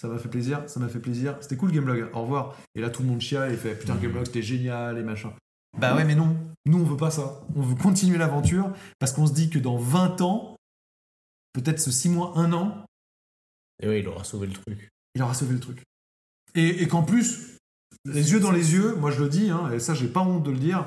ça 0.00 0.06
m'a 0.08 0.18
fait 0.18 0.28
plaisir, 0.28 0.62
ça 0.68 0.78
m'a 0.80 0.88
fait 0.88 0.98
plaisir. 1.00 1.36
C'était 1.40 1.56
cool 1.56 1.72
Gameblog, 1.72 2.08
au 2.14 2.22
revoir. 2.22 2.56
Et 2.76 2.80
là 2.80 2.90
tout 2.90 3.02
le 3.02 3.08
monde 3.08 3.20
chiale 3.20 3.52
et 3.52 3.56
fait 3.56 3.74
putain 3.78 3.94
Mhm. 3.94 4.00
Gameblog 4.02 4.26
c'était 4.26 4.42
génial 4.42 4.98
et 4.98 5.02
machin. 5.02 5.32
Bah 5.78 5.94
ouais 5.96 6.04
mais 6.04 6.14
non, 6.14 6.36
nous 6.66 6.78
on 6.78 6.84
veut 6.84 6.96
pas 6.96 7.10
ça. 7.10 7.40
On 7.56 7.62
veut 7.62 7.74
continuer 7.74 8.18
l'aventure 8.18 8.70
parce 8.98 9.12
qu'on 9.12 9.26
se 9.26 9.32
dit 9.32 9.50
que 9.50 9.58
dans 9.58 9.76
20 9.76 10.20
ans, 10.20 10.56
peut-être 11.52 11.80
ce 11.80 11.90
6 11.90 12.08
mois, 12.10 12.32
1 12.36 12.52
an, 12.52 12.84
Et 13.82 13.88
oui, 13.88 13.98
il 14.00 14.08
aura 14.08 14.24
sauvé 14.24 14.46
le 14.46 14.52
truc. 14.52 14.88
il 15.14 15.22
aura 15.22 15.34
sauvé 15.34 15.54
le 15.54 15.60
truc. 15.60 15.82
Et, 16.54 16.82
et 16.82 16.88
qu'en 16.88 17.02
plus, 17.02 17.56
les 18.04 18.32
yeux 18.32 18.40
dans 18.40 18.52
les 18.52 18.72
yeux, 18.74 18.94
moi 18.96 19.10
je 19.10 19.22
le 19.22 19.28
dis, 19.28 19.50
hein, 19.50 19.70
et 19.72 19.80
ça 19.80 19.94
j'ai 19.94 20.08
pas 20.08 20.20
honte 20.20 20.42
de 20.44 20.50
le 20.50 20.58
dire, 20.58 20.86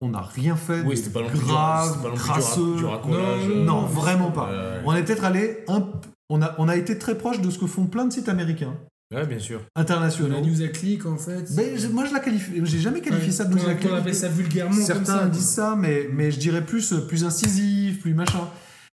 on 0.00 0.10
n'a 0.10 0.20
rien 0.22 0.56
fait 0.56 0.80
Oui, 0.82 0.90
de 0.90 1.00
c'était 1.00 1.10
pas 1.20 1.22
grave, 1.28 2.02
pas 2.02 2.10
du 2.10 2.16
crasseux. 2.16 2.86
ra- 2.86 2.98
du. 2.98 3.08
Non, 3.10 3.16
euh, 3.18 3.64
Non, 3.64 3.80
vraiment 3.86 4.30
pas. 4.30 4.50
Ouais, 4.50 4.82
On 4.86 4.94
est 4.94 5.04
peut-être 5.04 5.24
allé 5.24 5.64
un 5.68 5.88
on 6.32 6.42
a, 6.42 6.54
on 6.58 6.68
a 6.68 6.76
été 6.76 6.96
très 6.96 7.18
proche 7.18 7.40
de 7.40 7.50
ce 7.50 7.58
que 7.58 7.66
font 7.66 7.86
plein 7.86 8.04
de 8.04 8.12
sites 8.12 8.28
américains, 8.28 8.76
ouais, 9.12 9.26
bien 9.26 9.38
sûr. 9.38 9.60
internationaux. 9.76 10.34
La 10.36 10.40
news 10.40 10.62
à 10.62 10.68
clic 10.68 11.06
en 11.06 11.16
fait. 11.16 11.54
Ben, 11.54 11.76
je- 11.78 11.88
moi 11.88 12.04
je 12.04 12.12
la 12.12 12.20
qualifie, 12.20 12.52
j'ai 12.64 12.78
jamais 12.78 13.00
qualifié 13.00 13.26
Ouais, 13.28 13.32
ça 13.32 13.44
de 13.44 13.54
news 13.54 13.68
à 13.68 13.74
clic. 13.74 13.90
On 13.92 13.96
appelle 13.96 14.14
ça 14.14 14.28
vulgairement 14.28 14.74
comme 14.74 14.84
Certains 14.84 15.18
ça. 15.20 15.28
disent 15.28 15.48
ça, 15.48 15.76
mais, 15.78 16.08
mais 16.12 16.30
je 16.30 16.38
dirais 16.38 16.64
plus, 16.64 16.94
plus 17.08 17.24
incisif, 17.24 18.00
plus 18.00 18.14
machin. 18.14 18.48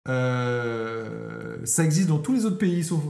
Euh, 0.08 1.58
ça 1.64 1.84
existe 1.84 2.08
dans 2.10 2.18
tous 2.18 2.34
les 2.34 2.46
autres 2.46 2.58
pays, 2.58 2.84
sauf, 2.84 3.02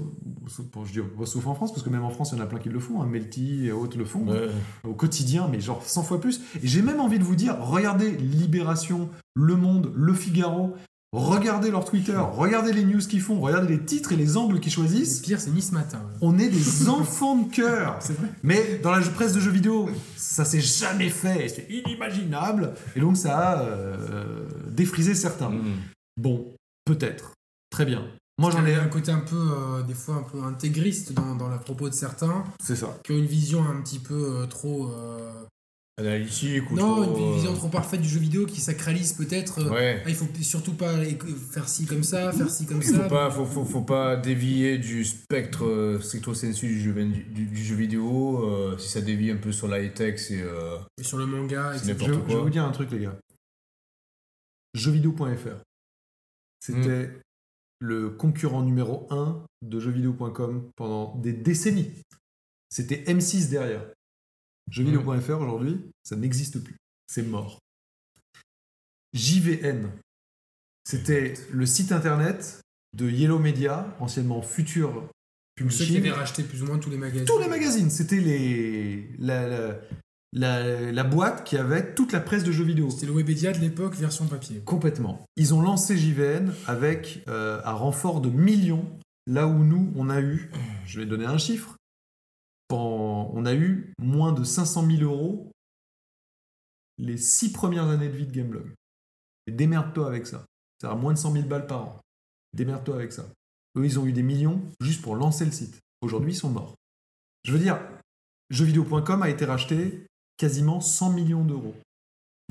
sauf, 0.47 0.65
bon, 0.67 0.83
je 0.85 0.91
dis, 0.93 1.07
sauf 1.25 1.45
en 1.47 1.55
France, 1.55 1.71
parce 1.71 1.83
que 1.83 1.89
même 1.89 2.03
en 2.03 2.09
France, 2.09 2.31
il 2.33 2.37
y 2.37 2.41
en 2.41 2.43
a 2.43 2.47
plein 2.47 2.59
qui 2.59 2.69
le 2.69 2.79
font. 2.79 3.01
Hein, 3.01 3.05
Melty 3.05 3.67
et 3.67 3.71
autres 3.71 3.97
le 3.97 4.05
font 4.05 4.27
Ouais. 4.27 4.49
au 4.83 4.93
quotidien, 4.93 5.47
mais 5.49 5.59
genre 5.61 5.81
100 5.85 6.03
fois 6.03 6.19
plus. 6.19 6.41
Et 6.61 6.67
j'ai 6.67 6.81
même 6.81 6.99
envie 6.99 7.19
de 7.19 7.23
vous 7.23 7.35
dire, 7.35 7.55
regardez 7.59 8.11
Libération, 8.11 9.09
Le 9.35 9.55
Monde, 9.55 9.91
Le 9.95 10.13
Figaro, 10.13 10.75
regardez 11.13 11.71
leur 11.71 11.85
Twitter, 11.85 12.17
regardez 12.17 12.71
les 12.73 12.83
news 12.85 12.99
qu'ils 12.99 13.21
font, 13.21 13.39
regardez 13.39 13.67
les 13.67 13.83
titres 13.85 14.11
et 14.13 14.15
les 14.15 14.37
angles 14.37 14.59
qu'ils 14.59 14.71
Le 14.71 14.75
choisissent. 14.75 15.19
pire, 15.19 15.39
c'est 15.41 15.51
Nice 15.51 15.71
Matin. 15.71 16.01
On 16.21 16.37
est 16.39 16.49
des 16.49 16.87
enfants 16.89 17.35
de 17.35 17.53
cœur. 17.53 17.97
C'est 17.99 18.13
vrai. 18.17 18.27
Mais 18.43 18.79
dans 18.81 18.91
la 18.91 19.01
presse 19.01 19.33
de 19.33 19.39
jeux 19.39 19.51
vidéo, 19.51 19.89
ça 20.15 20.45
s'est 20.45 20.61
jamais 20.61 21.09
fait, 21.09 21.49
c'est 21.49 21.67
inimaginable. 21.69 22.73
Et 22.95 22.99
donc 23.01 23.17
ça 23.17 23.37
a 23.37 23.61
euh, 23.63 24.47
défrisé 24.69 25.13
certains. 25.15 25.49
Mm. 25.49 25.73
Bon, 26.17 26.53
peut-être. 26.85 27.33
Très 27.69 27.85
bien. 27.85 28.03
Moi 28.39 28.49
j'en 28.51 28.63
Il 28.65 28.69
y 28.69 28.71
ai 28.71 28.75
a 28.75 28.81
un 28.83 28.87
côté 28.87 29.11
un 29.11 29.19
peu, 29.19 29.35
euh, 29.35 29.83
des 29.83 29.93
fois, 29.93 30.15
un 30.15 30.23
peu 30.23 30.41
intégriste 30.43 31.13
dans, 31.13 31.35
dans 31.35 31.47
la 31.49 31.57
propos 31.57 31.89
de 31.89 31.93
certains, 31.93 32.43
C'est 32.61 32.75
ça. 32.75 32.97
qui 33.03 33.11
ont 33.11 33.17
une 33.17 33.25
vision 33.25 33.63
un 33.63 33.81
petit 33.81 33.99
peu 33.99 34.13
euh, 34.41 34.45
trop, 34.47 34.87
euh, 34.89 35.31
Analytique 35.97 36.71
ou 36.71 36.75
Non, 36.75 37.03
trop, 37.03 37.27
une 37.27 37.33
vision 37.35 37.51
euh, 37.53 37.55
trop 37.55 37.67
parfaite 37.67 38.01
du 38.01 38.07
jeu 38.09 38.19
vidéo 38.19 38.45
qui 38.45 38.59
sacralise 38.61 39.13
peut-être. 39.13 39.59
euh, 39.59 39.69
Ouais. 39.69 40.01
ah, 40.05 40.09
il 40.09 40.15
faut 40.15 40.25
surtout 40.41 40.73
pas 40.73 40.95
aller 40.95 41.17
faire 41.51 41.67
ci 41.67 41.85
comme 41.85 42.03
ça, 42.03 42.31
faire 42.31 42.49
ci 42.49 42.65
comme 42.65 42.77
Il 42.81 42.83
ça. 42.87 43.03
faut 43.03 43.09
pas, 43.09 43.29
faut, 43.29 43.45
faut, 43.45 43.65
faut 43.65 43.81
pas 43.81 44.15
dévier 44.15 44.77
du 44.77 45.03
spectre 45.05 45.65
euh, 45.65 45.99
stricto 45.99 46.33
sensu 46.33 46.67
du 46.67 46.79
jeu, 46.81 46.93
du, 46.93 47.45
du 47.45 47.63
jeu 47.63 47.75
vidéo. 47.75 48.45
euh, 48.49 48.77
si 48.77 48.87
ça 48.89 49.01
dévie 49.01 49.29
un 49.31 49.37
peu 49.37 49.51
sur 49.51 49.67
la 49.67 49.81
high-tech, 49.83 50.17
c'est. 50.19 50.41
euh, 50.41 50.77
Et 50.97 51.03
sur 51.03 51.17
le 51.17 51.25
manga, 51.25 51.75
etc. 51.75 51.89
n'importe 51.91 52.09
Je, 52.09 52.15
quoi. 52.19 52.25
je 52.29 52.35
vais 52.37 52.41
vous 52.43 52.49
dire 52.49 52.63
un 52.65 52.71
truc, 52.71 52.89
les 52.91 52.99
gars. 52.99 53.17
Jeuxvideo.fr. 54.73 55.61
C'était 56.65 57.07
Hmm. 57.07 57.19
le 57.79 58.09
concurrent 58.11 58.61
numéro 58.63 59.07
1 59.11 59.43
de 59.63 59.79
jeuxvideo.com 59.79 60.69
pendant 60.75 61.15
des 61.17 61.33
décennies. 61.33 61.91
C'était 62.69 63.03
M6 63.07 63.49
derrière. 63.49 63.83
Jeuxvideo.fr 64.69 65.39
aujourd'hui, 65.41 65.79
ça 66.03 66.15
n'existe 66.15 66.63
plus. 66.63 66.75
C'est 67.07 67.23
mort. 67.23 67.59
JVN. 69.13 69.89
C'était 70.87 71.33
le 71.51 71.65
site 71.65 71.91
internet 71.91 72.61
de 72.97 73.09
Yellow 73.09 73.39
Media, 73.39 73.95
anciennement 73.99 74.41
Future 74.41 74.93
Ceux 75.57 75.65
qui 75.65 75.69
Publishing. 75.69 75.97
avaient 75.97 76.11
racheté 76.11 76.43
plus 76.43 76.63
ou 76.63 76.65
moins 76.65 76.79
tous 76.79 76.89
les 76.89 76.97
magazines. 76.97 77.25
Tous 77.25 77.39
les 77.39 77.47
magazines, 77.47 77.89
c'était 77.89 78.19
les 78.19 79.09
la, 79.19 79.47
la, 79.47 79.79
la- 80.33 80.91
la 80.91 81.03
boîte 81.03 81.43
qui 81.43 81.57
avait 81.57 81.93
toute 81.93 82.13
la 82.13 82.19
presse 82.21 82.43
de 82.43 82.51
jeux 82.51 82.63
vidéo. 82.63 82.89
C'était 82.89 83.05
le 83.05 83.13
Webedia 83.13 83.51
de 83.51 83.59
l'époque, 83.59 83.95
version 83.95 84.25
papier. 84.27 84.61
Complètement. 84.65 85.25
Ils 85.35 85.53
ont 85.53 85.61
lancé 85.61 85.97
JVN 85.97 86.51
avec 86.67 87.23
euh, 87.27 87.61
un 87.65 87.73
renfort 87.73 88.21
de 88.21 88.29
millions, 88.29 88.85
là 89.27 89.47
où 89.47 89.63
nous, 89.63 89.91
on 89.95 90.09
a 90.09 90.21
eu, 90.21 90.49
je 90.87 90.99
vais 90.99 91.05
donner 91.05 91.25
un 91.25 91.37
chiffre, 91.37 91.75
on 92.77 93.45
a 93.45 93.53
eu 93.53 93.93
moins 93.99 94.31
de 94.33 94.43
500 94.43 94.85
000 94.87 95.01
euros 95.03 95.51
les 96.97 97.17
six 97.17 97.51
premières 97.51 97.87
années 97.87 98.09
de 98.09 98.15
vie 98.15 98.27
de 98.27 98.31
Gameblog. 98.31 98.71
Et 99.47 99.51
démerde-toi 99.51 100.07
avec 100.07 100.27
ça. 100.27 100.45
C'est-à-dire 100.79 100.99
moins 100.99 101.13
de 101.13 101.17
100 101.17 101.31
000 101.33 101.47
balles 101.47 101.67
par 101.67 101.81
an. 101.83 102.01
Démerde-toi 102.53 102.95
avec 102.95 103.11
ça. 103.11 103.25
Eux, 103.77 103.85
ils 103.85 103.99
ont 103.99 104.05
eu 104.05 104.11
des 104.13 104.23
millions 104.23 104.61
juste 104.81 105.01
pour 105.01 105.15
lancer 105.15 105.45
le 105.45 105.51
site. 105.51 105.79
Aujourd'hui, 106.01 106.33
ils 106.33 106.35
sont 106.37 106.49
morts. 106.49 106.75
Je 107.43 107.53
veux 107.53 107.59
dire, 107.59 107.79
jeuxvideo.com 108.49 109.23
a 109.23 109.29
été 109.29 109.45
racheté 109.45 110.05
quasiment 110.37 110.79
100 110.81 111.11
millions 111.11 111.43
d'euros. 111.43 111.75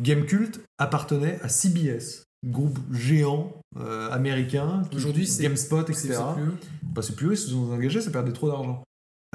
Gamecult 0.01 0.61
appartenait 0.79 1.41
à 1.43 1.49
CBS, 1.49 2.25
groupe 2.45 2.79
géant 2.93 3.53
euh, 3.77 4.11
américain, 4.11 4.83
Aujourd'hui, 4.95 5.27
c'est- 5.27 5.43
GameSpot, 5.43 5.83
etc. 5.83 6.14
c'est 6.14 6.35
plus 6.35 6.45
eux. 6.45 6.59
Bah, 6.83 7.03
c'est 7.03 7.14
plus 7.14 7.27
eux, 7.29 7.33
ils 7.33 7.37
se 7.39 7.51
sont 7.51 7.71
engagés, 7.71 8.01
ça 8.01 8.11
perdait 8.11 8.33
trop 8.33 8.49
d'argent. 8.49 8.83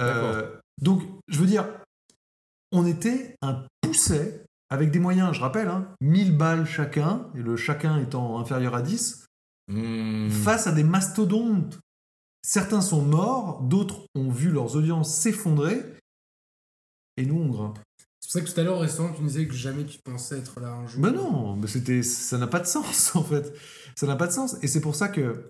Euh, 0.02 0.58
donc, 0.82 1.04
je 1.28 1.40
veux 1.40 1.46
dire, 1.46 1.66
on 2.72 2.86
était 2.86 3.36
un 3.42 3.66
pousset 3.82 4.44
avec 4.70 4.92
des 4.92 5.00
moyens, 5.00 5.34
je 5.34 5.42
rappelle, 5.42 5.68
hein, 5.68 5.94
1000 6.02 6.38
balles 6.38 6.66
chacun, 6.66 7.30
et 7.36 7.42
le 7.42 7.56
chacun 7.56 8.00
étant 8.00 8.40
inférieur 8.40 8.76
à 8.76 8.82
10, 8.82 9.26
hmm, 9.68 10.30
face 10.30 10.68
à 10.68 10.72
des 10.72 10.84
mastodontes. 10.84 11.80
Certains 12.42 12.82
sont 12.82 13.02
morts, 13.02 13.62
d'autres 13.64 14.06
ont 14.16 14.30
vu 14.30 14.52
leurs 14.52 14.76
audiences 14.76 15.16
s'effondrer, 15.16 15.84
et 17.18 17.26
nous, 17.26 17.36
on 17.36 17.50
grimpe. 17.50 17.80
C'est 18.20 18.28
pour 18.28 18.32
ça 18.32 18.42
que 18.42 18.54
tout 18.54 18.60
à 18.60 18.64
l'heure 18.64 18.78
au 18.78 18.82
restaurant, 18.82 19.14
tu 19.14 19.22
disais 19.22 19.48
que 19.48 19.54
jamais 19.54 19.86
tu 19.86 20.00
pensais 20.04 20.40
être 20.40 20.60
là 20.60 20.74
un 20.74 20.88
jour. 20.88 21.02
Mais 21.02 21.12
non, 21.12 21.56
mais 21.56 21.68
c'était, 21.68 22.04
ça 22.04 22.38
n'a 22.38 22.48
pas 22.48 22.60
de 22.60 22.66
sens 22.66 23.16
en 23.16 23.24
fait. 23.24 23.54
Ça 23.96 24.08
n'a 24.08 24.16
pas 24.16 24.28
de 24.28 24.32
sens. 24.32 24.58
Et 24.62 24.68
c'est 24.68 24.82
pour 24.82 24.96
ça 24.96 25.08
que, 25.08 25.50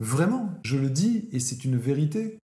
vraiment, 0.00 0.54
je 0.64 0.78
le 0.78 0.88
dis, 0.88 1.28
et 1.32 1.40
c'est 1.40 1.64
une 1.64 1.76
vérité, 1.76 2.38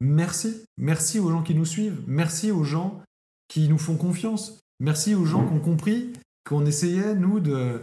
merci. 0.00 0.62
Merci 0.78 1.18
aux 1.18 1.30
gens 1.30 1.42
qui 1.42 1.54
nous 1.54 1.64
suivent. 1.64 2.00
Merci 2.06 2.50
aux 2.50 2.64
gens 2.64 3.02
qui 3.48 3.68
nous 3.68 3.78
font 3.78 3.96
confiance. 3.96 4.60
Merci 4.80 5.14
aux 5.14 5.24
gens 5.24 5.46
qui 5.46 5.54
ont 5.54 5.60
compris 5.60 6.12
qu'on 6.44 6.66
essayait, 6.66 7.14
nous, 7.14 7.40
de, 7.40 7.80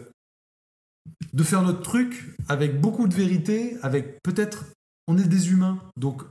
de 1.34 1.43
faire 1.43 1.64
notre 1.64 1.82
truc 1.82 2.36
avec 2.47 2.80
beaucoup 2.80 3.07
de 3.07 3.14
vérité, 3.14 3.78
avec 3.82 4.22
peut-être, 4.24 4.66
on 5.07 5.18
est 5.18 5.28
des 5.28 5.51
humains, 5.51 5.80
donc 5.97 6.24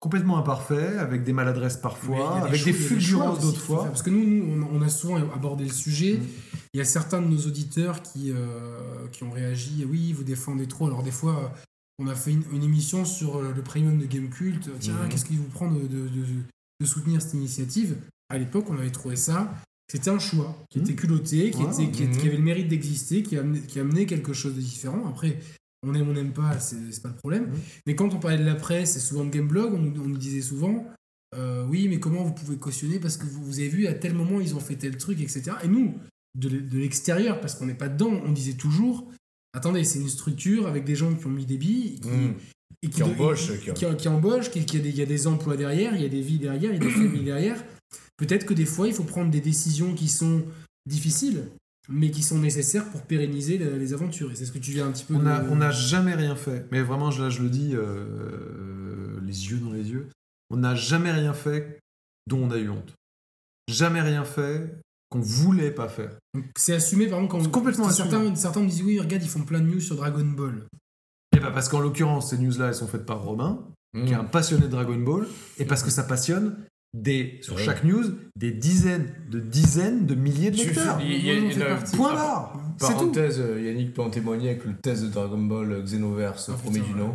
complètement 0.00 0.38
imparfaits, 0.38 0.98
avec 0.98 1.24
des 1.24 1.32
maladresses 1.32 1.76
parfois, 1.76 2.38
avec 2.42 2.60
choix- 2.60 2.72
des 2.72 2.78
fulgurances 2.78 3.40
d'autres 3.40 3.60
fois. 3.60 3.84
Parce 3.84 4.02
que 4.02 4.10
nous, 4.10 4.24
nous 4.24 4.66
on, 4.72 4.80
a 4.82 4.88
souvent 4.88 5.16
abordé 5.16 5.64
le 5.64 5.70
sujet. 5.72 6.14
Mm. 6.14 6.26
Il 6.74 6.78
y 6.78 6.80
a 6.80 6.84
certains 6.84 7.20
de 7.20 7.26
nos 7.28 7.46
auditeurs 7.46 8.02
qui, 8.02 8.30
euh, 8.32 9.06
qui 9.12 9.24
ont 9.24 9.30
réagi. 9.30 9.84
Oui, 9.88 10.12
vous 10.12 10.24
défendez 10.24 10.66
trop. 10.66 10.86
Alors, 10.86 11.02
des 11.02 11.10
fois, 11.10 11.52
on 12.00 12.06
a 12.06 12.14
fait 12.14 12.32
une, 12.32 12.42
une 12.52 12.62
émission 12.64 13.04
sur 13.04 13.36
euh, 13.36 13.52
le 13.54 13.62
premium 13.62 13.98
de 13.98 14.06
Game 14.06 14.28
Cult. 14.30 14.68
Tiens, 14.80 14.94
Mhm. 15.02 15.08
qu'est-ce 15.08 15.24
qui 15.26 15.36
vous 15.36 15.44
prend 15.44 15.70
de, 15.70 15.80
de- 15.80 16.08
de- 16.08 16.42
de 16.80 16.86
soutenir 16.86 17.20
cette 17.20 17.34
initiative? 17.34 17.96
À 18.30 18.38
l'époque, 18.38 18.66
on 18.70 18.76
avait 18.78 18.90
trouvé 18.90 19.16
ça. 19.16 19.54
C'était 19.90 20.10
un 20.10 20.18
choix 20.18 20.56
qui 20.70 20.78
Mhm. 20.78 20.84
était 20.84 20.94
culotté, 20.94 21.50
qui, 21.50 21.58
Ouais. 21.62 21.72
était, 21.84 21.90
qui, 21.92 22.02
Mhm. 22.04 22.16
qui 22.16 22.26
avait 22.28 22.36
le 22.36 22.42
mérite 22.42 22.68
d'exister, 22.68 23.22
qui, 23.22 23.36
amenait 23.36 24.06
quelque 24.06 24.32
chose 24.32 24.54
de 24.54 24.60
différent. 24.60 25.06
Après, 25.08 25.38
on 25.86 25.94
aime, 25.94 26.08
on 26.08 26.12
n'aime 26.12 26.32
pas, 26.32 26.58
c'est 26.60 26.76
c'est 26.92 27.02
pas 27.02 27.08
le 27.10 27.16
problème. 27.16 27.46
Mhm. 27.48 27.58
Mais 27.86 27.94
quand 27.94 28.14
on 28.14 28.18
parlait 28.18 28.38
de 28.38 28.44
la 28.44 28.54
presse 28.54 28.96
et 28.96 29.00
souvent 29.00 29.24
de 29.24 29.30
Gameblog, 29.30 29.74
on, 29.74 29.78
nous- 29.78 30.00
on 30.02 30.08
nous 30.08 30.18
disait 30.18 30.42
souvent 30.42 30.86
euh, 31.36 31.64
oui, 31.68 31.86
mais 31.88 32.00
comment 32.00 32.24
vous 32.24 32.32
pouvez 32.32 32.56
cautionner 32.56 32.98
parce 32.98 33.16
que 33.16 33.24
vous, 33.24 33.44
vous 33.44 33.60
avez 33.60 33.68
vu 33.68 33.86
à 33.86 33.94
tel 33.94 34.14
moment 34.14 34.40
ils 34.40 34.56
ont 34.56 34.60
fait 34.60 34.74
tel 34.74 34.96
truc, 34.96 35.20
etc. 35.20 35.52
Et 35.62 35.68
nous, 35.68 35.94
de 36.36 36.48
l'extérieur, 36.76 37.40
parce 37.40 37.54
qu'on 37.54 37.66
n'est 37.66 37.74
pas 37.74 37.88
dedans, 37.88 38.10
on 38.26 38.32
disait 38.32 38.54
toujours 38.54 39.08
attendez, 39.52 39.84
c'est 39.84 39.98
une 40.00 40.08
structure 40.08 40.66
avec 40.66 40.84
des 40.84 40.94
gens 40.96 41.14
qui 41.14 41.26
ont 41.26 41.30
mis 41.30 41.46
des 41.46 41.58
billes, 41.58 42.00
qui, 42.00 42.08
et 42.82 42.88
Qui 42.88 43.02
embauchent, 43.02 43.52
qui, 43.58 43.72
qui- 43.72 43.86
qui- 43.86 43.96
qui 43.96 44.08
embauchent, 44.08 44.50
qui, 44.50 44.64
qui 44.64 44.76
a 44.78 44.80
des, 44.80 44.88
il 44.90 44.96
y 44.96 45.02
a 45.02 45.06
des 45.06 45.26
emplois 45.26 45.56
derrière, 45.56 45.94
il 45.94 46.02
y 46.02 46.04
a 46.06 46.08
des 46.08 46.22
vies 46.22 46.38
derrière, 46.38 46.72
il 46.72 46.82
y 46.82 46.86
a 46.86 46.88
des 46.88 46.90
familles 46.90 47.24
derrière. 47.24 47.62
Peut-être 48.16 48.46
que 48.46 48.54
des 48.54 48.66
fois, 48.66 48.86
il 48.88 48.94
faut 48.94 49.04
prendre 49.04 49.30
des 49.30 49.40
décisions 49.40 49.94
qui 49.94 50.08
sont 50.08 50.44
difficiles, 50.86 51.44
mais 51.88 52.10
qui 52.10 52.22
sont 52.22 52.38
nécessaires 52.38 52.88
pour 52.90 53.02
pérenniser 53.02 53.58
les 53.58 53.92
aventures. 53.92 54.30
Et 54.30 54.34
c'est 54.36 54.46
ce 54.46 54.52
que 54.52 54.58
tu 54.58 54.70
viens 54.70 54.86
un 54.88 54.92
petit 54.92 55.04
peu 55.04 55.14
On 55.14 55.18
de- 55.18 55.24
n'a 55.24 55.44
on 55.50 55.56
n'a 55.56 55.70
jamais 55.72 56.14
rien 56.14 56.36
fait. 56.36 56.66
Mais 56.70 56.82
vraiment, 56.82 57.10
je- 57.10 57.22
là, 57.22 57.30
je 57.30 57.42
le 57.42 57.48
dis, 57.50 57.72
euh, 57.74 59.18
les 59.22 59.50
yeux 59.50 59.58
dans 59.58 59.72
les 59.72 59.90
yeux. 59.90 60.08
On 60.50 60.56
n'a 60.56 60.74
jamais 60.74 61.12
rien 61.12 61.32
fait 61.34 61.78
dont 62.26 62.38
on 62.44 62.50
a 62.50 62.58
eu 62.58 62.68
honte. 62.68 62.94
Jamais 63.68 64.00
rien 64.02 64.24
fait 64.24 64.74
qu'on 65.10 65.20
voulait 65.20 65.70
pas 65.72 65.88
faire. 65.88 66.12
C'est 66.56 66.72
assumé, 66.74 67.06
par 67.08 67.18
exemple, 67.18 67.32
quand 67.32 67.42
C'est 67.44 67.50
complètement 67.50 67.90
certains, 67.90 68.34
certains 68.36 68.60
me 68.62 68.68
disent 68.68 68.82
oui, 68.82 68.98
regarde, 69.00 69.22
ils 69.22 69.28
font 69.28 69.42
plein 69.42 69.60
de 69.60 69.66
news 69.66 69.80
sur 69.80 69.96
Dragon 69.96 70.24
Ball. 70.24 70.62
Et 71.36 71.40
bah 71.40 71.50
parce 71.52 71.68
qu'en 71.68 71.80
l'occurrence, 71.80 72.30
ces 72.30 72.38
news-là, 72.38 72.68
elles 72.68 72.74
sont 72.74 72.86
faites 72.88 73.04
par 73.06 73.22
Romain, 73.22 73.64
Hmm. 73.92 74.04
qui 74.04 74.12
est 74.12 74.16
un 74.16 74.24
passionné 74.24 74.62
de 74.66 74.68
Dragon 74.68 74.96
Ball, 74.96 75.26
et 75.58 75.64
parce 75.64 75.82
que 75.82 75.90
ça 75.90 76.04
passionne 76.04 76.56
des, 76.94 77.38
sur 77.42 77.56
Ouais. 77.56 77.64
chaque 77.64 77.82
news, 77.84 78.04
des 78.36 78.52
dizaines 78.52 79.12
de 79.28 79.40
dizaines 79.40 80.06
de 80.06 80.14
milliers 80.14 80.50
de 80.52 80.56
Tu- 80.56 80.66
lecteurs. 80.68 80.98
Point 81.96 82.14
barre. 82.14 82.52
C'est 82.78 82.86
tout. 82.88 82.92
Parenthèse, 82.94 83.40
euh, 83.40 83.60
Yannick 83.60 83.92
peut 83.94 84.02
en 84.02 84.10
témoigner 84.10 84.50
avec 84.50 84.64
le 84.64 84.74
test 84.76 85.02
de 85.02 85.08
Dragon 85.08 85.38
Ball 85.42 85.72
euh, 85.72 85.82
Xenoverse, 85.82 86.50
Ah, 86.52 86.56
premier 86.62 86.80
du 86.80 86.94
nom. 86.94 87.14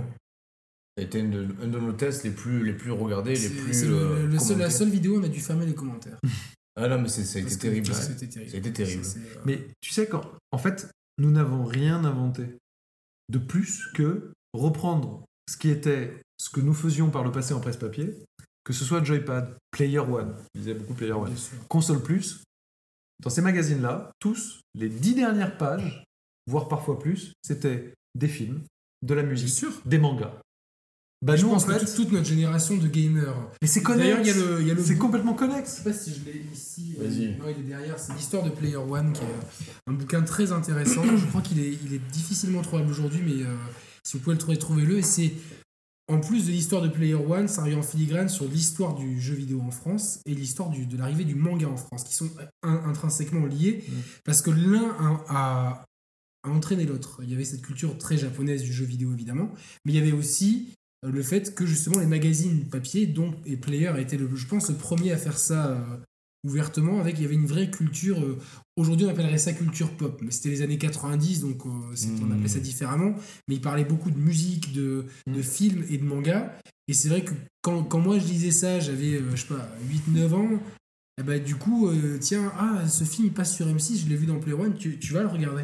Ça 0.98 1.02
a 1.02 1.06
été 1.06 1.22
un 1.22 1.30
de, 1.30 1.48
un 1.64 1.68
de 1.68 1.80
nos 1.80 1.92
tests 1.94 2.24
les 2.24 2.32
plus, 2.32 2.64
les 2.64 2.74
plus 2.74 2.92
regardés, 2.92 3.32
les 3.32 3.36
C'est 3.36 3.50
plus. 3.50 3.86
le- 3.86 3.96
euh, 3.96 4.28
le 4.28 4.40
seul- 4.40 4.58
la 4.60 4.70
seule 4.70 4.90
vidéo 4.90 5.16
où 5.16 5.20
on 5.22 5.24
a 5.24 5.28
dû 5.30 5.40
fermer 5.40 5.66
les 5.66 5.74
commentaires. 5.76 6.20
Ah 6.76 6.88
non, 6.88 7.02
mais 7.02 7.08
c'est- 7.10 7.24
ça 7.24 7.38
a 7.40 7.42
été 7.42 7.50
Parce 7.50 7.58
que 7.58 7.62
terrible. 7.62 7.94
C'était 8.50 8.72
terrible. 8.74 9.06
Euh, 9.06 9.42
Mais 9.46 9.68
tu 9.82 9.92
sais, 9.92 10.08
quand, 10.08 10.24
en 10.52 10.58
fait, 10.58 10.90
nous 11.18 11.32
n'avons 11.32 11.64
rien 11.64 12.04
inventé 12.04 12.58
de 13.30 13.40
plus 13.40 13.88
que 13.94 14.34
reprendre 14.54 15.26
ce 15.50 15.58
qui 15.58 15.70
était 15.70 16.22
ce 16.38 16.50
que 16.50 16.60
nous 16.60 16.74
faisions 16.74 17.10
par 17.12 17.24
le 17.24 17.32
passé 17.32 17.54
en 17.54 17.62
presse 17.62 17.78
papier, 17.78 18.14
que 18.66 18.74
ce 18.74 18.84
soit 18.84 19.04
Joypad, 19.04 19.56
Player 19.72 20.00
One, 20.00 20.36
je 20.54 20.60
disais 20.60 20.74
beaucoup 20.74 20.94
Player 20.94 21.14
One. 21.14 21.34
Console 21.70 22.02
Plus, 22.04 22.44
dans 23.24 23.30
ces 23.30 23.42
magazines-là, 23.42 24.12
tous, 24.20 24.60
les 24.74 24.90
dix 24.90 25.16
dernières 25.16 25.58
pages, 25.58 26.04
voire 26.48 26.68
parfois 26.68 27.00
plus, 27.00 27.32
c'était 27.42 27.94
des 28.16 28.28
films, 28.28 28.64
de 29.02 29.14
la 29.14 29.24
musique, 29.24 29.50
sûr. 29.50 29.72
des 29.86 29.98
mangas. 29.98 30.34
Bah 31.22 31.36
je 31.36 31.44
nous, 31.44 31.50
en 31.50 31.54
pense 31.54 31.66
que 31.66 31.74
fait, 31.74 31.80
toute, 31.86 31.96
toute 31.96 32.12
notre 32.12 32.28
génération 32.28 32.78
de 32.78 32.88
gamers. 32.88 33.34
mais 33.62 33.68
c'est 33.68 33.82
D'ailleurs, 33.82 34.18
connexe. 34.20 34.36
il 34.36 34.40
y 34.40 34.44
a 34.44 34.46
le, 34.48 34.62
il 34.62 34.68
y 34.68 34.72
a 34.72 34.74
le 34.74 34.84
C'est 34.84 34.98
complètement 34.98 35.34
Je 35.34 35.38
connexe. 35.40 35.72
sais 35.78 35.84
pas 35.84 35.94
si 35.94 36.14
je 36.14 36.26
l'ai 36.26 36.46
ici. 36.54 36.96
euh, 37.00 37.08
Vas-y. 37.08 37.38
Non, 37.38 37.46
il 37.50 37.62
est 37.64 37.68
derrière. 37.68 37.98
C'est 37.98 38.14
l'histoire 38.14 38.44
de 38.44 38.50
Player 38.52 38.76
One, 38.76 39.14
qui 39.14 39.22
est 39.22 39.26
euh, 39.26 39.72
un 39.88 39.94
bouquin 39.94 40.22
très 40.22 40.52
intéressant. 40.52 41.04
je 41.04 41.26
crois 41.28 41.42
qu'il 41.42 41.60
est, 41.60 41.78
il 41.86 41.94
est 41.94 42.02
difficilement 42.12 42.62
trouvable 42.62 42.92
aujourd'hui, 42.92 43.22
mais 43.26 43.44
euh, 43.44 43.56
si 44.04 44.18
vous 44.18 44.24
pouvez 44.24 44.36
le 44.36 44.40
trouver, 44.40 44.58
trouvez-le. 44.58 44.98
Et 44.98 45.02
c'est, 45.02 45.32
en 46.08 46.20
plus 46.20 46.46
de 46.46 46.52
l'histoire 46.52 46.84
de 46.84 46.90
Player 46.90 47.16
One, 47.16 47.48
ça 47.48 47.62
arrive 47.62 47.78
en 47.80 47.82
filigrane 47.82 48.30
sur 48.30 48.46
l'histoire 48.46 48.94
du 48.94 49.20
jeu 49.20 49.34
vidéo 49.34 49.62
en 49.62 49.72
France 49.72 50.20
et 50.28 50.36
l'histoire 50.36 50.70
de 50.70 50.98
l'arrivée 50.98 51.24
du 51.24 51.34
manga 51.36 51.68
en 51.68 51.78
France, 51.78 52.04
qui 52.04 52.14
sont 52.14 52.30
in- 52.62 52.84
intrinsèquement 52.86 53.48
liés, 53.48 53.84
Mm. 53.88 53.94
parce 54.26 54.44
que 54.44 54.52
l'un 54.52 54.90
a, 55.00 55.24
a- 55.30 55.86
a 56.44 56.50
entraîné 56.52 56.84
l'autre. 56.86 57.22
Il 57.24 57.32
y 57.32 57.34
avait 57.34 57.46
cette 57.46 57.64
culture 57.64 57.98
très 57.98 58.18
japonaise 58.18 58.62
du 58.62 58.72
jeu 58.72 58.86
vidéo, 58.86 59.12
évidemment, 59.14 59.50
mais 59.86 59.94
il 59.94 59.96
y 59.96 60.00
avait 60.00 60.12
aussi 60.12 60.68
euh, 60.70 60.74
le 61.12 61.24
fait 61.24 61.54
que 61.56 61.66
justement 61.66 62.00
les 62.00 62.06
magazines 62.08 62.66
papier, 62.66 63.06
dont 63.08 63.34
et 63.46 63.58
Player 63.58 63.92
été, 64.00 64.18
le, 64.18 64.30
je 64.36 64.48
pense, 64.48 64.70
le 64.70 64.76
premier 64.76 65.12
à 65.12 65.18
faire 65.18 65.38
ça 65.38 65.68
euh, 65.72 65.80
ouvertement, 66.44 67.00
avec 67.00 67.18
il 67.18 67.24
y 67.24 67.26
avait 67.26 67.36
une 67.36 67.46
vraie 67.48 67.70
culture. 67.72 68.22
euh, 68.24 68.38
Aujourd'hui, 68.78 69.06
on 69.06 69.10
appellerait 69.10 69.38
ça 69.38 69.54
culture 69.54 69.90
pop, 69.96 70.20
mais 70.22 70.32
c'était 70.32 70.50
les 70.50 70.62
années 70.62 70.78
90, 70.78 71.40
donc 71.42 71.66
euh, 71.66 71.70
c'est- 71.96 72.10
on 72.22 72.30
appelait 72.32 72.50
ça 72.50 72.60
différemment. 72.60 73.16
Mais 73.48 73.56
il 73.56 73.62
parlait 73.62 73.86
beaucoup 73.86 74.12
de 74.12 74.18
musique, 74.20 74.74
de, 74.74 75.06
de 75.28 75.40
Mm. 75.40 75.44
films 75.44 75.84
et 75.90 75.98
de 75.98 76.04
mangas. 76.04 76.52
Et 76.88 76.94
c'est 76.94 77.08
vrai 77.10 77.24
que 77.24 77.32
quand, 77.62 77.84
quand 77.84 78.00
moi 78.00 78.20
je 78.20 78.26
lisais 78.28 78.52
ça, 78.52 78.80
j'avais, 78.80 79.16
euh, 79.16 79.32
je 79.36 79.42
sais 79.42 79.48
pas, 79.48 79.70
8-9 79.90 80.34
ans. 80.34 80.60
Et 81.20 81.24
bah, 81.24 81.40
du 81.40 81.56
coup, 81.56 81.88
euh, 81.88 82.18
tiens, 82.20 82.52
ah, 82.60 82.86
ce 82.88 83.06
film 83.06 83.28
il 83.28 83.34
passe 83.34 83.56
sur 83.56 83.66
M6, 83.68 84.02
je 84.04 84.10
l'ai 84.10 84.18
vu 84.18 84.26
dans 84.26 84.38
Play 84.40 84.52
One, 84.54 84.76
tu, 84.76 85.00
tu 85.00 85.14
vas 85.14 85.22
le 85.22 85.30
regarder. 85.30 85.64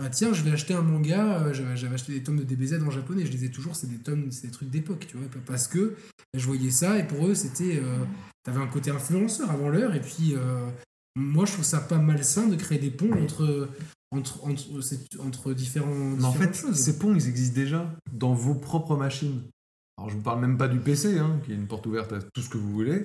Ah, 0.00 0.10
tiens, 0.10 0.32
je 0.32 0.42
vais 0.42 0.52
acheter 0.52 0.74
un 0.74 0.82
manga, 0.82 1.42
euh, 1.42 1.52
j'avais 1.52 1.76
j'avais 1.76 1.94
acheté 1.94 2.12
des 2.12 2.22
tomes 2.22 2.38
de 2.38 2.44
DBZ 2.44 2.80
en 2.86 2.90
japonais, 2.90 3.26
je 3.26 3.32
disais 3.32 3.48
toujours, 3.48 3.74
c'est 3.74 3.88
des 3.88 3.98
tomes, 3.98 4.30
c'est 4.30 4.46
des 4.46 4.52
trucs 4.52 4.70
d'époque, 4.70 5.06
tu 5.08 5.16
vois, 5.16 5.26
parce 5.44 5.66
que 5.66 5.96
je 6.34 6.46
voyais 6.46 6.70
ça 6.70 6.98
et 6.98 7.06
pour 7.06 7.26
eux, 7.26 7.34
c'était. 7.34 7.80
Euh, 7.82 8.04
T'avais 8.44 8.60
un 8.60 8.68
côté 8.68 8.90
influenceur 8.90 9.50
avant 9.50 9.68
l'heure, 9.68 9.94
et 9.94 10.00
puis 10.00 10.34
euh, 10.34 10.70
moi, 11.16 11.44
je 11.44 11.52
trouve 11.52 11.64
ça 11.64 11.80
pas 11.80 11.98
malsain 11.98 12.46
de 12.46 12.56
créer 12.56 12.78
des 12.78 12.90
ponts 12.90 13.12
entre. 13.12 13.68
Entre, 14.10 14.42
entre, 14.46 14.64
entre 15.20 15.52
différents, 15.52 15.92
Mais 15.92 16.24
en 16.24 16.32
fait, 16.32 16.54
choses. 16.54 16.76
ces 16.76 16.98
ponts, 16.98 17.14
ils 17.14 17.28
existent 17.28 17.54
déjà 17.54 17.94
dans 18.10 18.32
vos 18.32 18.54
propres 18.54 18.96
machines. 18.96 19.42
Alors, 19.98 20.08
je 20.08 20.16
vous 20.16 20.22
parle 20.22 20.40
même 20.40 20.56
pas 20.56 20.68
du 20.68 20.80
PC, 20.80 21.18
hein, 21.18 21.38
qui 21.44 21.52
est 21.52 21.54
une 21.54 21.66
porte 21.66 21.84
ouverte 21.84 22.14
à 22.14 22.22
tout 22.22 22.40
ce 22.40 22.48
que 22.48 22.56
vous 22.56 22.72
voulez. 22.72 23.04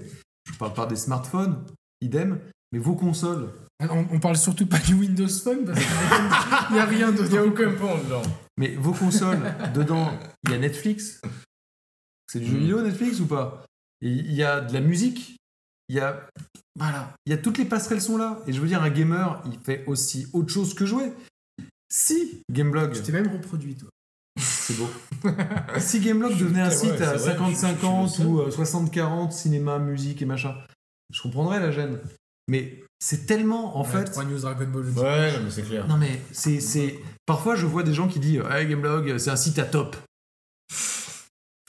Je 0.50 0.58
parle 0.58 0.74
pas 0.74 0.86
des 0.86 0.96
smartphones, 0.96 1.58
idem. 2.00 2.40
Mais 2.72 2.80
vos 2.80 2.96
consoles, 2.96 3.50
On, 3.92 4.08
on 4.12 4.20
parle 4.20 4.38
surtout 4.38 4.66
pas 4.66 4.80
du 4.80 4.94
Windows 4.94 5.28
Phone 5.28 5.66
parce 5.66 5.80
qu'il 5.80 5.88
n'y 6.76 6.80
a 6.80 6.86
rien 6.86 7.10
Il 7.12 7.16
n'y 7.16 7.22
a 7.22 7.24
dedans. 7.42 7.44
aucun 7.48 7.72
pont 7.74 7.98
dedans. 8.04 8.22
mais 8.58 8.76
vos 8.76 8.94
consoles, 8.94 9.42
dedans, 9.74 10.12
il 10.46 10.52
y 10.52 10.54
a 10.54 10.58
Netflix. 10.58 11.20
C'est 12.28 12.40
du 12.40 12.46
jeu 12.48 12.58
Mm. 12.58 12.60
vidéo, 12.60 12.82
Netflix, 12.82 13.20
ou 13.20 13.26
pas? 13.28 13.66
Et 14.02 14.10
Il 14.10 14.34
y 14.34 14.44
a 14.44 14.62
de 14.62 14.74
la 14.74 14.82
musique. 14.82 15.38
Il 15.90 15.96
y 15.96 16.00
a, 16.00 16.28
voilà, 16.80 17.14
il 17.26 17.32
y 17.32 17.34
a 17.34 17.38
toutes 17.38 17.58
les 17.58 17.66
passerelles 17.66 18.02
sont 18.02 18.18
là. 18.18 18.40
Et 18.48 18.54
je 18.54 18.62
veux 18.62 18.68
dire, 18.68 18.82
un 18.82 18.90
gamer, 18.90 19.42
il 19.46 19.60
fait 19.60 19.84
aussi 19.86 20.28
autre 20.34 20.50
chose 20.52 20.74
que 20.74 20.86
jouer. 20.86 21.12
Si 21.92 22.42
Gameblog, 22.52 22.94
Je 22.96 23.02
t'ai 23.02 23.12
même 23.12 23.28
reproduit, 23.28 23.76
toi. 23.76 23.90
c'est 24.40 24.76
beau. 24.78 24.90
si 25.80 26.00
Gameblog 26.00 26.38
devenait 26.38 26.62
un 26.62 26.72
site 26.72 27.00
à 27.02 27.14
vrai, 27.18 27.36
50-50 27.38 28.08
je- 28.14 28.18
je- 28.18 28.24
je 28.24 28.28
ou 28.28 28.40
euh, 28.40 28.50
60-40, 28.50 29.32
cinéma, 29.32 29.78
musique 29.78 30.22
et 30.22 30.26
machin, 30.26 30.56
je 31.12 31.22
comprendrais 31.22 31.60
la 31.60 31.70
gêne. 31.72 32.00
Mais 32.48 32.83
c'est 33.06 33.26
tellement, 33.26 33.78
en 33.78 33.82
Ouais, 33.84 33.88
fait. 33.90 34.06
trois 34.06 34.24
news 34.24 34.40
Dragon 34.40 34.66
Ball. 34.68 34.86
Ouais, 34.98 35.38
non, 35.38 35.44
mais 35.44 35.50
c'est 35.52 35.64
clair. 35.64 35.88
Non, 35.88 35.98
mais 35.98 36.22
c'est. 36.32 36.60
c'est- 36.62 37.00
Parfois, 37.26 37.56
je 37.56 37.66
vois 37.66 37.84
des 37.84 37.94
gens 37.94 38.08
qui 38.08 38.20
disent 38.20 38.42
Hey, 38.50 38.68
Gameblog, 38.68 39.18
c'est 39.18 39.30
un 39.30 39.36
site 39.36 39.60
à 39.60 39.66
top. 39.66 39.96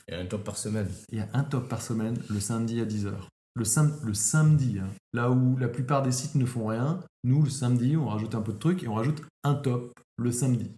Il 0.07 0.13
y 0.13 0.17
a 0.17 0.19
un 0.21 0.25
top 0.25 0.43
par 0.43 0.57
semaine. 0.57 0.87
Il 1.11 1.17
y 1.17 1.21
a 1.21 1.27
un 1.33 1.43
top 1.43 1.67
par 1.67 1.81
semaine 1.81 2.17
le 2.29 2.39
samedi 2.39 2.79
à 2.79 2.85
10h. 2.85 3.13
Le, 3.55 3.65
sam- 3.65 3.97
le 4.03 4.13
samedi, 4.13 4.79
hein, 4.79 4.87
là 5.13 5.31
où 5.31 5.57
la 5.57 5.67
plupart 5.67 6.03
des 6.03 6.11
sites 6.11 6.35
ne 6.35 6.45
font 6.45 6.67
rien, 6.67 6.99
nous, 7.23 7.41
le 7.43 7.49
samedi, 7.49 7.95
on 7.97 8.07
rajoute 8.07 8.35
un 8.35 8.41
peu 8.41 8.51
de 8.53 8.57
trucs 8.59 8.83
et 8.83 8.87
on 8.87 8.93
rajoute 8.95 9.21
un 9.43 9.55
top 9.55 9.93
le 10.17 10.31
samedi. 10.31 10.71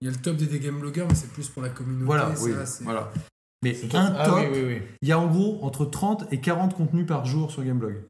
Il 0.00 0.06
y 0.06 0.08
a 0.08 0.12
le 0.14 0.20
top 0.20 0.36
des, 0.36 0.46
des 0.46 0.60
game 0.60 0.78
mais 0.82 1.14
c'est 1.14 1.28
plus 1.32 1.48
pour 1.48 1.62
la 1.62 1.68
communauté. 1.70 2.04
Voilà, 2.04 2.34
ça, 2.34 2.42
oui. 2.44 2.52
c'est- 2.64 2.84
Voilà. 2.84 3.10
Mais 3.62 3.74
C'est 3.74 3.94
un 3.94 4.14
Ah 4.18 4.26
top, 4.26 4.38
oui, 4.40 4.46
oui, 4.52 4.64
oui. 4.66 4.82
il 5.02 5.08
y 5.08 5.12
a 5.12 5.18
en 5.18 5.26
gros 5.26 5.58
entre 5.64 5.84
30 5.86 6.30
et 6.32 6.40
40 6.40 6.74
contenus 6.74 7.06
par 7.06 7.24
jour 7.24 7.50
sur 7.50 7.62
Gameblog. 7.64 8.02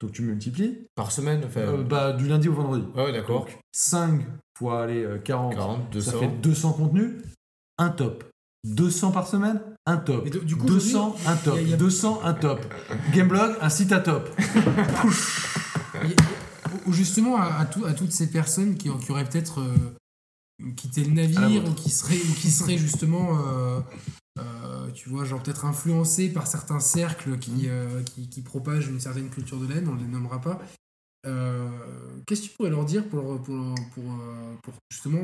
Donc 0.00 0.12
tu 0.12 0.22
multiplies 0.22 0.86
Par 0.94 1.12
semaine, 1.12 1.42
enfin. 1.46 1.60
euh, 1.60 1.82
bah, 1.82 2.12
du 2.12 2.26
lundi 2.28 2.48
au 2.48 2.54
vendredi. 2.54 2.84
ouais, 2.96 3.04
ouais, 3.04 3.12
d'accord. 3.12 3.46
5 3.72 4.22
fois 4.58 4.84
allez, 4.84 5.04
euh, 5.04 5.18
40, 5.18 5.54
40, 5.54 5.78
ça 6.00 6.12
200. 6.12 6.18
fait 6.20 6.28
200 6.40 6.72
contenus, 6.72 7.12
un 7.78 7.90
top. 7.90 8.24
200 8.64 9.10
par 9.12 9.26
semaine, 9.26 9.60
un 9.86 9.96
top. 9.98 10.26
Et 10.26 10.30
do- 10.30 10.40
du 10.40 10.56
coup, 10.56 10.66
200, 10.66 11.16
un 11.26 11.36
top. 11.36 11.54
y 11.56 11.58
a- 11.58 11.62
il 11.62 11.68
y 11.70 11.74
a- 11.74 11.76
200, 11.76 12.20
un 12.24 12.34
top. 12.34 12.60
Gameblog, 13.12 13.56
un 13.60 13.68
site 13.70 13.92
à 13.92 14.00
top. 14.00 14.28
Ou 16.86 16.92
justement, 16.92 17.36
à, 17.36 17.60
à 17.60 17.64
tout- 17.66 17.84
à 17.84 17.92
toutes 17.92 18.12
ces 18.12 18.30
personnes 18.30 18.76
qui, 18.76 18.90
qui 18.98 19.10
auraient 19.12 19.24
peut-être 19.28 19.60
euh, 19.60 20.72
quitté 20.76 21.04
le 21.04 21.12
navire 21.12 21.64
ou 21.68 21.72
qui 21.74 21.90
seraient, 21.90 22.16
ou 22.16 22.34
qui 22.34 22.50
seraient 22.50 22.78
justement, 22.78 23.38
euh, 23.46 23.80
tu 24.94 25.08
vois, 25.08 25.24
genre 25.24 25.42
peut-être 25.42 25.64
influencés 25.64 26.32
par 26.32 26.46
certains 26.46 26.80
cercles 26.80 27.38
qui, 27.38 27.68
euh, 27.68 28.02
qui, 28.02 28.28
qui 28.28 28.42
propagent 28.42 28.88
une 28.88 29.00
certaine 29.00 29.28
culture 29.30 29.58
de 29.58 29.66
laine, 29.66 29.88
on 29.88 29.94
ne 29.94 30.00
les 30.00 30.06
nommera 30.06 30.40
pas. 30.40 30.60
Euh, 31.26 31.68
Qu'est-ce 32.26 32.42
que 32.42 32.46
tu 32.48 32.52
pourrais 32.56 32.70
leur 32.70 32.84
dire 32.84 33.06
pour, 33.08 33.20
leur- 33.22 33.42
pour, 33.42 33.54
pour, 33.94 34.04
euh, 34.04 34.54
pour 34.62 34.74
justement 34.90 35.22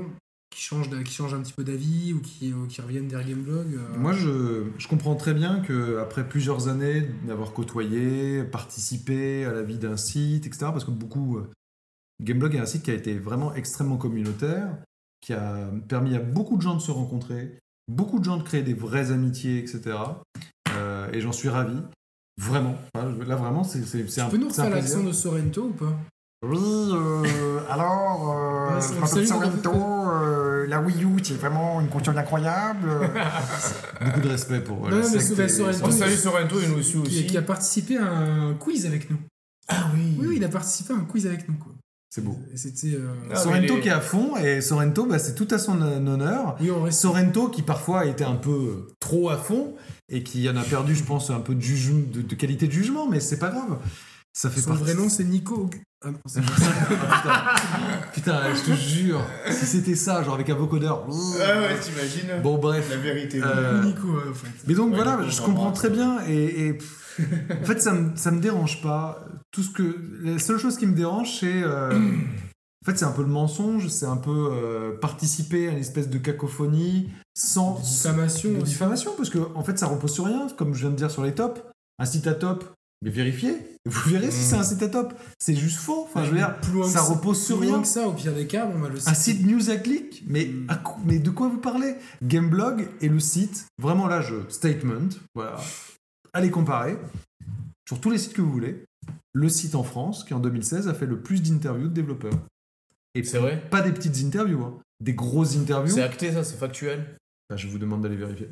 qui 0.51 0.61
changent, 0.63 0.89
qui 1.05 1.13
changent 1.13 1.35
un 1.35 1.41
petit 1.43 1.53
peu 1.53 1.65
d'avis 1.65 2.13
ou 2.15 2.21
qui, 2.21 2.53
qui 2.69 2.81
reviennent 2.81 3.09
vers 3.09 3.27
Gameblog 3.27 3.75
euh, 3.75 3.99
Moi, 3.99 4.13
je, 4.13 4.65
je 4.79 4.89
comprends 4.89 5.15
très 5.17 5.35
bien 5.35 5.61
que 5.61 5.99
après 5.99 6.27
plusieurs 6.29 6.69
années 6.69 7.03
d'avoir 7.27 7.53
côtoyé, 7.53 8.43
participé 8.45 9.45
à 9.45 9.53
la 9.53 9.63
vie 9.63 9.79
d'un 9.79 9.97
site, 9.97 10.47
etc., 10.47 10.67
parce 10.73 10.85
que 10.85 10.91
beaucoup. 10.91 11.39
euh, 11.39 11.51
Gameblog 12.23 12.55
est 12.55 12.59
un 12.61 12.67
site 12.67 12.83
qui 12.83 12.91
a 12.91 12.95
été 12.95 13.19
vraiment 13.19 13.55
extrêmement 13.55 13.99
communautaire, 13.99 14.79
qui 15.21 15.35
a 15.35 15.69
permis 15.89 16.15
à 16.17 16.21
beaucoup 16.21 16.57
de 16.57 16.63
gens 16.63 16.75
de 16.75 16.81
se 16.81 16.91
rencontrer, 16.91 17.59
beaucoup 17.89 18.19
de 18.19 18.25
gens 18.25 18.37
de 18.37 18.43
créer 18.43 18.63
des 18.63 18.75
vraies 18.75 19.11
amitiés, 19.13 19.59
etc. 19.59 19.97
Euh, 20.77 21.09
et 21.13 21.21
j'en 21.21 21.33
suis 21.33 21.49
ravi. 21.49 21.77
Vraiment. 22.39 22.77
Là, 22.95 23.37
vraiment, 23.37 23.65
c'est 23.65 23.83
c'est- 23.85 24.07
c'est 24.09 24.21
Tu 24.21 24.27
un, 24.27 24.29
peux 24.29 24.37
nous 24.37 24.47
un 24.47 24.49
refaire 24.51 24.71
l'accent 24.71 25.03
de 25.03 25.13
Sorrento 25.13 25.63
ou 25.65 25.73
pas? 25.73 25.97
Oui, 26.47 26.59
euh, 26.93 27.61
alors, 27.71 28.37
euh, 28.37 28.75
Ouais, 28.77 29.25
Sorrento, 29.27 29.73
euh, 29.73 30.67
la 30.67 30.81
Wii 30.83 31.03
U, 31.05 31.17
c'est 31.25 31.33
vraiment 31.35 31.81
une 31.81 31.89
console 31.89 32.19
incroyable. 32.19 32.91
Beaucoup 34.05 34.21
de 34.21 34.29
respect 34.29 34.61
pour 34.61 34.77
Non, 34.83 34.99
la 34.99 35.03
non, 35.03 35.11
mais 35.13 35.19
secte 35.21 35.39
et- 35.41 35.49
Sorrento, 35.49 35.79
On 35.85 35.91
salue 35.91 36.13
Sorrento 36.15 36.61
et 36.61 36.67
nous 36.69 36.79
aussi. 36.79 36.93
qui, 36.93 36.99
aussi. 36.99 37.27
qui 37.27 37.39
a 37.39 37.43
participé 37.43 37.97
à 37.97 38.07
un 38.07 38.55
quiz 38.55 38.85
avec 38.85 39.09
nous. 39.11 39.17
Ah 39.69 39.89
oui. 39.95 40.17
Oui, 40.21 40.27
oui, 40.29 40.35
il 40.37 40.45
a 40.45 40.49
participé 40.51 40.93
à 40.93 40.97
un 40.97 41.05
quiz 41.05 41.27
avec 41.27 41.49
nous. 41.49 41.55
Quoi. 41.57 41.73
C'est 42.17 42.25
beau. 42.25 42.35
C'était. 42.55 42.95
euh, 42.95 43.09
Ah, 43.31 43.37
Sorrento 43.37 43.75
les- 43.75 43.81
qui 43.83 43.89
est 43.89 43.93
à 43.93 44.01
fond, 44.01 44.39
et 44.39 44.63
Sorrento, 44.63 45.05
bah, 45.05 45.19
c'est 45.19 45.35
tout 45.35 45.49
à 45.51 45.59
son 45.59 45.83
euh, 45.83 45.99
honneur. 45.99 46.57
Oui, 46.63 46.71
on 46.71 46.83
reste. 46.85 46.99
Sorrento 47.03 47.49
qui 47.49 47.61
parfois 47.61 48.01
a 48.01 48.05
été 48.07 48.25
un 48.25 48.37
peu 48.37 48.51
euh, 48.51 48.95
trop 49.01 49.29
à 49.29 49.37
fond 49.37 49.75
et 50.09 50.23
qui 50.23 50.49
en 50.49 50.57
a 50.57 50.63
perdu, 50.63 50.95
je 50.95 51.05
pense, 51.05 51.29
un 51.29 51.41
peu 51.41 51.55
de, 51.55 51.61
juge- 51.61 52.11
de, 52.11 52.23
de 52.23 52.35
qualité 52.35 52.69
de 52.69 52.73
jugement, 52.73 53.07
mais 53.07 53.21
c'est 53.21 53.39
pas 53.39 53.51
grave. 53.51 53.77
Ça 54.37 54.51
fait 54.51 54.61
Son 54.61 54.69
partie. 54.69 54.85
vrai 54.85 54.95
nom, 54.95 55.09
c'est 55.09 55.25
Nico. 55.25 55.71
Ah 56.05 56.11
non, 56.11 56.19
c'est 56.27 56.43
putain. 56.45 56.53
Putain, 58.13 58.55
je 58.55 58.71
te 58.71 58.77
jure, 58.77 59.23
si 59.51 59.65
c'était 59.65 59.95
ça, 59.95 60.23
genre 60.23 60.35
avec 60.35 60.51
un 60.51 60.55
vocodeur. 60.55 61.07
Ah 61.09 61.61
ouais, 61.61 61.81
t'imagines 61.81 62.43
Bon, 62.43 62.59
bref. 62.59 62.87
La 62.91 62.99
vérité. 62.99 63.41
Euh, 63.43 63.83
Nico, 63.83 64.09
en 64.09 64.35
fait. 64.35 64.49
Mais 64.67 64.75
donc 64.75 64.91
Ouais, 64.91 64.97
voilà, 64.97 65.27
je 65.27 65.41
comprends 65.41 65.73
très 65.73 65.89
bien 65.89 66.19
et, 66.29 66.77
en 67.63 67.65
fait 67.65 67.81
ça 67.81 67.95
me, 67.95 68.15
ça 68.15 68.31
me 68.31 68.41
dérange 68.41 68.83
pas. 68.83 69.27
Tout 69.53 69.63
ce 69.63 69.71
que 69.71 69.97
la 70.23 70.39
seule 70.39 70.59
chose 70.59 70.77
qui 70.77 70.85
me 70.85 70.95
dérange 70.95 71.39
c'est 71.41 71.63
euh, 71.63 71.99
en 71.99 72.85
fait 72.85 72.99
c'est 72.99 73.07
un 73.07 73.13
peu 73.13 73.23
le 73.23 73.29
mensonge, 73.29 73.89
c'est 73.89 74.05
un 74.05 74.19
peu 74.19 74.51
euh, 74.53 74.99
participer 75.01 75.69
à 75.69 75.71
une 75.71 75.79
espèce 75.79 76.11
de 76.11 76.19
cacophonie 76.19 77.09
sans 77.33 77.81
Diffamation 77.81 78.53
de 78.53 78.61
diffamation 78.61 79.13
parce 79.17 79.31
que 79.31 79.39
en 79.55 79.65
fait 79.65 79.79
ça 79.79 79.87
repose 79.87 80.13
sur 80.13 80.27
rien 80.27 80.47
comme 80.59 80.75
je 80.75 80.81
viens 80.81 80.91
de 80.91 80.97
dire 80.97 81.11
sur 81.11 81.23
les 81.25 81.33
tops. 81.35 81.63
Un 81.99 82.05
site 82.05 82.27
à 82.27 82.35
top, 82.35 82.67
mais 83.03 83.11
vérifiez, 83.11 83.57
vous 83.85 84.11
verrez 84.11 84.31
si 84.31 84.43
c'est 84.43 84.57
un 84.57 84.63
site 84.63 84.83
à 84.83 84.89
top. 84.89 85.15
C'est 85.39 85.55
juste 85.55 85.79
faux. 85.79 86.05
Enfin 86.05 86.25
je 86.25 86.31
veux 86.31 86.37
dire, 86.37 86.59
Plus 86.61 86.73
loin 86.73 86.89
ça 86.89 87.01
que 87.01 87.05
repose 87.13 87.45
sur 87.45 87.59
plus 87.59 87.67
loin 87.67 87.75
rien. 87.77 87.83
que 87.83 87.89
ça, 87.89 88.09
au 88.09 88.13
pire 88.13 88.35
des 88.35 88.47
cas, 88.47 88.67
bon, 88.67 88.79
bah, 88.81 88.89
le 88.89 88.97
Un 89.09 89.15
site 89.15 89.45
news 89.47 89.71
à 89.71 89.77
clic 89.77 90.25
mais, 90.27 90.47
Mm. 90.47 90.67
à 90.69 90.77
co- 90.77 91.01
mais 91.05 91.19
de 91.19 91.31
quoi 91.31 91.49
vous 91.49 91.59
parlez? 91.59 91.95
Gameblog 92.23 92.89
et 93.01 93.09
le 93.09 93.21
site, 93.21 93.67
vraiment 93.79 94.07
là, 94.07 94.21
je 94.23 94.49
statement, 94.49 95.09
voilà. 95.35 95.57
Allez 96.33 96.51
comparer 96.51 96.99
sur 97.89 98.01
tous 98.01 98.11
les 98.11 98.19
sites 98.19 98.33
que 98.33 98.43
vous 98.43 98.53
voulez. 98.53 98.85
Le 99.33 99.49
site 99.49 99.75
en 99.75 99.85
France, 99.85 100.25
qui 100.25 100.35
en 100.35 100.41
2016 100.41 100.89
a 100.89 100.95
fait 100.95 101.07
le 101.07 101.21
plus 101.21 101.43
d'interviews 101.43 101.89
de 101.89 101.95
développeurs. 101.95 102.33
Et 103.15 103.23
C'est 103.23 103.39
vrai? 103.39 103.63
pas 103.71 103.83
des 103.83 103.93
petites 103.93 104.17
interviews, 104.25 104.63
hein, 104.65 104.79
des 105.01 105.15
grosses 105.15 105.57
interviews. 105.57 105.95
C'est 105.95 106.03
acté 106.03 106.33
ça, 106.33 106.43
c'est 106.45 106.57
factuel? 106.57 107.17
Bah, 107.49 107.57
je 107.57 107.67
vous 107.69 107.79
demande 107.79 108.03
d'aller 108.03 108.17
vérifier. 108.17 108.51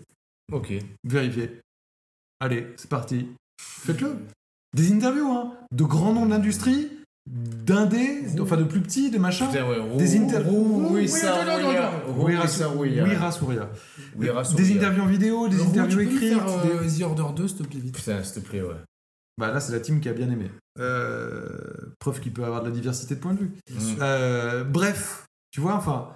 Ok. 0.52 0.72
Vérifiez. 1.04 1.60
Allez, 2.40 2.68
c'est 2.76 2.88
parti. 2.90 3.28
Faites-le. 3.60 4.16
Des 4.74 4.92
interviews, 4.92 5.30
hein, 5.30 5.52
de 5.72 5.84
grands 5.84 6.12
noms 6.12 6.26
de 6.26 6.30
l'industrie, 6.30 6.88
d'indés, 7.30 8.22
enfin 8.40 8.56
de 8.56 8.64
plus 8.64 8.80
petits, 8.80 9.10
de 9.10 9.18
machin. 9.18 9.46
Putain, 9.46 9.66
ouais. 9.68 9.78
Rou- 9.78 9.98
Des 9.98 10.16
inter- 10.18 10.38
Rou- 10.38 10.88
Oui, 10.90 11.02
Wissa 11.02 11.44
Rouya. 11.44 13.04
Wira 13.04 13.32
Souria. 13.32 13.70
Wira 14.16 14.42
Des 14.56 14.76
interviews 14.76 15.02
en 15.02 15.06
vidéo, 15.06 15.48
des 15.48 15.60
interviews 15.62 16.00
tu 16.00 16.06
peux 16.06 16.12
nous 16.12 16.16
écrites. 16.16 16.34
faire, 16.38 16.62
des- 16.62 16.70
euh, 16.70 16.98
The 16.98 17.02
Order 17.02 17.34
2, 17.36 17.48
s'il 17.48 17.56
te 17.58 17.62
plaît, 17.62 17.80
vite. 17.80 17.94
Putain, 17.96 18.22
s'il 18.22 18.42
te 18.42 18.48
plaît, 18.48 18.62
ouais. 18.62 18.76
Bah 19.38 19.50
là, 19.52 19.58
c'est 19.60 19.72
la 19.72 19.80
team 19.80 20.00
qui 20.00 20.08
a 20.08 20.12
bien 20.12 20.30
aimé. 20.30 20.50
Euh, 20.78 21.48
preuve 21.98 22.20
qu'il 22.20 22.32
peut 22.32 22.44
avoir 22.44 22.62
de 22.62 22.68
la 22.68 22.74
diversité 22.74 23.14
de 23.14 23.20
points 23.20 23.34
de 23.34 23.40
vue. 23.40 23.52
Mm. 23.70 23.76
Euh, 24.00 24.64
bref, 24.64 25.24
tu 25.50 25.60
vois, 25.60 25.74
enfin, 25.74 26.10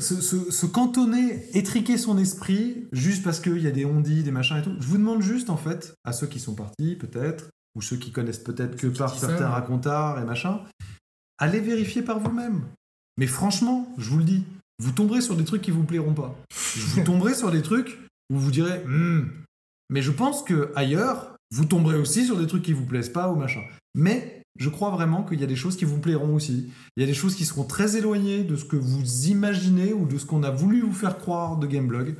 se, 0.00 0.20
se- 0.20 0.50
se 0.50 0.66
cantonner, 0.66 1.44
étriquer 1.56 1.96
son 1.98 2.18
esprit, 2.18 2.86
juste 2.92 3.22
parce 3.22 3.40
qu'il 3.40 3.58
y 3.58 3.66
a 3.66 3.70
des 3.70 3.84
ondits, 3.84 4.22
des 4.22 4.30
machins 4.30 4.56
et 4.58 4.62
tout. 4.62 4.74
Je 4.80 4.86
vous 4.86 4.98
demande 4.98 5.22
juste, 5.22 5.50
en 5.50 5.56
fait, 5.56 5.94
à 6.04 6.12
ceux 6.12 6.26
qui 6.26 6.40
sont 6.40 6.54
partis, 6.54 6.96
peut-être, 6.96 7.50
ou 7.74 7.82
ceux 7.82 7.96
qui 7.96 8.12
connaissent 8.12 8.38
peut-être 8.38 8.76
que 8.76 8.86
par 8.86 9.12
certains 9.18 9.38
ça. 9.38 9.48
racontards 9.50 10.20
et 10.20 10.24
machin, 10.24 10.60
allez 11.38 11.60
vérifier 11.60 12.02
par 12.02 12.18
vous-même. 12.20 12.62
Mais 13.16 13.26
franchement, 13.26 13.92
je 13.98 14.10
vous 14.10 14.18
le 14.18 14.24
dis, 14.24 14.44
vous 14.82 14.92
tomberez 14.92 15.20
sur 15.20 15.36
des 15.36 15.44
trucs 15.44 15.62
qui 15.62 15.70
vous 15.70 15.84
plairont 15.84 16.14
pas. 16.14 16.36
Vous 16.76 17.02
tomberez 17.04 17.34
sur 17.34 17.50
des 17.50 17.62
trucs 17.62 17.98
où 18.30 18.36
vous 18.38 18.50
direz, 18.50 18.78
Hmm. 18.84 19.28
mais 19.90 20.02
je 20.02 20.10
pense 20.10 20.42
que 20.42 20.72
ailleurs, 20.76 21.36
vous 21.52 21.64
tomberez 21.64 21.96
aussi 21.96 22.24
sur 22.24 22.36
des 22.38 22.46
trucs 22.46 22.62
qui 22.62 22.72
vous 22.72 22.86
plaisent 22.86 23.08
pas 23.12 23.30
ou 23.30 23.36
machin. 23.36 23.60
Mais 23.94 24.42
je 24.56 24.68
crois 24.68 24.90
vraiment 24.90 25.24
qu'il 25.24 25.40
y 25.40 25.44
a 25.44 25.46
des 25.46 25.56
choses 25.56 25.76
qui 25.76 25.84
vous 25.84 25.98
plairont 25.98 26.34
aussi. 26.34 26.70
Il 26.96 27.00
y 27.00 27.04
a 27.04 27.06
des 27.06 27.14
choses 27.14 27.34
qui 27.34 27.44
seront 27.44 27.64
très 27.64 27.96
éloignées 27.96 28.44
de 28.44 28.56
ce 28.56 28.64
que 28.64 28.76
vous 28.76 29.26
imaginez 29.26 29.92
ou 29.92 30.06
de 30.06 30.16
ce 30.16 30.26
qu'on 30.26 30.42
a 30.42 30.50
voulu 30.50 30.82
vous 30.82 30.92
faire 30.92 31.18
croire 31.18 31.56
de 31.56 31.66
Gameblog. 31.66 32.14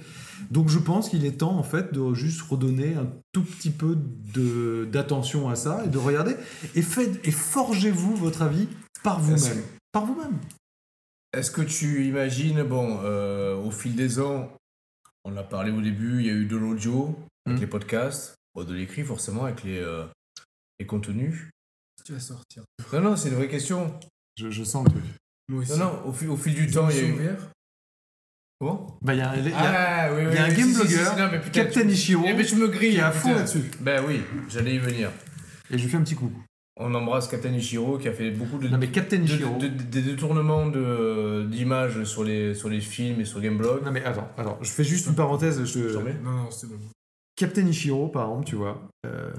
Donc 0.51 0.69
je 0.69 0.79
pense 0.79 1.09
qu'il 1.09 1.25
est 1.25 1.39
temps 1.39 1.57
en 1.57 1.63
fait 1.63 1.93
de 1.93 2.15
juste 2.15 2.43
redonner 2.43 2.95
un 2.95 3.07
tout 3.33 3.43
petit 3.43 3.71
peu 3.71 3.97
d'attention 4.91 5.49
à 5.49 5.55
ça 5.55 5.85
et 5.85 5.89
de 5.89 5.99
regarder 5.99 6.37
et 6.75 6.83
faites 6.83 7.27
et 7.27 7.31
forgez-vous 7.31 8.17
votre 8.17 8.43
avis 8.43 8.69
par 9.03 9.21
vous-même. 9.21 9.63
Par 9.93 10.05
vous-même. 10.05 10.39
Est-ce 11.33 11.51
que 11.51 11.63
tu 11.63 12.07
imagines, 12.07 12.63
bon, 12.63 13.01
euh, 13.03 13.57
au 13.57 13.71
fil 13.71 13.97
des 13.97 14.21
ans, 14.21 14.51
on 15.25 15.37
a 15.37 15.43
parlé 15.43 15.71
au 15.73 15.81
début, 15.81 16.21
il 16.21 16.27
y 16.27 16.31
a 16.31 16.35
eu 16.35 16.47
de 16.47 16.57
l'audio 16.57 17.17
avec 17.47 17.59
Mm. 17.59 17.61
les 17.61 17.67
podcasts, 17.67 18.35
de 18.57 18.73
l'écrit 18.73 19.03
forcément 19.03 19.45
avec 19.45 19.65
les, 19.65 19.79
euh, 19.79 20.05
les 20.79 20.87
contenus. 20.87 21.51
Tu 22.05 22.13
vas 22.13 22.21
sortir. 22.21 22.63
Non, 22.93 23.01
non, 23.01 23.17
c'est 23.17 23.31
une 23.31 23.35
vraie 23.37 23.49
question. 23.49 23.99
Je, 24.37 24.51
je 24.51 24.65
sens 24.65 24.85
le 24.85 24.91
truc. 24.91 25.05
Moi 25.49 25.63
aussi. 25.63 25.73
Non, 25.73 25.79
non, 25.79 26.07
au 26.07 26.13
fil, 26.13 26.29
au 26.29 26.37
fil 26.37 26.55
du 26.55 26.67
temps, 26.71 26.89
il 26.91 26.97
y 26.97 27.01
a 27.01 27.03
eu. 27.05 27.17
Comment? 28.61 28.99
Bah, 29.03 29.15
il 29.15 29.19
y 29.19 29.23
a, 29.23 29.37
il 29.37 29.49
y 29.49 29.53
a- 29.53 29.57
Ah, 29.59 30.15
oui, 30.15 30.23
oui. 30.23 30.29
il 30.31 30.35
y 30.35 30.39
a 30.39 30.45
un 30.45 30.49
oui, 30.51 30.57
game 30.57 30.69
si, 30.69 30.75
si, 30.75 30.81
si, 30.89 30.95
blogger, 30.95 31.11
si, 31.11 31.21
non, 31.21 31.29
mais 31.33 31.41
putain, 31.41 31.65
Captain 31.65 31.89
Ishiro, 31.89 32.23
Eh 32.27 32.35
ben, 32.35 32.47
tu 32.47 32.57
me 32.57 32.69
grilles. 32.69 32.93
qui 32.93 32.97
est 32.99 33.01
à 33.01 33.11
fond 33.11 33.29
putain. 33.29 33.39
là-dessus. 33.41 33.71
Ben 33.81 34.05
oui, 34.07 34.21
j'allais 34.49 34.75
y 34.75 34.79
venir. 34.79 35.11
Et 35.71 35.79
je 35.79 35.83
lui 35.83 35.91
fais 35.91 35.97
un 35.97 36.03
petit 36.03 36.15
coucou. 36.15 36.43
On 36.77 36.93
embrasse 36.95 37.29
Captain 37.29 37.53
Ishiro 37.53 37.99
qui 37.99 38.09
a 38.09 38.13
fait 38.13 38.31
beaucoup 38.31 38.59
de, 38.59 38.69
Non 38.69 38.79
mais 38.79 38.89
Captain 38.91 39.19
de- 39.19 39.25
Ishiro. 39.25 39.59
de- 39.59 39.69
de- 39.69 39.83
des 39.83 40.03
détournements 40.03 40.67
de- 40.67 41.47
d'images 41.51 42.05
sur 42.05 42.25
les, 42.25 42.55
sur 42.55 42.69
les 42.69 42.81
films 42.81 43.21
et 43.21 43.25
sur 43.25 43.41
Gameblog. 43.41 43.85
Non 43.85 43.91
mais 43.93 44.05
attends, 44.05 44.29
attends, 44.37 44.59
je 44.61 44.71
fais 44.71 44.85
juste 44.85 45.07
une 45.07 45.15
parenthèse. 45.15 45.65
Je... 45.65 45.89
J'en 45.89 46.03
mets 46.03 46.15
Non, 46.15 46.31
non, 46.33 46.51
c'est 46.51 46.69
bon. 46.69 46.79
Captain 47.37 47.67
Ishiro, 47.67 48.09
par 48.09 48.25
exemple, 48.29 48.45
tu 48.47 48.57
vois, 48.57 48.89
euh, 49.07 49.33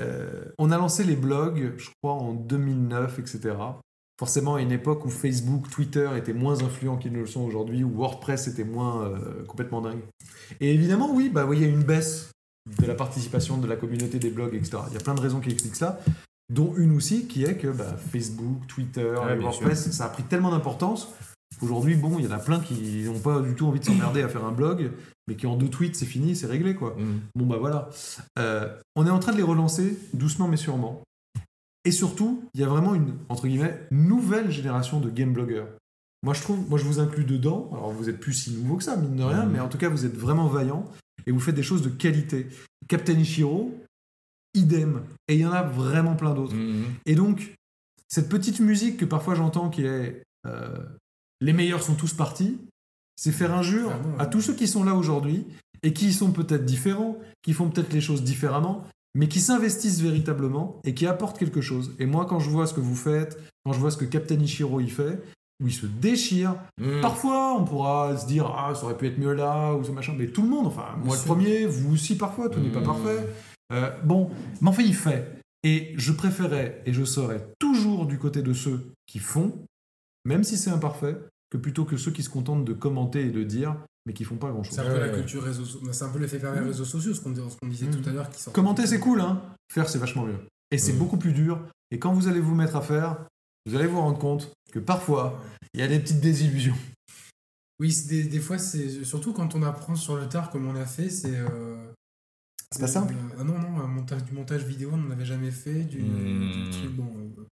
euh, 0.00 0.44
on 0.58 0.70
a 0.70 0.78
lancé 0.78 1.04
les 1.04 1.16
blogs, 1.16 1.72
je 1.76 1.88
crois, 2.02 2.14
en 2.14 2.32
2009, 2.32 3.18
etc. 3.18 3.54
Forcément, 4.18 4.56
à 4.56 4.60
une 4.60 4.72
époque 4.72 5.04
où 5.04 5.10
Facebook, 5.10 5.70
Twitter 5.70 6.08
étaient 6.16 6.32
moins 6.32 6.62
influents 6.62 6.96
qu'ils 6.96 7.12
ne 7.12 7.20
le 7.20 7.26
sont 7.26 7.42
aujourd'hui, 7.42 7.84
où 7.84 7.90
WordPress 7.90 8.48
était 8.48 8.64
moins 8.64 9.04
euh, 9.04 9.44
complètement 9.46 9.80
dingue. 9.80 10.00
Et 10.60 10.74
évidemment, 10.74 11.12
oui, 11.12 11.28
bah, 11.28 11.46
il 11.52 11.60
y 11.60 11.64
a 11.64 11.68
une 11.68 11.84
baisse 11.84 12.30
de 12.80 12.86
la 12.86 12.94
participation 12.94 13.58
de 13.58 13.66
la 13.66 13.76
communauté 13.76 14.18
des 14.18 14.30
blogs, 14.30 14.54
etc. 14.54 14.78
Il 14.88 14.94
y 14.94 14.96
a 14.96 15.00
plein 15.00 15.14
de 15.14 15.20
raisons 15.20 15.40
qui 15.40 15.50
expliquent 15.50 15.76
ça, 15.76 16.00
dont 16.52 16.74
une 16.76 16.96
aussi 16.96 17.26
qui 17.26 17.44
est 17.44 17.56
que 17.56 17.68
bah, 17.68 17.96
Facebook, 17.96 18.66
Twitter, 18.66 19.14
WordPress, 19.40 19.90
ça 19.92 20.06
a 20.06 20.08
pris 20.08 20.24
tellement 20.24 20.50
d'importance 20.50 21.08
qu'aujourd'hui, 21.58 21.96
bon, 21.96 22.18
il 22.18 22.24
y 22.24 22.28
en 22.28 22.32
a 22.32 22.38
plein 22.38 22.60
qui 22.60 23.02
n'ont 23.04 23.18
pas 23.18 23.40
du 23.40 23.54
tout 23.54 23.66
envie 23.66 23.80
de 23.80 23.84
s'emmerder 23.84 24.22
à 24.22 24.28
faire 24.28 24.44
un 24.44 24.52
blog, 24.52 24.92
mais 25.26 25.36
qui 25.36 25.46
en 25.46 25.56
deux 25.56 25.68
tweets, 25.68 25.96
c'est 25.96 26.06
fini, 26.06 26.34
c'est 26.36 26.46
réglé, 26.46 26.74
quoi. 26.74 26.96
Mm. 26.98 27.20
Bon 27.34 27.46
bah 27.46 27.56
voilà. 27.58 27.88
Euh, 28.38 28.68
on 28.96 29.06
est 29.06 29.10
en 29.10 29.18
train 29.18 29.32
de 29.32 29.36
les 29.36 29.42
relancer 29.42 29.98
doucement 30.14 30.48
mais 30.48 30.56
sûrement. 30.56 31.02
Et 31.84 31.90
surtout, 31.90 32.42
il 32.54 32.60
y 32.60 32.64
a 32.64 32.66
vraiment 32.68 32.94
une 32.94 33.14
entre 33.28 33.46
guillemets 33.46 33.78
nouvelle 33.90 34.50
génération 34.50 35.00
de 35.00 35.10
game 35.10 35.32
blogueurs. 35.32 35.68
Moi 36.22 36.34
je 36.34 36.42
trouve, 36.42 36.68
moi 36.68 36.78
je 36.78 36.84
vous 36.84 36.98
inclus 37.00 37.24
dedans. 37.24 37.70
Alors 37.72 37.92
vous 37.92 38.08
êtes 38.08 38.18
plus 38.20 38.32
si 38.32 38.50
nouveau 38.52 38.76
que 38.76 38.84
ça 38.84 38.96
mine 38.96 39.16
de 39.16 39.22
rien, 39.22 39.44
Mhm. 39.44 39.52
mais 39.52 39.60
en 39.60 39.68
tout 39.68 39.78
cas 39.78 39.88
vous 39.88 40.04
êtes 40.04 40.16
vraiment 40.16 40.48
vaillants 40.48 40.84
et 41.26 41.30
vous 41.30 41.40
faites 41.40 41.54
des 41.54 41.62
choses 41.62 41.82
de 41.82 41.88
qualité. 41.90 42.46
Captain 42.88 43.14
Ishiro, 43.18 43.72
idem. 44.54 45.02
Et 45.28 45.34
il 45.34 45.40
y 45.40 45.46
en 45.46 45.52
a 45.52 45.62
vraiment 45.62 46.16
plein 46.16 46.34
d'autres. 46.34 46.54
Mm. 46.54 46.84
Et 47.06 47.14
donc, 47.14 47.54
cette 48.08 48.28
petite 48.28 48.60
musique 48.60 48.96
que 48.98 49.04
parfois 49.04 49.34
j'entends 49.34 49.68
qui 49.70 49.84
est 49.84 50.22
euh, 50.46 50.76
Les 51.40 51.52
meilleurs 51.52 51.82
sont 51.82 51.94
tous 51.94 52.12
partis, 52.14 52.58
c'est 53.16 53.32
faire 53.32 53.54
injure 53.54 53.90
Ah 53.92 53.98
bon, 53.98 54.18
à 54.18 54.26
tous 54.26 54.40
ceux 54.40 54.54
qui 54.54 54.68
sont 54.68 54.84
là 54.84 54.94
aujourd'hui 54.94 55.46
et 55.82 55.92
qui 55.92 56.12
sont 56.12 56.32
peut-être 56.32 56.64
différents, 56.64 57.16
qui 57.42 57.52
font 57.52 57.68
peut-être 57.68 57.92
les 57.92 58.00
choses 58.00 58.22
différemment, 58.24 58.84
mais 59.14 59.28
qui 59.28 59.40
s'investissent 59.40 60.00
véritablement 60.00 60.80
et 60.84 60.94
qui 60.94 61.06
apportent 61.06 61.38
quelque 61.38 61.60
chose. 61.60 61.94
Et 61.98 62.06
moi, 62.06 62.26
quand 62.26 62.40
je 62.40 62.50
vois 62.50 62.66
ce 62.66 62.74
que 62.74 62.80
vous 62.80 62.96
faites, 62.96 63.38
quand 63.64 63.72
je 63.72 63.78
vois 63.78 63.90
ce 63.90 63.96
que 63.96 64.04
Captain 64.04 64.38
Ishiro 64.40 64.80
y 64.80 64.88
fait, 64.90 65.20
où 65.62 65.66
il 65.66 65.72
se 65.74 65.86
déchire, 65.86 66.54
Mm. 66.80 67.00
Parfois, 67.00 67.56
on 67.58 67.64
pourra 67.64 68.16
se 68.16 68.26
dire 68.28 68.46
ah 68.46 68.72
ça 68.76 68.84
aurait 68.84 68.96
pu 68.96 69.08
être 69.08 69.18
mieux 69.18 69.32
là 69.34 69.74
ou 69.74 69.82
ce 69.82 69.90
machin, 69.90 70.14
mais 70.16 70.28
tout 70.28 70.42
le 70.42 70.48
monde, 70.48 70.68
enfin 70.68 70.96
moi 71.04 71.16
le 71.16 71.22
premier, 71.22 71.66
vous 71.66 71.92
aussi 71.94 72.16
parfois, 72.16 72.48
tout 72.48 72.60
n'est 72.60 72.70
pas 72.70 72.80
Mmh. 72.80 72.84
parfait. 72.84 73.28
Euh, 73.72 73.90
bon, 74.04 74.30
mais 74.60 74.68
enfin 74.68 74.82
il 74.84 74.94
fait. 74.94 75.40
Et 75.64 75.92
je 75.96 76.12
préférais 76.12 76.80
et 76.86 76.92
je 76.92 77.02
serais 77.04 77.44
toujours 77.58 78.06
du 78.06 78.16
côté 78.16 78.42
de 78.42 78.52
ceux 78.52 78.92
qui 79.08 79.18
font, 79.18 79.52
même 80.24 80.44
si 80.44 80.56
c'est 80.56 80.70
imparfait, 80.70 81.16
que 81.50 81.56
plutôt 81.56 81.84
que 81.84 81.96
ceux 81.96 82.10
qui 82.10 82.22
se 82.22 82.28
contentent 82.30 82.64
de 82.64 82.72
commenter 82.74 83.22
et 83.26 83.30
de 83.30 83.42
dire, 83.42 83.76
mais 84.06 84.12
qui 84.12 84.24
font 84.24 84.36
pas 84.36 84.50
grand 84.50 84.62
chose. 84.62 84.74
C'est 84.74 84.80
un 84.80 84.84
peu 84.84 84.92
Ouais, 84.94 85.00
la 85.00 85.06
ouais. 85.08 85.14
culture 85.14 85.42
réseaux 85.42 85.64
sociaux. 85.64 85.92
C'est 85.92 86.04
un 86.04 86.08
peu 86.10 86.18
l'effet 86.18 86.38
pervers 86.38 86.64
réseaux 86.64 86.84
sociaux, 86.84 87.14
ce 87.14 87.20
qu'on 87.20 87.34
ce 87.34 87.56
qu'on 87.56 87.68
disait 87.68 87.86
tout 87.90 88.06
à 88.08 88.12
l'heure. 88.12 88.30
qui 88.30 88.40
sort- 88.42 88.52
Commenter 88.52 88.86
c'est 88.86 89.00
cool, 89.00 89.20
hein. 89.20 89.42
Faire 89.72 89.88
c'est 89.88 89.98
vachement 89.98 90.24
mieux. 90.24 90.38
Et 90.70 90.78
c'est 90.78 90.92
Mmh. 90.92 90.98
beaucoup 90.98 91.16
plus 91.16 91.32
dur. 91.32 91.60
Et 91.90 91.98
quand 91.98 92.12
vous 92.12 92.28
allez 92.28 92.40
vous 92.40 92.54
mettre 92.54 92.76
à 92.76 92.82
faire, 92.82 93.16
vous 93.66 93.74
allez 93.74 93.86
vous 93.86 94.00
rendre 94.00 94.18
compte 94.18 94.52
que 94.72 94.78
parfois 94.78 95.42
il 95.74 95.80
y 95.80 95.82
a 95.82 95.88
des 95.88 95.98
petites 96.00 96.20
désillusions. 96.20 96.76
Oui, 97.80 97.96
des, 98.08 98.24
des 98.24 98.40
fois, 98.40 98.58
c'est 98.58 99.04
surtout 99.04 99.32
quand 99.32 99.54
on 99.54 99.62
apprend 99.62 99.94
sur 99.94 100.16
le 100.16 100.28
tard 100.28 100.50
comme 100.50 100.66
on 100.66 100.74
a 100.74 100.84
fait, 100.86 101.08
c'est. 101.10 101.36
euh, 101.36 101.76
C'est 102.72 102.80
pas 102.80 102.86
simple. 102.88 103.14
euh, 103.14 103.36
ah 103.40 103.44
non, 103.44 103.58
non, 103.58 103.80
un 103.80 103.86
montage, 103.86 104.24
du 104.24 104.32
montage 104.32 104.64
vidéo, 104.64 104.90
on 104.92 104.96
n'en 104.98 105.10
avait 105.10 105.24
jamais 105.24 105.50
fait. 105.50 105.84
Du, 105.84 106.02
Mm. 106.02 106.52
du 106.52 106.70
truc, 106.70 106.90
bon, 106.96 107.06
euh, 107.16 107.44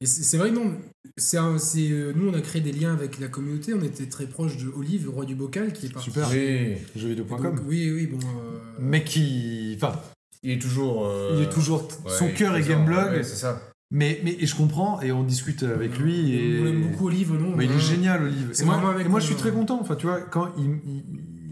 et 0.00 0.06
c'est 0.06 0.36
vrai 0.38 0.50
que 0.50 0.54
non, 0.56 0.72
c'est 1.16 1.36
un- 1.38 1.58
c'est, 1.58 1.90
euh, 1.90 2.12
nous 2.14 2.28
on 2.28 2.34
a 2.34 2.40
créé 2.40 2.60
des 2.62 2.72
liens 2.72 2.92
avec 2.92 3.18
la 3.20 3.28
communauté, 3.28 3.74
on 3.74 3.82
était 3.82 4.06
très 4.06 4.26
proche 4.26 4.56
de 4.56 4.68
Olive, 4.70 5.08
roi 5.10 5.24
du 5.24 5.34
bocal, 5.34 5.72
qui 5.72 5.86
est 5.86 5.92
parti. 5.92 6.10
Super. 6.10 6.28
Oui, 6.30 6.76
Jeuxvideo.com. 6.96 7.60
oui, 7.66 7.90
oui, 7.92 8.06
bon. 8.06 8.18
euh, 8.18 8.58
Mais 8.80 9.04
qui. 9.04 9.74
Enfin, 9.76 10.00
il 10.42 10.50
est 10.52 10.58
toujours. 10.60 11.06
euh, 11.06 11.36
il 11.36 11.42
est 11.44 11.50
toujours. 11.50 11.82
ouais, 12.04 12.10
son 12.10 12.26
est 12.26 12.34
cœur 12.34 12.56
est 12.56 12.62
Gameblog. 12.62 13.12
ouais, 13.12 13.22
c'est 13.24 13.36
ça. 13.36 13.60
Mais, 13.94 14.20
mais 14.24 14.32
et 14.40 14.46
je 14.46 14.56
comprends 14.56 15.02
et 15.02 15.12
on 15.12 15.22
discute 15.22 15.62
avec 15.64 15.98
lui. 15.98 16.34
Et... 16.34 16.60
On 16.62 16.66
aime 16.66 16.90
beaucoup 16.90 17.08
Olive, 17.08 17.32
non 17.34 17.54
Mais 17.54 17.66
il 17.66 17.72
est 17.72 17.78
génial, 17.78 18.22
Olive. 18.22 18.48
C'est 18.54 18.62
Et 18.62 18.66
moi, 18.66 18.90
avec 18.90 19.04
et 19.06 19.08
moi 19.10 19.20
je 19.20 19.26
suis 19.26 19.34
très 19.36 19.50
content. 19.52 19.78
Enfin, 19.80 19.96
tu 19.96 20.06
vois, 20.06 20.22
quand 20.22 20.48
il, 20.56 20.64
il- 20.86 21.04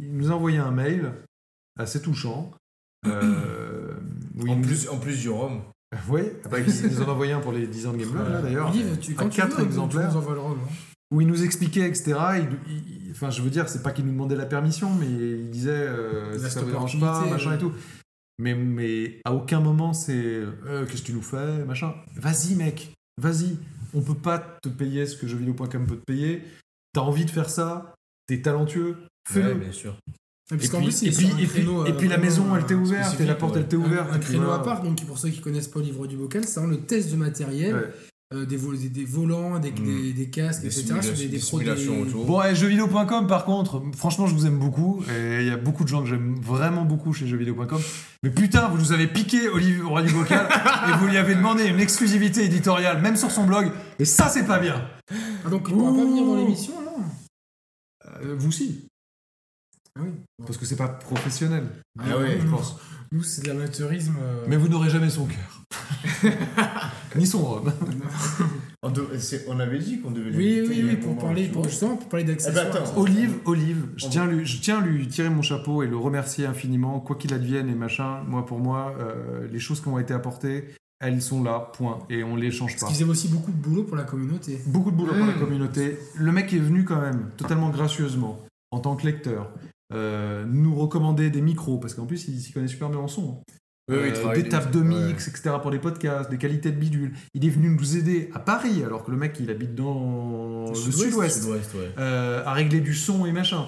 il 0.05 0.17
nous 0.17 0.31
a 0.31 0.35
envoyé 0.35 0.57
un 0.59 0.71
mail 0.71 1.13
assez 1.79 2.01
touchant. 2.01 2.51
euh, 3.07 3.93
il 4.43 4.49
En 4.51 4.61
plus, 4.61 4.89
en 4.89 4.99
plus 4.99 5.19
du 5.21 5.29
rhum. 5.29 5.61
Oui, 6.09 6.23
bah, 6.49 6.59
il 6.61 6.91
nous 6.91 7.03
en 7.03 7.09
a 7.09 7.13
envoyé 7.13 7.33
un 7.33 7.41
pour 7.41 7.53
les 7.53 7.67
10 7.67 7.87
ans 7.89 7.93
de 7.93 7.99
Gameblog, 7.99 8.29
là 8.29 8.41
d'ailleurs. 8.43 8.71
Olive, 8.71 8.99
tu, 9.01 9.15
quand 9.15 9.27
à 9.27 9.29
tu 9.29 9.41
veux, 9.41 9.65
exemplaires. 9.65 10.09
Tu 10.11 10.17
nous 10.17 10.35
le 10.35 10.41
rhum, 10.41 10.59
hein. 10.63 10.69
Où 11.13 11.21
il 11.21 11.27
nous 11.27 11.43
expliquait, 11.43 11.89
etc. 11.89 12.17
Il- 12.37 12.73
il- 12.73 13.11
enfin, 13.11 13.31
je 13.31 13.43
veux 13.43 13.51
dire, 13.51 13.69
c'est 13.69 13.83
pas 13.83 13.91
qu'il 13.91 14.05
nous 14.07 14.13
demandait 14.13 14.37
la 14.37 14.47
permission, 14.47 14.95
mais 14.95 15.07
il 15.09 15.51
disait 15.51 15.71
euh, 15.71 16.39
si 16.39 16.49
ça 16.51 16.61
vous 16.63 16.71
dérange 16.71 17.01
pas, 17.01 17.27
machin 17.27 17.51
ouais. 17.51 17.57
et 17.57 17.59
tout. 17.59 17.73
Mais, 18.39 18.55
mais 18.55 19.21
à 19.25 19.35
aucun 19.35 19.61
moment 19.61 19.93
c'est 19.93 20.15
euh, 20.17 20.87
qu'est-ce 20.87 21.03
que 21.03 21.07
tu 21.09 21.13
nous 21.13 21.23
fais, 21.23 21.65
machin. 21.65 21.93
Vas-y, 22.15 22.55
mec, 22.55 22.93
vas-y. 23.21 23.57
On 23.93 24.01
peut 24.01 24.15
pas 24.15 24.39
te 24.63 24.69
payer 24.69 25.05
ce 25.07 25.17
que 25.17 25.27
jeuxvideo.com 25.27 25.87
peut 25.87 25.97
te 25.97 26.05
payer. 26.07 26.45
T'as 26.95 27.01
envie 27.01 27.25
de 27.25 27.31
faire 27.31 27.51
ça, 27.51 27.95
t'es 28.29 28.41
talentueux, 28.41 28.97
fais-le. 29.29 29.49
Ouais, 29.49 29.55
bien 29.57 29.73
sûr. 29.73 29.97
Et 30.53 30.57
puis, 30.57 30.67
Et 30.67 31.09
et 31.09 31.09
et 31.09 32.07
euh, 32.07 32.09
la 32.09 32.19
maison, 32.19 32.57
elle 32.57 32.67
t'est 32.67 32.75
euh, 32.75 32.79
ouverte, 32.79 33.21
et 33.21 33.25
la 33.25 33.35
porte, 33.35 33.55
ouais. 33.55 33.61
elle 33.61 33.69
t'est 33.69 33.77
ouverte. 33.77 34.09
Un, 34.11 34.15
un 34.15 34.17
et 34.17 34.21
puis 34.21 34.35
créneau 34.35 34.51
à 34.51 34.63
part, 34.63 34.83
donc 34.83 35.05
pour 35.07 35.19
ceux 35.19 35.29
qui 35.31 35.41
connaissent 35.41 35.69
pas 35.69 35.81
Livre 35.81 36.07
du 36.07 36.17
Bocal, 36.17 36.45
c'est 36.45 36.59
vraiment 36.61 36.73
le 36.75 36.81
test 36.81 37.09
du 37.11 37.17
matériel, 37.17 37.75
Ouais. 37.75 37.91
euh, 38.35 38.47
des, 38.47 38.57
vol- 38.57 38.77
des, 38.79 38.89
des 38.89 39.05
volants, 39.05 39.59
des, 39.61 39.71
Mm. 39.71 39.75
des, 39.85 40.13
des 40.13 40.29
casques, 40.31 40.63
Des, 40.63 40.67
etc. 40.81 41.01
sur 41.03 41.13
des, 41.15 41.19
des 41.23 41.29
des 41.29 41.39
pro- 41.39 41.59
simulations 41.59 41.95
des- 41.95 42.01
autour. 42.11 42.27
Bon, 42.27 42.43
et 42.43 42.55
jeuxvideo.com, 42.57 43.27
par 43.29 43.45
contre, 43.45 43.81
franchement, 43.97 44.27
je 44.27 44.35
vous 44.35 44.45
aime 44.47 44.59
beaucoup. 44.59 45.03
Et 45.09 45.41
il 45.43 45.47
y 45.47 45.51
a 45.51 45.57
beaucoup 45.57 45.85
de 45.85 45.89
gens 45.89 46.03
que 46.03 46.09
j'aime 46.09 46.35
vraiment 46.43 46.85
beaucoup 46.85 47.13
chez 47.13 47.27
jeuxvideo.com. 47.29 47.81
Mais 48.25 48.31
putain, 48.31 48.69
vous 48.69 48.79
nous 48.79 48.91
avez 48.93 49.07
piqué 49.07 49.49
Olivier 49.49 49.83
Roi 49.83 50.03
du 50.03 50.13
Bocal 50.13 50.49
et 50.89 50.93
vous 50.99 51.07
lui 51.07 51.17
avez 51.17 51.35
demandé 51.37 51.65
une 51.67 51.79
exclusivité 51.81 52.45
éditoriale, 52.45 53.01
même 53.03 53.15
sur 53.17 53.31
son 53.31 53.47
blog. 53.47 53.71
Et 54.01 54.05
ça, 54.05 54.29
c'est 54.29 54.47
pas 54.47 54.59
bien. 54.59 54.85
Ah, 55.45 55.49
donc 55.49 55.67
il 55.69 55.75
pourra 55.75 55.93
pas 55.93 56.05
venir 56.05 56.25
dans 56.25 56.37
l'émission 56.37 56.75
Euh, 58.23 58.35
vous 58.37 58.49
aussi. 58.49 58.87
Ah 60.01 60.05
oui. 60.05 60.45
Parce 60.47 60.57
que 60.57 60.65
c'est 60.65 60.77
pas 60.77 60.89
professionnel. 60.89 61.65
Ah 61.99 62.17
ouais, 62.19 62.37
nous, 62.37 62.43
je 62.43 62.47
pense. 62.49 62.77
Nous, 63.13 63.23
c'est 63.23 63.43
de 63.43 63.49
l'amateurisme. 63.49 64.15
euh, 64.23 64.45
Mais 64.49 64.57
vous 64.57 64.69
n'aurez 64.69 64.89
jamais 64.91 65.11
son 65.11 65.27
cœur. 65.27 65.63
Ni 67.17 67.27
son 67.27 67.43
rhum. 67.45 67.73
On, 68.83 68.91
de- 68.91 69.07
c'est- 69.19 69.45
on 69.49 69.59
avait 69.61 69.79
dit 69.79 70.01
qu'on 70.01 70.11
devait 70.11 70.35
Oui, 70.35 70.65
oui, 70.69 70.85
oui, 70.89 70.97
pour 70.97 71.19
parler, 71.19 71.49
pour, 71.49 71.65
justement, 71.65 71.97
pour 71.97 72.09
parler 72.09 72.25
Eh 72.25 72.29
d'accessoires. 72.29 72.67
ben, 72.73 72.83
attends. 72.83 72.99
Olive, 73.01 73.35
Olive, 73.45 73.87
je 73.97 74.07
tiens, 74.09 74.27
lui, 74.27 74.47
je 74.47 74.59
tiens 74.61 74.79
à 74.79 74.87
lui 74.87 75.07
tirer 75.09 75.29
mon 75.29 75.43
chapeau 75.43 75.83
et 75.83 75.87
le 75.89 75.97
remercier 75.97 76.47
infiniment, 76.47 77.01
quoi 77.01 77.17
qu'il 77.17 77.35
advienne 77.35 77.69
et 77.69 77.75
machin. 77.75 78.23
Moi, 78.29 78.47
pour 78.47 78.59
moi, 78.61 78.95
euh, 79.01 79.47
les 79.51 79.59
choses 79.59 79.81
qui 79.83 79.89
ont 79.89 79.99
été 79.99 80.15
apportées, 80.15 80.69
elles 81.01 81.21
sont 81.21 81.43
là, 81.43 81.71
point. 81.77 81.99
Et 82.11 82.23
on 82.25 82.37
les 82.37 82.51
change 82.51 82.73
Parce 82.73 82.83
pas. 82.83 82.87
qu'ils 82.89 82.97
faisaient 82.97 83.11
aussi 83.11 83.29
beaucoup 83.29 83.51
de 83.51 83.57
boulot 83.57 83.83
pour 83.83 83.97
la 83.97 84.05
communauté. 84.05 84.61
Beaucoup 84.67 84.91
de 84.93 84.97
boulot 84.97 85.13
pour 85.15 85.27
la 85.27 85.35
Mm. 85.35 85.41
communauté. 85.41 85.99
Le 86.17 86.31
mec 86.33 86.53
est 86.53 86.59
venu 86.59 86.85
quand 86.85 87.01
même, 87.01 87.29
totalement 87.37 87.71
gracieusement, 87.71 88.41
en 88.71 88.79
tant 88.79 88.95
que 88.97 89.05
lecteur, 89.05 89.51
euh, 89.93 90.45
nous 90.47 90.75
recommander 90.77 91.31
des 91.31 91.41
micros, 91.41 91.79
parce 91.79 91.95
qu'en 91.95 92.07
plus, 92.07 92.29
il 92.29 92.41
s'y 92.41 92.53
connaît 92.53 92.69
super 92.69 92.91
bien 92.91 93.01
en 93.01 93.09
son. 93.09 93.39
hein. 93.41 93.53
Euh, 93.91 94.35
des 94.35 94.49
tables 94.49 94.71
de 94.71 94.79
ouais. 94.81 95.09
mix, 95.09 95.27
etc. 95.27 95.51
pour 95.61 95.73
les 95.73 95.81
podcasts, 95.81 96.31
des 96.31 96.39
qualités 96.39 96.71
de 96.71 96.77
bidule. 96.77 97.13
Il 97.35 97.45
est 97.45 97.49
venu 97.51 97.71
nous 97.71 97.97
aider 97.97 98.31
à 98.35 98.39
Paris, 98.39 98.85
alors 98.85 99.03
que 99.03 99.11
le 99.11 99.17
mec, 99.17 99.37
il 99.41 99.51
habite 99.51 99.75
dans 99.75 100.67
le 100.69 100.75
sud-ouest, 100.75 101.45
ouais. 101.47 101.61
euh, 101.99 102.45
à 102.47 102.53
régler 102.53 102.81
du 102.81 102.95
son 102.95 103.27
et 103.27 103.33
machin. 103.33 103.67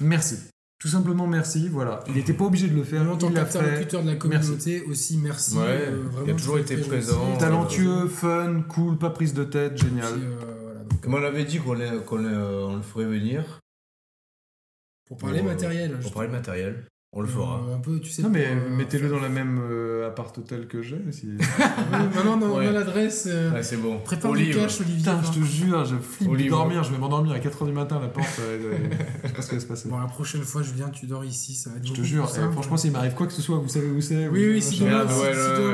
Merci. 0.00 0.38
Tout 0.78 0.88
simplement 0.88 1.26
merci, 1.26 1.68
voilà. 1.68 2.00
Il 2.08 2.14
n'était 2.14 2.34
pas 2.34 2.44
obligé 2.44 2.68
de 2.68 2.74
le 2.74 2.84
faire, 2.84 3.08
en 3.10 3.16
tant 3.16 3.30
qu'interlocuteur 3.30 4.02
de 4.02 4.10
la 4.10 4.16
communauté, 4.16 4.82
aussi 4.82 5.16
merci. 5.18 5.56
Ouais, 5.56 5.64
euh, 5.88 6.02
il 6.24 6.30
a 6.30 6.34
toujours 6.34 6.58
été 6.58 6.76
présent. 6.76 7.36
Talentueux, 7.38 8.08
fun, 8.08 8.62
cool, 8.68 8.98
pas 8.98 9.10
prise 9.10 9.32
de 9.32 9.44
tête, 9.44 9.76
Puis, 9.76 9.88
génial. 9.88 10.12
euh, 10.14 10.36
voilà, 10.64 10.80
donc, 10.80 11.00
Comme 11.00 11.14
on 11.14 11.22
avait 11.24 11.44
dit 11.44 11.58
qu'on 11.60 11.74
le 11.74 12.82
ferait 12.82 13.06
venir 13.06 13.60
pour 15.06 15.16
parler 15.18 15.38
pour, 15.40 15.48
euh, 15.48 15.52
matériel. 15.52 15.98
pour 16.00 16.12
parler 16.12 16.28
matériel, 16.28 16.84
on 17.12 17.20
le 17.22 17.28
Euh, 17.28 17.30
fera. 17.30 17.60
Un 17.74 17.78
peu, 17.78 17.98
tu 18.00 18.10
sais. 18.10 18.22
Non 18.22 18.28
mais 18.28 18.46
euh, 18.46 18.68
mettez-le 18.76 19.08
dans 19.08 19.20
la 19.20 19.28
même 19.28 19.58
euh, 19.62 20.08
appart-hôtel 20.08 20.66
que 20.66 20.82
j'ai. 20.82 21.00
Si... 21.12 21.26
Oui, 21.38 21.38
maintenant, 22.14 22.38
on 22.38 22.42
a- 22.42 22.44
on 22.46 22.58
Ouais. 22.58 22.66
a 22.66 22.72
l'adresse. 22.72 23.26
euh, 23.30 23.52
Ouais, 23.52 23.62
c'est 23.62 23.76
bon. 23.76 23.98
Prépare 24.00 24.32
du 24.32 24.42
Olive. 24.42 24.56
cash, 24.56 24.80
Olivier. 24.80 24.98
Putain, 24.98 25.12
hein. 25.18 25.22
je 25.32 25.38
te 25.40 25.44
jure, 25.44 25.84
je 25.84 25.96
flippe 25.96 26.28
de 26.28 26.34
Olive. 26.34 26.50
dormir, 26.50 26.82
je 26.84 26.90
vais 26.92 26.98
m'endormir 26.98 27.32
à 27.32 27.38
4h 27.38 27.64
du 27.66 27.72
matin 27.72 27.96
à 27.98 28.00
la 28.00 28.08
porte. 28.08 28.28
je 28.38 29.28
sais 29.28 29.32
pas 29.34 29.42
ce 29.42 29.48
qui 29.48 29.54
va 29.54 29.60
se 29.60 29.66
passer. 29.66 29.88
Bon, 29.88 29.98
la 29.98 30.06
prochaine 30.06 30.42
fois, 30.42 30.62
Julien, 30.62 30.90
tu 30.90 31.06
dors 31.06 31.24
ici, 31.24 31.54
ça 31.54 31.70
va 31.70 31.76
être 31.76 31.86
Je 31.86 31.92
te 31.94 32.02
jure, 32.02 32.26
eh, 32.28 32.34
simple. 32.34 32.52
franchement, 32.52 32.76
s'il 32.76 32.90
m'arrive 32.92 33.14
quoi 33.14 33.26
que 33.28 33.32
ce 33.32 33.40
soit, 33.42 33.58
vous 33.58 33.68
savez 33.68 33.88
où 33.88 34.00
c'est 34.00 34.28
Oui, 34.28 34.44
vous- 34.44 34.52
oui, 34.54 34.62
si 34.62 34.80
demain, 34.80 35.02
Ah, 35.02 35.04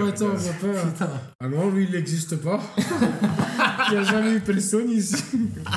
matin 0.04 0.26
on 0.30 0.36
voit 0.36 0.52
pas. 0.74 0.80
Putain, 0.90 1.10
Ah 1.40 1.48
non, 1.48 1.70
lui, 1.70 1.84
il 1.84 1.90
n'existe 1.92 2.36
pas. 2.36 2.60
il 3.92 4.00
n'y 4.00 4.06
a 4.06 4.10
jamais 4.10 4.32
eu 4.34 4.40
personne 4.40 4.90
ici. 4.90 5.22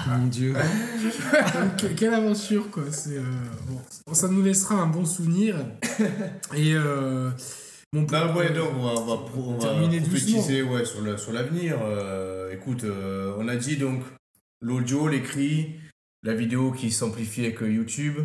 mon 0.07 0.27
dieu. 0.27 0.53
Donc, 0.53 1.95
quelle 1.95 2.13
aventure, 2.13 2.69
quoi. 2.71 2.91
C'est, 2.91 3.17
euh, 3.17 3.23
bon, 3.67 4.13
ça 4.13 4.27
nous 4.27 4.41
laissera 4.43 4.75
un 4.75 4.87
bon 4.87 5.05
souvenir. 5.05 5.57
Et 6.53 6.73
euh, 6.73 7.29
bon, 7.93 8.05
pour- 8.05 8.11
Bah 8.11 8.35
ouais, 8.35 8.51
donc 8.53 8.69
on 8.75 8.83
va, 8.83 8.91
on 9.01 9.05
va, 9.05 9.17
pro- 9.29 9.43
on 9.49 9.57
va 9.57 9.67
Terminer 9.69 10.01
prophétiser 10.01 10.63
ouais, 10.63 10.85
sur, 10.85 11.01
le- 11.01 11.17
sur 11.17 11.31
l'avenir. 11.33 11.77
Euh, 11.81 12.51
écoute, 12.53 12.83
euh, 12.83 13.35
on 13.37 13.47
a 13.47 13.55
dit 13.55 13.77
donc 13.77 14.03
l'audio, 14.61 15.07
l'écrit, 15.07 15.75
la 16.23 16.33
vidéo 16.33 16.71
qui 16.71 16.91
s'amplifie 16.91 17.41
avec 17.45 17.61
euh, 17.61 17.71
YouTube. 17.71 18.19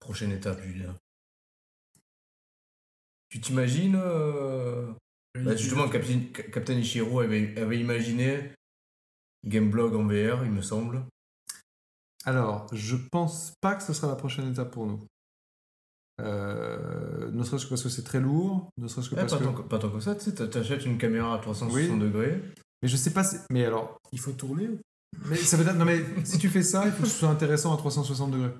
Prochaine 0.00 0.32
étape, 0.32 0.60
Julien. 0.62 0.94
Tu 3.30 3.40
t'imagines 3.40 3.96
euh, 3.96 4.92
bah, 5.42 5.56
Justement, 5.56 5.88
Captain, 5.88 6.20
Captain 6.52 6.74
Ichiro 6.74 7.20
avait, 7.20 7.56
avait 7.60 7.78
imaginé 7.78 8.52
Gameblog 9.46 9.94
en 9.94 10.04
VR, 10.06 10.44
il 10.44 10.50
me 10.52 10.62
semble. 10.62 11.04
Alors, 12.24 12.66
je 12.72 12.96
pense 13.12 13.52
pas 13.60 13.74
que 13.74 13.82
ce 13.82 13.92
sera 13.92 14.08
la 14.08 14.16
prochaine 14.16 14.50
étape 14.50 14.70
pour 14.70 14.86
nous. 14.86 15.04
Euh, 16.20 17.30
ne 17.32 17.42
serait-ce 17.42 17.64
que 17.64 17.70
parce 17.70 17.82
que 17.82 17.88
c'est 17.88 18.04
très 18.04 18.20
lourd, 18.20 18.68
ne 18.78 18.86
serait-ce 18.86 19.10
que 19.10 19.14
Eh, 19.16 19.18
parce 19.18 19.32
pas, 19.32 19.38
que. 19.38 19.44
tant, 19.44 19.52
que- 19.52 19.62
pas 19.62 19.78
tant 19.78 19.90
que 19.90 20.00
ça, 20.00 20.14
tu 20.14 20.22
sais, 20.24 20.34
t'a- 20.34 20.46
t'achètes 20.46 20.86
une 20.86 20.96
caméra 20.96 21.34
à 21.34 21.38
360 21.38 21.90
Oui. 21.94 21.98
degrés. 21.98 22.40
Mais 22.82 22.88
je 22.88 22.96
sais 22.96 23.12
pas. 23.12 23.24
si- 23.24 23.36
Mais 23.50 23.64
alors, 23.64 23.98
Il 24.12 24.20
faut 24.20 24.32
tourner. 24.32 24.68
mais 25.26 25.36
ça 25.36 25.56
veut 25.56 25.64
dire. 25.64 25.74
Non 25.74 25.84
mais 25.84 26.04
si 26.24 26.38
tu 26.38 26.48
fais 26.48 26.62
ça, 26.62 26.84
il 26.86 26.92
faut 26.92 27.02
que 27.02 27.08
ce 27.08 27.18
soit 27.18 27.28
intéressant 27.30 27.74
à 27.74 27.76
360 27.76 28.30
degrés. 28.30 28.52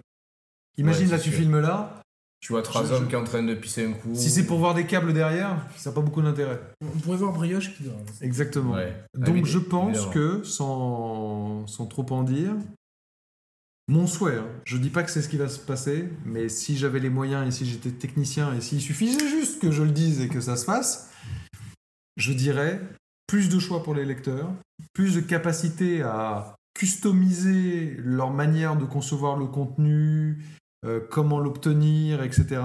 Imagine 0.79 1.05
Ouais, 1.07 1.11
là, 1.13 1.19
c'est 1.19 1.25
tu 1.25 1.31
sûr. 1.31 1.39
filmes 1.39 1.61
là. 1.61 2.03
Tu 2.45 2.53
vois 2.53 2.61
trois 2.61 2.85
Je- 2.85 2.93
hommes 2.93 3.05
je- 3.05 3.07
qui 3.07 3.13
sont 3.13 3.23
en 3.23 3.25
train 3.25 3.43
de 3.43 3.55
pisser 3.55 3.87
un 3.87 3.93
coup. 3.95 4.11
Si 4.13 4.29
c'est 4.29 4.45
pour 4.45 4.59
voir 4.59 4.75
des 4.75 4.85
câbles 4.85 5.15
derrière, 5.15 5.57
ça 5.77 5.89
n'a 5.89 5.95
pas 5.95 6.03
beaucoup 6.03 6.21
d'intérêt. 6.21 6.61
On 6.83 6.99
pourrait 6.99 7.17
voir 7.17 7.33
Brioche 7.33 7.75
qui 7.75 7.85
dort. 7.85 7.97
Exactement. 8.21 8.75
Ouais. 8.75 8.93
Donc 9.17 9.47
je 9.47 9.59
pense 9.59 9.89
Évidemment. 9.97 10.13
que, 10.13 10.43
sans, 10.45 11.67
sans 11.67 11.87
trop 11.87 12.05
en 12.11 12.23
dire, 12.23 12.53
mon 13.89 14.07
souhait, 14.07 14.37
hein, 14.37 14.47
je 14.67 14.77
dis 14.77 14.91
pas 14.91 15.03
que 15.05 15.11
c'est 15.11 15.23
ce 15.23 15.31
qui 15.31 15.39
va 15.39 15.49
se 15.49 15.59
passer, 15.59 16.11
mais 16.27 16.51
si 16.51 16.77
j'avais 16.77 17.01
les 17.01 17.09
moyens 17.09 17.47
et 17.49 17.51
si 17.51 17.65
j'étais 17.65 17.91
technicien 17.93 18.53
et 18.55 18.61
s'il 18.61 18.83
suffisait 18.83 19.27
juste 19.27 19.59
que 19.59 19.71
je 19.71 19.83
le 19.83 19.91
dise 19.91 20.21
et 20.21 20.29
que 20.29 20.43
ça 20.43 20.57
se 20.59 20.67
fasse, 20.67 21.11
je 22.19 22.35
dirais 22.35 22.79
plus 23.27 23.49
de 23.49 23.59
choix 23.59 23.83
pour 23.83 23.95
les 23.95 24.05
lecteurs, 24.05 24.51
plus 24.93 25.15
de 25.15 25.21
capacité 25.23 26.03
à 26.03 26.57
customiser 26.75 27.95
leur 27.99 28.31
manière 28.33 28.77
de 28.77 28.85
concevoir 28.85 29.39
le 29.39 29.47
contenu, 29.47 30.43
euh, 30.85 31.01
comment 31.11 31.41
l'obtenir, 31.41 32.23
etc. 32.23 32.63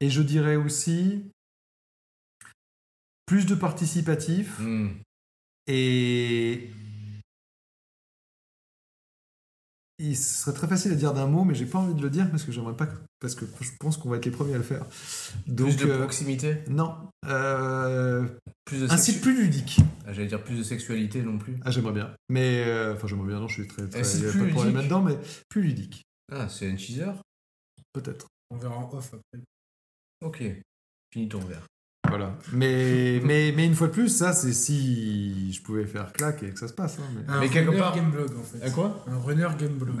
Et 0.00 0.10
je 0.10 0.22
dirais 0.22 0.56
aussi 0.56 1.24
plus 3.26 3.46
de 3.46 3.54
participatif. 3.54 4.58
Hmm. 4.60 4.88
Et 5.66 6.70
il 9.98 10.16
serait 10.16 10.52
très 10.52 10.68
facile 10.68 10.92
à 10.92 10.94
dire 10.94 11.14
d'un 11.14 11.26
mot, 11.26 11.44
mais 11.44 11.54
j'ai 11.54 11.64
pas 11.66 11.78
envie 11.78 11.94
de 11.94 12.02
le 12.02 12.10
dire 12.10 12.30
parce 12.30 12.44
que 12.44 12.52
j'aimerais 12.52 12.76
pas, 12.76 12.86
parce 13.18 13.34
que 13.34 13.46
je 13.60 13.70
pense 13.80 13.96
qu'on 13.96 14.10
va 14.10 14.18
être 14.18 14.26
les 14.26 14.30
premiers 14.30 14.54
à 14.54 14.58
le 14.58 14.62
faire. 14.62 14.84
Donc 15.46 15.68
plus 15.68 15.86
de 15.86 15.90
euh, 15.90 15.98
proximité, 15.98 16.58
non, 16.68 16.94
Euh, 17.26 18.26
plus 18.64 18.82
de 18.82 18.90
un 18.92 18.96
site 18.96 19.22
plus 19.22 19.36
ludique. 19.36 19.78
Ah, 20.06 20.12
J'allais 20.12 20.28
dire 20.28 20.44
plus 20.44 20.58
de 20.58 20.62
sexualité 20.62 21.22
non 21.22 21.38
plus. 21.38 21.56
Ah 21.64 21.70
j'aimerais 21.70 21.94
bien, 21.94 22.14
mais 22.28 22.64
euh, 22.66 22.94
enfin 22.94 23.06
j'aimerais 23.06 23.28
bien. 23.28 23.40
Non, 23.40 23.48
je 23.48 23.54
suis 23.62 23.66
très, 23.68 23.88
très 23.88 24.00
a 24.00 24.30
plus 24.30 24.38
pas 24.38 24.44
de 24.46 24.50
problème 24.52 24.76
là-dedans, 24.76 25.02
mais 25.02 25.18
plus 25.48 25.62
ludique, 25.62 26.04
Ah, 26.30 26.48
c'est 26.48 26.70
un 26.70 26.76
teaser 26.76 27.12
peut-être. 28.00 28.26
On 28.50 28.56
verra 28.56 28.76
en 28.76 28.90
off 28.92 29.12
après. 29.14 29.42
Ok. 30.24 30.42
Fini 31.12 31.28
ton 31.28 31.40
verre. 31.40 31.66
Voilà. 32.08 32.38
Mais, 32.52 33.20
mais, 33.24 33.52
mais 33.56 33.66
une 33.66 33.74
fois 33.74 33.88
de 33.88 33.92
plus, 33.92 34.08
ça, 34.08 34.32
c'est 34.32 34.52
si 34.52 35.52
je 35.52 35.62
pouvais 35.62 35.86
faire 35.86 36.12
claque 36.12 36.42
et 36.42 36.50
que 36.50 36.58
ça 36.58 36.68
se 36.68 36.72
passe. 36.74 36.98
hein, 36.98 37.02
mais- 37.14 37.32
Un 37.32 37.40
Mais 37.40 37.46
runner 37.48 37.78
part- 37.78 37.94
gameblog 37.96 38.36
en 38.38 38.42
fait. 38.42 38.62
À 38.62 38.70
quoi? 38.70 39.04
Un 39.08 39.18
runner 39.18 39.48
gameblog. 39.58 39.96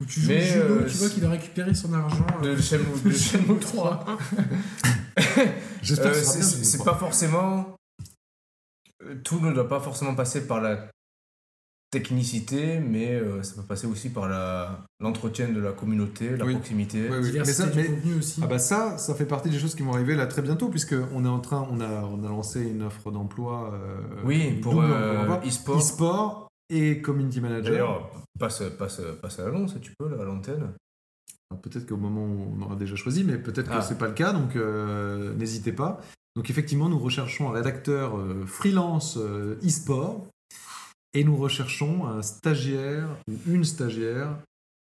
Où 0.00 0.06
tu 0.06 0.20
joues 0.20 0.28
Mais, 0.28 0.56
euh, 0.56 0.88
tu 0.88 0.96
vois 0.96 1.08
qu'il 1.08 1.24
a 1.24 1.30
récupéré 1.30 1.72
son 1.74 1.92
argent. 1.92 2.26
euh, 2.42 2.56
Le 2.56 2.60
Shenmue, 2.60 2.84
le 3.04 3.12
Shenmue 3.12 3.60
3. 3.60 4.04
J'espère 5.82 6.12
Euh, 6.12 6.22
c'est 6.22 6.82
pas 6.84 6.96
forcément. 6.96 7.76
euh, 9.04 9.14
Tout 9.22 9.38
ne 9.40 9.52
doit 9.52 9.68
pas 9.68 9.78
forcément 9.80 10.14
passer 10.16 10.46
par 10.48 10.60
la 10.60 10.90
technicité, 11.98 12.78
mais 12.80 13.14
euh, 13.14 13.42
ça 13.42 13.54
peut 13.56 13.66
passer 13.66 13.86
aussi 13.86 14.10
par 14.10 14.28
la- 14.28 14.84
l'entretien 15.00 15.48
de 15.48 15.60
la 15.60 15.72
communauté, 15.72 16.36
la 16.36 16.44
Oui. 16.44 16.54
proximité. 16.54 17.08
Oui, 17.10 17.16
oui. 17.22 17.32
Mais 17.38 17.44
ça, 17.44 17.66
aussi. 18.18 18.40
Ah 18.42 18.46
bah 18.46 18.58
ça, 18.58 18.98
ça 18.98 19.14
fait 19.14 19.24
partie 19.26 19.48
des 19.50 19.58
choses 19.58 19.74
qui 19.74 19.82
vont 19.82 19.92
arriver 19.94 20.14
là 20.16 20.26
très 20.26 20.42
bientôt 20.42 20.68
puisque 20.68 20.94
on 21.14 21.24
est 21.24 21.28
en 21.28 21.40
train, 21.40 21.66
on 21.70 21.80
a, 21.80 22.02
on 22.04 22.22
a 22.24 22.28
lancé 22.28 22.62
une 22.62 22.82
offre 22.82 23.10
d'emploi. 23.10 23.72
euh, 23.74 24.00
Oui, 24.24 24.52
pour 24.62 24.80
euh, 24.82 25.38
e-sport. 25.46 25.78
e-sport 25.78 26.48
et 26.70 27.00
community 27.00 27.40
manager. 27.40 27.70
D'ailleurs, 27.72 28.10
passe, 28.38 28.62
passe, 28.78 29.00
passe 29.22 29.38
à 29.38 29.46
l'annonce, 29.46 29.74
tu 29.80 29.92
peux, 29.98 30.08
là, 30.08 30.22
à 30.22 30.24
l'antenne. 30.24 30.72
Alors, 31.50 31.60
Peut-être 31.62 31.86
qu'au 31.86 31.96
moment 31.96 32.24
où 32.24 32.56
on 32.58 32.62
aura 32.62 32.76
déjà 32.76 32.96
choisi, 32.96 33.22
mais 33.24 33.36
peut-être 33.38 33.68
que 33.70 33.76
Ah. 33.76 33.82
c'est 33.82 33.98
pas 33.98 34.08
le 34.08 34.14
cas, 34.14 34.32
donc 34.32 34.56
euh, 34.56 35.34
n'hésitez 35.34 35.72
pas. 35.72 36.00
Donc 36.36 36.50
effectivement, 36.50 36.88
nous 36.88 36.98
recherchons 36.98 37.48
un 37.50 37.52
rédacteur 37.52 38.16
euh, 38.18 38.44
freelance 38.46 39.16
euh, 39.20 39.54
e-sport 39.64 40.26
et 41.14 41.24
nous 41.24 41.36
recherchons 41.36 42.06
un 42.06 42.22
stagiaire 42.22 43.08
ou 43.28 43.32
une 43.46 43.64
stagiaire 43.64 44.36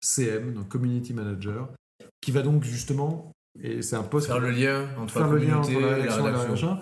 CM, 0.00 0.52
donc 0.54 0.68
community 0.68 1.14
manager, 1.14 1.68
qui 2.20 2.30
va 2.32 2.42
donc 2.42 2.62
justement, 2.64 3.32
et 3.62 3.82
c'est 3.82 3.96
un 3.96 4.02
poste 4.02 4.26
Faire 4.26 4.40
le 4.40 4.50
lien 4.50 4.86
entre 4.98 5.14
faire 5.14 5.26
la 5.28 5.32
le 5.32 5.38
lien 5.38 5.56
entre 5.58 5.70
la 5.72 5.94
rédaction 5.94 6.26
et 6.26 6.30
la 6.32 6.38
rédaction. 6.42 6.78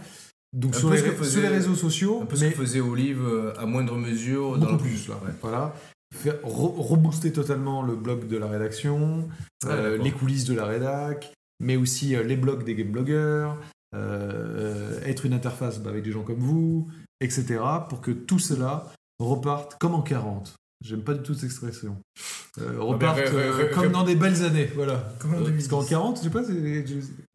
Donc 0.52 0.74
sur 0.76 0.90
les, 0.90 0.98
faisait- 0.98 1.30
sur 1.30 1.42
les 1.42 1.48
réseaux 1.48 1.74
sociaux, 1.74 2.20
Un 2.22 2.26
peu 2.26 2.36
ce 2.36 2.44
que 2.44 2.50
faisait 2.50 2.80
Olive 2.80 3.22
euh, 3.24 3.52
à 3.58 3.66
moindre 3.66 3.96
mesure. 3.96 4.56
dans 4.58 4.66
beaucoup 4.72 4.84
plus 4.84 5.08
là. 5.08 5.14
Ouais. 5.24 5.32
Voilà. 5.42 5.74
Faire, 6.14 6.36
re- 6.42 6.76
rebooster 6.80 7.32
totalement 7.32 7.82
le 7.82 7.96
blog 7.96 8.28
de 8.28 8.36
la 8.36 8.46
rédaction, 8.46 9.28
Ah, 9.66 9.70
euh, 9.70 9.96
les 9.98 10.12
coulisses 10.12 10.44
de 10.44 10.54
la 10.54 10.64
rédac, 10.66 11.32
mais 11.60 11.76
aussi 11.76 12.14
euh, 12.14 12.22
les 12.22 12.36
blogs 12.36 12.62
des 12.64 12.76
game 12.76 12.92
blogueurs, 12.92 13.56
euh, 13.96 15.00
être 15.04 15.26
une 15.26 15.32
interface 15.32 15.80
bah, 15.80 15.90
avec 15.90 16.04
des 16.04 16.12
gens 16.12 16.22
comme 16.22 16.38
vous, 16.38 16.88
etc. 17.20 17.60
pour 17.88 18.00
que 18.00 18.10
tout 18.12 18.38
cela 18.38 18.92
reparte 19.18 19.76
comme 19.78 19.94
en 19.94 20.02
40. 20.02 20.54
J'aime 20.84 21.02
pas 21.02 21.14
du 21.14 21.22
tout 21.22 21.34
cette 21.34 21.44
expression. 21.44 21.96
Euh, 22.60 22.78
reparte 22.78 23.16
ré- 23.16 23.24
ré- 23.28 23.34
euh, 23.36 23.74
comme 23.74 23.90
dans 23.90 24.04
des 24.04 24.14
belles 24.16 24.44
années, 24.44 24.70
voilà. 24.74 25.12
Comme 25.18 25.32
en 25.34 25.38
Euh, 25.38 25.44
2010. 25.44 25.68
Parce 25.68 25.84
qu'en 25.84 25.88
40, 25.88 26.18
je 26.18 26.22
sais 26.24 26.30
pas, 26.30 26.42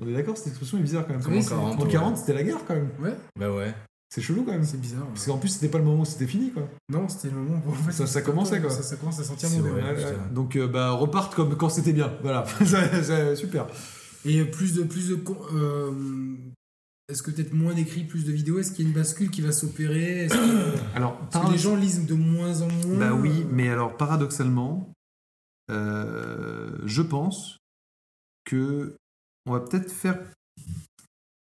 on 0.01 0.07
est 0.07 0.13
d'accord, 0.13 0.37
cette 0.37 0.47
expression 0.47 0.77
est 0.77 0.81
bizarre 0.81 1.05
quand 1.07 1.13
même. 1.13 1.23
Comme 1.23 1.33
en 1.33 1.37
Oui, 1.37 1.43
c'est- 1.43 1.49
40, 1.49 1.79
en 1.79 1.83
ouais. 1.83 1.91
40, 1.91 2.17
c'était 2.17 2.33
la 2.33 2.43
guerre 2.43 2.59
quand 2.67 2.75
même. 2.75 2.89
Ouais, 3.01 3.15
Bah 3.37 3.51
ouais. 3.51 3.73
C'est 4.11 4.21
chelou 4.21 4.43
quand 4.43 4.51
même. 4.51 4.63
c'est 4.63 4.79
bizarre. 4.79 5.01
ouais. 5.01 5.07
Parce 5.13 5.25
qu'en 5.25 5.37
plus, 5.37 5.49
c'était 5.49 5.67
pas 5.67 5.77
le 5.77 5.83
moment 5.83 6.01
où 6.01 6.05
c'était 6.05 6.25
fini, 6.27 6.51
quoi. 6.51 6.67
Non, 6.89 7.07
c'était 7.09 7.29
le 7.29 7.39
moment 7.41 7.61
où 7.65 7.71
en 7.71 7.73
fait, 7.73 7.91
Ça- 7.91 8.07
ça 8.07 8.21
commençait, 8.21 8.59
quoi. 8.61 8.69
Ça, 8.69 8.81
ça 8.83 8.95
commence 8.95 9.19
à 9.19 9.23
sentir 9.23 9.49
mauvais. 9.51 9.71
ouais. 9.71 9.95
Donc, 10.31 10.55
euh, 10.55 10.67
bah, 10.67 10.91
reparte 10.91 11.35
comme 11.35 11.55
quand 11.57 11.69
c'était 11.69 11.93
bien. 11.93 12.11
Voilà, 12.21 12.45
super. 13.35 13.67
Et 14.25 14.43
plus 14.45 14.73
de 14.75 14.83
plus 14.83 15.09
de 15.09 15.15
con- 15.15 15.37
euh, 15.55 15.91
est-ce 17.09 17.23
que 17.23 17.31
peut-être 17.31 17.53
moins 17.53 17.73
d'écrits, 17.73 18.03
plus 18.03 18.23
de 18.25 18.31
vidéos? 18.31 18.59
Est-ce 18.59 18.71
qu'il 18.71 18.85
y 18.85 18.87
a 18.87 18.89
une 18.91 18.95
bascule 18.95 19.29
qui 19.31 19.41
va 19.41 19.51
s'opérer? 19.51 20.25
Est-ce 20.25 20.33
que, 20.35 20.77
Alors, 20.95 21.19
est-ce 21.31 21.41
que 21.47 21.51
les 21.51 21.57
gens 21.57 21.75
lisent 21.75 22.05
de 22.05 22.13
moins 22.13 22.61
en 22.61 22.67
moins? 22.71 22.97
Bah 22.97 23.13
oui, 23.13 23.45
mais 23.51 23.69
alors, 23.69 23.97
paradoxalement, 23.97 24.93
euh, 25.71 26.77
je 26.85 27.01
pense 27.01 27.57
que 28.45 28.95
on 29.45 29.53
va 29.53 29.59
peut-être 29.61 29.91
faire 29.91 30.19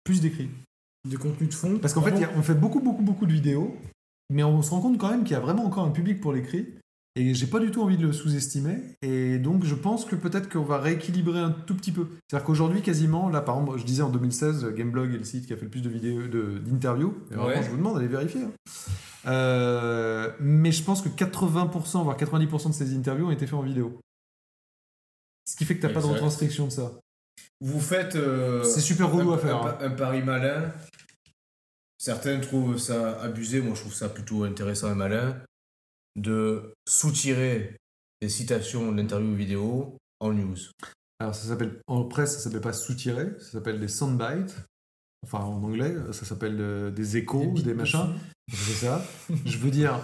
plus 0.03 0.21
d'écrits. 0.21 0.49
de 1.09 1.17
contenu 1.17 1.47
de 1.47 1.53
fond? 1.53 1.79
Parce 1.79 1.93
qu'en 1.93 2.01
fait, 2.01 2.11
il 2.15 2.21
y 2.21 2.25
a- 2.25 2.31
on 2.35 2.41
fait 2.41 2.53
beaucoup, 2.55 2.81
beaucoup, 2.81 3.03
beaucoup 3.03 3.25
de 3.25 3.31
vidéos, 3.31 3.75
mais 4.29 4.43
on 4.43 4.61
se 4.61 4.69
rend 4.71 4.81
compte 4.81 4.97
quand 4.97 5.09
même 5.09 5.23
qu'il 5.23 5.31
y 5.31 5.35
a 5.35 5.39
vraiment 5.39 5.65
encore 5.65 5.85
un 5.85 5.91
public 5.91 6.19
pour 6.19 6.33
l'écrit. 6.33 6.67
Et 7.21 7.33
j'ai 7.33 7.47
pas 7.47 7.59
du 7.59 7.69
tout 7.69 7.81
envie 7.81 7.97
de 7.97 8.07
le 8.07 8.13
sous-estimer. 8.13 8.77
Et 9.01 9.39
donc, 9.39 9.65
je 9.65 9.75
pense 9.75 10.05
que 10.05 10.15
peut-être 10.15 10.47
qu'on 10.49 10.63
va 10.63 10.77
rééquilibrer 10.79 11.39
un 11.39 11.51
tout 11.51 11.75
petit 11.75 11.91
peu. 11.91 12.07
C'est-à-dire 12.29 12.45
qu'aujourd'hui, 12.45 12.81
quasiment, 12.81 13.27
là, 13.29 13.41
par 13.41 13.59
exemple, 13.59 13.77
je 13.77 13.83
disais 13.83 14.03
en 14.03 14.09
2016, 14.09 14.67
Gameblog 14.73 15.13
est 15.13 15.17
le 15.17 15.23
site 15.25 15.45
qui 15.45 15.51
a 15.51 15.57
fait 15.57 15.65
le 15.65 15.69
plus 15.69 15.81
de 15.81 15.89
vidéos, 15.89 16.27
de- 16.27 16.59
d'interviews. 16.59 17.17
Et 17.29 17.33
vraiment, 17.35 17.49
Ouais. 17.49 17.61
je 17.63 17.69
vous 17.69 17.75
demande 17.77 17.95
d'aller 17.95 18.07
vérifier. 18.07 18.43
hein. 18.43 18.51
Euh, 19.25 20.31
mais 20.39 20.71
je 20.71 20.81
pense 20.81 21.01
que 21.01 21.09
80%, 21.09 22.03
voire 22.03 22.15
90% 22.15 22.69
de 22.69 22.73
ces 22.73 22.95
interviews 22.95 23.27
ont 23.27 23.31
été 23.31 23.45
faites 23.45 23.53
en 23.59 23.61
vidéo. 23.63 23.99
qui 25.57 25.65
fait 25.65 25.75
que 25.75 25.81
t'as 25.81 25.89
pas 25.93 26.01
de 26.01 26.05
retranscription 26.05 26.67
de 26.67 26.71
ça. 26.71 26.93
Vous 27.59 27.81
faites. 27.81 28.15
euh, 28.15 28.63
C'est 28.63 28.79
super 28.79 29.11
relou 29.11 29.31
un, 29.31 29.35
à 29.35 29.37
faire. 29.39 29.61
un- 29.65 29.69
hein. 29.71 29.77
un 29.81 29.89
pari 29.89 30.21
malin. 30.23 30.71
Certains 31.97 32.39
trouvent 32.39 32.77
ça 32.77 33.19
abusé, 33.21 33.59
moi 33.59 33.73
je 33.75 33.81
trouve 33.81 33.93
ça 33.93 34.07
plutôt 34.07 34.43
intéressant 34.45 34.89
et 34.89 34.95
malin. 34.95 35.35
De 36.15 36.73
soutirer 36.87 37.77
des 38.21 38.29
citations 38.29 38.91
d'interviews 38.91 39.35
vidéo 39.35 39.97
en 40.19 40.33
news. 40.33 40.57
Alors 41.19 41.35
ça 41.35 41.47
s'appelle 41.47 41.81
en 41.87 42.05
presse, 42.05 42.35
ça 42.35 42.39
s'appelle 42.39 42.61
pas 42.61 42.73
sous-tiré, 42.73 43.31
ça 43.39 43.51
s'appelle 43.51 43.79
des 43.79 43.87
soundbites. 43.87 44.55
Enfin 45.23 45.39
en 45.39 45.61
anglais, 45.63 45.93
ça 46.11 46.25
s'appelle 46.25 46.57
euh, 46.59 46.91
des 46.91 47.17
échos, 47.17 47.53
des, 47.63 47.73
machins. 47.73 48.15
C'est 48.51 48.85
ça. 48.85 49.05
Je 49.45 49.57
veux 49.57 49.69
dire, 49.71 49.99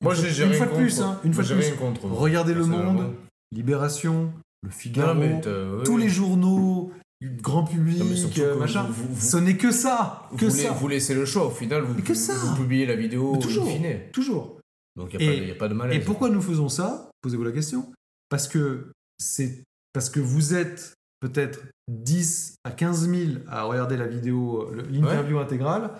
Moi 0.00 0.14
Une 0.14 0.28
j'ai 0.28 0.46
une 0.46 0.54
fois 0.54 0.66
de 0.66 0.74
plus, 0.76 1.00
hein, 1.00 1.20
une 1.24 1.34
fois 1.34 1.42
de 1.42 1.54
plus. 1.54 1.74
contre. 1.74 2.06
regardez 2.06 2.54
Le. 2.54 2.64
Monde, 2.64 3.14
Libération, 3.50 4.32
Le 4.62 4.70
Figaro, 4.70 5.14
Non, 5.14 5.20
mais 5.20 5.40
tous 5.84 5.96
les 5.96 6.08
journaux, 6.08 6.92
grand 7.22 7.64
public, 7.64 8.00
euh, 8.38 8.56
machin. 8.58 8.84
vous- 8.84 8.92
vous- 9.08 9.14
vous- 9.14 9.20
Ce 9.20 9.36
n'est 9.36 9.56
que 9.56 9.70
ça, 9.72 10.28
que 10.38 10.46
vous, 10.46 10.50
ça, 10.50 10.64
la- 10.64 10.70
vous 10.72 10.88
laissez 10.88 11.14
le 11.14 11.24
choix, 11.26 11.46
au 11.46 11.50
final, 11.50 11.82
vous, 11.82 12.00
que 12.02 12.14
ça. 12.14 12.34
vous 12.34 12.56
publiez 12.56 12.86
la 12.86 12.96
vidéo 12.96 13.32
Mais 13.34 13.38
toujours. 13.40 13.68
in 13.68 13.98
toujours. 14.12 14.58
Donc 14.96 15.14
il 15.14 15.18
n'y 15.20 15.26
a, 15.26 15.32
pas 15.32 15.40
de- 15.40 15.44
y 15.46 15.50
a 15.50 15.54
pas 15.54 15.68
de 15.68 15.74
malaise. 15.74 15.96
Et 15.96 16.04
pourquoi 16.04 16.30
nous 16.30 16.40
faisons 16.42 16.68
ça? 16.68 17.10
Posez-vous 17.22 17.44
la 17.44 17.52
question. 17.52 17.92
Parce 18.28 18.48
que 18.48 18.90
c'est 19.18 19.62
parce 19.92 20.08
que 20.08 20.20
vous 20.20 20.54
êtes 20.54 20.94
peut-être 21.20 21.60
10 21.88 22.54
à 22.64 22.70
15 22.70 23.08
000 23.08 23.40
à 23.48 23.64
regarder 23.64 23.96
la 23.96 24.06
vidéo, 24.06 24.70
l'interview 24.90 25.38
intégrale, 25.38 25.90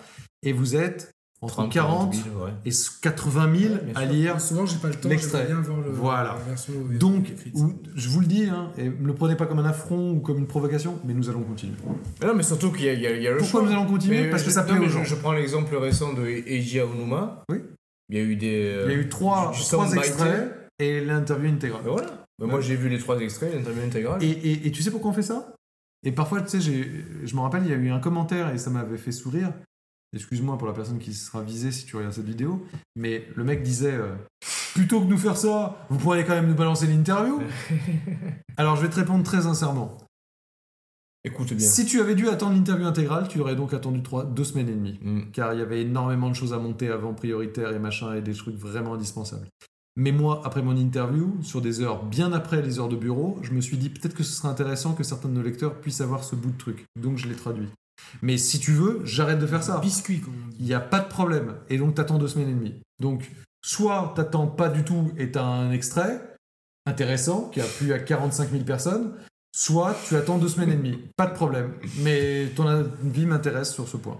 et 0.43 0.53
vous 0.53 0.75
êtes 0.77 1.11
entre 1.43 1.55
30, 1.55 1.73
40 1.73 2.15
000, 2.15 2.27
ouais. 2.45 2.51
et 2.67 2.71
80 3.03 3.57
000 3.59 3.73
Ouais, 3.75 3.81
à 3.95 4.01
sûr. 4.03 4.11
lire. 4.13 4.41
Souvent, 4.41 4.67
j'ai 4.67 4.77
pas 4.79 4.89
le 4.89 4.95
temps, 4.95 5.09
l'extrait. 5.09 5.47
j'aimerais 5.49 5.63
bien 5.63 5.73
voir 5.75 5.81
le, 5.87 5.91
Voilà. 5.93 6.37
la 6.39 6.45
version 6.51 6.73
Donc, 6.99 7.33
je 7.95 8.09
vous 8.11 8.21
le 8.21 8.27
dis, 8.27 8.45
hein, 8.45 8.71
et 8.77 8.85
ne 8.91 9.07
le 9.07 9.15
prenez 9.15 9.37
pas 9.37 9.47
comme 9.47 9.59
un 9.59 9.65
affront 9.65 10.13
ou 10.13 10.21
comme 10.21 10.39
une 10.39 10.47
provocation, 10.47 10.99
mais 11.05 11.15
nous 11.15 11.31
allons 11.31 11.43
continuer. 11.43 11.77
Mais 12.21 12.27
non, 12.27 12.35
mais 12.35 12.43
surtout 12.43 12.71
qu'il 12.73 12.85
y 12.85 12.89
a, 12.91 12.93
y 12.93 13.23
y 13.23 13.27
le 13.27 13.39
Pourquoi 13.39 13.61
choix. 13.61 13.63
nous 13.63 13.73
allons 13.75 13.87
continuer 13.87 14.23
Mais 14.25 14.31
Parce 14.31 14.43
que 14.43 14.51
ça 14.51 14.65
plaît 14.65 14.79
aux 14.79 14.85
je, 14.85 14.89
gens. 14.91 15.05
je 15.05 15.15
prends 15.15 15.33
l'exemple 15.33 15.75
récent 15.77 16.13
de 16.13 16.27
Eiji 16.27 16.79
Aonuma. 16.81 17.43
Oui. 17.51 17.59
Il 18.11 18.17
y 18.19 18.21
a 18.21 18.23
eu 18.25 18.37
des. 18.37 18.65
euh, 18.77 18.85
Il 18.89 18.93
y 18.93 18.95
a 18.97 18.99
eu 18.99 19.09
trois, 19.09 19.53
trois 19.53 19.93
extraits 19.95 20.53
et 20.79 21.01
l'interview 21.05 21.49
intégrale. 21.51 21.83
Ben 21.85 21.91
voilà. 21.93 22.27
Ben 22.39 22.47
Moi 22.49 22.61
j'ai 22.61 22.75
vu 22.77 22.89
les 22.89 22.99
trois 22.99 23.19
extraits, 23.21 23.55
l'interview 23.55 23.83
intégrale. 23.85 24.23
Et, 24.23 24.29
et- 24.31 24.67
et 24.67 24.73
tu 24.73 24.83
sais 24.83 24.91
pourquoi 24.91 25.11
on 25.11 25.15
fait 25.15 25.23
ça? 25.23 25.55
Et 26.05 26.13
parfois, 26.13 26.41
tu 26.43 26.61
sais, 26.61 26.73
je 27.25 27.35
me 27.37 27.41
rappelle, 27.41 27.63
il 27.65 27.71
y 27.71 27.75
a 27.75 27.77
eu 27.77 27.91
un 27.91 27.99
commentaire 28.01 28.53
et 28.55 28.59
ça 28.59 28.71
m'avait 28.71 28.97
fait 28.97 29.13
sourire. 29.13 29.53
Excuse-moi 30.13 30.59
pour 30.59 30.67
la 30.67 30.73
personne 30.73 30.99
qui 30.99 31.15
sera 31.15 31.43
visée 31.43 31.71
si 31.71 31.87
tu 31.87 31.97
regardes 31.97 32.15
cette 32.15 32.27
vidéo, 32.27 32.67
mais 32.97 33.29
le 33.37 33.45
mec 33.45 33.63
disait 33.63 33.95
euh, 33.95 34.17
plutôt 34.75 35.01
que 35.01 35.05
de 35.05 35.11
nous 35.11 35.19
faire 35.19 35.37
ça, 35.37 35.87
vous 35.89 35.99
pourriez 35.99 36.25
quand 36.25 36.35
même 36.35 36.49
nous 36.49 36.55
balancer 36.55 36.87
l'interview. 36.87 37.41
Alors 38.57 38.77
je 38.77 38.83
vais 38.83 38.89
te 38.89 38.97
répondre 38.97 39.23
très 39.23 39.43
sincèrement. 39.43 39.99
Écoute 41.23 41.53
bien. 41.53 41.67
Si 41.67 41.85
tu 41.85 42.01
avais 42.01 42.15
dû 42.15 42.29
attendre 42.29 42.55
l'interview 42.55 42.87
intégrale, 42.87 43.29
tu 43.29 43.41
aurais 43.41 43.55
donc 43.55 43.75
attendu 43.75 44.03
trois, 44.03 44.25
deux 44.25 44.45
semaines 44.45 44.69
et 44.69 44.75
demie. 44.75 44.99
Mm. 45.03 45.31
Car 45.33 45.53
il 45.53 45.61
y 45.61 45.63
avait 45.63 45.83
énormément 45.83 46.31
de 46.31 46.35
choses 46.35 46.55
à 46.55 46.59
monter 46.59 46.89
avant 46.89 47.13
prioritaire 47.13 47.73
et 47.73 47.79
machin 47.79 48.15
et 48.15 48.23
des 48.23 48.33
trucs 48.33 48.57
vraiment 48.57 48.95
indispensables. 48.95 49.47
Mais 49.97 50.13
moi, 50.13 50.41
après 50.45 50.63
mon 50.63 50.77
interview, 50.77 51.37
sur 51.43 51.61
des 51.61 51.83
heures 51.83 52.05
bien 52.05 52.33
après 52.33 52.63
les 52.63 52.79
heures 52.79 52.89
de 52.89 52.97
bureau, 52.97 53.39
je 53.43 53.53
me 53.53 53.61
suis 53.61 53.77
dit 53.77 53.91
peut-être 53.91 54.15
que 54.15 54.23
ce 54.23 54.33
serait 54.33 54.49
intéressant 54.49 54.95
que 54.95 55.03
certains 55.03 55.29
de 55.29 55.35
nos 55.35 55.43
lecteurs 55.43 55.81
puissent 55.81 56.01
avoir 56.01 56.25
ce 56.25 56.37
bout 56.37 56.51
de 56.51 56.57
truc. 56.57 56.87
Donc 56.99 57.19
je 57.19 57.29
l'ai 57.29 57.37
traduit. 57.37 57.69
Mais 58.23 58.39
si 58.39 58.59
tu 58.59 58.73
veux, 58.73 59.01
j'arrête 59.05 59.39
de 59.39 59.47
faire 59.47 59.63
ça. 59.63 59.79
Biscuit, 59.79 60.21
comme 60.21 60.35
on 60.35 60.51
Il 60.51 60.57
dit. 60.59 60.65
n'y 60.65 60.75
a 60.75 60.81
pas 60.81 61.01
de 61.01 61.09
problème. 61.09 61.55
Et 61.69 61.79
donc 61.79 61.95
t'attends 61.95 62.19
deux 62.19 62.29
semaines 62.29 62.51
et 62.51 62.55
demie. 62.55 62.75
Donc, 63.01 63.31
soit 63.63 64.13
t'attends 64.17 64.47
pas 64.47 64.69
du 64.69 64.85
tout 64.85 65.13
et 65.17 65.31
t'as 65.31 65.45
un 65.45 65.71
extrait 65.71 66.21
intéressant 66.87 67.49
qui 67.53 67.61
a 67.61 67.65
plu 67.65 67.93
à 67.93 67.99
45 67.99 68.51
000 68.51 68.65
personnes, 68.65 69.13
soit 69.55 69.97
tu 70.07 70.17
attends 70.17 70.39
deux 70.39 70.49
semaines 70.49 70.73
et 70.73 70.77
demie. 70.77 70.99
Pas 71.17 71.27
de 71.27 71.35
problème. 71.35 71.75
Mais 71.99 72.47
ton 72.57 72.67
avis 72.67 73.27
m'intéresse 73.27 73.73
sur 73.73 73.87
ce 73.89 73.97
point. 73.97 74.19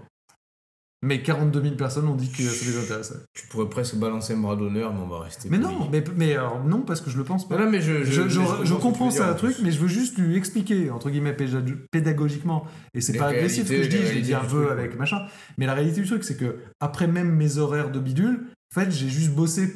Mais 1.03 1.23
42 1.23 1.63
000 1.63 1.75
personnes 1.77 2.07
ont 2.09 2.15
dit 2.15 2.31
que 2.31 2.43
ça 2.43 2.67
les 2.67 2.79
intéressait. 2.79 3.15
Tu 3.33 3.47
pourrais 3.47 3.71
presque 3.71 3.97
balancer 3.97 4.35
un 4.35 4.37
bras 4.37 4.55
d'honneur, 4.55 4.93
mais 4.93 5.01
on 5.01 5.07
va 5.09 5.21
rester. 5.21 5.49
Mais 5.49 5.59
poli. 5.59 5.75
non, 5.75 5.89
mais, 5.91 6.05
mais 6.15 6.33
alors 6.35 6.63
non, 6.63 6.83
parce 6.83 7.01
que 7.01 7.09
je 7.09 7.17
le 7.17 7.25
pense 7.25 7.49
pas. 7.49 7.57
Non, 7.57 7.71
mais 7.71 7.81
je, 7.81 8.75
comprends 8.75 9.11
ça, 9.11 9.31
un 9.31 9.35
truc, 9.35 9.57
mais 9.63 9.73
je 9.73 9.79
veux 9.81 9.89
juste 9.89 10.19
lui 10.19 10.37
expliquer, 10.37 10.91
entre 10.91 11.09
guillemets, 11.09 11.33
pédag- 11.33 11.87
pédagogiquement. 11.91 12.67
Et 12.93 13.01
c'est 13.01 13.17
pas 13.17 13.29
agressif 13.29 13.67
ce 13.67 13.73
que 13.73 13.83
je 13.83 13.89
dis, 13.89 13.97
je 13.97 14.19
dit 14.19 14.35
un 14.35 14.45
peu 14.45 14.71
avec 14.71 14.99
machin. 14.99 15.27
Mais 15.57 15.65
la 15.65 15.73
réalité 15.75 16.03
du 16.03 16.07
truc, 16.07 16.23
c'est 16.23 16.37
que 16.37 16.59
après 16.81 17.07
même 17.07 17.35
mes 17.35 17.57
horaires 17.57 17.91
de 17.91 17.99
bidule, 17.99 18.49
en 18.77 18.81
fait, 18.81 18.91
j'ai 18.91 19.09
juste 19.09 19.31
bossé 19.31 19.75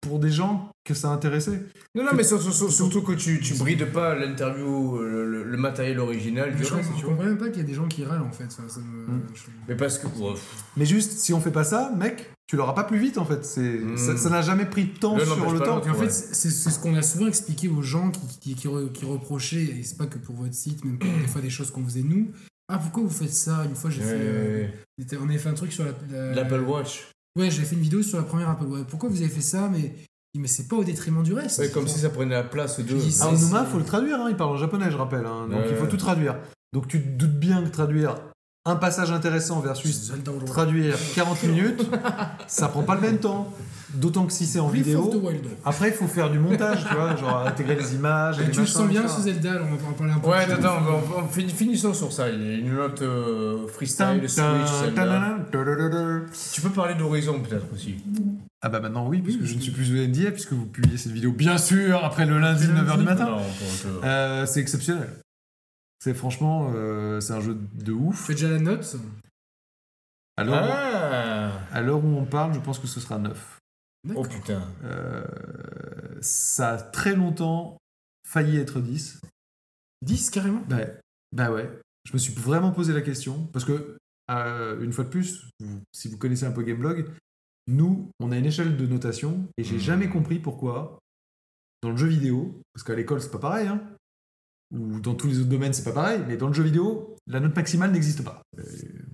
pour 0.00 0.18
des 0.18 0.30
gens 0.30 0.71
que 0.84 0.94
ça 0.94 1.08
intéressait. 1.10 1.62
Non, 1.94 2.02
non, 2.04 2.10
mais 2.16 2.24
sur- 2.24 2.42
sur- 2.42 2.52
sur- 2.52 2.72
surtout 2.72 3.02
que 3.02 3.12
tu, 3.12 3.40
tu 3.40 3.54
brides 3.54 3.84
pas 3.92 4.14
l'interview, 4.16 4.96
euh, 4.96 5.24
le, 5.26 5.42
le 5.44 5.56
matériel 5.56 6.00
original 6.00 6.52
je 6.58 6.64
reste, 6.74 6.90
comprends, 7.04 7.22
même 7.24 7.38
pas 7.38 7.48
qu'il 7.50 7.58
y 7.58 7.64
a 7.64 7.66
des 7.66 7.74
gens 7.74 7.86
qui 7.86 8.04
râlent 8.04 8.22
en 8.22 8.32
fait. 8.32 8.50
Ça, 8.50 8.62
ça 8.68 8.80
me- 8.80 9.06
Mm. 9.06 9.22
je- 9.34 9.42
Mais 9.68 9.76
parce 9.76 9.98
que. 9.98 10.06
ouais, 10.08 10.34
Mais 10.76 10.84
juste, 10.84 11.12
si 11.12 11.32
on 11.32 11.40
fait 11.40 11.52
pas 11.52 11.62
ça, 11.64 11.92
mec, 11.96 12.32
tu 12.48 12.56
l'auras 12.56 12.72
pas 12.74 12.82
plus 12.84 12.98
vite 12.98 13.16
en 13.18 13.24
fait. 13.24 13.44
C'est 13.44 13.60
Mm. 13.78 13.96
ça 13.96 14.28
n'a 14.30 14.42
jamais 14.42 14.66
pris 14.66 14.86
de 14.86 14.98
temps 14.98 15.16
L'un 15.16 15.24
sur 15.24 15.52
le 15.52 15.60
temps. 15.60 15.78
en 15.78 15.94
fait, 15.94 16.10
c'est 16.10 16.50
c'est 16.50 16.70
ce 16.70 16.78
qu'on 16.80 16.96
a 16.96 17.02
souvent 17.02 17.28
expliqué 17.28 17.68
aux 17.68 17.82
gens 17.82 18.10
qui, 18.10 18.20
qui, 18.40 18.54
qui, 18.56 18.66
re- 18.68 18.90
qui 18.90 19.04
reprochaient, 19.04 19.62
et 19.62 19.82
c'est 19.84 19.96
pas 19.98 20.06
que 20.06 20.18
pour 20.18 20.34
votre 20.34 20.54
site, 20.54 20.84
même 20.84 20.98
pour 20.98 21.08
des 21.10 21.28
fois 21.28 21.40
des 21.40 21.50
choses 21.50 21.70
qu'on 21.70 21.84
faisait 21.84 22.02
nous. 22.02 22.28
Ah, 22.68 22.78
pourquoi 22.78 23.02
vous 23.04 23.10
faites 23.10 23.32
ça? 23.34 23.64
Une 23.68 23.74
fois, 23.76 23.90
j'ai 23.90 24.00
fait. 24.00 24.16
euh, 24.18 24.66
on 25.20 25.28
avait 25.28 25.38
fait 25.38 25.48
un 25.50 25.54
truc 25.54 25.72
sur 25.72 25.84
la. 25.84 25.92
la- 26.10 26.34
L'Apple 26.34 26.60
Watch. 26.66 27.08
Ouais, 27.38 27.50
j'ai 27.50 27.62
fait 27.62 27.76
une 27.76 27.82
vidéo 27.82 28.02
sur 28.02 28.18
la 28.18 28.24
première 28.24 28.50
Apple 28.50 28.64
Watch. 28.66 28.84
Pourquoi 28.88 29.08
vous 29.08 29.20
avez 29.20 29.30
fait 29.30 29.40
ça? 29.40 29.68
Mais, 29.72 29.94
mais 30.38 30.48
c'est 30.48 30.68
pas 30.68 30.76
au 30.76 30.84
détriment 30.84 31.22
du 31.22 31.34
reste. 31.34 31.58
Ouais, 31.58 31.70
comme 31.70 31.86
si 31.88 31.98
ça 31.98 32.10
prenait 32.10 32.34
la 32.34 32.42
place 32.44 32.80
de. 32.80 32.98
Ça. 32.98 33.30
Ah, 33.54 33.64
faut 33.64 33.78
le 33.78 33.84
traduire, 33.84 34.20
hein, 34.20 34.28
il 34.30 34.36
parle 34.36 34.52
en 34.52 34.56
japonais, 34.56 34.90
je 34.90 34.96
rappelle. 34.96 35.26
hein, 35.26 35.46
donc 35.48 35.60
Ouais, 35.62 35.70
il 35.70 35.76
faut 35.76 35.86
tout 35.86 35.96
traduire. 35.96 36.36
Donc 36.72 36.88
tu 36.88 37.02
te 37.02 37.08
doutes 37.08 37.38
bien 37.38 37.62
que 37.62 37.68
traduire 37.68 38.16
un 38.64 38.76
passage 38.76 39.10
intéressant 39.10 39.60
versus 39.60 40.12
traduire 40.46 40.96
40 41.14 41.42
minutes, 41.48 41.86
ça 42.46 42.68
prend 42.68 42.82
pas 42.82 42.94
le 42.94 43.00
même 43.00 43.18
temps. 43.18 43.52
D'autant 43.94 44.24
que 44.24 44.32
si 44.32 44.46
c'est 44.46 44.58
en 44.58 44.68
vidéo, 44.68 45.12
après 45.66 45.88
il 45.88 45.92
faut 45.94 46.06
faire 46.06 46.30
du 46.30 46.38
montage, 46.38 46.82
tu 46.88 46.94
vois, 46.94 47.14
genre 47.14 47.46
intégrer 47.46 47.74
les 47.74 47.94
images. 47.94 48.38
et 48.38 48.44
les 48.44 48.50
tu 48.50 48.56
le 48.56 48.62
machins, 48.62 48.74
sens 48.74 48.88
bien 48.88 49.06
ce 49.06 49.20
Zelda, 49.20 49.50
on 49.70 49.74
va 49.76 49.88
en 49.90 49.92
parler 49.92 50.12
un 50.14 50.18
peu. 50.18 50.28
Ouais, 50.30 50.50
attends, 50.50 50.78
on, 50.88 51.24
on, 51.24 51.28
fin- 51.28 51.46
finissons 51.46 51.92
sur 51.92 52.10
ça. 52.10 52.30
Il 52.30 52.42
y 52.42 52.54
a 52.54 52.56
une 52.56 52.74
note 52.74 53.02
euh, 53.02 53.66
freestyle, 53.68 54.22
Switch, 54.26 54.42
Zelda. 54.80 55.36
Tu 56.54 56.60
peux 56.62 56.70
parler 56.70 56.94
d'Horizon 56.94 57.40
peut-être 57.40 57.66
aussi. 57.74 57.96
Ah 58.62 58.70
bah 58.70 58.80
maintenant 58.80 59.06
oui, 59.08 59.20
puisque 59.20 59.40
Oui, 59.42 59.46
je 59.46 59.54
ne 59.56 59.60
suis 59.60 59.72
plus 59.72 59.90
au 59.92 60.06
NDA, 60.06 60.30
puisque 60.30 60.54
vous 60.54 60.64
publiez 60.64 60.96
cette 60.96 61.12
vidéo 61.12 61.32
bien 61.32 61.58
sûr 61.58 62.02
après 62.02 62.24
le 62.24 62.38
lundi 62.38 62.64
Après 62.64 62.80
le 62.80 62.88
9h 62.88 62.98
du 62.98 63.04
matin. 63.04 63.28
Euh, 64.04 64.46
c'est 64.46 64.60
exceptionnel. 64.60 65.08
C'est 66.02 66.14
franchement, 66.14 66.72
euh, 66.74 67.20
c'est 67.20 67.32
un 67.32 67.40
jeu 67.40 67.54
de 67.74 67.92
ouf. 67.92 68.26
fais 68.26 68.32
déjà 68.32 68.48
la 68.50 68.58
note 68.58 68.96
À 70.36 70.42
l'heure 70.42 70.64
Ah 70.64 71.52
à 71.70 71.80
l'heure 71.80 72.04
où 72.04 72.08
on 72.08 72.24
parle, 72.24 72.54
je 72.54 72.58
pense 72.58 72.80
que 72.80 72.88
ce 72.88 72.98
sera 72.98 73.18
9. 73.20 73.60
Oh 74.16 74.24
putain. 74.24 74.68
Euh, 74.82 75.24
ça 76.20 76.70
a 76.70 76.78
très 76.78 77.14
longtemps 77.14 77.78
failli 78.26 78.56
être 78.56 78.80
10. 78.80 79.20
10 80.02 80.30
carrément 80.30 80.64
Bah, 80.68 80.78
bah 81.30 81.52
ouais. 81.52 81.70
Je 82.04 82.14
me 82.14 82.18
suis 82.18 82.34
vraiment 82.34 82.72
posé 82.72 82.92
la 82.92 83.02
question. 83.02 83.46
Parce 83.52 83.64
que, 83.64 83.96
euh, 84.32 84.82
une 84.82 84.92
fois 84.92 85.04
de 85.04 85.08
plus, 85.10 85.48
si 85.92 86.08
vous 86.08 86.18
connaissez 86.18 86.46
un 86.46 86.50
peu 86.50 86.64
Gameblog, 86.64 87.08
nous, 87.68 88.10
on 88.18 88.32
a 88.32 88.38
une 88.38 88.46
échelle 88.46 88.76
de 88.76 88.86
notation 88.88 89.46
et 89.56 89.62
j'ai 89.62 89.76
Mhm. 89.76 89.80
jamais 89.80 90.08
compris 90.08 90.40
pourquoi, 90.40 90.98
dans 91.80 91.90
le 91.90 91.96
jeu 91.96 92.08
vidéo, 92.08 92.60
parce 92.74 92.82
qu'à 92.82 92.96
l'école 92.96 93.22
c'est 93.22 93.30
pas 93.30 93.38
pareil, 93.38 93.68
hein, 93.68 93.80
ou 94.72 95.00
dans 95.00 95.14
tous 95.14 95.26
les 95.28 95.38
autres 95.38 95.48
domaines 95.48 95.72
c'est 95.72 95.84
pas 95.84 95.92
pareil, 95.92 96.20
mais 96.26 96.36
dans 96.36 96.48
le 96.48 96.54
jeu 96.54 96.62
vidéo, 96.62 97.14
la 97.26 97.40
note 97.40 97.54
maximale 97.54 97.92
n'existe 97.92 98.24
pas. 98.24 98.42
Euh, 98.58 98.62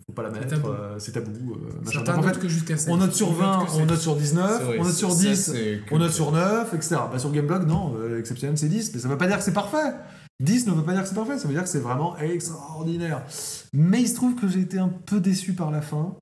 faut 0.07 0.13
pas 0.13 0.23
la 0.23 0.31
mettre, 0.31 0.65
euh, 0.67 0.99
c'est 0.99 1.13
tabou. 1.13 1.31
euh, 1.55 1.81
machin. 1.85 1.91
Certains 1.93 2.13
Donc, 2.13 2.23
en 2.23 2.27
notent 2.27 2.35
fait, 2.37 2.41
que 2.43 2.49
jusqu'à 2.49 2.77
7. 2.77 2.93
on 2.93 2.97
note 2.97 3.13
sur 3.13 3.33
20, 3.33 3.67
on 3.75 3.87
note 3.87 3.99
sur 3.99 4.17
19, 4.17 4.57
C'est 4.59 4.65
vrai, 4.65 4.79
on 4.79 4.85
note 4.85 4.95
sur 4.95 5.13
ça, 5.13 5.23
10, 5.29 5.37
c'est 5.53 5.81
on 5.91 5.99
note 5.99 6.13
sur 6.13 6.33
9, 6.33 6.75
etc. 6.75 6.97
Bah, 7.11 7.19
sur 7.19 7.33
Gameblog, 7.33 7.67
non, 7.67 7.95
euh, 7.97 8.19
exceptionnel, 8.19 8.57
c'est 8.57 8.69
10, 8.69 8.95
mais 8.95 9.01
ça 9.01 9.09
veut 9.09 9.19
pas 9.19 9.27
dire 9.27 9.37
que 9.39 9.45
c'est 9.45 9.53
parfait. 9.53 9.95
10 10.41 10.69
ne 10.69 10.73
veut 10.73 10.85
pas 10.85 10.93
dire 10.93 11.03
que 11.03 11.09
c'est 11.09 11.15
parfait, 11.17 11.37
ça 11.39 11.49
veut 11.49 11.55
dire 11.55 11.65
que 11.65 11.69
c'est 11.69 11.81
vraiment 11.81 12.17
extraordinaire. 12.19 13.25
Mais 13.73 14.01
il 14.01 14.09
se 14.09 14.15
trouve 14.15 14.37
que 14.37 14.47
j'ai 14.49 14.61
été 14.61 14.79
un 14.79 14.89
peu 14.89 15.19
déçu 15.21 15.53
par 15.53 15.71
la 15.73 15.83
fin, 15.83 16.15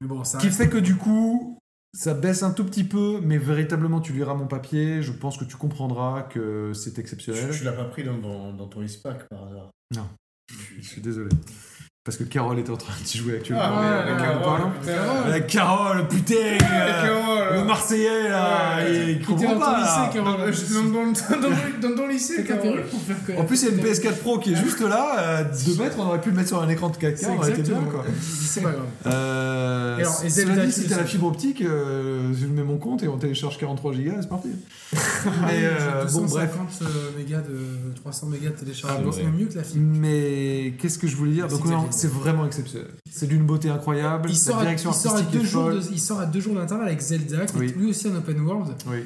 Mais 0.00 0.06
bon, 0.06 0.22
ça 0.24 0.38
qui 0.38 0.48
fait 0.50 0.68
que 0.68 0.78
du 0.78 0.94
coup, 0.96 1.57
ça 1.94 2.14
baisse 2.14 2.42
un 2.42 2.52
tout 2.52 2.64
petit 2.64 2.84
peu, 2.84 3.20
mais 3.22 3.38
véritablement, 3.38 4.00
tu 4.00 4.12
liras 4.12 4.34
mon 4.34 4.46
papier, 4.46 5.02
je 5.02 5.12
pense 5.12 5.38
que 5.38 5.44
tu 5.44 5.56
comprendras 5.56 6.22
que 6.22 6.72
c'est 6.74 6.98
exceptionnel. 6.98 7.50
Tu, 7.50 7.58
tu 7.58 7.64
l'as 7.64 7.72
pas 7.72 7.86
pris 7.86 8.04
dans, 8.04 8.18
dans, 8.18 8.52
dans 8.52 8.66
ton 8.66 8.82
ISPAC 8.82 9.28
par 9.28 9.44
hasard? 9.44 9.70
Je 10.80 10.86
suis 10.86 11.00
désolé. 11.00 11.30
Parce 12.08 12.16
que 12.16 12.24
Carole 12.24 12.58
est 12.58 12.70
en 12.70 12.76
train 12.78 12.94
d'y 13.04 13.18
jouer 13.18 13.34
actuellement. 13.36 13.64
Ah, 13.66 14.02
la 14.06 14.12
euh, 14.12 14.16
Carole, 14.18 14.42
parlons. 14.42 14.70
Carole. 14.82 15.28
La 15.30 15.40
Carole, 15.40 16.08
putain 16.08 16.34
euh, 16.72 17.56
Le 17.60 17.64
Marseillais, 17.64 18.30
là 18.30 18.78
Ouais, 18.78 19.12
Il 19.12 19.26
comprend 19.26 19.44
dans 19.44 19.52
ton 19.52 19.60
pas, 19.60 19.72
là. 19.72 20.08
lycée, 20.08 20.18
Carole. 20.18 20.38
Dans, 20.38 20.90
dans, 20.90 21.40
dans, 21.42 21.50
dans, 21.82 21.88
dans 21.90 21.94
ton 21.96 22.08
lycée, 22.08 22.44
Carole. 22.44 22.82
En 23.36 23.44
plus, 23.44 23.62
il 23.62 23.68
y 23.68 23.72
a 23.72 23.74
une 23.74 23.82
PS4 23.84 24.16
Pro 24.20 24.38
qui 24.38 24.54
est 24.54 24.56
juste 24.56 24.80
là, 24.80 25.18
à 25.18 25.44
2 25.44 25.74
mètres, 25.82 25.96
on 25.98 26.06
aurait 26.06 26.22
pu 26.22 26.30
le 26.30 26.36
mettre 26.36 26.48
sur 26.48 26.62
un 26.62 26.68
écran 26.70 26.88
de 26.88 26.96
4K, 26.96 27.12
C'est 27.16 27.26
on 27.26 27.36
aurait 27.36 27.50
été 27.50 27.60
bien, 27.60 27.82
quoi. 27.90 28.02
C'est 28.22 28.62
pas 28.62 28.70
grave. 28.70 28.86
Euh, 29.06 29.98
Et 29.98 30.00
alors, 30.00 30.24
et 30.24 30.30
cela 30.30 30.46
Zelda, 30.54 30.64
dit, 30.66 30.72
si 30.72 30.88
t'as 30.88 30.96
la 30.96 31.04
fibre 31.04 31.26
optique, 31.26 31.60
euh, 31.60 32.32
je 32.40 32.46
mets 32.46 32.62
mon 32.62 32.78
compte 32.78 33.02
et 33.02 33.08
on 33.08 33.18
télécharge 33.18 33.58
43 33.58 33.92
gigas, 33.92 34.14
c'est 34.22 34.28
parti. 34.30 34.48
Mais 35.46 35.60
euh, 35.64 36.06
bon, 36.10 36.22
bref. 36.22 36.56
250 36.56 36.68
euh, 36.82 37.18
mégas 37.18 37.40
de 37.42 37.94
300 37.96 38.26
mégas 38.28 38.48
de 38.48 38.54
Ah, 38.56 38.60
téléchargement, 38.60 39.04
bon. 39.04 39.12
c'est 39.12 39.24
mieux 39.24 39.46
que 39.46 39.56
la 39.56 39.62
fibre. 39.62 39.84
Mais 40.00 40.72
qu'est-ce 40.80 40.98
que 40.98 41.06
je 41.06 41.16
voulais 41.16 41.32
dire? 41.32 41.48
Donc 41.48 41.60
C'est 41.98 42.10
vraiment 42.10 42.46
exceptionnel. 42.46 42.88
C'est 43.10 43.26
d'une 43.26 43.44
beauté 43.44 43.68
incroyable. 43.70 44.28
Il 44.28 44.32
la 44.32 44.38
sort, 44.38 44.58
à, 44.58 44.62
direction 44.62 44.90
il, 44.90 44.94
sort 44.94 45.12
à 45.12 45.16
artistique 45.18 45.40
deux 45.40 45.46
jours 45.46 45.64
folle. 45.64 45.80
de- 45.80 45.92
il 45.92 46.00
sort 46.00 46.20
à 46.20 46.26
deux 46.26 46.40
jours 46.40 46.54
d'intervalle 46.54 46.88
avec 46.88 47.00
Zelda, 47.00 47.46
qui 47.46 47.56
Oui. 47.58 47.66
est 47.66 47.76
lui 47.76 47.90
aussi 47.90 48.08
un 48.08 48.16
open 48.16 48.40
world. 48.40 48.72
Oui. 48.86 49.04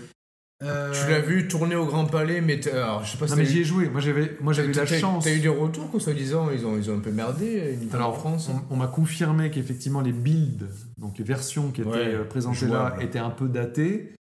Euh, 0.63 0.93
Tu 0.93 1.11
l'as 1.11 1.19
vu 1.21 1.49
tourner 1.49 1.75
au 1.75 1.87
Grand 1.87 2.05
Palais, 2.05 2.41
mais 2.41 2.69
alors, 2.69 3.03
je 3.05 3.11
sais 3.11 3.19
pas 3.19 3.27
si 3.27 3.33
Non 3.33 3.39
mais 3.39 3.47
j'y 3.47 3.59
ai 3.61 3.65
joué. 3.65 3.89
Moi 3.91 4.01
j'avais, 4.01 4.37
moi 4.41 4.53
j'avais 4.53 4.69
eu 4.69 4.73
la 4.73 4.87
chance. 4.87 5.25
T'as 5.25 5.33
eu 5.35 5.41
des 5.41 5.49
retours, 5.49 5.91
quoi, 5.91 5.99
soi-disant, 5.99 6.51
ils 6.53 6.65
ont, 6.65 6.77
ils 6.79 6.89
ont 6.89 6.97
un 6.97 7.01
peu 7.01 7.11
merdé, 7.11 7.73
Nintendo 7.81 7.97
Alors, 7.97 8.17
France. 8.17 8.49
on, 8.49 8.63
on 8.75 8.77
m'a 8.77 8.87
confirmé 8.87 9.51
qu'effectivement 9.51 10.01
les 10.03 10.13
builds, 10.13 10.69
donc 10.99 11.19
les 11.19 11.25
versions 11.25 11.73
qui 11.73 11.81
étaient 11.81 11.91
Ouais, 11.91 12.15
euh, 12.15 12.25
présentées 12.25 12.67
là, 12.69 12.95
étaient 13.01 13.19
un 13.19 13.31
peu 13.31 13.49
datées. 13.49 14.15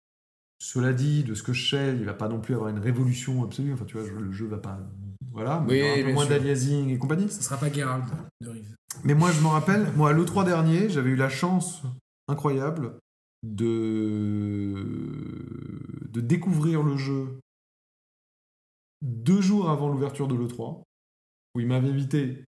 Cela 0.61 0.93
dit, 0.93 1.23
de 1.23 1.35
ce 1.35 1.43
que 1.43 1.51
je 1.51 1.69
sais, 1.75 1.93
il 1.97 2.05
va 2.05 2.13
pas 2.13 2.29
non 2.29 2.39
plus 2.39 2.53
avoir 2.53 2.69
une 2.69 2.79
révolution 2.79 3.43
absolue. 3.43 3.73
Enfin, 3.73 3.85
tu 3.85 3.97
vois, 3.97 4.07
le 4.07 4.31
jeu 4.31 4.45
va 4.45 4.57
pas. 4.59 4.77
Voilà, 5.31 5.63
mais 5.67 5.71
Oui, 5.71 5.77
il 5.77 5.79
y 5.79 5.83
aura 5.83 5.99
un 5.99 6.03
peu 6.03 6.13
moins 6.13 6.25
d'aliasing 6.25 6.89
et 6.89 6.97
compagnie. 6.97 7.29
Ça 7.29 7.41
sera 7.41 7.57
pas 7.57 7.71
Geralt 7.71 8.05
de 8.41 8.49
Rive. 8.49 8.75
Mais 9.03 9.13
moi, 9.13 9.31
je 9.31 9.41
me 9.41 9.47
rappelle, 9.47 9.91
moi, 9.95 10.09
à 10.09 10.13
l'E3 10.13 10.45
dernier, 10.45 10.89
j'avais 10.89 11.11
eu 11.11 11.15
la 11.15 11.29
chance 11.29 11.83
incroyable 12.27 12.97
de, 13.43 14.73
de 16.11 16.21
découvrir 16.21 16.83
le 16.83 16.97
jeu 16.97 17.39
deux 19.01 19.41
jours 19.41 19.69
avant 19.69 19.89
l'ouverture 19.89 20.27
de 20.27 20.35
l'E3, 20.35 20.81
où 21.55 21.59
il 21.59 21.67
m'avait 21.67 21.89
invité 21.89 22.43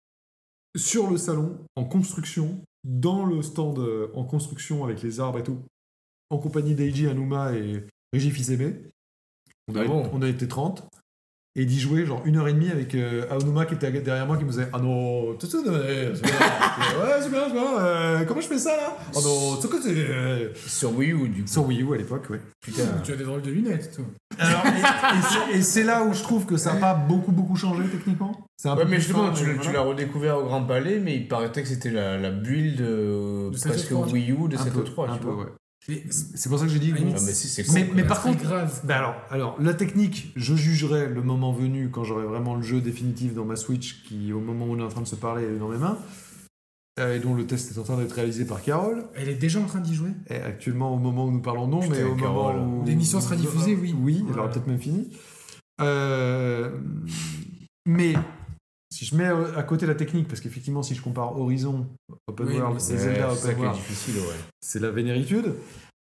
sur 0.76 1.10
le 1.10 1.18
salon, 1.18 1.66
en 1.76 1.86
construction, 1.86 2.64
dans 2.84 3.26
le 3.26 3.42
stand 3.42 3.78
euh, 3.80 4.12
en 4.16 4.26
construction 4.26 4.84
avec 4.84 5.02
les 5.02 5.20
arbres 5.20 5.40
et 5.40 5.44
tout, 5.44 5.62
en 6.30 6.40
compagnie 6.40 6.76
d'Eiji 6.76 7.08
Anuma 7.08 7.54
et 7.54 7.86
Régis 8.12 8.34
Fils-Aimé. 8.34 8.76
On, 9.68 9.76
Ah 9.76 9.82
a- 9.82 9.86
bon? 9.86 10.10
on 10.14 10.22
a 10.22 10.30
été 10.30 10.48
30 10.48 10.88
et 11.56 11.66
d'y 11.66 11.80
jouer 11.80 12.06
genre 12.06 12.22
une 12.26 12.38
heure 12.38 12.48
et 12.48 12.54
demie 12.54 12.70
avec 12.72 12.96
euh, 12.96 13.26
Aonuma 13.30 13.66
qui 13.66 13.74
était 13.74 13.92
derrière 13.92 14.26
moi 14.26 14.38
qui 14.38 14.46
me 14.46 14.50
disait 14.50 14.68
Ah 14.72 14.80
non, 14.80 15.36
c'est 15.40 15.62
bien, 15.62 15.72
ouais, 15.72 16.12
c'est 16.14 17.30
bien, 17.30 17.42
c'est 17.48 17.54
bien, 17.54 17.78
euh, 17.80 18.24
comment 18.26 18.42
je 18.42 18.48
fais 18.48 18.58
ça 18.58 18.76
là? 18.78 18.98
Oh 19.16 19.20
non, 19.22 19.60
euh, 19.88 20.50
Sur 20.68 20.96
Wii 20.98 21.12
U, 21.12 21.28
du 21.30 21.42
coup. 21.44 21.48
Sur 21.48 21.66
Wii 21.68 21.82
U 21.82 21.94
à 21.94 21.98
l'époque, 21.98 22.30
ouais. 22.30 22.40
Putain. 22.62 22.84
Tu 23.04 23.12
as 23.12 23.16
des 23.18 23.24
drôles 23.24 23.42
de 23.42 23.52
lunettes, 23.52 23.92
toi. 23.96 24.06
Alors, 24.40 24.64
et, 24.66 24.80
et 24.80 25.22
c'est- 25.22 25.58
et 25.58 25.62
c'est 25.62 25.84
là 25.84 26.04
où 26.04 26.14
je 26.14 26.24
trouve 26.24 26.46
que 26.46 26.58
ça 26.58 26.74
n'a 26.74 26.80
pas 26.80 26.94
beaucoup, 26.94 27.32
beaucoup 27.32 27.56
changé 27.56 27.84
techniquement. 27.92 28.48
C'est 28.58 28.70
un 28.70 28.76
Ouais, 28.78 28.84
peu 28.84 28.90
mais 28.90 28.98
justement, 28.98 29.32
tu, 29.32 29.46
l'as- 29.46 29.54
tu 29.56 29.64
voilà. 29.64 29.82
redécouvert 29.82 30.38
au 30.38 30.44
Grand 30.44 30.64
Palais, 30.64 31.00
mais 31.00 31.16
il 31.16 31.28
paraîtait 31.28 31.64
que 31.64 31.68
c'était 31.68 31.90
la, 31.92 32.18
la 32.18 32.32
build 32.32 32.80
euh, 32.82 33.52
presque 33.66 33.92
E3, 33.92 34.12
Wii 34.12 34.32
U 34.32 34.48
de 34.48 34.56
cette 34.58 34.74
peu, 34.74 34.82
E3, 34.84 35.10
un 35.10 35.14
tu 35.16 35.20
peu, 35.20 35.28
vois. 35.30 35.44
ouais. 35.44 35.50
C'est 35.88 36.48
pour 36.50 36.60
ça 36.60 36.66
que 36.66 36.72
j'ai 36.72 36.80
dit. 36.80 36.94
Ah, 36.96 37.00
bon, 37.02 37.12
mais 37.12 37.18
si, 37.34 37.48
c'est 37.48 37.68
Mais- 37.74 37.90
mais 37.96 38.04
par 38.04 38.22
c'est 38.22 38.36
grave. 38.36 38.82
Ben 38.84 38.96
alors, 38.98 39.16
alors, 39.32 39.62
la 39.62 39.74
technique, 39.74 40.32
je 40.36 40.54
jugerai 40.56 41.08
le 41.10 41.24
moment 41.24 41.52
venu 41.52 41.90
quand 41.90 42.04
j'aurai 42.04 42.26
vraiment 42.26 42.56
le 42.56 42.62
jeu 42.62 42.82
définitif 42.82 43.34
dans 43.34 43.46
ma 43.46 43.56
Switch 43.56 44.04
qui, 44.04 44.32
au 44.32 44.40
moment 44.40 44.66
où 44.66 44.74
on 44.76 44.80
est 44.80 44.84
en 44.84 44.90
train 44.90 45.02
de 45.02 45.08
se 45.08 45.16
parler, 45.16 45.44
est 45.44 45.58
dans 45.58 45.70
mes 45.70 45.78
mains, 45.80 45.98
euh, 47.00 47.16
et 47.16 47.20
dont 47.20 47.34
le 47.34 47.48
test 47.48 47.72
est 47.76 47.80
en 47.80 47.84
train 47.84 47.98
d'être 47.98 48.12
réalisé 48.12 48.46
par 48.46 48.62
Carole. 48.62 49.06
Elle 49.16 49.30
est 49.30 49.36
déjà 49.36 49.60
en 49.60 49.66
train 49.66 49.80
d'y 49.80 49.96
jouer? 49.96 50.12
Et 50.30 50.36
actuellement, 50.36 50.94
au 50.94 51.00
moment 51.00 51.26
où 51.26 51.32
nous 51.32 51.42
parlons, 51.42 51.68
non, 51.68 51.80
Putain, 51.80 51.96
mais 51.96 52.04
au 52.04 52.16
Carole. 52.16 52.58
moment 52.58 52.84
où 52.84 52.86
L'émission 52.86 53.20
sera 53.20 53.36
diffusée, 53.36 53.76
oui. 53.76 53.96
Oui, 54.00 54.24
elle 54.30 54.38
aura 54.38 54.50
peut-être 54.52 54.68
même 54.68 54.80
fini. 54.80 55.10
Euh, 55.82 56.78
mais 57.88 58.14
si 59.02 59.06
je 59.08 59.16
mets 59.16 59.26
à 59.26 59.64
côté 59.64 59.88
la 59.88 59.96
technique, 59.96 60.28
parce 60.28 60.42
qu'effectivement, 60.42 60.84
si 60.84 60.94
je 60.94 61.02
compare 61.02 61.36
Horizon 61.40 61.88
Open 62.28 62.46
Oui, 62.48 62.58
World 62.60 62.78
et 62.78 62.80
c'est- 62.80 62.98
Zelda 62.98 63.34
Open 63.34 63.58
World, 63.58 63.80
ouais. 63.80 64.36
c'est 64.60 64.80
la 64.80 64.92
vénéritude. 64.92 65.56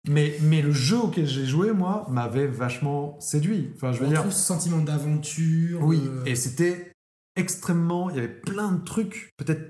Mais, 0.06 0.36
mais 0.42 0.60
le 0.60 0.70
jeu 0.72 0.98
auquel 0.98 1.26
j'ai 1.26 1.46
joué, 1.46 1.72
moi, 1.72 2.06
m'avait 2.10 2.46
vachement 2.46 3.18
séduit. 3.20 3.70
Enfin, 3.76 3.92
je 3.92 4.00
veux 4.00 4.06
On 4.06 4.10
dire, 4.10 4.24
ce 4.24 4.32
sentiment 4.32 4.78
d'aventure. 4.82 5.80
oui, 5.82 6.02
euh, 6.06 6.24
et 6.26 6.34
c'était 6.34 6.92
extrêmement. 7.36 8.10
Il 8.10 8.16
y 8.16 8.18
avait 8.18 8.28
plein 8.28 8.72
de 8.72 8.84
trucs, 8.84 9.30
peut-être 9.38 9.62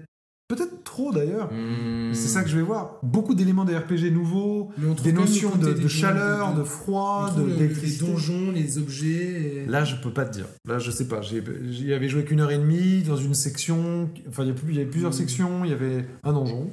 peut-être 0.55 0.85
trop 0.85 1.13
d'ailleurs. 1.13 1.51
Hmm. 1.53 2.13
C'est 2.13 2.29
ça 2.29 2.43
que 2.43 2.49
je 2.51 2.57
vais 2.57 2.63
voir. 2.63 2.99
Beaucoup 3.03 3.35
d'éléments 3.35 3.65
de 3.65 3.75
RPG 3.75 4.11
nouveaux, 4.13 4.71
des 5.03 5.13
notions 5.13 5.55
de, 5.57 5.73
des 5.73 5.83
de 5.83 5.89
chaleur, 5.89 6.55
de, 6.55 6.65
froid, 6.65 7.33
de 7.37 7.43
le- 7.45 7.55
les 7.57 7.97
donjons, 7.97 8.51
les 8.53 8.77
objets. 8.79 9.63
et- 9.63 9.67
Là, 9.67 9.85
je 9.85 9.97
peux 9.97 10.13
pas 10.13 10.25
te 10.25 10.33
dire. 10.35 10.47
Là, 10.67 10.79
je 10.79 10.91
sais 10.91 11.07
pas. 11.09 11.23
J'ai- 11.23 11.43
J'y 11.71 11.93
avais 11.95 12.09
joué 12.09 12.25
qu'une 12.25 12.41
heure 12.41 12.51
et 12.51 12.59
demie 12.59 13.03
dans 13.03 13.17
une 13.17 13.35
section. 13.35 14.11
Enfin, 14.29 14.43
il 14.45 14.49
y, 14.49 14.79
avait 14.81 14.85
plusieurs 14.87 15.11
Mm. 15.11 15.15
sections. 15.15 15.65
Il 15.65 15.71
y 15.71 15.75
avait 15.75 16.05
un 16.25 16.33
donjon. 16.33 16.69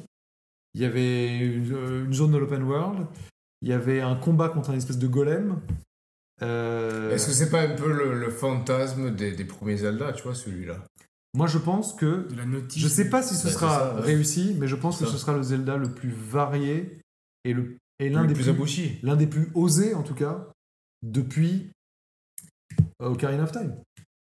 Il 0.73 0.81
y 0.81 0.85
avait 0.85 1.37
une, 1.39 1.75
une 2.07 2.13
zone 2.13 2.31
de 2.31 2.37
l'open 2.37 2.63
world. 2.63 3.05
Il 3.61 3.69
y 3.69 3.73
avait 3.73 4.01
un 4.01 4.15
combat 4.15 4.49
contre 4.49 4.71
un 4.71 4.75
espèce 4.75 4.97
de 4.99 5.07
golem. 5.07 5.57
Euh, 6.43 7.11
Est-ce 7.13 7.27
que 7.27 7.31
c'est 7.33 7.49
pas 7.49 7.61
un 7.61 7.75
peu 7.75 7.91
le, 7.91 8.13
le 8.19 8.29
fantasme 8.29 9.09
des, 9.15 9.31
des 9.31 9.45
premiers 9.45 9.77
Zelda, 9.77 10.13
tu 10.13 10.23
vois, 10.23 10.35
celui-là? 10.35 10.75
Moi, 11.37 11.47
je 11.47 11.57
pense 11.59 11.93
que. 11.93 12.27
la 12.35 12.45
notice. 12.45 12.81
Je 12.81 12.87
sais 12.87 13.09
pas 13.09 13.21
si 13.23 13.35
ce 13.35 13.47
sera 13.49 13.69
c'est 13.69 13.75
ça, 13.85 13.95
ouais. 13.95 14.01
réussi, 14.01 14.55
mais 14.59 14.67
je 14.67 14.75
pense 14.75 14.99
que 14.99 15.05
ce 15.05 15.17
sera 15.17 15.33
le 15.33 15.43
Zelda 15.43 15.77
le 15.77 15.89
plus 15.89 16.09
varié 16.11 16.99
et 17.45 17.53
le 17.53 17.77
et 17.99 18.09
l'un 18.09 18.25
des 18.25 18.33
plus 18.35 18.53
plus 18.53 18.91
l'un 19.03 19.15
des 19.15 19.25
plus 19.27 19.49
osés 19.55 19.93
en 19.95 20.03
tout 20.03 20.13
cas 20.13 20.47
depuis 21.03 21.71
euh, 23.01 23.07
Ocarina 23.09 23.43
of 23.43 23.51
Time. 23.51 23.75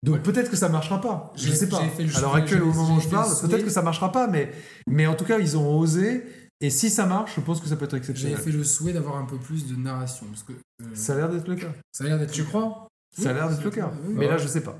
Donc 0.04 0.14
Ouais. 0.16 0.22
peut-être 0.22 0.50
que 0.50 0.56
ça 0.56 0.68
marchera 0.68 1.00
pas. 1.00 1.32
Je 1.36 1.48
J'ai- 1.48 1.54
sais 1.54 1.68
pas. 1.68 1.80
j'ai 1.98 2.16
À 2.16 2.20
l'heure 2.20 2.34
j'ai- 2.36 2.42
actuelle, 2.42 2.62
au 2.62 2.70
j'ai- 2.72 2.78
moment 2.78 2.96
où 2.96 3.00
j'ai 3.00 3.06
je 3.08 3.10
parle, 3.10 3.30
le 3.42 3.48
peut-être 3.48 3.64
que 3.64 3.70
ça 3.70 3.82
marchera 3.82 4.12
pas, 4.12 4.26
mais 4.28 4.52
mais 4.86 5.06
en 5.06 5.14
tout 5.16 5.24
cas 5.24 5.38
ils 5.38 5.56
ont 5.58 5.76
osé. 5.78 6.24
Et 6.60 6.70
si 6.70 6.90
ça 6.90 7.06
marche, 7.06 7.36
je 7.36 7.40
pense 7.40 7.60
que 7.60 7.68
ça 7.68 7.76
peut 7.76 7.84
être 7.84 7.92
J'avais 7.92 8.00
exceptionnel. 8.00 8.36
fait 8.38 8.50
le 8.50 8.64
souhait 8.64 8.92
d'avoir 8.92 9.16
un 9.16 9.24
peu 9.26 9.36
plus 9.38 9.66
de 9.66 9.76
narration. 9.76 10.26
Parce 10.26 10.42
que 10.42 10.52
euh, 10.52 10.86
Ça 10.94 11.12
a 11.14 11.16
l'air 11.16 11.28
d'être 11.30 11.46
le 11.48 11.54
cas. 11.56 11.72
ça 11.92 12.04
a 12.04 12.06
l'air 12.08 12.18
d'être. 12.18 12.32
Tu 12.32 12.44
crois? 12.44 12.88
Ça 13.16 13.30
a 13.30 13.32
l'air 13.32 13.48
d'être 13.48 13.62
le 13.64 13.70
cas. 13.70 13.92
Oui, 14.04 14.14
Mais 14.14 14.20
oui. 14.26 14.30
là, 14.30 14.38
je 14.38 14.46
sais 14.48 14.60
pas. 14.62 14.78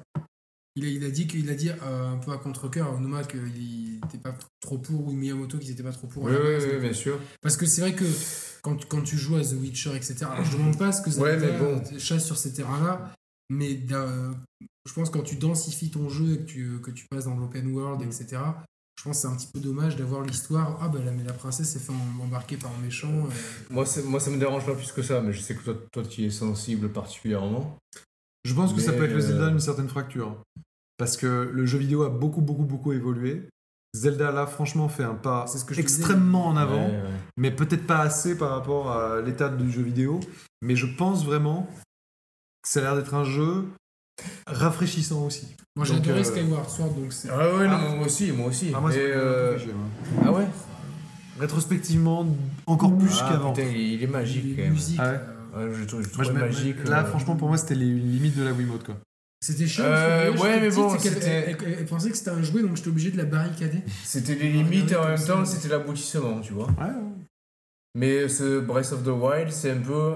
Il 0.78 0.84
a, 0.84 0.88
il 0.88 1.04
a 1.04 1.10
dit 1.10 1.26
qu'il 1.26 1.48
a 1.50 1.54
dit 1.54 1.70
euh, 1.70 2.12
un 2.14 2.18
peu 2.18 2.30
à 2.32 2.36
contre-cœur 2.38 2.86
à 2.88 2.92
Onuma 2.94 3.24
qu'il 3.24 3.40
n'était 4.02 4.18
pas 4.18 4.34
trop 4.60 4.78
pour 4.78 5.08
ou 5.08 5.12
Miyamoto 5.12 5.58
qu'ils 5.58 5.70
n'étaient 5.70 5.82
pas 5.82 5.92
trop 5.92 6.06
pour. 6.06 6.24
Oui, 6.24 6.32
oui, 6.32 6.78
bien 6.80 6.92
sûr. 6.92 7.18
Parce 7.40 7.56
que 7.56 7.66
c'est 7.66 7.80
vrai 7.80 7.94
que 7.94 8.04
quand, 8.62 8.86
quand 8.86 9.02
tu 9.02 9.16
joues 9.16 9.36
à 9.36 9.42
The 9.42 9.54
Witcher, 9.60 9.94
etc. 9.96 10.26
Alors 10.30 10.44
je 10.44 10.56
demande 10.56 10.78
pas 10.78 10.92
ce 10.92 11.02
que 11.02 11.10
ça 11.10 11.20
Ouais, 11.20 11.36
mais 11.38 11.58
bon. 11.58 11.82
chasse 11.98 12.24
sur 12.24 12.36
ces 12.36 12.52
terrains-là, 12.52 13.12
mais 13.50 13.80
je 14.86 14.92
pense 14.94 15.10
que 15.10 15.18
quand 15.18 15.24
tu 15.24 15.36
densifies 15.36 15.90
ton 15.90 16.08
jeu 16.08 16.34
et 16.34 16.38
que 16.38 16.44
tu, 16.44 16.80
que 16.82 16.90
tu 16.90 17.06
passes 17.10 17.24
dans 17.26 17.36
l'open 17.36 17.66
world, 17.72 18.02
etc. 18.02 18.40
Je 18.98 19.04
pense 19.04 19.16
que 19.16 19.22
c'est 19.22 19.28
un 19.28 19.36
petit 19.36 19.48
peu 19.52 19.60
dommage 19.60 19.96
d'avoir 19.96 20.22
l'histoire. 20.22 20.78
Ah 20.82 20.88
bah 20.88 20.98
la, 21.04 21.12
mais 21.12 21.22
la 21.22 21.32
princesse 21.32 21.68
s'est 21.68 21.78
fait 21.78 21.92
em- 21.92 22.20
embarquer 22.20 22.56
par 22.56 22.72
un 22.76 22.84
méchant. 22.84 23.08
euh. 23.26 23.30
Moi, 23.70 23.84
moi, 24.06 24.18
ça 24.18 24.30
me 24.30 24.38
dérange 24.38 24.66
pas 24.66 24.74
plus 24.74 24.90
que 24.90 25.02
ça, 25.02 25.20
mais 25.20 25.32
je 25.32 25.40
sais 25.40 25.54
que 25.54 25.62
toi, 25.62 25.74
toi 25.92 26.02
tu 26.02 26.22
y 26.22 26.24
es 26.24 26.30
sensible 26.30 26.88
particulièrement. 26.92 27.78
Je 28.44 28.54
pense 28.54 28.72
que 28.74 28.80
ça 28.80 28.92
peut 28.92 29.04
être 29.04 29.12
le 29.14 29.20
Zelda 29.20 29.44
euh, 29.46 29.50
d'une 29.50 29.60
certaine 29.60 29.88
fracture. 29.88 30.42
Parce 30.98 31.16
que 31.16 31.50
le 31.52 31.64
jeu 31.64 31.78
vidéo 31.78 32.02
a 32.02 32.10
beaucoup, 32.10 32.40
beaucoup, 32.42 32.64
beaucoup 32.64 32.92
évolué. 32.92 33.48
Zelda, 33.96 34.30
là, 34.32 34.46
franchement, 34.46 34.88
fait 34.88 35.04
un 35.04 35.14
pas 35.14 35.46
C'est 35.46 35.58
ce 35.58 35.64
que 35.64 35.74
extrêmement 35.80 36.46
en 36.46 36.56
avant, 36.56 36.86
Ouais, 36.88 36.92
ouais. 36.92 37.02
mais 37.38 37.50
peut-être 37.50 37.86
pas 37.86 38.00
assez 38.00 38.36
par 38.36 38.50
rapport 38.50 38.90
à 38.92 39.20
l'état 39.22 39.48
du 39.48 39.70
jeu 39.70 39.80
vidéo. 39.82 40.20
Mais 40.60 40.76
je 40.76 40.86
pense 40.86 41.24
vraiment 41.24 41.66
que 42.62 42.68
ça 42.68 42.80
a 42.80 42.82
l'air 42.82 42.96
d'être 42.96 43.14
un 43.14 43.24
jeu 43.24 43.64
rafraîchissant 44.46 45.24
aussi. 45.24 45.46
Moi 45.76 45.86
j'ai 45.86 45.94
adoré 45.94 46.20
euh, 46.20 46.24
Skyward 46.24 46.68
Sword, 46.68 46.94
donc 46.94 47.12
c'est. 47.12 47.28
Ah 47.30 47.54
ouais, 47.56 47.68
non, 47.68 47.96
moi 47.96 48.06
aussi, 48.06 48.32
moi 48.32 48.48
aussi. 48.48 48.72
Ah, 48.74 48.80
moi, 48.80 48.90
euh, 48.92 49.56
moi. 49.56 50.22
Ah 50.26 50.32
ouais? 50.32 50.48
Rétrospectivement, 51.38 52.26
encore 52.66 52.96
plus 52.98 53.16
Ah, 53.22 53.28
qu'avant. 53.30 53.54
il, 53.56 54.02
est 54.02 54.06
magique 54.08 54.44
les 54.44 54.54
quand 54.56 54.62
même. 54.62 54.72
musiques. 54.72 54.98
Ah 55.00 55.12
ouais? 55.12 55.20
euh, 55.56 55.68
Ouais, 55.70 55.74
je, 55.80 55.84
trouve- 55.84 56.02
je 56.02 56.06
Moi, 56.08 56.12
trouve 56.12 56.24
je 56.26 56.32
mets- 56.32 56.40
magique. 56.40 56.84
Là, 56.88 57.00
euh, 57.02 57.04
franchement, 57.06 57.36
pour 57.36 57.48
moi, 57.48 57.56
c'était 57.56 57.74
les 57.76 57.86
limites 57.94 58.36
de 58.36 58.42
la 58.42 58.52
Wiimote, 58.52 58.84
quoi. 58.84 58.96
C'était 59.40 59.66
chiant. 59.68 59.84
Euh, 59.86 60.30
parce 60.30 60.42
que, 60.42 60.46
ouais, 60.46 60.60
mais 60.60 60.70
bon, 60.70 60.94
Elle, 60.96 61.56
elle- 61.62 61.74
elle 61.78 61.86
pensait 61.86 62.10
que 62.10 62.16
c'était 62.16 62.30
un 62.30 62.42
jouet, 62.42 62.62
donc 62.62 62.76
j'étais 62.76 62.88
obligé 62.88 63.10
de 63.10 63.16
la 63.18 63.24
barricader. 63.24 63.82
C'était 64.04 64.34
les 64.34 64.50
limites 64.50 64.90
et 64.92 64.96
en 64.96 65.06
même 65.08 65.24
temps, 65.24 65.44
c'était 65.44 65.68
l'aboutissement, 65.68 66.40
tu 66.40 66.52
vois. 66.52 66.66
Ouais, 66.66 66.92
Mais 67.94 68.28
ce 68.28 68.60
Breath 68.60 68.92
of 68.92 69.02
the 69.04 69.08
Wild, 69.08 69.50
c'est 69.50 69.70
un 69.70 69.80
peu 69.80 70.14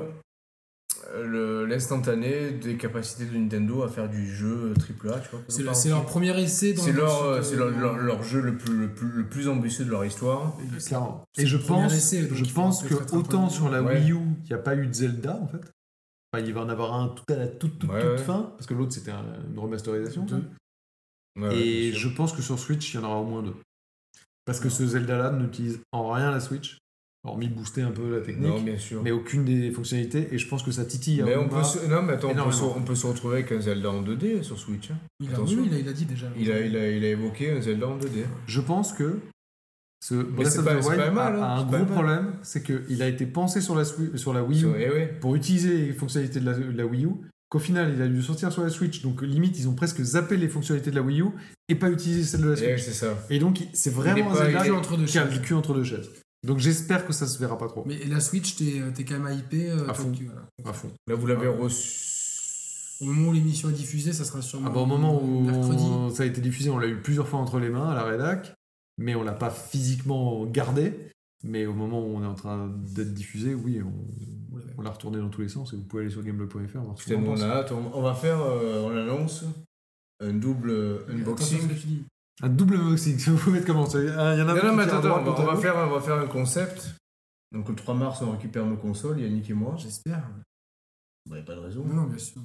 euh, 1.15 1.27
le- 1.27 1.67
l'instantané 1.67 2.53
des 2.53 2.77
capacités 2.77 3.25
de 3.27 3.37
Nintendo 3.37 3.83
à 3.83 3.89
faire 3.89 4.09
du 4.09 4.27
jeu 4.33 4.73
AAA, 4.79 5.21
tu 5.21 5.29
vois. 5.31 5.41
C'est 5.49 5.63
le- 5.63 5.91
leur 5.91 6.07
premier 6.07 6.39
essai 6.41 6.75
dans 6.75 6.83
C'est 6.83 6.93
leur, 6.93 7.23
euh, 7.25 7.43
c'est 7.43 7.57
leur, 7.57 7.71
leur- 7.71 7.97
leur 7.97 8.23
jeu 8.23 8.41
le 8.41 8.57
plus, 8.57 8.75
le, 8.77 8.89
plus, 8.89 9.09
le 9.11 9.25
plus 9.27 9.49
ambitieux 9.49 9.85
de 9.85 9.91
leur 9.91 10.05
histoire. 10.05 10.57
Et 11.39 11.47
je 11.47 11.57
pense, 11.57 11.93
essai, 11.95 12.29
je 12.33 12.45
pense 12.53 12.83
que 12.85 12.95
autant 13.15 13.49
sur 13.51 13.69
la 13.69 13.83
Ouais. 13.83 13.99
Wii 14.01 14.13
U, 14.13 14.17
il 14.45 14.47
n'y 14.49 14.53
a 14.55 14.59
pas 14.59 14.75
eu 14.77 14.87
de 14.87 14.93
Zelda, 14.93 15.39
en 15.43 15.49
fait. 15.49 15.72
Enfin, 16.35 16.45
il 16.47 16.55
va 16.55 16.63
en 16.63 16.69
avoir 16.71 16.95
un 16.95 17.09
tout 17.09 17.25
à 17.33 17.37
la 17.37 17.47
toute, 17.47 17.79
toute, 17.79 17.91
Ouais, 17.91 18.01
toute 18.01 18.11
ouais. 18.13 18.19
fin, 18.19 18.53
parce 18.57 18.67
que 18.67 18.75
l'autre, 18.75 18.93
c'était 18.93 19.11
un- 19.11 19.25
une 19.53 19.59
remasterisation. 19.59 20.27
Ouais, 21.39 21.57
Et 21.57 21.93
je 21.93 22.09
pense 22.09 22.33
que 22.33 22.43
sur 22.43 22.59
Switch, 22.59 22.93
il 22.95 22.97
y 22.97 23.01
en 23.01 23.05
aura 23.05 23.19
au 23.21 23.25
moins 23.25 23.43
deux. 23.43 23.55
Parce 24.45 24.59
que 24.61 24.69
ce 24.69 24.87
Zelda-là 24.87 25.31
n'utilise 25.31 25.81
en 25.93 26.11
rien 26.11 26.31
la 26.31 26.41
Switch, 26.41 26.79
hormis 27.25 27.49
booster 27.49 27.83
un 27.83 27.91
peu 27.91 28.17
la 28.19 28.21
technique, 28.25 28.49
Non, 28.49 28.61
bien 28.61 28.77
sûr. 28.79 29.03
mais 29.03 29.11
aucune 29.13 29.45
des 29.45 29.71
fonctionnalités. 29.71 30.29
Et 30.33 30.39
je 30.39 30.49
pense 30.49 30.63
que 30.63 30.71
ça 30.73 30.85
titille. 30.85 31.23
Mais 31.23 31.37
on 31.37 31.49
peut 31.49 31.63
se... 31.63 31.87
Non, 31.87 32.03
mais 32.03 32.15
attends, 32.15 32.31
on 32.31 32.35
peut, 32.35 32.51
se... 32.51 32.59
énormément. 32.59 32.75
on 32.79 32.83
peut 32.83 32.95
se 32.95 33.07
retrouver 33.07 33.35
avec 33.37 33.53
un 33.53 33.61
Zelda 33.61 33.91
en 33.91 34.03
2D 34.03 34.43
sur 34.43 34.59
Switch. 34.59 34.91
hein. 34.91 34.97
Il 35.21 35.29
a, 35.31 35.33
Attention. 35.35 35.61
oui, 35.61 35.69
il 35.71 35.75
a, 35.75 35.79
il 35.79 35.89
a 35.89 35.93
dit 35.93 36.07
déjà. 36.07 36.27
Il, 36.37 36.51
a, 36.51 36.61
il, 36.61 36.77
a, 36.77 36.91
il 36.91 37.05
a 37.05 37.09
évoqué 37.11 37.53
un 37.53 37.61
Zelda 37.61 37.89
en 37.89 37.99
2D. 37.99 38.25
Je 38.47 38.61
pense 38.61 38.93
que 38.93 39.21
ce 40.05 40.15
Breath 40.15 40.59
of 40.59 40.65
pas- 40.65 40.75
the 40.81 40.85
Wild 40.85 40.97
pas 41.01 41.11
mal, 41.13 41.37
a, 41.37 41.39
hein, 41.39 41.43
a 41.43 41.61
un 41.61 41.65
gros 41.65 41.85
problème, 41.85 42.33
c'est 42.43 42.63
qu'il 42.65 43.01
a 43.03 43.07
été 43.07 43.25
pensé 43.25 43.61
sur 43.61 43.77
la, 43.77 43.85
sur 43.85 44.33
la 44.35 44.43
Wii 44.43 44.59
U 44.59 44.61
Sur- 44.63 44.77
eh 44.77 44.91
ouais. 44.91 45.17
pour 45.21 45.37
utiliser 45.37 45.77
les 45.87 45.93
fonctionnalités 45.93 46.41
de 46.41 46.47
la, 46.47 46.55
de 46.55 46.77
la 46.77 46.85
Wii 46.87 47.05
U, 47.05 47.11
qu'au 47.49 47.61
final 47.61 47.93
il 47.95 48.03
a 48.03 48.09
dû 48.09 48.21
sortir 48.21 48.51
sur 48.51 48.65
la 48.65 48.71
Switch, 48.71 49.01
donc 49.03 49.23
limite 49.23 49.57
ils 49.61 49.69
ont 49.69 49.75
presque 49.75 50.03
zappé 50.03 50.37
les 50.37 50.49
fonctionnalités 50.49 50.91
de 50.91 50.97
la 50.97 51.03
Wii 51.03 51.21
U 51.21 51.27
et 51.69 51.77
pas 51.77 51.89
utilisé 51.89 52.25
celles 52.25 52.41
de 52.41 52.49
la 52.49 52.55
Eh, 52.55 52.77
Switch. 52.77 52.83
c'est 52.87 52.95
ça. 53.07 53.17
Et 53.31 53.39
donc 53.39 53.61
c'est 53.75 53.95
vraiment 53.95 54.33
un 54.33 54.35
Zelda 54.35 54.75
entre 54.75 54.97
deux 54.97 55.05
qui 55.05 55.19
a 55.19 55.25
chaises. 55.29 55.35
le 55.39 55.41
cul 55.41 55.55
entre 55.55 55.73
deux 55.75 55.85
chaises. 55.85 56.11
Donc 56.45 56.59
j'espère 56.59 57.07
que 57.07 57.13
ça 57.13 57.29
se 57.29 57.39
verra 57.39 57.57
pas 57.57 57.69
trop. 57.69 57.85
Mais 57.87 58.01
la 58.09 58.19
Switch, 58.19 58.57
t'es 58.57 58.81
euh, 58.81 58.91
t'es 58.93 59.05
quand 59.05 59.21
même 59.21 59.33
hypé. 59.39 59.71
euh, 59.71 59.89
À 59.89 59.95
fond. 59.95 60.11
que- 60.11 60.25
voilà. 60.25 60.49
À 60.65 60.73
fond. 60.73 60.91
Là, 61.07 61.15
vous 61.15 61.27
l'avez 61.29 61.47
Ah. 61.47 61.63
reçu. 61.63 62.01
Au 63.01 63.05
moment 63.05 63.29
où 63.29 63.33
l'émission 63.33 63.69
est 63.69 63.73
diffusée, 63.75 64.13
ça 64.13 64.25
sera 64.25 64.43
sûrement 64.43 64.67
Ah 64.69 64.75
bah, 64.75 64.81
au 64.81 64.87
moment 64.87 65.23
où 65.23 65.41
mercredi. 65.43 66.17
ça 66.17 66.23
a 66.25 66.27
été 66.27 66.41
diffusé, 66.41 66.71
on 66.71 66.79
l'a 66.79 66.87
eu 66.89 66.97
plusieurs 66.97 67.29
fois 67.29 67.39
entre 67.41 67.59
les 67.61 67.69
mains 67.69 67.91
à 67.91 67.95
la 67.95 68.03
rédac, 68.05 68.55
mais 68.99 69.15
on 69.15 69.23
l'a 69.23 69.33
pas 69.33 69.51
physiquement 69.51 70.45
gardé. 70.47 70.95
Mais 71.45 71.67
au 71.67 71.75
moment 71.75 72.01
où 72.01 72.17
on 72.17 72.23
est 72.23 72.27
en 72.27 72.35
train 72.35 72.69
d'être 72.69 73.13
diffusé, 73.13 73.55
oui, 73.55 73.81
on, 73.83 74.83
l'a 74.83 74.91
retourné 74.91 75.19
dans 75.19 75.29
tous 75.29 75.41
les 75.41 75.49
sens 75.49 75.73
et 75.73 75.77
vous 75.77 75.83
pouvez 75.83 76.03
aller 76.03 76.11
sur 76.11 76.23
gameblog.fr 76.23 76.79
voir 76.79 76.99
ce 76.99 77.13
qu'on 77.13 77.21
on 77.21 77.25
pense. 77.25 77.43
a 77.43 77.51
hâte. 77.51 77.73
On, 77.73 77.99
on 77.99 78.03
va 78.03 78.15
faire, 78.15 78.41
euh, 78.41 78.83
on 78.83 78.97
annonce 78.97 79.45
un 80.21 80.33
double 80.35 81.01
unboxing. 81.09 81.61
Un 82.43 82.49
double 82.49 82.77
unboxing, 82.77 83.17
vous 83.19 83.37
pouvez 83.37 83.53
mettre 83.53 83.67
comment 83.67 83.87
ça 83.87 84.01
Il 84.01 84.09
y 84.09 84.11
en 84.11 84.19
a 84.19 84.55
Non, 84.55 84.63
un 84.63 84.67
non, 84.69 84.77
mais 84.77 84.85
attends, 84.85 85.01
droite, 85.01 85.25
on 85.27 85.45
va, 85.45 85.57
faire, 85.57 85.77
on 85.77 85.91
va 85.91 86.01
faire 86.01 86.19
un 86.19 86.27
concept. 86.27 86.95
Donc 87.53 87.69
le 87.69 87.75
3 87.75 87.95
mars, 87.95 88.23
on 88.23 88.31
récupère 88.31 88.65
nos 88.65 88.77
consoles, 88.77 89.21
Yannick 89.21 89.51
et 89.51 89.55
moi. 89.55 89.75
J'espère. 89.77 90.23
Bah, 91.29 91.37
y 91.37 91.41
a 91.41 91.43
pas 91.43 91.55
de 91.55 91.61
raison. 91.61 91.85
Non, 91.85 92.05
bien 92.05 92.19
sûr. 92.19 92.41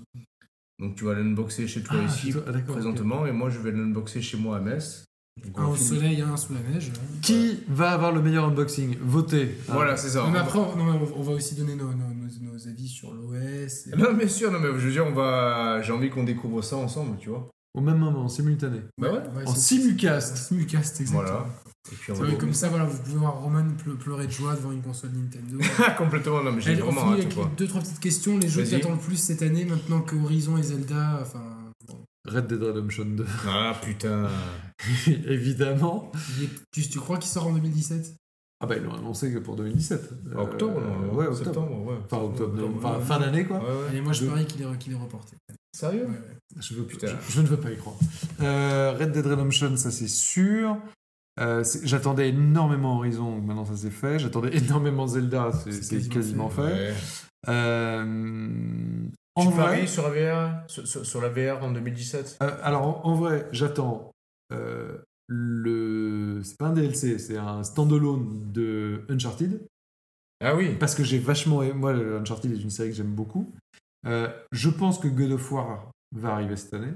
Donc 0.80 0.95
tu 0.95 1.06
vas 1.06 1.15
l'unboxer 1.15 1.68
chez 1.68 1.82
toi 1.82 1.98
Ah, 1.99 2.06
ici 2.06 2.32
toi, 2.32 2.44
ah, 2.48 2.60
présentement, 2.60 3.26
et 3.26 3.32
moi 3.32 3.49
je 3.49 3.60
vais 3.60 3.72
l'unboxer 3.72 4.22
chez 4.22 4.38
moi 4.38 4.57
à 4.57 4.60
Metz. 4.60 5.06
Un 5.55 5.65
au 5.65 5.76
soleil, 5.76 6.22
un 6.22 6.38
sous 6.38 6.53
la 6.53 6.59
neige. 6.72 6.91
Qui 7.22 7.59
va 7.68 7.91
avoir 7.91 8.11
le 8.11 8.22
meilleur 8.22 8.45
unboxing? 8.45 8.97
Votez. 9.01 9.57
Voilà, 9.68 9.97
c'est 9.97 10.09
ça. 10.09 10.19
Non, 10.19 10.26
mais 10.26 10.30
On 10.30 10.34
va- 10.34 10.39
après, 10.41 10.59
on, 10.59 10.76
non, 10.76 10.84
mais 10.85 10.99
on- 11.15 11.19
on 11.19 11.23
va 11.23 11.31
aussi 11.34 11.55
donner 11.55 11.76
nos, 11.76 11.85
nos, 11.85 11.93
nos- 12.14 12.51
nos 12.53 12.68
avis 12.68 12.88
sur 12.88 13.11
l'OS. 13.14 13.88
et- 13.88 13.95
Non, 13.97 14.14
bien 14.14 14.27
sûr, 14.27 14.51
non, 14.51 14.59
mais 14.59 14.68
je 14.68 14.85
veux 14.85 14.91
dire, 14.91 15.05
on 15.07 15.14
va. 15.14 15.81
J'ai 15.81 15.91
envie 15.93 16.09
qu'on 16.09 16.23
découvre 16.23 16.61
ça 16.61 16.76
ensemble, 16.77 17.18
tu 17.18 17.30
vois. 17.30 17.47
Au 17.73 17.81
même 17.81 17.97
moment, 17.97 18.23
en 18.26 18.27
simultané. 18.30 18.80
Bah 18.97 19.09
ouais. 19.11 19.18
Ouais, 19.19 19.43
En 19.47 19.53
simulcast. 19.55 20.38
Simulcast, 20.38 21.01
exactement. 21.01 21.22
Voilà. 21.27 21.45
Et 21.91 21.95
puis 21.95 22.11
on 22.11 22.35
comme 22.38 22.53
ça, 22.53 22.68
voilà, 22.69 22.84
vous 22.85 22.97
pouvez 23.01 23.15
voir 23.18 23.39
Roman 23.41 23.64
ple- 23.64 23.95
pleurer 23.95 24.27
de 24.27 24.31
joie 24.31 24.55
devant 24.55 24.72
une 24.73 24.81
console 24.81 25.11
Nintendo. 25.11 25.57
Complètement, 25.97 26.43
non, 26.43 26.51
mais 26.51 26.59
j'ai 26.61 26.76
vraiment 26.76 27.14
hâte, 27.14 27.27
deux, 27.57 27.68
trois 27.68 27.80
petites 27.81 27.99
questions. 27.99 28.38
Les 28.38 28.49
jeux 28.49 28.64
qui 28.64 28.76
attendent 28.76 28.93
le 28.93 28.97
plus 28.99 29.15
cette 29.15 29.41
année, 29.41 29.64
maintenant 29.64 30.01
que 30.01 30.15
Horizon 30.18 30.57
et 30.57 30.64
Zelda, 30.64 31.19
enfin, 31.22 31.39
Red 32.27 32.47
Dead 32.47 32.61
Redemption 32.61 33.05
2. 33.05 33.25
Ah 33.47 33.73
putain. 33.81 34.27
Évidemment. 35.07 36.11
est- 36.41 36.49
tu, 36.71 36.87
tu 36.87 36.99
crois 36.99 37.17
qu'il 37.17 37.29
sort 37.29 37.47
en 37.47 37.53
2017 37.53 38.15
Ah 38.61 38.65
bah 38.67 38.75
ils 38.77 38.83
l'ont 38.83 38.93
annoncé 38.93 39.31
que 39.31 39.39
pour 39.39 39.55
2017. 39.55 40.09
Euh, 40.33 40.35
Octobre, 40.39 40.81
Ouais, 41.13 41.25
octobre. 41.27 41.35
Septembre, 41.45 41.85
ouais. 41.85 41.95
Enfin, 42.05 42.17
octobre, 42.23 42.69
enfin, 42.77 42.99
fin 42.99 43.19
d'année 43.19 43.45
quoi. 43.45 43.57
Ouais, 43.57 43.63
ouais. 43.65 43.87
Allez, 43.89 44.01
moi 44.01 44.13
je 44.13 44.25
parie 44.25 44.45
qu'il 44.45 44.61
est, 44.61 44.77
qu'il 44.77 44.93
est 44.93 44.97
reporté. 44.97 45.35
Sérieux? 45.73 46.05
Ouais, 46.05 46.11
ouais. 46.11 46.37
Je, 46.59 46.73
veux, 46.75 46.83
Putain. 46.85 47.07
je, 47.27 47.33
je 47.33 47.41
ne 47.41 47.47
veux 47.47 47.57
pas 47.57 47.71
y 47.71 47.77
croire. 47.77 47.95
Euh, 48.41 48.93
Red 48.99 49.11
Dead 49.11 49.25
Redemption, 49.25 49.75
ça 49.77 49.91
c'est 49.91 50.07
sûr. 50.07 50.77
Euh, 51.39 51.63
J'attendais 51.83 52.29
énormément 52.29 52.97
Horizon, 52.97 53.41
maintenant 53.41 53.63
ça 53.65 53.75
c'est 53.77 53.91
fait. 53.91 54.17
J'attendais 54.17 54.57
énormément 54.57 55.05
Zelda, 55.07 55.51
c'est 55.53 55.71
quasiment 56.09 56.09
quasiment 56.13 56.49
fait. 56.49 56.93
Ouais. 57.47 58.03
En 59.38 59.45
Tu 59.45 59.51
vrai, 59.51 59.64
paries 59.65 59.88
sur 59.88 60.03
la 60.03 60.09
VR 60.09 60.64
sur, 60.68 61.22
la 61.22 61.30
VR 61.30 61.64
en 61.64 61.72
2017 61.72 62.38
euh, 62.41 62.57
alors 62.64 63.05
en, 63.05 63.09
en 63.11 63.15
vrai, 63.15 63.47
j'attends 63.51 64.11
euh, 64.51 64.97
le. 65.27 66.41
C'est 66.43 66.57
pas 66.57 66.68
un 66.68 66.73
DLC, 66.73 67.19
c'est 67.19 67.38
un 67.38 67.64
standalone 67.64 68.51
de 68.51 69.03
Uncharted. 69.09 69.61
Ah 70.43 70.55
oui. 70.55 70.76
Parce 70.80 70.95
que 70.95 71.03
j'ai 71.03 71.19
vachement. 71.19 71.61
aimé- 71.64 71.73
Moi, 71.73 71.91
Uncharted 71.93 72.51
est 72.51 72.61
une 72.61 72.69
série 72.69 72.89
que 72.89 72.95
j'aime 72.95 73.14
beaucoup. 73.14 73.51
Euh, 74.05 74.27
je 74.51 74.69
pense 74.69 74.99
que 74.99 75.07
God 75.07 75.31
of 75.31 75.51
War 75.51 75.91
va 76.15 76.34
arriver 76.34 76.55
cette 76.55 76.73
année. 76.73 76.93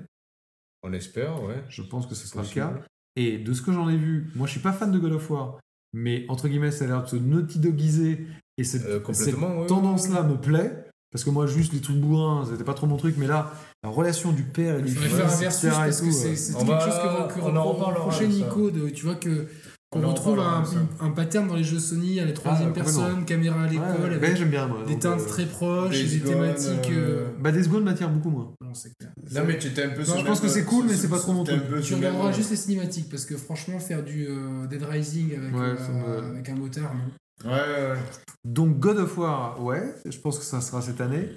On 0.84 0.94
espère, 0.94 1.44
ouais. 1.44 1.64
Je 1.70 1.82
pense 1.82 2.08
que 2.08 2.16
ce 2.16 2.28
sera 2.28 2.42
Possible. 2.44 2.66
le 2.66 2.80
cas. 2.80 2.86
Et 3.18 3.38
de 3.38 3.54
ce 3.54 3.62
que 3.62 3.72
j'en 3.74 3.90
ai 3.90 3.98
vu, 3.98 4.32
moi 4.36 4.48
je 4.48 4.52
suis 4.54 4.62
pas 4.62 4.72
fan 4.74 4.92
de 4.92 4.98
God 4.98 5.12
of 5.14 5.30
War, 5.30 5.60
mais 5.94 6.26
entre 6.30 6.48
guillemets, 6.48 6.72
ça 6.72 6.86
a 6.86 6.88
l'air 6.88 7.04
de 7.04 7.08
se 7.10 7.16
naughty 7.18 7.60
dogiser 7.60 8.26
et 8.58 8.64
cette, 8.64 8.86
Euh, 8.86 9.02
cette 9.14 9.36
tendance-là 9.68 10.24
me 10.24 10.38
plaît. 10.40 10.88
Parce 11.12 11.24
que 11.26 11.30
moi, 11.30 11.46
juste 11.46 11.74
les 11.74 11.82
trucs 11.82 11.98
bourrins, 11.98 12.46
c'était 12.50 12.64
pas 12.64 12.74
trop 12.74 12.88
mon 12.88 12.96
truc, 12.98 13.16
mais 13.18 13.28
là, 13.28 13.52
la 13.84 13.90
relation 13.90 14.32
du 14.32 14.44
père 14.44 14.80
et 14.80 14.82
du 14.82 14.94
fils, 14.96 15.12
faire 15.14 15.26
un 15.26 15.30
etc. 15.30 15.42
versus 15.42 15.66
et 15.66 15.70
parce 15.72 15.98
tout, 15.98 16.04
que 16.06 16.10
euh, 16.10 16.14
c'est 16.14 16.36
c'est 16.38 16.56
On 16.56 16.60
quelque 16.60 16.70
va- 16.70 16.80
chose 16.80 16.94
que, 17.34 17.34
que 17.36 17.40
on 17.42 17.64
reparlera 17.64 18.04
reprochait. 18.06 18.28
Nico. 18.28 18.72
De, 18.72 18.90
tu 18.90 19.06
vois 19.06 19.16
que 19.16 19.48
qu'on 19.90 20.04
On 20.06 20.10
retrouve 20.12 20.40
un, 20.40 20.64
un 21.02 21.10
pattern 21.12 21.50
dans 21.50 21.56
les 21.58 21.66
jeux 21.66 21.78
Sony 21.78 22.22
à 22.22 22.26
la 22.26 22.32
troisième 22.32 22.70
Ah, 22.70 22.76
personne, 22.76 23.26
caméra 23.26 23.64
à 23.64 23.68
l'école, 23.68 23.88
ouais, 24.10 24.16
avec 24.16 24.38
j'aime 24.38 24.50
bien, 24.50 24.66
moi. 24.66 24.86
des 24.88 24.98
teintes 24.98 25.20
euh, 25.20 25.28
très 25.28 25.46
proches 25.46 25.98
et 26.00 26.06
des 26.06 26.20
Gone, 26.20 26.32
thématiques. 26.32 26.92
euh, 26.92 27.26
euh, 27.26 27.28
Bah, 27.42 27.52
Days 27.52 27.68
Gone 27.68 27.84
m'attire 27.84 28.10
beaucoup 28.10 28.30
moins. 28.30 28.54
bon, 28.62 28.74
c'est 28.74 28.94
clair. 28.98 29.12
Non, 29.36 29.42
mais 29.46 29.58
tu 29.60 29.68
étais 29.68 29.84
un 29.84 29.90
peu 29.90 30.04
Non, 30.06 30.18
je 30.18 30.26
pense 30.26 30.40
que 30.40 30.48
c'est 30.48 30.64
cool, 30.64 30.86
mais 30.88 30.94
c'est 30.94 31.10
pas 31.10 31.20
trop 31.20 31.34
mon 31.34 31.44
truc. 31.44 31.62
Tu 31.84 31.94
regarderas 31.96 32.32
juste 32.32 32.52
les 32.52 32.56
cinématiques 32.56 33.10
parce 33.10 33.26
que 33.26 33.36
franchement, 33.36 33.80
faire 33.80 34.02
du 34.02 34.28
euh, 34.30 34.66
Dead 34.68 34.82
Rising 34.82 35.32
avec, 35.36 35.54
euh, 35.56 36.42
un 36.48 36.56
moteur, 36.56 36.94
non. 36.94 37.12
Ouais, 37.44 37.52
ouais, 37.52 37.92
ouais. 37.92 38.04
Donc 38.44 38.80
God 38.80 38.98
of 38.98 39.18
War, 39.18 39.62
ouais, 39.64 39.96
je 40.06 40.18
pense 40.18 40.40
que 40.40 40.46
ça 40.46 40.62
sera 40.62 40.82
cette 40.82 41.02
année. 41.02 41.30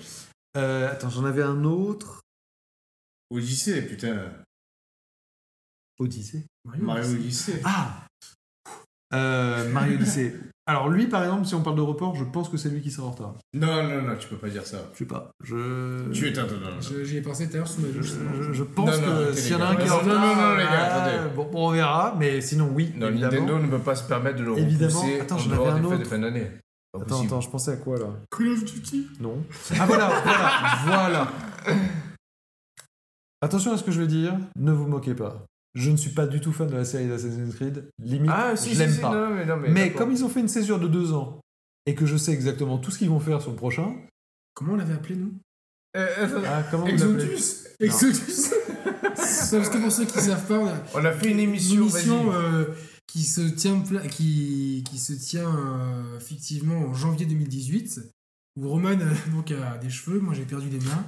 Euh, 0.56 0.90
attends, 0.90 1.10
j'en 1.10 1.24
avais 1.24 1.42
un 1.42 1.64
autre. 1.64 2.22
Odyssey, 3.30 3.82
putain. 3.82 4.32
Odyssey. 5.98 6.46
Mario 6.64 7.10
Odyssey. 7.12 7.60
Ah 7.64 8.06
Euh, 9.14 9.70
Mario 9.70 9.94
Odyssey. 9.96 10.34
Alors 10.66 10.88
lui, 10.88 11.06
par 11.08 11.22
exemple, 11.22 11.44
si 11.46 11.54
on 11.54 11.60
parle 11.62 11.76
de 11.76 11.82
report, 11.82 12.14
je 12.16 12.24
pense 12.24 12.48
que 12.48 12.56
c'est 12.56 12.70
lui 12.70 12.80
qui 12.80 12.90
sera 12.90 13.06
en 13.06 13.10
retard. 13.10 13.34
Non, 13.52 13.82
non, 13.86 14.00
non, 14.00 14.16
tu 14.18 14.28
peux 14.28 14.36
pas 14.38 14.48
dire 14.48 14.64
ça. 14.64 14.78
Je 14.94 14.98
sais 15.00 15.04
pas. 15.04 15.30
Je... 15.44 16.10
Tu 16.10 16.26
es 16.28 16.38
un 16.38 16.46
non, 16.46 16.52
non, 16.54 16.70
non. 16.76 17.04
J'y 17.04 17.18
ai 17.18 17.20
pensé 17.20 17.46
tout 17.48 17.54
à 17.56 17.58
l'heure 17.58 17.68
sous 17.68 17.82
ma 17.82 17.88
Je, 17.88 17.92
douche. 17.92 18.12
je- 18.40 18.52
je 18.54 18.62
pense 18.64 18.98
Non, 18.98 19.06
non, 19.06 19.26
que 19.26 19.32
s'il 19.34 19.52
y 19.52 19.54
en 19.56 19.60
a 19.60 19.66
un 19.66 19.74
gars. 19.74 19.80
qui 19.82 19.88
est 19.88 19.90
en 19.90 20.02
Non, 20.02 20.14
non, 20.14 20.20
retard, 20.30 20.36
non, 20.50 20.56
les 20.56 20.62
gars, 20.64 20.70
ah, 20.72 21.02
attendez. 21.04 21.34
bon, 21.36 21.48
on 21.52 21.70
verra, 21.70 22.16
mais 22.18 22.40
sinon 22.40 22.70
oui, 22.72 22.94
Non, 22.96 23.08
évidemment. 23.08 23.32
Nintendo 23.32 23.58
ne 23.58 23.66
peut 23.68 23.78
pas 23.78 23.94
se 23.94 24.04
permettre 24.08 24.38
de 24.38 24.44
le 24.44 24.56
Évidemment. 24.58 25.00
repousser 25.00 25.20
Attends, 25.20 25.36
en 25.38 25.46
dehors 25.46 25.74
des 25.80 25.88
fêtes 25.90 25.98
de 25.98 26.04
fin 26.04 26.18
d'année. 26.18 26.50
Attends, 26.96 27.04
possible. 27.06 27.26
attends, 27.26 27.40
je 27.42 27.50
pensais 27.50 27.72
à 27.72 27.76
quoi 27.76 27.98
là 27.98 28.06
Call 28.34 28.48
of 28.48 28.64
Duty 28.64 29.06
Non. 29.20 29.36
Ah 29.78 29.84
voilà, 29.84 30.08
voilà, 30.24 30.50
voilà. 30.86 31.28
Attention 33.42 33.72
à 33.74 33.76
ce 33.76 33.84
que 33.84 33.90
je 33.92 34.00
vais 34.00 34.06
dire, 34.06 34.34
ne 34.56 34.72
vous 34.72 34.86
moquez 34.86 35.14
pas. 35.14 35.44
Je 35.74 35.90
ne 35.90 35.96
suis 35.96 36.10
pas 36.10 36.26
du 36.26 36.40
tout 36.40 36.52
fan 36.52 36.68
de 36.68 36.76
la 36.76 36.84
série 36.84 37.08
d'Assassin's 37.08 37.54
Creed. 37.54 37.88
Limite, 38.02 38.30
Ah, 38.32 38.54
si, 38.56 38.70
je 38.70 38.74
si, 38.74 38.78
l'aime 38.80 38.92
si, 38.92 39.00
pas. 39.00 39.10
non, 39.12 39.34
mais, 39.34 39.44
non, 39.44 39.56
mais, 39.56 39.68
mais 39.70 39.84
d'accord. 39.86 39.98
comme 40.02 40.12
ils 40.12 40.24
ont 40.24 40.28
fait 40.28 40.40
une 40.40 40.48
césure 40.48 40.78
de 40.78 40.86
deux 40.88 41.12
ans 41.12 41.40
et 41.86 41.94
que 41.94 42.06
je 42.06 42.16
sais 42.16 42.32
exactement 42.32 42.78
tout 42.78 42.90
ce 42.90 42.98
qu'ils 42.98 43.10
vont 43.10 43.20
faire 43.20 43.42
sur 43.42 43.50
le 43.50 43.56
prochain. 43.56 43.94
Comment 44.54 44.74
on 44.74 44.76
l'avait 44.76 44.94
appelé, 44.94 45.16
nous? 45.16 45.32
Euh, 45.96 46.06
euh, 46.18 46.42
Ah, 46.46 46.62
comment 46.70 46.86
Exodus 46.86 47.66
Exodus 47.80 48.20
C'est 49.16 49.56
Parce 49.58 49.68
que 49.68 49.78
pour 49.78 49.92
ceux 49.92 50.04
qui 50.04 50.16
ne 50.16 50.22
savent 50.22 50.46
pas, 50.46 50.58
on 50.58 50.66
a 50.68 50.74
On 50.94 51.04
a 51.04 51.12
fait 51.12 51.26
une 51.30 51.34
une 51.40 51.40
émission, 51.40 51.86
vas-y. 51.88 52.08
euh, 52.10 52.64
qui 53.06 53.22
se 53.24 53.40
tient, 53.42 53.82
qui, 54.10 54.84
qui 54.88 54.98
se 54.98 55.12
tient 55.12 55.48
euh, 55.48 56.16
effectivement 56.16 56.78
en 56.78 56.94
janvier 56.94 57.26
2018, 57.26 58.00
où 58.56 58.68
Roman 58.68 58.90
euh, 58.90 59.14
donc, 59.32 59.50
a 59.52 59.76
des 59.78 59.90
cheveux, 59.90 60.20
moi 60.20 60.34
j'ai 60.34 60.44
perdu 60.44 60.68
les 60.68 60.78
miens. 60.78 61.04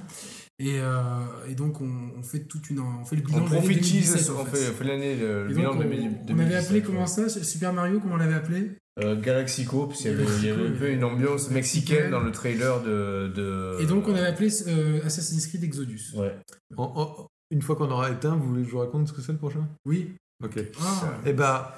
Et, 0.59 0.79
euh, 0.79 1.45
et 1.47 1.53
donc 1.53 1.81
on, 1.81 2.11
on 2.17 2.23
fait 2.23 2.39
toute 2.45 2.69
une, 2.71 2.79
on 2.79 3.05
fait 3.05 3.15
le 3.15 3.21
bilan 3.21 3.37
On 3.37 3.45
de 3.45 3.49
l'année 3.53 3.59
prophétise, 3.67 4.07
2017, 4.13 4.29
on 4.35 4.39
en 4.41 4.45
fait, 4.45 4.69
on 4.69 4.73
fait 4.73 4.83
l'année, 4.85 5.15
le, 5.15 5.47
bilan 5.49 5.75
donc, 5.75 5.83
de 5.83 5.85
on, 5.85 5.89
2017. 5.89 6.35
on 6.35 6.39
avait 6.39 6.55
appelé 6.55 6.81
comment 6.81 7.05
ça? 7.07 7.29
Super 7.29 7.73
Mario, 7.73 7.99
comment 7.99 8.15
on 8.15 8.17
l'avait 8.17 8.33
appelé? 8.33 8.71
Euh, 8.99 9.15
Galaxico, 9.21 9.85
parce 9.85 9.99
qu'il 10.01 10.09
y 10.09 10.13
avait, 10.15 10.23
il 10.39 10.45
y 10.45 10.49
avait 10.49 10.67
un 10.69 10.71
peu 10.79 10.89
une 10.89 11.03
ambiance 11.03 11.51
mexicaine 11.51 12.09
dans 12.09 12.21
le 12.21 12.31
trailer 12.31 12.81
de. 12.81 13.31
de... 13.35 13.77
Et 13.81 13.85
donc 13.85 14.07
on 14.07 14.15
avait 14.15 14.25
appelé 14.25 14.49
euh, 14.67 15.05
Assassin's 15.05 15.45
Creed 15.45 15.63
Exodus. 15.63 16.13
Ouais. 16.15 16.35
En- 16.75 16.91
en- 16.95 17.27
Une 17.51 17.61
fois 17.61 17.75
qu'on 17.75 17.91
aura 17.91 18.09
éteint, 18.09 18.35
vous 18.35 18.47
voulez 18.47 18.63
que 18.63 18.67
je 18.67 18.73
vous 18.73 18.79
raconte 18.79 19.07
ce 19.07 19.13
que 19.13 19.21
c'est 19.21 19.33
le 19.33 19.37
prochain? 19.37 19.67
Oui. 19.85 20.15
Ok. 20.43 20.59
Ah, 20.81 21.13
Et 21.27 21.33
bah, 21.33 21.77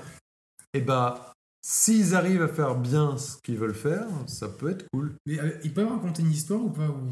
et 0.73 0.79
bah, 0.79 1.33
s'ils 1.61 2.15
arrivent 2.15 2.43
à 2.43 2.47
faire 2.47 2.75
bien 2.75 3.17
ce 3.17 3.35
qu'ils 3.43 3.57
veulent 3.57 3.75
faire, 3.75 4.07
ça 4.25 4.47
peut 4.47 4.69
être 4.69 4.85
cool. 4.93 5.13
mais 5.25 5.37
euh, 5.39 5.51
ils 5.65 5.73
peuvent 5.73 5.89
raconter 5.89 6.21
une 6.21 6.31
histoire 6.31 6.63
ou 6.63 6.69
pas 6.69 6.87
ou- 6.87 7.09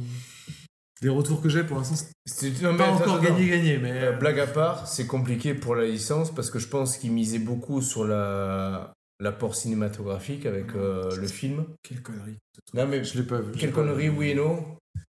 Des 1.02 1.10
retours 1.10 1.42
que 1.42 1.50
j'ai 1.50 1.64
pour 1.64 1.78
l'instant, 1.78 1.96
c'est 2.26 2.50
mais 2.62 2.78
pas 2.78 2.92
encore 2.92 3.22
gagné-gagné, 3.22 3.78
mais. 3.78 3.92
Euh, 3.92 4.12
blague 4.14 4.40
à 4.40 4.48
part, 4.48 4.88
c'est 4.88 5.06
compliqué 5.06 5.54
pour 5.54 5.76
la 5.76 5.86
licence 5.86 6.34
parce 6.34 6.50
que 6.50 6.58
je 6.60 6.68
pense 6.68 6.98
qu'ils 6.98 7.12
misaient 7.12 7.40
beaucoup 7.40 7.82
sur 7.82 8.06
la 8.06 8.94
l'apport 9.20 9.56
cinématographique 9.56 10.46
avec 10.46 10.76
euh, 10.76 11.16
le 11.16 11.28
film. 11.28 11.66
Quelle 11.84 12.02
connerie. 12.02 12.38
Non 12.74 12.88
mais 12.88 13.04
Je 13.04 13.18
l'ai 13.18 13.26
pas 13.26 13.40
vu. 13.42 13.52
quelle 13.58 13.72
connerie, 13.72 14.10
oui 14.10 14.30
et 14.32 14.36
non. 14.36 14.64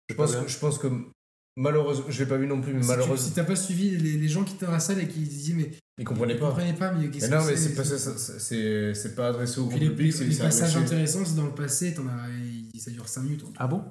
Je 0.10 0.16
pense 0.16 0.36
que 0.36 0.48
je 0.48 0.58
pense 0.58 0.78
que 0.78 0.88
Malheureusement, 1.56 2.06
je 2.10 2.24
l'ai 2.24 2.28
pas 2.28 2.38
vu 2.38 2.48
non 2.48 2.60
plus, 2.62 2.74
mais 2.74 2.82
Si 2.82 2.88
tu- 2.88 2.92
malheureusement, 2.96 3.28
Si 3.28 3.34
t'as 3.34 3.44
pas 3.44 3.56
suivi 3.56 3.92
les, 3.92 4.14
les 4.14 4.28
gens 4.28 4.44
qui 4.44 4.56
étaient 4.56 4.66
dans 4.66 4.72
la 4.72 4.80
salle 4.80 5.00
et 5.00 5.08
qui 5.08 5.20
disaient 5.20 5.54
mais 5.54 5.70
ils 6.00 6.04
comprenaient 6.04 6.34
ils 6.34 6.40
pas. 6.40 6.48
comprenaient 6.48 6.74
pas 6.74 6.92
mais 6.92 7.08
non, 7.30 7.46
mais 7.46 7.56
c'est 7.56 7.76
pas, 7.76 7.84
c'est 7.86 9.16
pas 9.16 9.28
adressé 9.28 9.60
au 9.60 9.68
grand 9.68 9.78
les, 9.78 9.88
public, 9.90 10.18
les 10.20 10.32
c'est 10.32 10.42
passages 10.44 10.76
intéressants, 10.78 11.24
c'est 11.26 11.36
dans 11.36 11.46
le 11.46 11.54
passé, 11.54 11.94
t'en 11.94 12.08
as, 12.08 12.28
il- 12.74 12.80
ça 12.82 12.90
dure 12.90 13.08
5 13.08 13.22
minutes. 13.22 13.44
Ah 13.58 13.68
bon? 13.68 13.84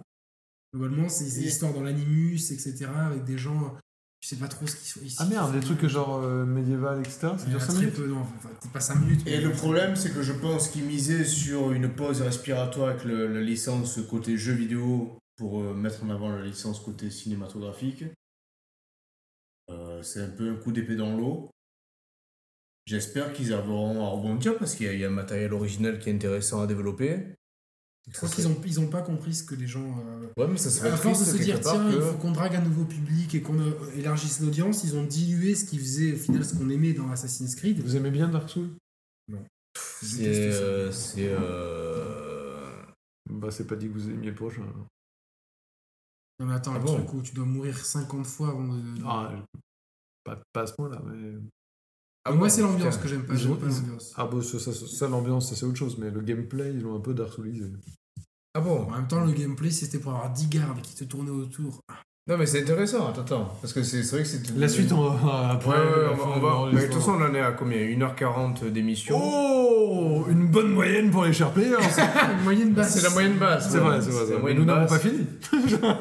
Globalement, 0.75 1.09
c'est 1.09 1.25
des 1.25 1.47
histoires 1.47 1.73
dans 1.75 1.83
l'animus, 1.83 2.51
etc. 2.51 2.87
avec 3.07 3.25
des 3.25 3.37
gens, 3.37 3.77
tu 4.21 4.29
sais 4.29 4.37
pas 4.37 4.49
trop 4.49 4.67
ce 4.67 4.77
qu'ils 4.77 4.87
sont 4.87 5.01
ici. 5.01 5.17
Ah 5.21 5.27
merde, 5.27 5.53
des 5.53 5.61
trucs 5.61 5.87
genre 5.87 6.17
euh, 6.23 6.45
médiéval, 6.47 7.01
etc. 7.01 7.29
5 7.37 7.59
très 7.59 7.73
minutes 7.75 7.95
peu, 7.95 8.07
non, 8.07 8.21
enfin, 8.21 8.49
pas 8.73 8.81
5 8.81 8.95
minutes. 9.01 9.21
Et 9.27 9.37
mais- 9.37 9.41
le 9.43 9.53
problème, 9.53 9.97
c'est 9.97 10.15
que 10.15 10.23
je 10.23 10.33
pense 10.33 10.69
qu'ils 10.69 10.85
misaient 10.85 11.25
sur 11.25 11.73
une 11.73 11.89
pause 11.95 12.23
respiratoire 12.23 12.89
avec 12.91 13.05
le- 13.05 13.27
la 13.27 13.41
licence 13.43 14.01
côté 14.09 14.39
jeu 14.39 14.53
vidéo 14.55 15.19
pour 15.37 15.61
euh, 15.61 15.75
mettre 15.75 16.03
en 16.05 16.11
avant 16.11 16.31
la 16.31 16.43
licence 16.43 16.81
côté 16.81 17.11
cinématographique. 17.11 18.05
Euh, 19.71 20.03
c'est 20.03 20.21
un 20.23 20.29
peu 20.31 20.51
un 20.51 20.57
coup 20.57 20.73
d'épée 20.73 20.97
dans 20.97 21.15
l'eau. 21.17 21.51
J'espère 22.87 23.33
qu'ils 23.33 23.53
arriveront 23.53 24.05
à 24.05 24.09
rebondir 24.09 24.59
parce 24.59 24.75
qu'il 24.75 24.91
y, 24.93 24.99
y 24.99 25.05
a 25.05 25.09
un 25.09 25.11
matériel 25.11 25.53
original 25.53 25.99
qui 25.99 26.09
est 26.11 26.15
intéressant 26.15 26.63
à 26.63 26.67
développer. 26.67 27.35
Je 28.11 28.19
pense 28.19 28.35
qu'ils 28.35 28.49
ont, 28.49 28.61
ils 28.67 28.81
ont 28.81 28.89
pas 28.89 29.03
compris 29.03 29.33
ce 29.35 29.45
que 29.45 29.55
les 29.55 29.67
gens. 29.67 29.97
euh, 30.05 30.27
Ouais, 30.37 30.49
mais 30.49 30.57
ça 30.57 30.71
serait 30.71 30.91
à 30.91 30.97
force 30.97 31.21
de 31.21 31.25
se 31.25 31.43
dire, 31.43 31.61
tiens, 31.61 31.89
il 31.91 32.01
faut 32.01 32.17
qu'on 32.19 32.33
drague 32.33 32.57
un 32.57 32.61
nouveau 32.63 32.85
public 32.85 33.35
et 33.35 33.43
qu'on 33.43 33.59
euh, 33.61 33.73
élargisse 33.97 34.41
l'audience, 34.41 34.83
ils 34.85 34.97
ont 34.97 35.05
dilué 35.05 35.55
ce 35.55 35.65
qui 35.65 35.79
faisait 35.79 36.13
au 36.15 36.17
final 36.17 36.45
ce 36.45 36.57
qu'on 36.57 36.69
aimait 36.69 36.95
dans 36.95 37.09
Assassin's 37.11 37.55
Creed. 37.55 37.81
Vous 37.81 37.95
aimez 37.97 38.11
bien 38.11 38.29
Dark 38.29 38.51
Souls? 38.51 38.71
Je 39.29 39.37
C'est. 40.03 40.27
euh, 40.27 40.91
C'est. 40.91 41.33
Bah, 43.31 43.51
c'est 43.51 43.67
pas 43.67 43.77
dit 43.77 43.87
que 43.89 43.93
vous 43.93 44.11
aimiez 44.11 44.31
le 44.31 44.35
prochain. 44.35 44.63
Non, 46.41 46.47
mais 46.47 46.55
attends, 46.55 46.73
Ah 46.75 46.79
le 46.79 46.85
bon 46.85 46.95
truc 46.97 47.15
où 47.15 47.23
tu 47.23 47.35
dois 47.35 47.47
mourir 47.47 47.77
50 47.77 48.27
fois 48.27 48.49
avant 48.49 48.67
de. 48.67 48.83
Ah, 49.07 49.33
pas, 50.25 50.41
pas 50.53 50.63
à 50.63 50.67
ce 50.67 50.75
point-là, 50.75 51.01
mais. 51.07 51.35
Ah 52.25 52.31
moi, 52.33 52.47
bon, 52.47 52.55
c'est 52.55 52.63
l'ambiance 52.63 52.97
que 52.99 53.09
j'aime 53.09 53.25
pas. 53.25 53.35
J'aime 53.35 53.51
l'ambiance. 53.61 54.13
Ah, 54.17 54.29
bah, 54.33 54.39
ça, 54.43 54.59
ça, 54.59 54.73
ça, 54.73 54.87
ça, 54.87 55.09
l'ambiance, 55.09 55.49
ça, 55.51 55.57
c'est 55.57 55.67
autre 55.67 55.77
chose, 55.79 55.97
mais 55.99 56.11
le 56.11 56.21
gameplay, 56.21 56.71
ils 56.75 56.81
l'ont 56.81 56.97
un 56.97 57.01
peu 57.01 57.15
Dark 57.15 57.33
Soulisé. 57.33 57.65
Ah 58.55 58.61
bon 58.61 58.87
En 58.87 58.91
même 58.97 59.09
temps, 59.09 59.25
le 59.25 59.33
gameplay, 59.33 59.71
c'était 59.71 59.99
pour 59.99 60.13
avoir 60.13 60.31
10 60.31 60.47
gardes 60.49 60.81
qui 60.83 60.95
te 60.95 61.05
tournaient 61.05 61.31
autour. 61.31 61.81
Non, 62.29 62.37
mais 62.39 62.47
c'est 62.47 62.63
intéressant, 62.63 63.09
attends, 63.09 63.23
attends. 63.23 63.57
Parce 63.61 63.73
que 63.73 63.83
c'est 63.83 64.05
c'est 64.05 64.15
vrai 64.15 64.23
que 64.23 64.29
c'est. 64.29 64.57
La 64.57 64.69
suite, 64.69 64.93
on 64.93 65.11
va. 65.11 65.51
Après, 65.51 65.71
Ouais, 65.71 65.77
ouais, 65.77 66.17
on 66.25 66.33
on 66.33 66.37
de 66.37 66.41
va- 66.41 66.73
mais 66.73 66.83
de 66.83 66.87
toute 66.93 67.01
façon, 67.01 67.15
on 67.19 67.23
en 67.25 67.35
est 67.35 67.41
à 67.41 67.51
combien? 67.51 67.79
1h40 67.79 68.65
d'émission 68.71 69.19
Oh 69.21 70.25
Une 70.31 70.47
bonne 70.47 70.71
moyenne 70.71 71.11
pour 71.11 71.25
les 71.25 71.33
chers 71.33 71.51
players 71.55 71.75
Une 72.39 72.45
moyenne 72.45 72.73
basse. 72.75 72.95
C'est 72.95 73.03
la 73.03 73.11
moyenne 73.11 73.39
basse. 73.39 73.69
C'est 73.71 73.79
ouais. 73.79 73.85
vrai, 73.85 74.01
c'est 74.01 74.11
vrai. 74.11 74.25
c'est. 74.29 74.41
Mais 74.45 74.55
nous 74.55 74.65
n'avons 74.65 74.87
pas 74.87 74.99
fini. 75.01 75.27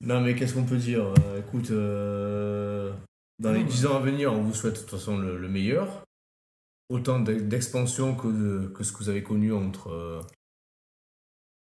Non, 0.00 0.20
mais 0.20 0.36
qu'est-ce 0.36 0.54
qu'on 0.54 0.62
peut 0.62 0.76
dire? 0.76 1.02
Euh, 1.06 1.40
Écoute, 1.40 1.72
euh, 1.72 2.92
dans 3.38 3.52
les 3.52 3.60
Non, 3.62 3.66
10 3.66 3.86
ans 3.86 3.96
à 3.96 4.00
venir, 4.00 4.32
on 4.32 4.42
vous 4.42 4.54
souhaite 4.54 4.74
de 4.74 4.78
toute 4.80 4.90
façon 4.90 5.18
le, 5.18 5.38
le 5.38 5.48
meilleur. 5.48 6.04
Autant 6.90 7.20
d'e- 7.20 7.40
d'expansion 7.40 8.14
que, 8.14 8.28
de- 8.28 8.68
que 8.68 8.82
ce 8.84 8.92
que 8.92 8.98
vous 8.98 9.08
avez 9.10 9.22
connu 9.22 9.52
entre 9.52 9.90
euh, 9.90 10.20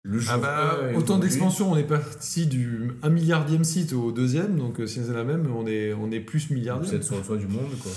le 0.04 0.20
jeu. 0.20 0.30
Ah 0.34 0.38
bah, 0.38 0.80
1 0.84 0.90
et 0.90 0.96
autant 0.96 1.20
d'expansion, 1.20 1.72
on 1.72 1.78
est 1.78 1.84
parti 1.88 2.48
du 2.48 2.92
1 3.04 3.10
milliardième 3.10 3.64
site 3.64 3.94
au 3.94 4.12
deuxième, 4.12 4.58
donc 4.58 4.80
euh, 4.80 4.88
si 4.88 5.04
c'est 5.06 5.14
la 5.14 5.24
même, 5.24 5.54
on 5.56 5.66
est, 5.68 5.94
on 5.94 6.12
est 6.12 6.20
plus 6.20 6.48
Vous 6.48 6.56
milliardaire. 6.56 6.94
êtes 6.94 7.04
sur 7.04 7.16
le 7.16 7.22
toit 7.24 7.38
du 7.38 7.48
monde, 7.48 7.72
quoi. 7.82 7.92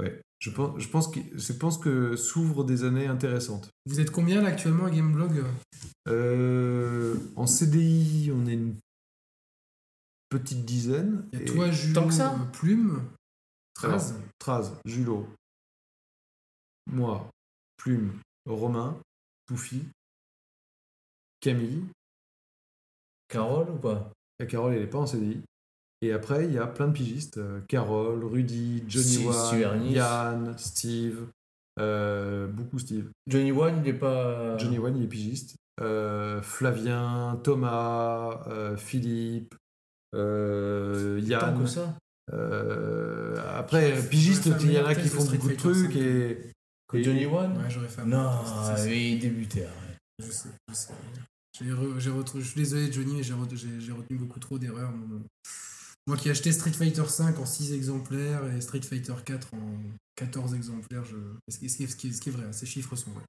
Ouais. 0.00 0.20
Je 0.40 0.50
pense, 0.50 0.78
je 0.80 0.88
pense 0.88 1.08
que, 1.08 1.20
je 1.34 1.52
pense 1.52 1.78
que 1.78 2.16
s'ouvrent 2.16 2.64
des 2.64 2.84
années 2.84 3.06
intéressantes. 3.06 3.68
Vous 3.86 4.00
êtes 4.00 4.10
combien 4.10 4.42
là 4.42 4.48
actuellement 4.48 4.86
à 4.86 4.90
Gameblog? 4.90 5.44
Euh, 6.08 7.14
en 7.36 7.46
CDI, 7.46 8.32
on 8.34 8.46
est 8.46 8.54
une 8.54 8.74
petite 10.30 10.64
dizaine. 10.64 11.28
Il 11.32 11.38
y 11.38 11.42
a 11.42 11.44
Et 11.44 11.48
toi, 11.48 11.70
Jules, 11.70 11.92
tant 11.92 12.06
que 12.06 12.14
ça 12.14 12.32
euh, 12.34 12.44
Plume, 12.52 13.02
Traz. 13.74 14.12
Alors, 14.12 14.22
Traz, 14.38 14.72
Julot, 14.86 15.28
moi, 16.86 17.28
Plume, 17.76 18.18
Romain, 18.46 18.96
Toufi, 19.46 19.84
Camille. 21.40 21.84
Carole 23.28 23.70
ou 23.70 23.76
pas? 23.78 24.10
La 24.38 24.46
Carole, 24.46 24.72
elle 24.74 24.80
n'est 24.80 24.86
pas 24.86 24.98
en 24.98 25.06
CDI. 25.06 25.40
Et 26.02 26.12
après, 26.12 26.46
il 26.46 26.52
y 26.52 26.58
a 26.58 26.66
plein 26.66 26.88
de 26.88 26.92
pigistes. 26.92 27.36
euh, 27.38 27.60
Carole, 27.68 28.24
Rudy, 28.24 28.82
Johnny 28.88 29.26
Wan. 29.26 29.84
Yann, 29.86 30.58
Steve. 30.58 31.26
euh, 31.78 32.46
beaucoup 32.48 32.78
Steve. 32.78 33.10
Johnny 33.26 33.52
One, 33.52 33.82
il 33.84 33.88
est 33.88 33.92
pas. 33.94 34.56
Johnny 34.58 34.78
Wan, 34.78 34.96
il 34.96 35.04
est 35.04 35.08
pigiste. 35.08 35.56
Euh, 35.80 36.42
Flavien, 36.42 37.38
Thomas, 37.44 38.42
euh, 40.14 41.16
Philippe, 41.18 41.32
euh, 41.32 41.40
Tant 41.40 41.46
Yann. 41.52 41.62
que 41.62 41.66
ça. 41.68 41.94
Euh, 42.32 43.36
après, 43.56 44.00
pigiste, 44.08 44.48
il 44.60 44.72
y 44.72 44.78
en 44.78 44.86
a 44.86 44.94
qui 44.94 45.08
font 45.08 45.24
beaucoup 45.24 45.48
de 45.48 45.54
Fighter 45.54 45.56
trucs. 45.56 45.96
Et, 45.96 46.52
Que 46.88 47.02
Johnny 47.02 47.26
One 47.26 47.56
Ouais, 47.56 47.70
j'aurais 47.70 47.88
fait 47.88 48.02
un 48.02 48.06
Non, 48.06 48.30
il 49.14 49.18
débutait. 49.20 49.64
arrête. 49.66 49.98
Je 50.18 50.30
sais, 50.30 50.48
je 50.68 50.74
sais. 50.74 50.92
J'ai 51.58 52.10
suis 52.48 52.60
désolé, 52.60 52.90
Johnny, 52.92 53.14
mais 53.16 53.22
j'ai 53.22 53.34
re- 53.34 53.54
j'ai- 53.56 53.80
j'ai 53.80 53.92
retenu 53.92 54.16
beaucoup 54.16 54.40
trop 54.40 54.58
d'erreurs. 54.58 54.92
Moi, 56.06 56.16
qui 56.16 56.28
ai 56.28 56.30
acheté 56.30 56.50
Street 56.52 56.72
Fighter 56.72 57.04
5 57.06 57.38
en 57.38 57.46
6 57.46 57.72
exemplaires 57.72 58.42
et 58.56 58.60
Street 58.60 58.80
Fighter 58.82 59.12
4 59.24 59.54
en 59.54 59.78
14 60.16 60.54
exemplaires, 60.54 61.04
je... 61.04 61.16
ce, 61.48 61.58
qui, 61.58 61.68
ce 61.68 61.76
qui 61.76 61.84
est- 61.84 61.86
ce 61.88 61.96
qui 61.96 62.08
est- 62.08 62.12
ce 62.12 62.20
qui 62.20 62.28
est 62.30 62.32
vrai, 62.32 62.44
hein, 62.48 62.52
ces 62.52 62.66
chiffres 62.66 62.96
sont 62.96 63.10
vrais. 63.10 63.24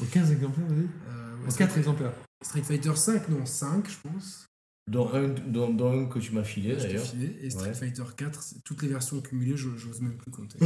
En 0.00 0.04
15 0.06 0.30
exemplaires, 0.32 0.66
vas-y. 0.68 0.78
Euh, 0.78 1.36
ouais, 1.38 1.46
En 1.46 1.50
Street, 1.50 1.64
4 1.66 1.78
exemplaires. 1.78 2.12
Street 2.44 2.62
Fighter 2.62 2.94
5, 2.96 3.28
non, 3.28 3.46
5, 3.46 3.88
je 3.90 4.08
pense. 4.08 4.46
Dont 4.90 5.08
un, 5.14 5.28
dont 5.46 5.92
un 5.92 6.06
que 6.06 6.18
tu 6.18 6.32
m'as 6.34 6.42
filé 6.42 6.74
d'ailleurs. 6.74 7.04
filé, 7.04 7.36
Et 7.40 7.50
Street 7.50 7.68
Ouais. 7.68 7.74
Fighter 7.74 8.02
4, 8.16 8.42
c'est- 8.42 8.56
toutes 8.64 8.82
les 8.82 8.88
versions 8.88 9.20
cumulées, 9.20 9.56
je- 9.56 9.68
j'ose 9.76 10.00
même 10.00 10.16
plus 10.16 10.30
compter. 10.32 10.58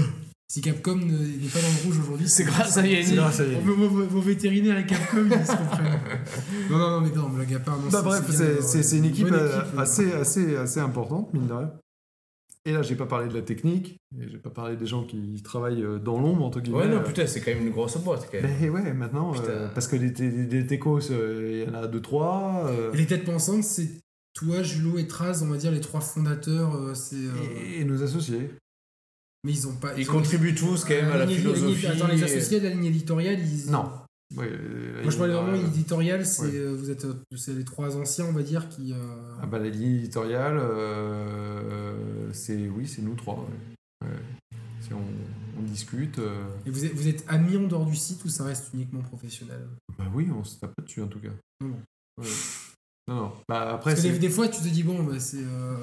si 0.48 0.62
Capcom 0.62 0.96
ne- 0.96 1.02
n'est 1.02 1.48
pas 1.52 1.60
dans 1.60 1.68
le 1.68 1.84
rouge 1.84 1.98
aujourd'hui, 2.00 2.26
C'est 2.28 2.44
grâce 2.44 2.78
à 2.78 2.86
Yannick. 2.86 3.08
C'est 3.08 3.14
grâce 3.16 3.40
à 3.40 3.44
Yannick. 3.44 3.64
Vos, 3.66 3.74
vos- 3.88 4.06
vos 4.06 4.20
vétérinaires 4.22 4.78
et 4.78 4.86
Capcom, 4.86 5.26
ils 5.26 5.46
se 5.46 5.52
comprennent. 5.56 6.00
non, 6.70 6.78
non, 6.78 6.90
non, 6.92 7.00
mais 7.02 7.14
non, 7.14 7.28
blague 7.28 7.54
à 7.54 7.58
part. 7.60 7.78
non, 7.78 7.88
Bah 7.90 8.00
bref, 8.02 8.24
c'est 8.62 8.96
une 8.96 9.04
équipe, 9.04 9.26
euh, 9.30 9.60
équipe, 9.62 9.78
assez, 9.78 10.10
euh, 10.12 10.20
assez, 10.22 10.56
assez 10.56 10.80
importante, 10.80 11.34
mine 11.34 11.46
de 11.46 11.52
rien. 11.52 11.72
Et 12.64 12.72
là, 12.72 12.82
j'ai 12.82 12.96
pas 12.96 13.06
parlé 13.06 13.28
de 13.28 13.34
la 13.34 13.42
technique, 13.42 13.96
et 14.20 14.28
j'ai 14.28 14.38
pas 14.38 14.50
parlé 14.50 14.76
des 14.76 14.86
gens 14.86 15.04
qui 15.04 15.40
travaillent 15.44 15.84
euh, 15.84 15.98
dans 16.00 16.18
l'ombre, 16.18 16.44
entre 16.44 16.60
guillemets. 16.60 16.78
Ouais, 16.78 16.88
non, 16.88 17.02
putain, 17.02 17.24
c'est 17.26 17.40
quand 17.40 17.52
même 17.52 17.64
une 17.66 17.70
grosse 17.72 17.96
boîte 17.98 18.28
quand 18.32 18.40
même. 18.42 18.50
Mais 18.60 18.68
ouais, 18.70 18.92
maintenant, 18.92 19.32
euh, 19.46 19.68
parce 19.72 19.86
que 19.86 19.94
les, 19.94 20.12
té- 20.12 20.30
les 20.30 20.66
techos, 20.66 21.12
euh, 21.12 21.64
il 21.66 21.72
y 21.72 21.76
en 21.76 21.78
a 21.80 21.86
deux, 21.86 22.00
trois. 22.00 22.64
euh, 22.66 22.92
Et 22.92 22.96
les 22.96 23.06
têtes 23.06 23.24
pensantes, 23.24 23.62
c'est 23.62 23.88
toi, 24.36 24.62
Julot 24.62 24.98
et 24.98 25.06
Traz, 25.08 25.40
on 25.42 25.46
va 25.48 25.56
dire 25.56 25.72
les 25.72 25.80
trois 25.80 26.00
fondateurs. 26.00 26.74
euh, 26.76 26.94
c'est, 26.94 27.16
euh, 27.16 27.34
et, 27.64 27.80
et 27.80 27.84
nos 27.84 28.02
associés. 28.02 28.50
Mais 29.44 29.52
ils 29.52 29.66
ont 29.66 29.74
pas. 29.74 29.98
Ils 29.98 30.08
ont- 30.10 30.12
contribuent 30.14 30.54
tous 30.54 30.84
quand 30.84 30.94
même 30.94 31.10
à 31.10 31.18
la 31.18 31.24
ligne- 31.26 31.38
philosophie. 31.38 31.82
ligne- 31.82 31.90
Attends, 31.90 32.08
les 32.08 32.22
associés 32.22 32.60
de 32.60 32.64
la 32.68 32.74
ligne 32.74 32.84
éditoriale, 32.86 33.38
ils. 33.40 33.70
Non. 33.70 33.90
Moi, 34.34 34.44
je 35.08 35.16
parlais 35.16 35.34
vraiment 35.34 35.54
éditorial, 35.54 36.26
c'est 36.26 36.52
euh, 36.56 36.74
vous 36.74 36.90
êtes, 36.90 37.06
c'est 37.36 37.54
les 37.54 37.64
trois 37.64 37.96
anciens, 37.96 38.24
on 38.26 38.32
va 38.32 38.42
dire, 38.42 38.68
qui. 38.68 38.92
euh, 38.92 38.96
Ah 39.40 39.46
bah, 39.46 39.58
la 39.60 39.68
ligne 39.68 39.96
éditoriale, 39.98 40.58
euh, 40.58 42.30
c'est 42.32 42.68
oui, 42.68 42.86
c'est 42.88 43.02
nous 43.02 43.14
trois. 43.14 43.34
ouais. 43.36 44.08
Ouais. 44.08 44.16
C'est- 44.80 44.94
on, 44.94 45.04
on 45.58 45.62
discute. 45.62 46.18
euh, 46.18 46.44
Et 46.66 46.70
vous 46.70 46.84
êtes, 46.84 46.92
vous 46.94 47.08
êtes 47.08 47.24
amis 47.28 47.56
en 47.56 47.68
dehors 47.68 47.86
du 47.86 47.96
site 47.96 48.24
ou 48.24 48.28
ça 48.28 48.44
reste 48.44 48.70
uniquement 48.74 49.00
professionnel? 49.02 49.66
Bah 49.98 50.04
oui, 50.12 50.28
on 50.36 50.44
se 50.44 50.58
tape 50.58 50.74
pas 50.76 50.82
dessus 50.82 51.02
en 51.02 51.08
tout 51.08 51.20
cas. 51.20 51.30
Non, 51.60 51.68
non. 51.68 51.80
Ouais. 52.20 52.26
Non, 53.08 53.14
non. 53.16 53.32
Bah 53.48 53.74
après, 53.74 53.92
Parce 53.94 54.04
que 54.04 54.16
des, 54.18 54.30
fois, 54.30 54.48
tu 54.48 54.60
te 54.60 54.68
dis, 54.68 54.82
bon, 54.82 55.02
bah, 55.04 55.20
c'est. 55.20 55.38
euh, 55.42 55.76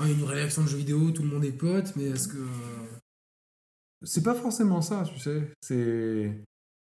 on 0.00 0.02
a 0.02 0.08
une 0.08 0.24
réaction 0.24 0.62
de 0.64 0.68
jeux 0.68 0.78
vidéo, 0.78 1.10
tout 1.12 1.22
le 1.22 1.28
monde 1.28 1.44
est 1.44 1.52
pote, 1.52 1.92
mais 1.96 2.04
est-ce 2.04 2.28
que. 2.28 2.38
euh, 2.38 2.86
C'est 4.02 4.22
pas 4.24 4.34
forcément 4.34 4.82
ça, 4.82 5.04
tu 5.04 5.18
sais. 5.20 5.42
C'est 5.62 6.32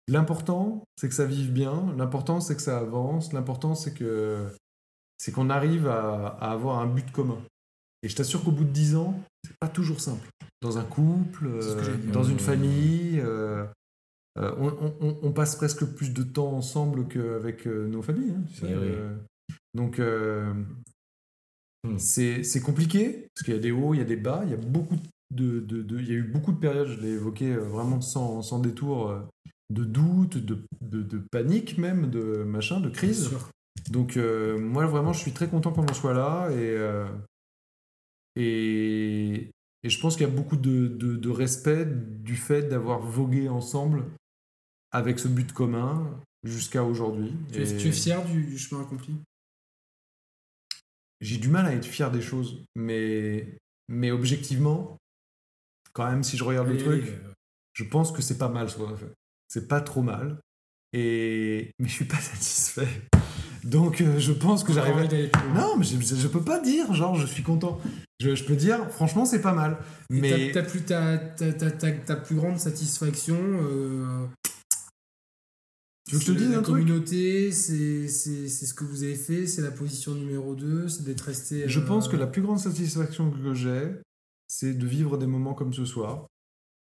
l'important, 0.08 0.82
c'est 0.96 1.08
que 1.08 1.14
ça 1.14 1.26
vive 1.26 1.52
bien. 1.52 1.94
L'important, 1.98 2.40
c'est 2.40 2.56
que 2.56 2.62
ça 2.62 2.78
avance. 2.78 3.32
L'important, 3.32 3.74
c'est 3.74 3.92
que 3.94 4.46
c'est 5.18 5.30
qu'on 5.32 5.50
arrive 5.50 5.86
à, 5.88 6.28
à 6.40 6.52
avoir 6.52 6.78
un 6.78 6.86
but 6.86 7.10
commun. 7.12 7.38
Et 8.02 8.08
je 8.08 8.16
t'assure 8.16 8.42
qu'au 8.42 8.50
bout 8.50 8.64
de 8.64 8.70
10 8.70 8.96
ans, 8.96 9.14
c'est 9.44 9.56
pas 9.60 9.68
toujours 9.68 10.00
simple. 10.00 10.26
Dans 10.62 10.78
un 10.78 10.84
couple, 10.84 11.46
euh, 11.46 11.96
dans 12.12 12.24
une 12.24 12.36
Mmh. 12.36 12.38
famille, 12.40 13.20
euh, 13.20 13.64
euh, 14.38 14.54
on, 14.58 14.68
on- 14.68 14.96
on- 15.00 15.18
on 15.22 15.32
passe 15.32 15.56
presque 15.56 15.84
plus 15.84 16.10
de 16.12 16.22
temps 16.22 16.52
ensemble 16.52 17.06
qu'avec 17.08 17.66
euh, 17.66 17.86
nos 17.88 18.02
familles. 18.02 18.34
hein, 18.36 18.42
tu 18.48 18.54
sais. 18.60 18.66
Eh 18.70 18.74
oui. 18.76 18.86
Euh, 18.86 19.16
donc, 19.74 20.00
Hmm. 21.84 21.98
c'est 21.98 22.60
compliqué, 22.64 23.28
parce 23.34 23.44
qu'il 23.44 23.54
y 23.54 23.56
a 23.56 23.60
des 23.60 23.72
hauts, 23.72 23.92
il 23.92 23.98
y 23.98 24.00
a 24.02 24.04
des 24.04 24.16
bas, 24.16 24.42
il 24.44 24.50
y 24.52 24.54
a 24.54 24.56
beaucoup 24.56 24.96
de, 25.32 25.58
de- 25.58 25.82
de- 25.82 25.98
il 25.98 26.06
y 26.08 26.12
a 26.12 26.14
eu 26.14 26.22
beaucoup 26.22 26.52
de 26.52 26.58
périodes, 26.58 26.86
je 26.86 27.00
l'ai 27.00 27.08
évoqué 27.14 27.56
vraiment 27.56 28.00
sans, 28.00 28.40
sans 28.42 28.60
détour, 28.60 29.12
de 29.70 29.84
doute, 29.84 30.36
de, 30.38 30.58
de, 30.80 31.18
panique 31.32 31.78
même, 31.78 32.08
de 32.08 32.44
machin, 32.44 32.78
de 32.80 32.88
crise. 32.88 33.30
Donc 33.90 34.16
euh, 34.16 34.58
moi 34.60 34.86
vraiment 34.86 35.12
je 35.12 35.18
suis 35.18 35.32
très 35.32 35.48
content 35.48 35.72
qu'on 35.72 35.84
en 35.86 35.94
soit 35.94 36.12
là 36.14 36.50
et, 36.50 36.54
euh, 36.58 37.08
et, 38.36 39.50
et 39.82 39.88
je 39.88 40.00
pense 40.00 40.16
qu'il 40.16 40.26
y 40.26 40.30
a 40.30 40.32
beaucoup 40.32 40.56
de, 40.56 40.86
de- 40.88 41.16
de 41.16 41.30
respect 41.30 41.84
du 41.86 42.36
fait 42.36 42.62
d'avoir 42.68 43.00
vogué 43.00 43.48
ensemble 43.48 44.04
avec 44.92 45.18
ce 45.18 45.28
but 45.28 45.52
commun 45.52 46.20
jusqu'à 46.44 46.82
aujourd'hui. 46.84 47.32
Tu 47.52 47.60
es, 47.60 47.70
Et- 47.72 47.76
tu 47.76 47.88
es 47.88 47.92
fier 47.92 48.24
du, 48.24 48.44
du 48.44 48.58
chemin 48.58 48.82
accompli? 48.82 49.14
J'ai 51.20 51.38
du 51.38 51.48
mal 51.48 51.66
à 51.66 51.72
être 51.74 51.84
fier 51.86 52.10
des 52.10 52.20
choses, 52.20 52.64
mais, 52.74 53.56
mais 53.88 54.10
objectivement, 54.10 54.96
quand 55.92 56.10
même, 56.10 56.24
si 56.24 56.36
je 56.36 56.42
regarde 56.44 56.68
le 56.68 56.78
truc, 56.78 57.04
euh, 57.06 57.32
je 57.74 57.84
pense 57.84 58.10
que 58.10 58.22
c'est 58.22 58.38
pas 58.38 58.48
mal 58.48 58.68
ce 58.68 58.76
qu'on 58.76 58.92
a 58.92 58.96
fait. 58.96 59.12
C'est 59.48 59.68
pas 59.68 59.80
trop 59.80 60.02
mal. 60.02 60.40
Et... 60.92 61.70
Mais 61.78 61.86
je 61.88 61.92
suis 61.92 62.04
pas 62.06 62.16
satisfait. 62.20 62.88
Donc 63.62 64.00
euh, 64.00 64.18
je 64.18 64.32
pense 64.32 64.64
que 64.64 64.72
j'arrive 64.72 64.96
à... 64.98 65.54
Non, 65.54 65.76
mais 65.76 65.84
je, 65.84 65.96
je 66.00 66.26
peux 66.26 66.42
pas 66.42 66.58
dire, 66.58 66.92
genre, 66.92 67.14
je 67.14 67.26
suis 67.26 67.44
content. 67.44 67.80
Je, 68.18 68.34
je 68.34 68.44
peux 68.44 68.56
dire, 68.56 68.90
franchement, 68.90 69.24
c'est 69.24 69.40
pas 69.40 69.52
mal. 69.54 69.78
Mais 70.10 70.50
t'as- 70.50 70.64
plus 70.64 70.82
ta, 70.82 71.16
ta, 71.18 71.52
ta, 71.52 71.70
ta- 71.70 71.92
ta 71.92 72.16
plus 72.16 72.34
grande 72.34 72.58
satisfaction. 72.58 73.36
euh, 73.40 74.26
Tu 76.12 76.16
veux 76.16 76.20
que 76.20 76.26
je 76.26 76.32
te 76.32 76.38
c'est 76.38 76.44
dise 76.44 76.52
la 76.52 76.58
un 76.58 76.62
communauté, 76.62 77.52
c'est 77.52 78.06
c'est- 78.08 78.48
c'est 78.48 78.66
ce 78.66 78.74
que 78.74 78.84
vous 78.84 79.02
avez 79.02 79.14
fait, 79.14 79.46
c'est 79.46 79.62
la 79.62 79.70
position 79.70 80.14
numéro 80.14 80.54
2, 80.54 80.88
c'est 80.88 81.04
d'être 81.04 81.22
resté. 81.22 81.68
je 81.68 81.80
euh, 81.80 81.84
pense 81.86 82.06
que 82.08 82.16
la 82.16 82.26
plus 82.26 82.42
grande 82.42 82.58
satisfaction 82.58 83.30
que 83.30 83.54
j'ai, 83.54 83.92
c'est 84.48 84.74
de 84.74 84.86
vivre 84.86 85.16
des 85.16 85.26
moments 85.26 85.54
comme 85.54 85.72
ce 85.72 85.84
soir. 85.86 86.26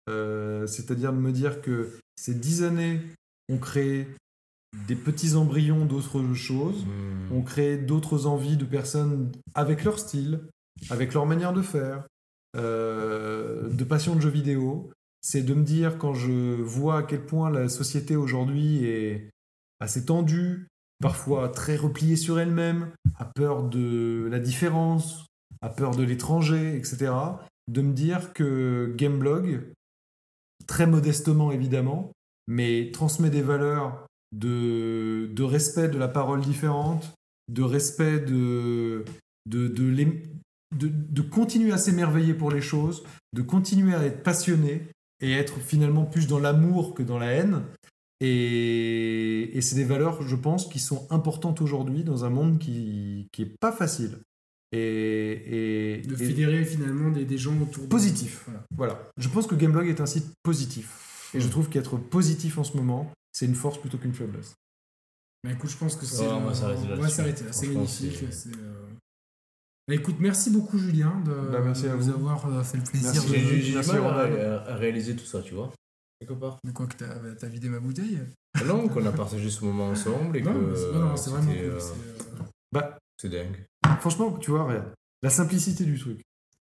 Euh, 0.10 0.66
C'est-à-dire 0.66 1.14
de 1.14 1.20
me 1.20 1.32
dire 1.32 1.62
que 1.62 1.90
ces 2.16 2.34
dix 2.34 2.64
années 2.64 3.00
ont 3.50 3.60
créé 3.60 4.08
des 4.88 4.96
petits 4.96 5.36
embryons 5.36 5.86
d'autres 5.86 6.34
choses, 6.34 6.84
Hmm. 6.86 7.34
ont 7.34 7.42
créé 7.44 7.78
d'autres 7.78 8.26
envies 8.26 8.58
de 8.58 8.66
personnes 8.66 9.32
avec 9.54 9.84
leur 9.84 10.00
style, 10.00 10.40
avec 10.90 11.14
leur 11.14 11.26
manière 11.28 11.54
de 11.54 11.62
faire, 11.62 12.08
euh, 12.56 13.70
de 13.70 13.84
passion 13.84 14.16
de 14.16 14.22
jeux 14.22 14.30
vidéo. 14.30 14.90
C'est 15.22 15.44
de 15.44 15.54
me 15.54 15.64
dire 15.64 15.98
quand 15.98 16.14
je 16.14 16.62
vois 16.62 17.00
à 17.00 17.04
quel 17.04 17.26
point 17.26 17.50
la 17.50 17.68
société 17.70 18.16
aujourd'hui 18.16 18.86
est 18.86 19.30
assez 19.80 20.06
tendue, 20.06 20.68
parfois 21.02 21.50
très 21.50 21.76
repliée 21.76 22.16
sur 22.16 22.40
elle-même, 22.40 22.92
a 23.18 23.26
peur 23.26 23.64
de 23.64 24.28
la 24.32 24.40
différence, 24.40 25.26
a 25.62 25.70
peur 25.70 25.96
de 25.96 26.04
l'étranger, 26.04 26.76
etc. 26.76 27.12
De 27.68 27.82
me 27.82 27.94
dire 27.94 28.34
que 28.34 28.94
Gameblog, 28.96 29.72
très 30.68 30.88
modestement 30.88 31.52
évidemment, 31.52 32.12
mais 32.48 32.92
transmet 32.92 33.30
des 33.30 33.42
valeurs 33.42 34.08
de, 34.32 35.30
de 35.34 35.44
respect 35.44 35.90
de 35.90 35.98
la 35.98 36.08
parole 36.08 36.42
différente, 36.42 37.14
de 37.48 37.64
respect 37.64 38.20
de, 38.20 39.04
de, 39.46 39.68
de, 39.68 40.88
de 40.88 41.22
continuer 41.22 41.72
à 41.72 41.78
s'émerveiller 41.78 42.34
pour 42.34 42.52
les 42.52 42.62
choses, 42.62 43.04
de 43.34 43.42
continuer 43.42 43.96
à 43.96 44.04
être 44.04 44.24
passionné 44.24 44.88
et 45.22 45.32
être 45.34 45.60
finalement 45.60 46.06
plus 46.06 46.28
dans 46.28 46.40
l'amour 46.40 46.94
que 46.96 47.04
dans 47.04 47.18
la 47.20 47.32
haine. 47.32 47.64
Et, 48.22 49.58
et 49.58 49.62
c'est 49.62 49.76
des 49.76 49.84
valeurs, 49.86 50.22
je 50.24 50.36
pense, 50.36 50.68
qui 50.68 50.80
sont 50.80 51.08
importantes 51.10 51.62
aujourd'hui 51.62 52.04
dans 52.04 52.26
un 52.26 52.30
monde 52.30 52.60
qui 52.60 53.28
qui 53.32 53.44
est 53.44 53.54
pas 53.60 53.72
facile. 53.72 54.20
Et, 54.72 54.80
et, 54.80 56.02
De 56.02 56.14
et- 56.14 56.18
fédérer 56.18 56.64
finalement 56.66 57.10
des, 57.12 57.26
des 57.26 57.38
gens 57.38 57.58
autour 57.60 57.84
de 57.84 57.90
Positif. 57.90 58.44
Voilà. 58.46 58.64
voilà. 58.76 59.12
Je 59.18 59.30
pense 59.30 59.48
que 59.48 59.56
Gameblog 59.56 59.88
est 59.88 60.02
un 60.02 60.06
site 60.06 60.28
positif. 60.44 61.32
Et 61.34 61.40
je 61.40 61.48
trouve 61.48 61.70
qu'être 61.70 61.98
positif 61.98 62.58
en 62.58 62.64
ce 62.64 62.76
moment, 62.76 63.12
c'est 63.32 63.46
une 63.46 63.56
force 63.56 63.80
plutôt 63.80 63.98
qu'une 63.98 64.14
faiblesse. 64.14 64.54
Bah 65.44 65.52
écoute, 65.54 65.70
je 65.70 65.78
pense 65.78 65.96
que 65.96 66.06
c'est. 66.06 66.24
Ouais, 66.28 66.34
on 66.34 66.46
va 66.46 66.54
s'arrêter 66.54 66.82
on 66.84 66.88
va 66.90 66.96
là-dessus. 66.98 67.16
s'arrêter 67.16 67.44
là. 67.46 67.54
C'est 67.54 67.68
magnifique. 67.68 68.12
c'est- 68.20 68.32
c'est, 68.32 68.56
euh, 68.58 68.86
Bah 68.92 68.98
écoute, 69.96 70.16
merci 70.20 70.50
beaucoup 70.52 70.78
Julien 70.78 71.22
de, 71.26 71.32
Bah, 71.52 71.60
merci 71.64 71.84
de 71.84 71.90
à 71.90 71.96
vous. 71.96 72.10
avoir 72.10 72.46
euh, 72.48 72.64
fait 72.64 72.78
le 72.78 72.84
plaisir 72.84 73.12
Merci. 73.14 73.30
de, 73.32 73.62
J'ai 73.62 73.74
Merci, 73.76 73.92
à, 73.92 74.00
Ronald. 74.02 74.38
à- 74.40 74.72
à 74.72 74.76
réaliser 74.76 75.16
tout 75.16 75.26
ça, 75.26 75.42
tu 75.42 75.54
vois. 75.54 75.72
Quelque 76.20 76.34
part. 76.34 76.58
de 76.66 76.72
quoi 76.72 76.86
que 76.86 76.98
t'as 76.98 77.16
t'as 77.40 77.48
vidé 77.48 77.70
ma 77.70 77.80
bouteille. 77.80 78.20
Non, 78.66 78.90
qu'on 78.90 79.06
a 79.06 79.12
partagé 79.12 79.50
ce 79.50 79.64
moment 79.64 79.88
ensemble 79.90 80.36
et 80.36 80.42
non, 80.42 80.54
que 80.54 80.58
mais 80.60 80.76
c'est 80.76 80.92
non, 80.92 81.00
non, 81.00 81.16
c'est 81.18 81.30
vraiment 81.30 81.52
cool. 81.52 81.56
euh, 81.62 81.80
c'est, 81.80 81.92
euh, 81.94 82.44
Bah, 82.74 82.98
c'est 83.18 83.30
dingue. 83.30 83.64
franchement, 84.02 84.34
tu 84.34 84.52
vois, 84.52 84.64
regarde. 84.64 84.92
La 85.24 85.30
simplicité 85.30 85.86
du 85.86 85.98
truc. 85.98 86.20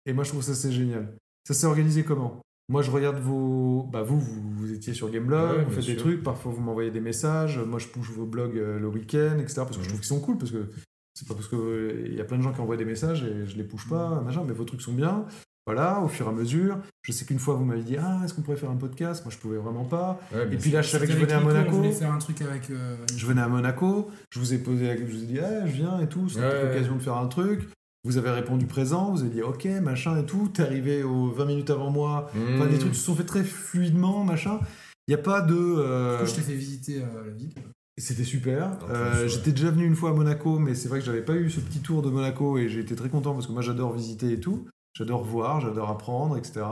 Et 0.07 0.13
moi, 0.13 0.23
je 0.23 0.29
trouve 0.29 0.41
ça, 0.43 0.55
c'est 0.55 0.71
génial. 0.71 1.13
Ça 1.47 1.53
s'est 1.53 1.67
organisé 1.67 2.03
comment? 2.03 2.41
Moi, 2.69 2.81
je 2.81 2.89
regarde 2.89 3.17
vos. 3.19 3.83
Bah, 3.91 4.01
vous, 4.01 4.19
vous, 4.19 4.41
vous 4.55 4.71
étiez 4.73 4.93
sur 4.95 5.09
Gameblog, 5.11 5.57
Ouais, 5.59 5.63
vous 5.65 5.71
faites 5.71 5.85
des 5.85 5.97
trucs, 5.97 6.23
parfois 6.23 6.51
vous 6.51 6.61
m'envoyez 6.61 6.89
des 6.91 7.01
messages. 7.01 7.59
Moi, 7.59 7.77
je 7.77 7.87
push 7.89 8.09
vos 8.09 8.25
blogs 8.25 8.57
euh, 8.57 8.79
le 8.79 8.87
week-end, 8.87 9.37
etc. 9.39 9.55
Parce 9.57 9.77
que 9.77 9.83
je 9.83 9.87
trouve 9.89 9.99
qu'ils 9.99 10.07
sont 10.07 10.19
cool, 10.21 10.37
parce 10.39 10.51
que 10.51 10.69
c'est 11.13 11.27
pas 11.27 11.33
parce 11.33 11.47
que 11.47 11.55
euh, 11.55 12.03
il 12.07 12.15
y 12.15 12.21
a 12.21 12.23
plein 12.23 12.37
de 12.37 12.43
gens 12.43 12.51
qui 12.53 12.61
envoient 12.61 12.77
des 12.77 12.85
messages 12.85 13.23
et 13.23 13.45
je 13.45 13.55
les 13.57 13.63
push 13.63 13.87
pas, 13.87 14.21
machin, 14.21 14.43
mais 14.47 14.53
vos 14.53 14.63
trucs 14.65 14.81
sont 14.81 14.93
bien. 14.93 15.25
Voilà, 15.65 16.01
au 16.01 16.09
fur 16.09 16.25
et 16.25 16.29
à 16.29 16.33
mesure. 16.33 16.77
Je 17.03 17.13
sais 17.13 17.23
qu'une 17.23 17.39
fois, 17.39 17.53
vous 17.55 17.63
m'avez 17.63 17.83
dit 17.83 17.95
Ah, 17.97 18.19
est-ce 18.25 18.33
qu'on 18.33 18.41
pourrait 18.41 18.57
faire 18.57 18.69
un 18.69 18.75
podcast? 18.75 19.23
Moi, 19.23 19.31
je 19.33 19.37
pouvais 19.37 19.55
vraiment 19.57 19.85
pas. 19.85 20.19
Ouais, 20.33 20.53
Et 20.53 20.57
puis 20.57 20.71
là, 20.71 20.81
je 20.81 20.89
savais 20.89 21.07
que 21.07 21.13
je 21.13 21.17
c'était 21.19 21.33
venais 21.35 21.41
à 21.41 21.45
Monaco. 21.45 21.77
voulait 21.77 21.91
faire 21.93 22.11
un 22.11 22.17
truc 22.17 22.41
avec. 22.41 22.69
euh, 22.69 22.97
Je 23.15 23.25
venais 23.25 23.39
à 23.41 23.47
Monaco, 23.47 24.09
je 24.29 24.39
vous 24.39 24.53
ai 24.53 24.57
posé, 24.57 24.87
la- 24.87 24.97
je 24.97 25.03
vous 25.05 25.23
ai 25.23 25.25
dit, 25.25 25.37
Eh, 25.39 25.67
je 25.67 25.71
viens 25.73 25.99
et 26.01 26.07
tout, 26.09 26.27
c'est 26.27 26.39
Ouais, 26.41 26.63
l'occasion 26.67 26.95
de 26.97 27.01
faire 27.01 27.15
un 27.15 27.27
truc. 27.27 27.61
Vous 28.03 28.17
avez 28.17 28.31
répondu 28.31 28.65
présent, 28.65 29.11
vous 29.13 29.21
avez 29.21 29.29
dit 29.29 29.41
ok, 29.41 29.63
machin 29.81 30.17
et 30.19 30.25
tout. 30.25 30.49
T'es 30.53 30.63
arrivé 30.63 31.03
aux 31.03 31.29
20 31.31 31.45
minutes 31.45 31.69
avant 31.69 31.89
moi. 31.91 32.29
Enfin, 32.35 32.65
Mmh. 32.65 32.69
les 32.69 32.77
trucs 32.79 32.95
se 32.95 33.01
sont 33.05 33.15
faits 33.15 33.27
très 33.27 33.45
fluidement, 33.45 34.25
machin. 34.25 34.59
Il 35.07 35.15
n'y 35.15 35.21
a 35.21 35.23
pas 35.23 35.39
de. 35.39 35.55
euh, 35.55 36.17
Du 36.17 36.23
coup, 36.25 36.29
je 36.29 36.35
t'ai 36.35 36.41
fait 36.41 36.55
visiter 36.55 37.01
euh, 37.01 37.23
la 37.27 37.31
ville. 37.31 37.53
C'était 37.97 38.23
super. 38.23 38.79
Euh. 38.89 39.27
J'étais 39.27 39.51
déjà 39.51 39.69
venu 39.69 39.85
une 39.85 39.95
fois 39.95 40.09
à 40.09 40.13
Monaco, 40.13 40.57
mais 40.59 40.73
c'est 40.73 40.89
vrai 40.89 40.99
que 40.99 41.05
j'avais 41.05 41.21
pas 41.23 41.35
eu 41.35 41.49
ce 41.49 41.59
petit 41.59 41.79
tour 41.79 42.01
de 42.01 42.09
Monaco 42.09 42.57
et 42.57 42.67
j'ai 42.67 42.79
été 42.79 42.95
très 42.95 43.09
content 43.09 43.33
parce 43.33 43.45
que 43.47 43.51
moi 43.51 43.61
j'adore 43.61 43.93
visiter 43.93 44.31
et 44.33 44.39
tout. 44.39 44.65
J'adore 44.95 45.23
voir, 45.23 45.61
j'adore 45.61 45.89
apprendre, 45.89 46.37
etc. 46.37 46.65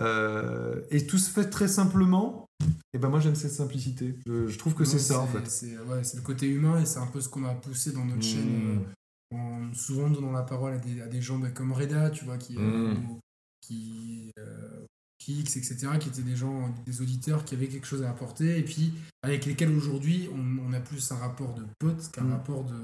Euh, 0.00 0.80
et 0.90 1.06
tout 1.06 1.18
se 1.18 1.30
fait 1.30 1.50
très 1.50 1.68
simplement. 1.68 2.46
Et 2.94 2.98
ben 2.98 3.08
moi 3.08 3.20
j'aime 3.20 3.34
cette 3.34 3.52
simplicité. 3.52 4.14
Je, 4.26 4.46
je 4.48 4.58
trouve 4.58 4.74
que 4.74 4.84
c'est 4.84 4.98
ça 4.98 5.20
en 5.20 5.26
fait. 5.26 5.46
C'est 5.50 5.76
ouais, 5.78 6.02
le 6.14 6.22
côté 6.22 6.48
humain 6.48 6.80
et 6.80 6.86
c'est 6.86 6.98
un 6.98 7.06
peu 7.06 7.20
ce 7.20 7.28
qu'on 7.28 7.44
a 7.44 7.54
poussé 7.54 7.92
dans 7.92 8.04
notre 8.04 8.22
chaîne. 8.22 8.76
Mmh. 8.76 8.78
euh, 9.34 9.36
en 9.36 9.74
souvent 9.74 10.08
donnant 10.08 10.32
la 10.32 10.42
parole 10.42 10.72
à 10.72 10.78
des, 10.78 11.02
à 11.02 11.06
des 11.06 11.20
gens 11.20 11.38
bah, 11.38 11.50
comme 11.50 11.72
Reda, 11.72 12.08
tu 12.10 12.24
vois, 12.24 12.38
qui, 12.38 12.56
euh, 12.56 12.94
Mm. 12.94 13.18
euh, 14.38 14.86
Kix, 15.18 15.56
etc., 15.56 15.76
qui 16.00 16.08
étaient 16.08 16.22
des 16.22 16.36
gens, 16.36 16.74
des 16.86 17.00
auditeurs 17.02 17.44
qui 17.44 17.54
avaient 17.54 17.68
quelque 17.68 17.86
chose 17.86 18.02
à 18.02 18.10
apporter, 18.10 18.58
et 18.58 18.62
puis 18.62 18.92
avec 19.22 19.44
lesquels 19.46 19.70
aujourd'hui 19.70 20.28
on, 20.34 20.68
on 20.68 20.72
a 20.72 20.80
plus 20.80 21.10
un 21.12 21.16
rapport 21.16 21.54
de 21.54 21.64
potes 21.78 22.10
qu'un 22.12 22.24
Mm. 22.24 22.32
rapport 22.32 22.64
de. 22.64 22.74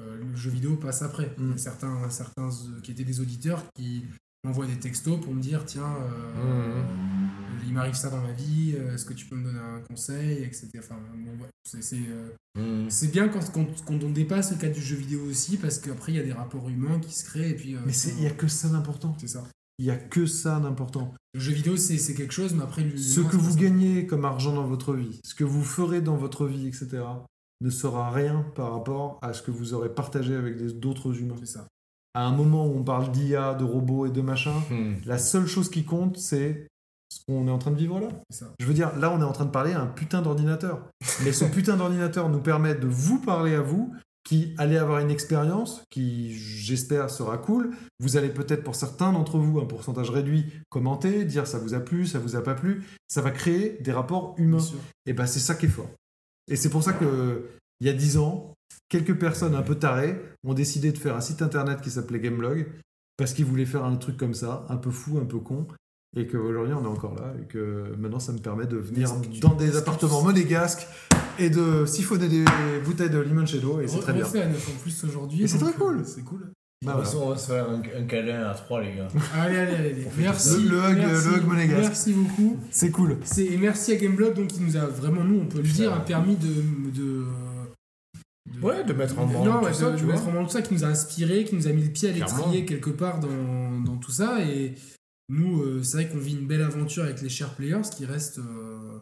euh, 0.00 0.16
le 0.18 0.34
jeu 0.36 0.50
vidéo 0.50 0.76
passe 0.76 1.02
après. 1.02 1.34
Mm. 1.38 1.56
Certains, 1.56 2.10
certains 2.10 2.48
euh, 2.48 2.80
qui 2.82 2.90
étaient 2.90 3.04
des 3.04 3.20
auditeurs 3.20 3.62
qui 3.76 4.02
m'envoient 4.44 4.66
des 4.66 4.78
textos 4.78 5.20
pour 5.20 5.32
me 5.32 5.40
dire 5.40 5.64
tiens, 5.64 5.94
euh, 6.36 6.82
il 7.66 7.72
m'arrive 7.72 7.94
ça 7.94 8.10
dans 8.10 8.20
ma 8.20 8.32
vie, 8.32 8.72
est-ce 8.92 9.04
que 9.04 9.14
tu 9.14 9.26
peux 9.26 9.36
me 9.36 9.44
donner 9.44 9.58
un 9.58 9.80
conseil, 9.80 10.42
etc. 10.44 10.68
Enfin, 10.78 10.96
bon, 11.16 11.42
ouais, 11.42 11.48
c'est- 12.90 13.10
bien 13.10 13.28
quand, 13.28 13.40
quand, 13.52 13.66
quand 13.84 14.02
on 14.04 14.10
dépasse 14.10 14.50
le 14.52 14.58
cadre 14.58 14.74
du 14.74 14.82
jeu 14.82 14.96
vidéo 14.96 15.22
aussi, 15.24 15.56
parce 15.56 15.78
qu'après, 15.78 16.12
il 16.12 16.16
y 16.16 16.20
a 16.20 16.24
des 16.24 16.32
rapports 16.32 16.68
humains 16.68 16.98
qui 17.00 17.12
se 17.14 17.24
créent. 17.24 17.50
Et 17.50 17.54
puis, 17.54 17.76
Mais 17.86 17.92
il 18.08 18.16
n'y 18.16 18.26
a 18.26 18.30
que 18.30 18.48
ça 18.48 18.68
d'important. 18.68 19.16
c'est 19.18 19.28
ça. 19.28 19.44
Il 19.78 19.86
n'y 19.86 19.90
a 19.90 19.96
que 19.96 20.26
ça 20.26 20.60
d'important. 20.60 21.14
Le 21.34 21.40
jeu 21.40 21.52
vidéo, 21.52 21.76
c'est 21.76 21.98
c'est 21.98 22.14
quelque 22.14 22.32
chose, 22.32 22.54
mais 22.54 22.62
après, 22.62 22.96
Ce 22.96 23.20
que 23.20 23.36
vous 23.36 23.56
gagnez 23.56 24.06
comme 24.06 24.24
argent 24.24 24.52
dans 24.54 24.66
votre 24.66 24.94
vie, 24.94 25.20
ce 25.24 25.34
que 25.34 25.44
vous 25.44 25.64
ferez 25.64 26.00
dans 26.00 26.16
votre 26.16 26.46
vie, 26.46 26.68
etc., 26.68 27.02
ne 27.60 27.70
sera 27.70 28.10
rien 28.10 28.44
par 28.54 28.72
rapport 28.72 29.18
à 29.22 29.32
ce 29.32 29.42
que 29.42 29.50
vous 29.50 29.74
aurez 29.74 29.88
partagé 29.92 30.34
avec 30.36 30.56
des- 30.56 30.72
d'autres 30.72 31.18
humains. 31.20 31.34
C'est 31.40 31.46
ça. 31.58 31.66
À 32.14 32.26
un 32.26 32.32
moment 32.32 32.66
où 32.66 32.76
on 32.78 32.84
parle 32.84 33.10
d'IA, 33.10 33.54
de 33.54 33.64
robots 33.64 34.06
et 34.06 34.10
de 34.10 34.20
machin, 34.20 34.54
Mmh. 34.70 34.94
la 35.06 35.18
seule 35.18 35.46
chose 35.46 35.68
qui 35.70 35.84
compte, 35.84 36.16
c'est 36.18 36.68
ce 37.10 37.20
qu'on 37.26 37.46
est 37.48 37.50
en 37.50 37.58
train 37.58 37.70
de 37.72 37.76
vivre 37.76 37.98
là. 38.00 38.08
c'est 38.30 38.40
ça. 38.44 38.52
Je 38.60 38.66
veux 38.66 38.74
dire, 38.74 38.96
là, 38.98 39.12
on 39.12 39.20
est 39.20 39.24
en 39.24 39.32
train 39.32 39.44
de 39.44 39.50
parler 39.50 39.72
à 39.72 39.80
un 39.80 39.86
putain 39.86 40.22
d'ordinateur. 40.22 40.88
Mais 41.24 41.32
ce 41.32 41.44
putain 41.72 41.76
d'ordinateur 41.76 42.28
nous 42.28 42.40
permet 42.40 42.74
de 42.74 42.86
vous 42.86 43.18
parler 43.20 43.54
à 43.54 43.62
vous, 43.62 43.92
qui 44.24 44.54
allez 44.56 44.78
avoir 44.78 45.00
une 45.00 45.10
expérience 45.10 45.84
qui, 45.90 46.34
j'espère, 46.34 47.10
sera 47.10 47.36
cool. 47.36 47.74
Vous 48.00 48.16
allez 48.16 48.30
peut-être, 48.30 48.64
pour 48.64 48.74
certains 48.74 49.12
d'entre 49.12 49.38
vous, 49.38 49.60
un 49.60 49.66
pourcentage 49.66 50.10
réduit, 50.10 50.46
commenter, 50.70 51.24
dire 51.24 51.46
ça 51.46 51.58
vous 51.58 51.74
a 51.74 51.80
plu, 51.80 52.06
ça 52.06 52.18
vous 52.18 52.34
a 52.34 52.42
pas 52.42 52.54
plu. 52.54 52.84
Ça 53.06 53.20
va 53.20 53.30
créer 53.30 53.78
des 53.82 53.92
rapports 53.92 54.34
humains. 54.38 54.64
Et 55.06 55.12
ben 55.12 55.26
c'est 55.26 55.40
ça 55.40 55.54
qui 55.54 55.66
est 55.66 55.68
fort. 55.68 55.90
Et 56.48 56.56
c'est 56.56 56.70
pour 56.70 56.82
ça 56.82 56.94
que 56.94 57.48
il 57.80 57.86
y 57.86 57.90
a 57.90 57.92
10 57.92 58.16
ans, 58.16 58.54
quelques 58.88 59.18
personnes 59.18 59.54
un 59.54 59.62
peu 59.62 59.74
tarées 59.74 60.18
ont 60.42 60.54
décidé 60.54 60.90
de 60.90 60.98
faire 60.98 61.16
un 61.16 61.20
site 61.20 61.42
internet 61.42 61.80
qui 61.82 61.90
s'appelait 61.90 62.20
Gameblog 62.20 62.66
parce 63.16 63.34
qu'ils 63.34 63.44
voulaient 63.44 63.66
faire 63.66 63.84
un 63.84 63.96
truc 63.96 64.16
comme 64.16 64.34
ça, 64.34 64.64
un 64.68 64.76
peu 64.76 64.90
fou, 64.90 65.18
un 65.18 65.26
peu 65.26 65.38
con. 65.38 65.66
Et 66.16 66.26
qu'aujourd'hui 66.28 66.74
on 66.74 66.84
est 66.84 66.88
encore 66.88 67.14
là 67.16 67.32
et 67.42 67.46
que 67.46 67.92
maintenant 67.98 68.20
ça 68.20 68.32
me 68.32 68.38
permet 68.38 68.66
de 68.66 68.76
venir 68.76 69.10
dans 69.40 69.54
des 69.54 69.76
appartements 69.76 70.22
monégasques 70.22 70.86
et 71.38 71.50
de 71.50 71.84
siphonner 71.86 72.28
des 72.28 72.44
bouteilles 72.84 73.10
de 73.10 73.18
limoncello 73.18 73.80
et 73.80 73.88
c'est 73.88 73.98
très 73.98 74.12
bien. 74.12 74.24
en 74.24 74.80
plus 74.82 75.04
aujourd'hui. 75.04 75.42
Et 75.42 75.48
c'est 75.48 75.58
très 75.58 75.72
cool. 75.72 75.98
euh, 75.98 76.04
C'est 76.04 76.22
cool. 76.22 76.50
Bah, 76.84 76.92
De 76.92 76.98
toute 76.98 77.04
voilà. 77.04 77.04
façon, 77.04 77.22
on 77.24 77.30
va 77.30 77.36
se 77.38 77.46
faire 77.50 77.70
un, 77.70 77.80
un 78.02 78.04
câlin 78.06 78.42
à 78.46 78.54
trois, 78.54 78.80
les 78.82 78.94
gars. 78.94 79.08
Allez, 79.34 79.56
allez, 79.56 79.74
allez. 79.74 80.06
Merci. 80.18 80.62
le- 80.64 80.68
le 80.70 80.76
hug- 80.76 80.96
merci, 80.98 81.28
le 81.28 81.36
hug 81.38 81.46
monégasque. 81.46 81.80
Merci 81.82 82.12
beaucoup. 82.12 82.56
C'est 82.70 82.90
cool. 82.90 83.16
C'est- 83.24 83.46
Et 83.46 83.56
merci 83.56 83.92
à 83.92 83.96
Gameblog, 83.96 84.34
donc, 84.34 84.48
qui 84.48 84.60
nous 84.60 84.76
a 84.76 84.84
vraiment, 84.86 85.24
nous, 85.24 85.40
on 85.40 85.46
peut 85.46 85.58
le 85.62 85.68
dire, 85.68 85.92
a 85.94 86.00
permis 86.04 86.36
de. 86.36 86.46
de 86.46 87.24
de- 88.52 88.60
Ouais, 88.62 88.84
de 88.84 88.92
mettre 88.92 89.18
en 89.18 89.26
branle 89.26 89.48
Non, 89.48 89.58
tout 89.60 89.64
ouais, 89.64 89.72
ça, 89.72 89.90
de, 89.90 89.96
tu 89.96 90.02
de 90.02 90.04
vois. 90.06 90.14
mettre 90.14 90.28
en 90.28 90.32
branle 90.32 90.44
tout 90.44 90.52
ça, 90.52 90.62
qui 90.62 90.74
nous 90.74 90.84
a 90.84 90.88
inspiré, 90.88 91.44
qui 91.44 91.56
nous 91.56 91.66
a 91.66 91.72
mis 91.72 91.82
le 91.82 91.90
pied 91.90 92.10
à 92.10 92.12
l'étrier 92.12 92.64
quelque 92.66 92.90
part 92.90 93.18
dans, 93.18 93.80
dans 93.84 93.96
tout 93.96 94.10
ça. 94.12 94.42
Et 94.44 94.74
nous, 95.28 95.62
euh, 95.62 95.82
c'est 95.82 95.96
vrai 96.02 96.08
qu'on 96.08 96.18
vit 96.18 96.34
une 96.34 96.46
belle 96.46 96.62
aventure 96.62 97.04
avec 97.04 97.20
les 97.22 97.28
chers 97.28 97.54
players, 97.54 97.82
qui 97.96 98.04
reste. 98.06 98.38
euh, 98.38 98.98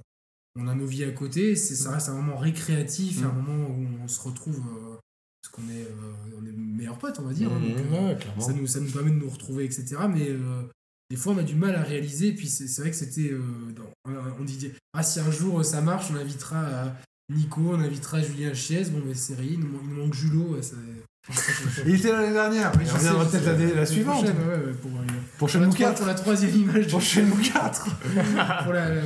on 0.55 0.69
a 0.69 0.74
nos 0.74 0.85
vies 0.86 1.05
à 1.05 1.11
côté, 1.12 1.57
c'est, 1.57 1.74
ça 1.74 1.93
reste 1.93 2.11
un 2.11 2.15
moment 2.15 2.36
récréatif, 2.36 3.23
Mm. 3.23 3.24
un 3.24 3.32
moment 3.32 3.69
où 3.70 3.86
on 4.05 4.09
se 4.09 4.20
retrouve 4.20 4.59
euh, 4.59 4.97
parce 5.43 5.55
qu'on 5.55 5.62
est, 5.73 5.82
euh, 5.82 6.39
on 6.40 6.44
est 6.47 6.53
meilleurs 6.53 6.99
potes, 6.99 7.19
on 7.20 7.23
va 7.23 7.32
dire. 7.32 7.51
hein, 7.51 7.59
donc, 7.59 7.78
euh, 7.78 8.09
ouais, 8.09 8.19
ça, 8.40 8.53
nous, 8.53 8.66
ça 8.66 8.81
nous 8.81 8.90
permet 8.90 9.11
de 9.11 9.16
nous 9.16 9.31
retrouver, 9.31 9.65
etc. 9.65 9.97
Mais 10.15 10.28
des 11.11 11.16
fois, 11.16 11.32
on 11.32 11.39
a 11.39 11.43
du 11.43 11.55
mal 11.55 11.74
à 11.74 11.82
réaliser. 11.82 12.32
Puis, 12.32 12.49
c'est 12.49 12.69
c'est 12.69 12.82
vrai 12.82 12.90
que 12.90 12.97
c'était. 12.97 13.31
dans- 13.74 14.12
on 14.39 14.44
dit 14.44 14.70
Ah, 14.93 15.03
si 15.03 15.20
un 15.20 15.31
jour 15.31 15.65
ça 15.65 15.81
marche, 15.81 16.11
on 16.11 16.16
invitera 16.16 16.93
Nico, 17.31 17.61
on 17.62 17.81
invitera 17.81 18.20
Julien 18.23 18.53
Chies. 18.53 18.90
Bon, 18.90 19.01
mais 19.07 19.15
c'est 19.15 19.35
rien, 19.35 19.53
il 19.53 19.61
nous, 19.61 19.69
man- 19.73 19.81
il 19.85 19.89
nous 19.89 20.03
manque 20.05 20.15
Julot. 20.15 20.55
ouais, 20.55 20.62
ça- 20.62 20.77
Il 21.86 21.94
était 21.94 22.11
l'année 22.12 22.32
dernière. 22.32 22.73
Il 22.81 22.86
je 22.86 22.93
reviendra 22.93 23.24
peut-être 23.27 23.47
l'année- 23.47 23.74
la 23.74 23.86
suivante. 23.86 24.19
prochaine, 24.24 24.36
ouais, 24.49 24.66
ouais, 24.66 24.73
pour, 24.81 24.90
euh, 24.90 25.05
Pour 25.39 25.49
Shenmue 25.49 25.66
la, 25.70 25.73
4. 25.77 25.99
pour 25.99 26.07
la 26.07 26.15
troisième 26.15 26.55
image 26.57 26.86
de, 26.86 26.90
Pour 26.90 27.01
Shenmue 27.03 27.43
4. 27.53 27.85
pour 28.65 28.73
la- 28.73 28.89
la- 28.89 29.01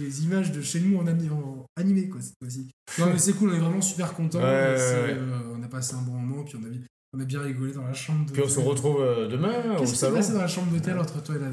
les 0.00 0.24
images 0.24 0.50
de 0.52 0.62
Shenmue 0.62 0.96
en, 0.96 1.06
en 1.06 1.66
animé, 1.80 2.08
quoi, 2.08 2.20
cette 2.22 2.34
fois-ci. 2.42 2.70
Non, 2.98 3.06
mais 3.12 3.18
c'est 3.18 3.34
cool, 3.34 3.50
on 3.50 3.56
est 3.56 3.58
vraiment 3.60 3.80
super 3.82 4.14
contents. 4.14 4.40
Ouais, 4.40 4.74
C'est, 4.78 4.94
ouais, 4.94 5.00
ouais. 5.02 5.10
euh, 5.18 5.56
on 5.58 5.62
a 5.62 5.68
passé 5.68 5.94
un 5.94 6.02
bon 6.02 6.12
moment, 6.12 6.42
puis 6.44 6.56
on 6.56 6.64
a, 6.64 6.70
on 7.16 7.20
a 7.20 7.24
bien 7.24 7.40
rigolé 7.42 7.72
dans 7.72 7.84
la 7.84 7.92
chambre 7.92 8.24
de. 8.26 8.32
Puis 8.32 8.42
on 8.44 8.48
se 8.48 8.60
retrouve 8.60 9.00
euh, 9.02 9.28
demain 9.28 9.52
au 9.76 9.80
Qu'est-ce 9.80 9.92
qui 9.92 9.96
s'est 9.98 10.06
salon. 10.06 10.16
passé 10.16 10.32
dans 10.32 10.40
la 10.40 10.48
chambre 10.48 10.72
d'hôtel 10.72 10.98
entre 10.98 11.22
toi 11.22 11.34
et 11.36 11.38
la 11.38 11.48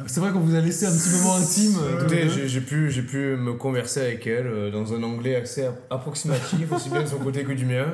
hop. 0.00 0.04
C'est 0.06 0.20
vrai 0.20 0.30
qu'on 0.32 0.40
vous 0.40 0.54
a 0.54 0.60
laissé 0.60 0.86
un 0.86 0.92
petit 0.92 1.10
moment 1.18 1.36
intime. 1.36 1.74
euh, 1.82 2.00
Écoutez, 2.00 2.48
j'ai- 2.48 2.60
pu, 2.60 2.90
j'ai 2.92 3.02
pu 3.02 3.36
me 3.36 3.54
converser 3.54 4.00
avec 4.02 4.26
elle 4.26 4.46
euh, 4.46 4.70
dans 4.70 4.92
un 4.94 5.02
anglais 5.02 5.34
assez 5.36 5.64
app- 5.64 5.84
approximatif, 5.90 6.70
aussi 6.72 6.90
bien 6.90 7.02
de 7.02 7.08
son 7.08 7.18
côté 7.18 7.42
que 7.44 7.52
du 7.52 7.64
mien. 7.66 7.86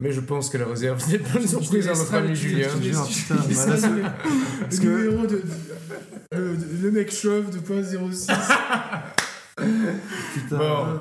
Mais 0.00 0.12
je 0.12 0.20
pense 0.20 0.50
qu'elle 0.50 0.62
réserve 0.62 1.02
des 1.08 1.18
bonnes 1.18 1.46
surprises 1.46 1.86
à 1.88 1.94
notre 1.94 2.00
laisseras 2.02 2.20
le- 2.20 2.26
ami 2.26 2.36
Julien. 2.36 2.68
parce 4.60 4.78
que- 4.78 4.86
numéro 4.86 5.26
de. 5.26 5.42
Le, 6.32 6.90
mec 6.90 7.10
chauve 7.12 7.50
de 7.50 7.58
point 7.60 7.82
06. 7.82 8.26
Putain, 10.34 10.58
Bon. 10.58 10.64
euh, 10.86 10.98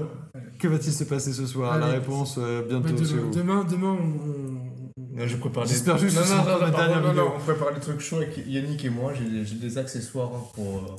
que 0.60 0.68
va-t-il 0.70 0.94
se 0.94 1.04
passer 1.04 1.34
ce 1.34 1.46
soir? 1.46 1.78
La 1.78 1.88
réponse 1.88 2.36
euh, 2.38 2.62
bientôt 2.68 2.88
chez 3.04 3.12
demain, 3.16 3.22
vous. 3.24 3.32
demain, 3.32 3.64
demain, 3.66 3.98
on. 4.00 4.30
on- 4.30 5.20
Non, 5.20 5.28
je 5.28 5.36
prépare 5.38 5.64
des... 5.64 5.70
J'espère 5.70 5.98
juste 5.98 6.16
non, 6.16 6.22
que 6.24 6.28
non, 6.30 6.36
non, 6.38 7.14
non, 7.14 7.26
pas 7.26 7.36
on 7.36 7.40
prépare 7.40 7.74
des 7.74 7.80
trucs 7.82 8.00
chauds 8.00 8.18
avec 8.18 8.38
Yannick 8.48 8.86
et 8.86 8.90
moi. 8.90 9.14
J'ai 9.14 9.30
des, 9.30 9.46
j'ai 9.46 9.56
des 9.56 9.78
accessoires 9.78 10.32
hein, 10.34 10.44
pour, 10.54 10.98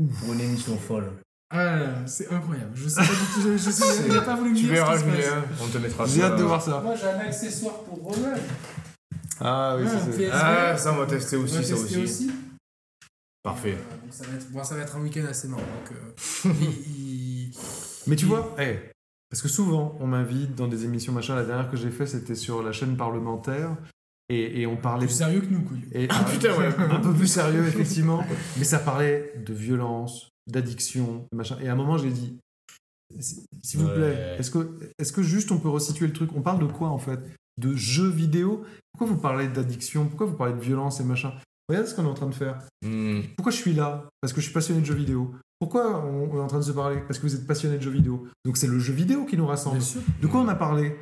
euh, 0.00 0.04
pour 0.20 0.34
une 0.34 0.40
émission 0.40 0.76
folle. 0.76 1.10
Ah 1.52 1.64
là 1.64 1.76
là, 1.78 2.06
c'est 2.06 2.32
incroyable. 2.32 2.70
Je 2.74 2.88
sais 2.88 3.00
pas 3.00 3.06
du 3.06 3.10
tout. 3.34 3.40
Je, 3.42 3.56
je 3.56 3.70
sais, 3.70 4.06
il 4.08 4.16
a 4.16 4.20
pas 4.22 4.36
voulu 4.36 4.50
me 4.50 4.54
Tu 4.56 4.62
dire 4.62 4.72
verras, 4.74 4.98
se 4.98 5.04
passe. 5.04 5.14
Julien. 5.16 5.44
On 5.60 5.66
te 5.68 5.78
mettra 5.78 6.06
J'ai 6.06 6.20
ça. 6.20 6.26
hâte 6.28 6.38
de 6.38 6.42
voir 6.44 6.62
ça. 6.62 6.80
Moi, 6.80 6.94
j'ai 6.94 7.06
un 7.08 7.18
accessoire 7.18 7.74
pour 7.82 7.98
Roman. 7.98 8.34
Ah 9.40 9.76
oui, 9.78 9.84
Ah, 9.86 9.90
ça, 9.90 9.98
c'est- 10.04 10.16
PSV. 10.16 10.30
Ah, 10.32 10.76
ça, 10.76 10.92
on 10.92 10.96
va 10.96 11.06
tester 11.06 11.36
On 11.36 11.40
aussi, 11.42 11.56
va 11.56 11.62
ça 11.64 11.74
tester 11.74 12.02
aussi. 12.02 12.30
Parfait. 13.42 13.72
Euh, 13.74 13.96
donc 14.04 14.12
ça, 14.12 14.24
va 14.26 14.34
être, 14.36 14.50
bon, 14.52 14.62
ça 14.64 14.74
va 14.76 14.82
être 14.82 14.96
un 14.96 15.00
week-end 15.00 15.24
assez 15.28 15.48
marrant. 15.48 15.62
Donc, 15.62 15.96
euh, 15.96 16.50
il- 16.60 17.48
il- 17.48 17.50
Mais 18.06 18.16
tu 18.16 18.26
vois, 18.26 18.54
eh, 18.60 18.78
parce 19.28 19.42
que 19.42 19.48
souvent, 19.48 19.96
on 19.98 20.06
m'invite 20.06 20.54
dans 20.54 20.68
des 20.68 20.84
émissions 20.84 21.12
machin. 21.12 21.34
La 21.34 21.44
dernière 21.44 21.70
que 21.70 21.76
j'ai 21.76 21.90
fait, 21.90 22.06
c'était 22.06 22.34
sur 22.36 22.62
la 22.62 22.70
chaîne 22.72 22.96
parlementaire. 22.96 23.76
Et, 24.28 24.60
et 24.60 24.66
on 24.68 24.76
parlait. 24.76 25.06
plus 25.06 25.14
sérieux 25.16 25.40
que 25.40 25.46
nous, 25.52 25.66
et- 25.92 26.06
Ah, 26.08 26.24
putain, 26.30 26.56
ouais. 26.56 26.68
un 26.78 27.00
peu 27.00 27.12
plus 27.12 27.26
sérieux, 27.26 27.66
effectivement. 27.66 28.22
Mais 28.58 28.62
ça 28.64 28.78
parlait 28.78 29.34
de 29.44 29.52
violence, 29.52 30.28
d'addiction, 30.46 31.26
machin. 31.34 31.56
Et 31.60 31.68
à 31.68 31.72
un 31.72 31.76
moment, 31.76 31.98
j'ai 31.98 32.10
dit 32.10 32.36
S'il 33.62 33.80
vous 33.80 33.86
Ouais. 33.86 33.94
plaît, 33.94 34.36
est-ce 34.38 34.50
que, 34.50 34.78
est 34.98 35.12
que 35.12 35.22
juste 35.22 35.50
on 35.52 35.58
peut 35.58 35.68
resituer 35.68 36.06
le 36.06 36.12
truc? 36.12 36.30
On 36.34 36.42
parle 36.42 36.60
de 36.60 36.70
quoi 36.72 36.88
en 36.88 36.98
fait? 36.98 37.18
De 37.60 37.74
jeux 37.74 38.08
vidéo? 38.08 38.64
Pourquoi 38.92 39.08
vous 39.14 39.20
parlez 39.20 39.48
d'addiction? 39.48 40.06
Pourquoi 40.06 40.26
vous 40.26 40.36
parlez 40.36 40.54
de 40.54 40.60
violence 40.60 41.00
et 41.00 41.04
machin? 41.04 41.32
Regarde 41.68 41.86
ce 41.86 41.94
qu'on 41.94 42.04
est 42.04 42.08
en 42.08 42.14
train 42.14 42.28
de 42.28 42.34
faire. 42.34 42.58
Hmm. 42.84 43.20
Pourquoi 43.36 43.52
je 43.52 43.56
suis 43.58 43.72
là? 43.74 44.08
Parce 44.20 44.32
que 44.32 44.40
je 44.40 44.46
suis 44.46 44.54
passionné 44.54 44.80
de 44.80 44.86
jeux 44.86 44.94
vidéo. 44.94 45.34
Pourquoi 45.58 46.04
on 46.04 46.30
on 46.32 46.36
est 46.36 46.40
en 46.40 46.46
train 46.46 46.58
de 46.58 46.64
se 46.64 46.72
parler? 46.72 47.00
Parce 47.06 47.18
que 47.18 47.26
vous 47.26 47.34
êtes 47.34 47.46
passionné 47.46 47.76
de 47.76 47.82
jeux 47.82 47.90
vidéo. 47.90 48.26
Donc 48.44 48.56
c'est 48.56 48.66
le 48.66 48.78
jeu 48.78 48.92
vidéo 48.92 49.24
qui 49.24 49.36
nous 49.36 49.46
rassemble. 49.46 49.80
De 50.22 50.26
quoi 50.26 50.40
on 50.40 50.48
a 50.48 50.54
parlé? 50.54 50.96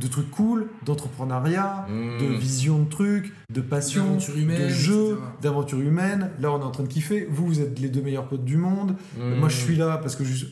De 0.00 0.06
trucs 0.08 0.30
cool, 0.30 0.68
d'entrepreneuriat, 0.84 1.86
Hmm. 1.88 2.18
de 2.20 2.26
vision 2.36 2.80
de 2.82 2.88
trucs, 2.88 3.32
de 3.52 3.60
passion, 3.60 4.04
D'aventure 4.04 4.36
humaine, 4.36 4.62
de 4.62 4.68
jeux, 4.68 5.12
etc. 5.12 5.22
d'aventure 5.42 5.80
humaine. 5.80 6.30
Là, 6.40 6.52
on 6.52 6.60
est 6.60 6.64
en 6.64 6.70
train 6.70 6.82
de 6.82 6.88
kiffer. 6.88 7.26
Vous, 7.30 7.46
vous 7.46 7.60
êtes 7.60 7.78
les 7.78 7.88
deux 7.88 8.02
meilleurs 8.02 8.28
potes 8.28 8.44
du 8.44 8.56
monde. 8.56 8.96
Hmm. 9.16 9.34
Moi, 9.36 9.48
je 9.48 9.56
suis 9.56 9.76
là 9.76 9.98
parce 9.98 10.16
que 10.16 10.24
je... 10.24 10.46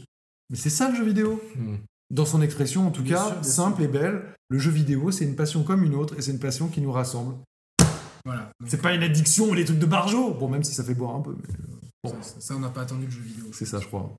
Mais 0.50 0.56
c'est 0.56 0.70
ça 0.70 0.90
le 0.90 0.96
jeu 0.96 1.04
vidéo. 1.04 1.42
Hmm. 1.56 1.76
Dans 2.10 2.24
son 2.24 2.40
expression, 2.40 2.86
en 2.86 2.90
tout 2.90 3.02
Bien 3.02 3.16
cas, 3.16 3.24
sûr, 3.24 3.32
bien 3.40 3.42
simple 3.50 3.82
et 3.82 3.88
belle, 3.88 4.22
le 4.48 4.58
jeu 4.60 4.70
vidéo, 4.70 5.10
c'est 5.10 5.24
une 5.24 5.34
passion 5.34 5.64
comme 5.64 5.82
une 5.82 5.94
autre 5.96 6.14
et 6.18 6.22
c'est 6.22 6.30
une 6.30 6.38
passion 6.38 6.68
qui 6.68 6.80
nous 6.80 6.92
rassemble. 6.92 7.34
Voilà. 8.24 8.50
C'est 8.66 8.80
pas 8.80 8.94
une 8.94 9.02
addiction 9.02 9.50
ou 9.50 9.54
les 9.54 9.64
trucs 9.64 9.78
de 9.78 9.86
barjo. 9.86 10.34
Bon, 10.34 10.48
même 10.48 10.62
si 10.64 10.72
ça 10.74 10.82
fait 10.84 10.94
boire 10.94 11.14
un 11.16 11.20
peu. 11.20 11.34
mais 11.36 11.54
bon. 12.04 12.10
ça, 12.10 12.16
ça, 12.22 12.34
ça, 12.40 12.54
on 12.56 12.60
n'a 12.60 12.68
pas 12.70 12.82
attendu 12.82 13.04
le 13.06 13.10
jeu 13.10 13.20
vidéo. 13.22 13.44
C'est 13.52 13.66
ça, 13.66 13.78
je 13.80 13.86
crois. 13.86 14.12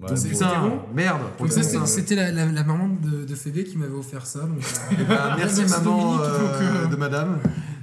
Ouais, 0.00 0.08
Donc, 0.14 0.28
putain, 0.28 0.60
bon 0.68 0.80
merde. 0.94 1.22
Donc 1.38 1.50
ça, 1.52 1.62
c'était- 1.86 2.14
la, 2.14 2.30
la, 2.30 2.46
la 2.46 2.64
maman 2.64 2.88
de, 2.88 3.24
de 3.24 3.34
Fébé 3.34 3.64
qui 3.64 3.76
m'avait 3.76 3.94
offert 3.94 4.26
ça. 4.26 4.40
Donc, 4.40 4.58
euh, 4.92 5.04
Bah, 5.08 5.34
merci, 5.38 5.60
Merci 5.62 5.74
maman 5.84 6.16
Dominique, 6.18 6.26
euh, 6.32 6.84
euh, 6.84 6.86
de 6.86 6.96
madame. 6.96 7.38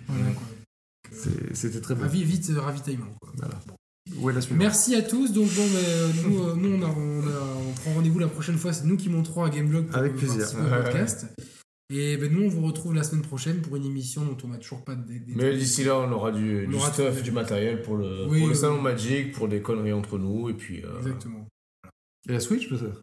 voilà, 0.08 0.32
quoi. 0.32 0.44
C'est- 1.12 1.56
C'était 1.56 1.82
très 1.82 1.96
bon. 1.96 2.02
Ah, 2.06 2.08
vite, 2.08 2.50
euh, 2.52 2.62
ravitaillement. 2.62 3.14
Quoi. 3.20 3.32
Voilà. 3.38 3.56
Où 4.22 4.30
est 4.30 4.34
la 4.34 4.40
suivante? 4.42 4.60
Merci 4.60 4.96
à 4.96 5.02
tous. 5.02 5.34
Donc, 5.34 5.48
bon, 5.56 5.64
mais, 5.74 5.84
euh, 5.86 6.10
nous, 6.28 6.44
euh, 6.44 6.54
nous, 6.56 6.74
on, 6.76 6.82
a- 6.84 6.94
on, 6.96 7.22
a- 7.22 7.68
on 7.68 7.72
prend 7.82 7.94
rendez-vous 7.96 8.20
la 8.20 8.28
prochaine 8.28 8.58
fois. 8.58 8.72
C'est 8.72 8.86
nous 8.86 8.96
qui 8.98 9.10
monterons 9.10 9.44
à 9.44 9.50
Gameblog 9.50 9.88
pour 9.88 9.98
Avec 9.98 10.16
plaisir. 10.16 10.38
participer 10.38 10.62
au 10.64 10.84
podcast. 10.84 11.26
Et 11.94 12.18
ben, 12.18 12.32
nous, 12.32 12.44
on 12.46 12.50
vous 12.50 12.66
retrouve 12.66 12.96
la 12.96 13.04
semaine 13.04 13.22
prochaine 13.24 13.62
pour 13.62 13.76
une 13.76 13.86
émission 13.86 14.24
dont 14.26 14.38
on 14.44 14.48
n'a 14.48 14.58
toujours 14.58 14.84
pas 14.86 14.96
de. 14.96 15.04
des- 15.06 15.20
des- 15.20 15.36
Mais 15.36 15.56
d'ici 15.58 15.84
là, 15.84 15.98
on 15.98 16.12
aura 16.12 16.32
du, 16.32 16.66
On 16.66 16.70
du 16.70 16.76
aura 16.76 16.94
stuff, 16.94 17.22
du 17.24 17.32
matériel 17.32 17.82
pour 17.82 17.98
le, 17.98 18.24
Oui, 18.30 18.40
pour 18.40 18.48
le 18.48 18.54
oui, 18.54 18.60
salon. 18.60 18.82
Magic, 18.82 19.34
pour 19.34 19.48
des 19.50 19.62
conneries 19.62 19.94
entre 19.94 20.18
nous, 20.18 20.50
et 20.50 20.54
puis... 20.54 20.82
euh, 20.84 20.98
Exactement. 21.00 21.46
Et 22.30 22.34
la 22.34 22.40
Switch, 22.40 22.68
peut-être 22.70 23.02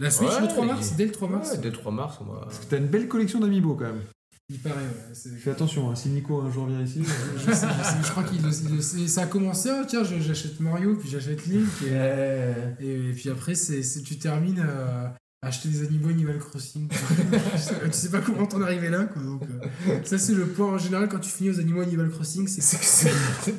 La 0.00 0.10
Switch, 0.10 0.30
Ouais, 0.30 0.40
le 0.40 0.48
3 0.48 0.66
mars, 0.66 0.92
dès 0.96 1.06
le 1.06 1.12
3 1.12 1.28
mars. 1.28 1.50
Ouais, 1.52 1.58
dès 1.58 1.68
le 1.70 1.72
3 1.76 1.92
mars, 1.92 2.18
on 2.20 2.24
va... 2.24 2.40
Parce 2.40 2.58
que 2.58 2.64
t'as 2.66 2.78
une 2.78 2.88
belle 2.88 3.08
collection 3.08 3.40
d'amiibo 3.40 3.74
quand 3.74 3.86
même. 3.86 4.02
Il 4.48 4.58
paraît, 4.58 4.74
ouais. 4.82 5.38
Fais 5.38 5.50
attention, 5.50 5.90
hein, 5.90 5.94
si 5.94 6.08
Nico 6.10 6.40
un 6.40 6.50
jour 6.50 6.66
vient 6.66 6.82
ici. 6.82 7.02
Je, 7.36 7.52
sais, 7.52 7.66
je, 7.66 7.82
sais, 7.84 7.96
je 8.04 8.10
crois 8.10 8.24
qu'il 8.24 8.42
le- 8.42 8.76
le 8.76 8.82
sait. 8.82 9.06
Ça 9.08 9.22
a 9.22 9.26
commencé, 9.26 9.70
ah, 9.70 9.84
tiens, 9.88 10.02
j'achète 10.04 10.60
Mario, 10.60 10.96
puis 10.96 11.08
j'achète 11.08 11.46
Link, 11.46 11.68
et, 11.86 12.84
et, 12.84 13.10
et 13.10 13.12
puis 13.12 13.30
après, 13.30 13.54
c'est, 13.54 13.80
tu 14.02 14.18
termines 14.18 14.60
à 14.60 15.14
acheter 15.44 15.68
des 15.70 15.82
animaux 15.84 16.08
Animal 16.10 16.38
Crossing. 16.38 16.88
tu, 16.90 17.92
sais, 17.92 18.10
pas 18.10 18.20
comment 18.20 18.46
t'en 18.46 18.60
arriver 18.60 18.90
là, 18.90 19.04
quoi. 19.04 19.22
Donc, 19.22 19.42
euh, 19.88 20.00
ça, 20.04 20.18
c'est 20.18 20.34
le 20.34 20.46
point 20.48 20.74
en 20.74 20.78
général 20.78 21.08
quand 21.08 21.18
tu 21.20 21.30
finis 21.30 21.50
aux 21.50 21.58
animaux 21.60 21.80
Animal 21.80 22.10
Crossing, 22.10 22.46
c'est 22.46 22.60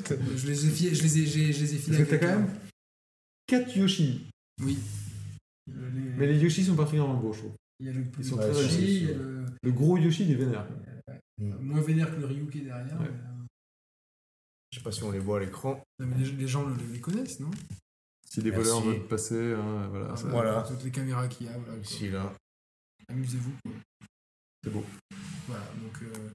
que 0.04 0.16
je 0.38 0.46
les 0.48 0.66
ai, 0.68 0.94
je 0.96 1.02
les 1.04 1.18
ai, 1.20 1.26
j'ai- 1.26 1.54
je 1.54 1.60
les 1.64 1.74
ai 1.76 1.78
filés 1.78 1.98
Parce 1.98 2.10
que 2.10 2.16
t'as 2.16 2.26
quand 2.28 2.40
même 2.40 2.50
4 3.48 3.76
Yoshi. 3.78 4.30
Oui. 4.62 4.78
Les- 5.68 5.74
Mais 6.18 6.28
les 6.28 6.40
Yoshi 6.40 6.64
sont 6.64 6.76
particulièrement 6.76 7.16
beaux, 7.20 7.34
je 7.34 7.40
trouve. 7.40 7.54
Il 7.80 7.88
y 7.88 7.90
a 7.90 7.94
le, 7.94 8.04
ils 8.20 8.26
sont 8.26 8.38
très 8.38 8.48
Yoshi, 8.50 8.60
réussis, 8.62 8.98
il 8.98 9.04
y 9.04 9.08
a 9.08 9.12
ouais. 9.12 9.18
le- 9.18 9.46
Le 9.64 9.72
gros 9.72 9.98
Yoshi, 9.98 10.24
il 10.26 10.32
est 10.32 10.36
vénère. 10.36 10.68
moins 11.40 11.82
vénère 11.82 12.12
que 12.14 12.20
le 12.20 12.26
Ryu 12.28 12.48
qui 12.50 12.60
est 12.60 12.66
derrière. 12.66 13.00
Ouais. 13.00 13.08
mais, 13.10 13.18
euh, 13.18 13.46
Je 14.72 14.78
sais 14.80 14.84
pas 14.84 14.92
si 14.92 15.04
on 15.04 15.12
les 15.12 15.20
voit 15.20 15.38
à 15.38 15.40
l'écran. 15.42 15.82
les, 16.00 16.26
les 16.32 16.48
gens 16.48 16.68
le- 16.68 16.76
les 16.92 17.00
connaissent, 17.00 17.40
non? 17.40 17.52
Si 18.30 18.42
les 18.42 18.52
Merci. 18.52 18.70
voleurs 18.70 18.82
veulent 18.82 19.08
passer, 19.08 19.54
hein, 19.54 19.88
voilà. 19.90 20.08
Ah, 20.12 20.16
ça- 20.16 20.28
Voilà. 20.28 20.64
Toutes 20.68 20.84
les 20.84 20.92
caméras 20.92 21.28
qu'il 21.28 21.48
y 21.48 21.50
a, 21.50 21.54
voilà, 21.58 21.74
quoi. 21.74 21.82
Ici, 21.84 22.10
là. 22.10 22.34
Amusez-vous. 23.10 23.54
C'est 24.64 24.70
beau. 24.72 24.84
Voilà, 25.48 25.64
donc. 25.82 26.02
euh, 26.04 26.30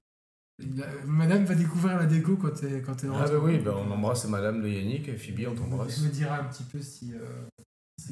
la- 0.77 1.05
madame 1.05 1.45
va 1.45 1.55
découvrir 1.55 1.97
la 1.97 2.05
déco 2.05 2.35
quand 2.37 2.61
elle, 2.63 2.81
quand 2.83 3.03
elle 3.03 3.09
Ah 3.13 3.25
bah 3.27 3.39
oui, 3.41 3.59
bah 3.59 3.73
on 3.75 3.89
embrasse 3.91 4.25
madame 4.25 4.61
de 4.61 4.67
Yannick, 4.67 5.07
et 5.07 5.17
Phoebe, 5.17 5.47
on 5.47 5.51
Elle 5.51 5.57
t'embrasse. 5.57 6.01
me 6.01 6.09
dira 6.09 6.39
un 6.39 6.43
petit 6.45 6.63
peu 6.63 6.81
si. 6.81 7.13
euh, 7.13 7.47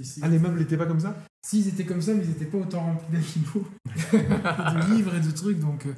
si, 0.04 0.14
si- 0.14 0.20
Ah, 0.24 0.28
les 0.28 0.40
meubles 0.40 0.62
étaient 0.62 0.78
pas 0.78 0.86
comme 0.86 1.00
ça? 1.00 1.16
S'ils 1.46 1.68
étaient 1.68 1.86
comme 1.86 2.02
ça, 2.02 2.14
mais 2.14 2.24
ils 2.24 2.30
n'étaient 2.30 2.46
pas 2.46 2.58
autant 2.58 2.82
remplis 2.82 3.08
d'animaux, 3.12 3.68
de 4.14 4.96
livres 4.96 5.16
et 5.16 5.20
de 5.20 5.32
trucs, 5.32 5.60
donc. 5.60 5.86
euh, 5.86 5.94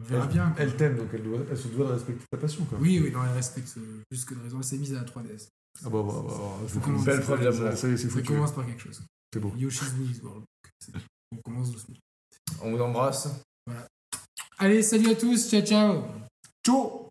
on 0.00 0.04
verra 0.04 0.26
bien. 0.26 0.50
quoi. 0.50 0.62
Elle 0.62 0.76
t'aime, 0.76 0.96
donc 0.96 1.08
elle, 1.12 1.22
doit, 1.22 1.40
elle 1.50 1.56
se 1.58 1.68
doit 1.68 1.86
de 1.88 1.92
respecter 1.92 2.24
ta 2.30 2.38
passion, 2.38 2.64
quoi. 2.64 2.78
Oui, 2.80 3.00
oui, 3.02 3.10
non, 3.12 3.20
elle 3.24 3.32
respecte 3.34 3.74
euh, 3.78 4.02
plus 4.08 4.24
que 4.24 4.34
de 4.34 4.40
raison. 4.40 4.58
Elle 4.58 4.64
s'est 4.64 4.78
mise 4.78 4.92
à 4.94 4.98
la 4.98 5.04
3DS. 5.04 5.48
Ah 5.84 5.88
bah, 5.88 6.02
bah, 6.02 6.02
bah, 6.04 6.22
bah, 6.26 6.36
c'est 6.68 6.80
commencer. 6.80 7.06
belle 7.06 7.20
preuve 7.22 7.42
d'amour. 7.42 7.76
Ça 7.76 7.88
y 7.88 7.92
est, 7.92 7.96
c'est 7.96 8.08
foutu. 8.08 8.26
commence 8.26 8.52
par 8.52 8.66
quelque 8.66 8.82
chose. 8.82 9.02
C'est 9.32 9.40
beau. 9.40 9.52
Yoshi's 9.56 9.92
Woolly's 9.98 10.22
World. 10.22 10.44
On 11.32 11.36
commence 11.44 11.70
doucement. 11.72 11.96
On 12.62 12.70
vous 12.72 12.80
embrasse. 12.82 13.28
Allez, 14.58 14.82
salut 14.82 15.10
à 15.10 15.14
tous, 15.14 15.48
ciao 15.50 15.62
ciao 15.62 16.04
Ciao 16.66 17.09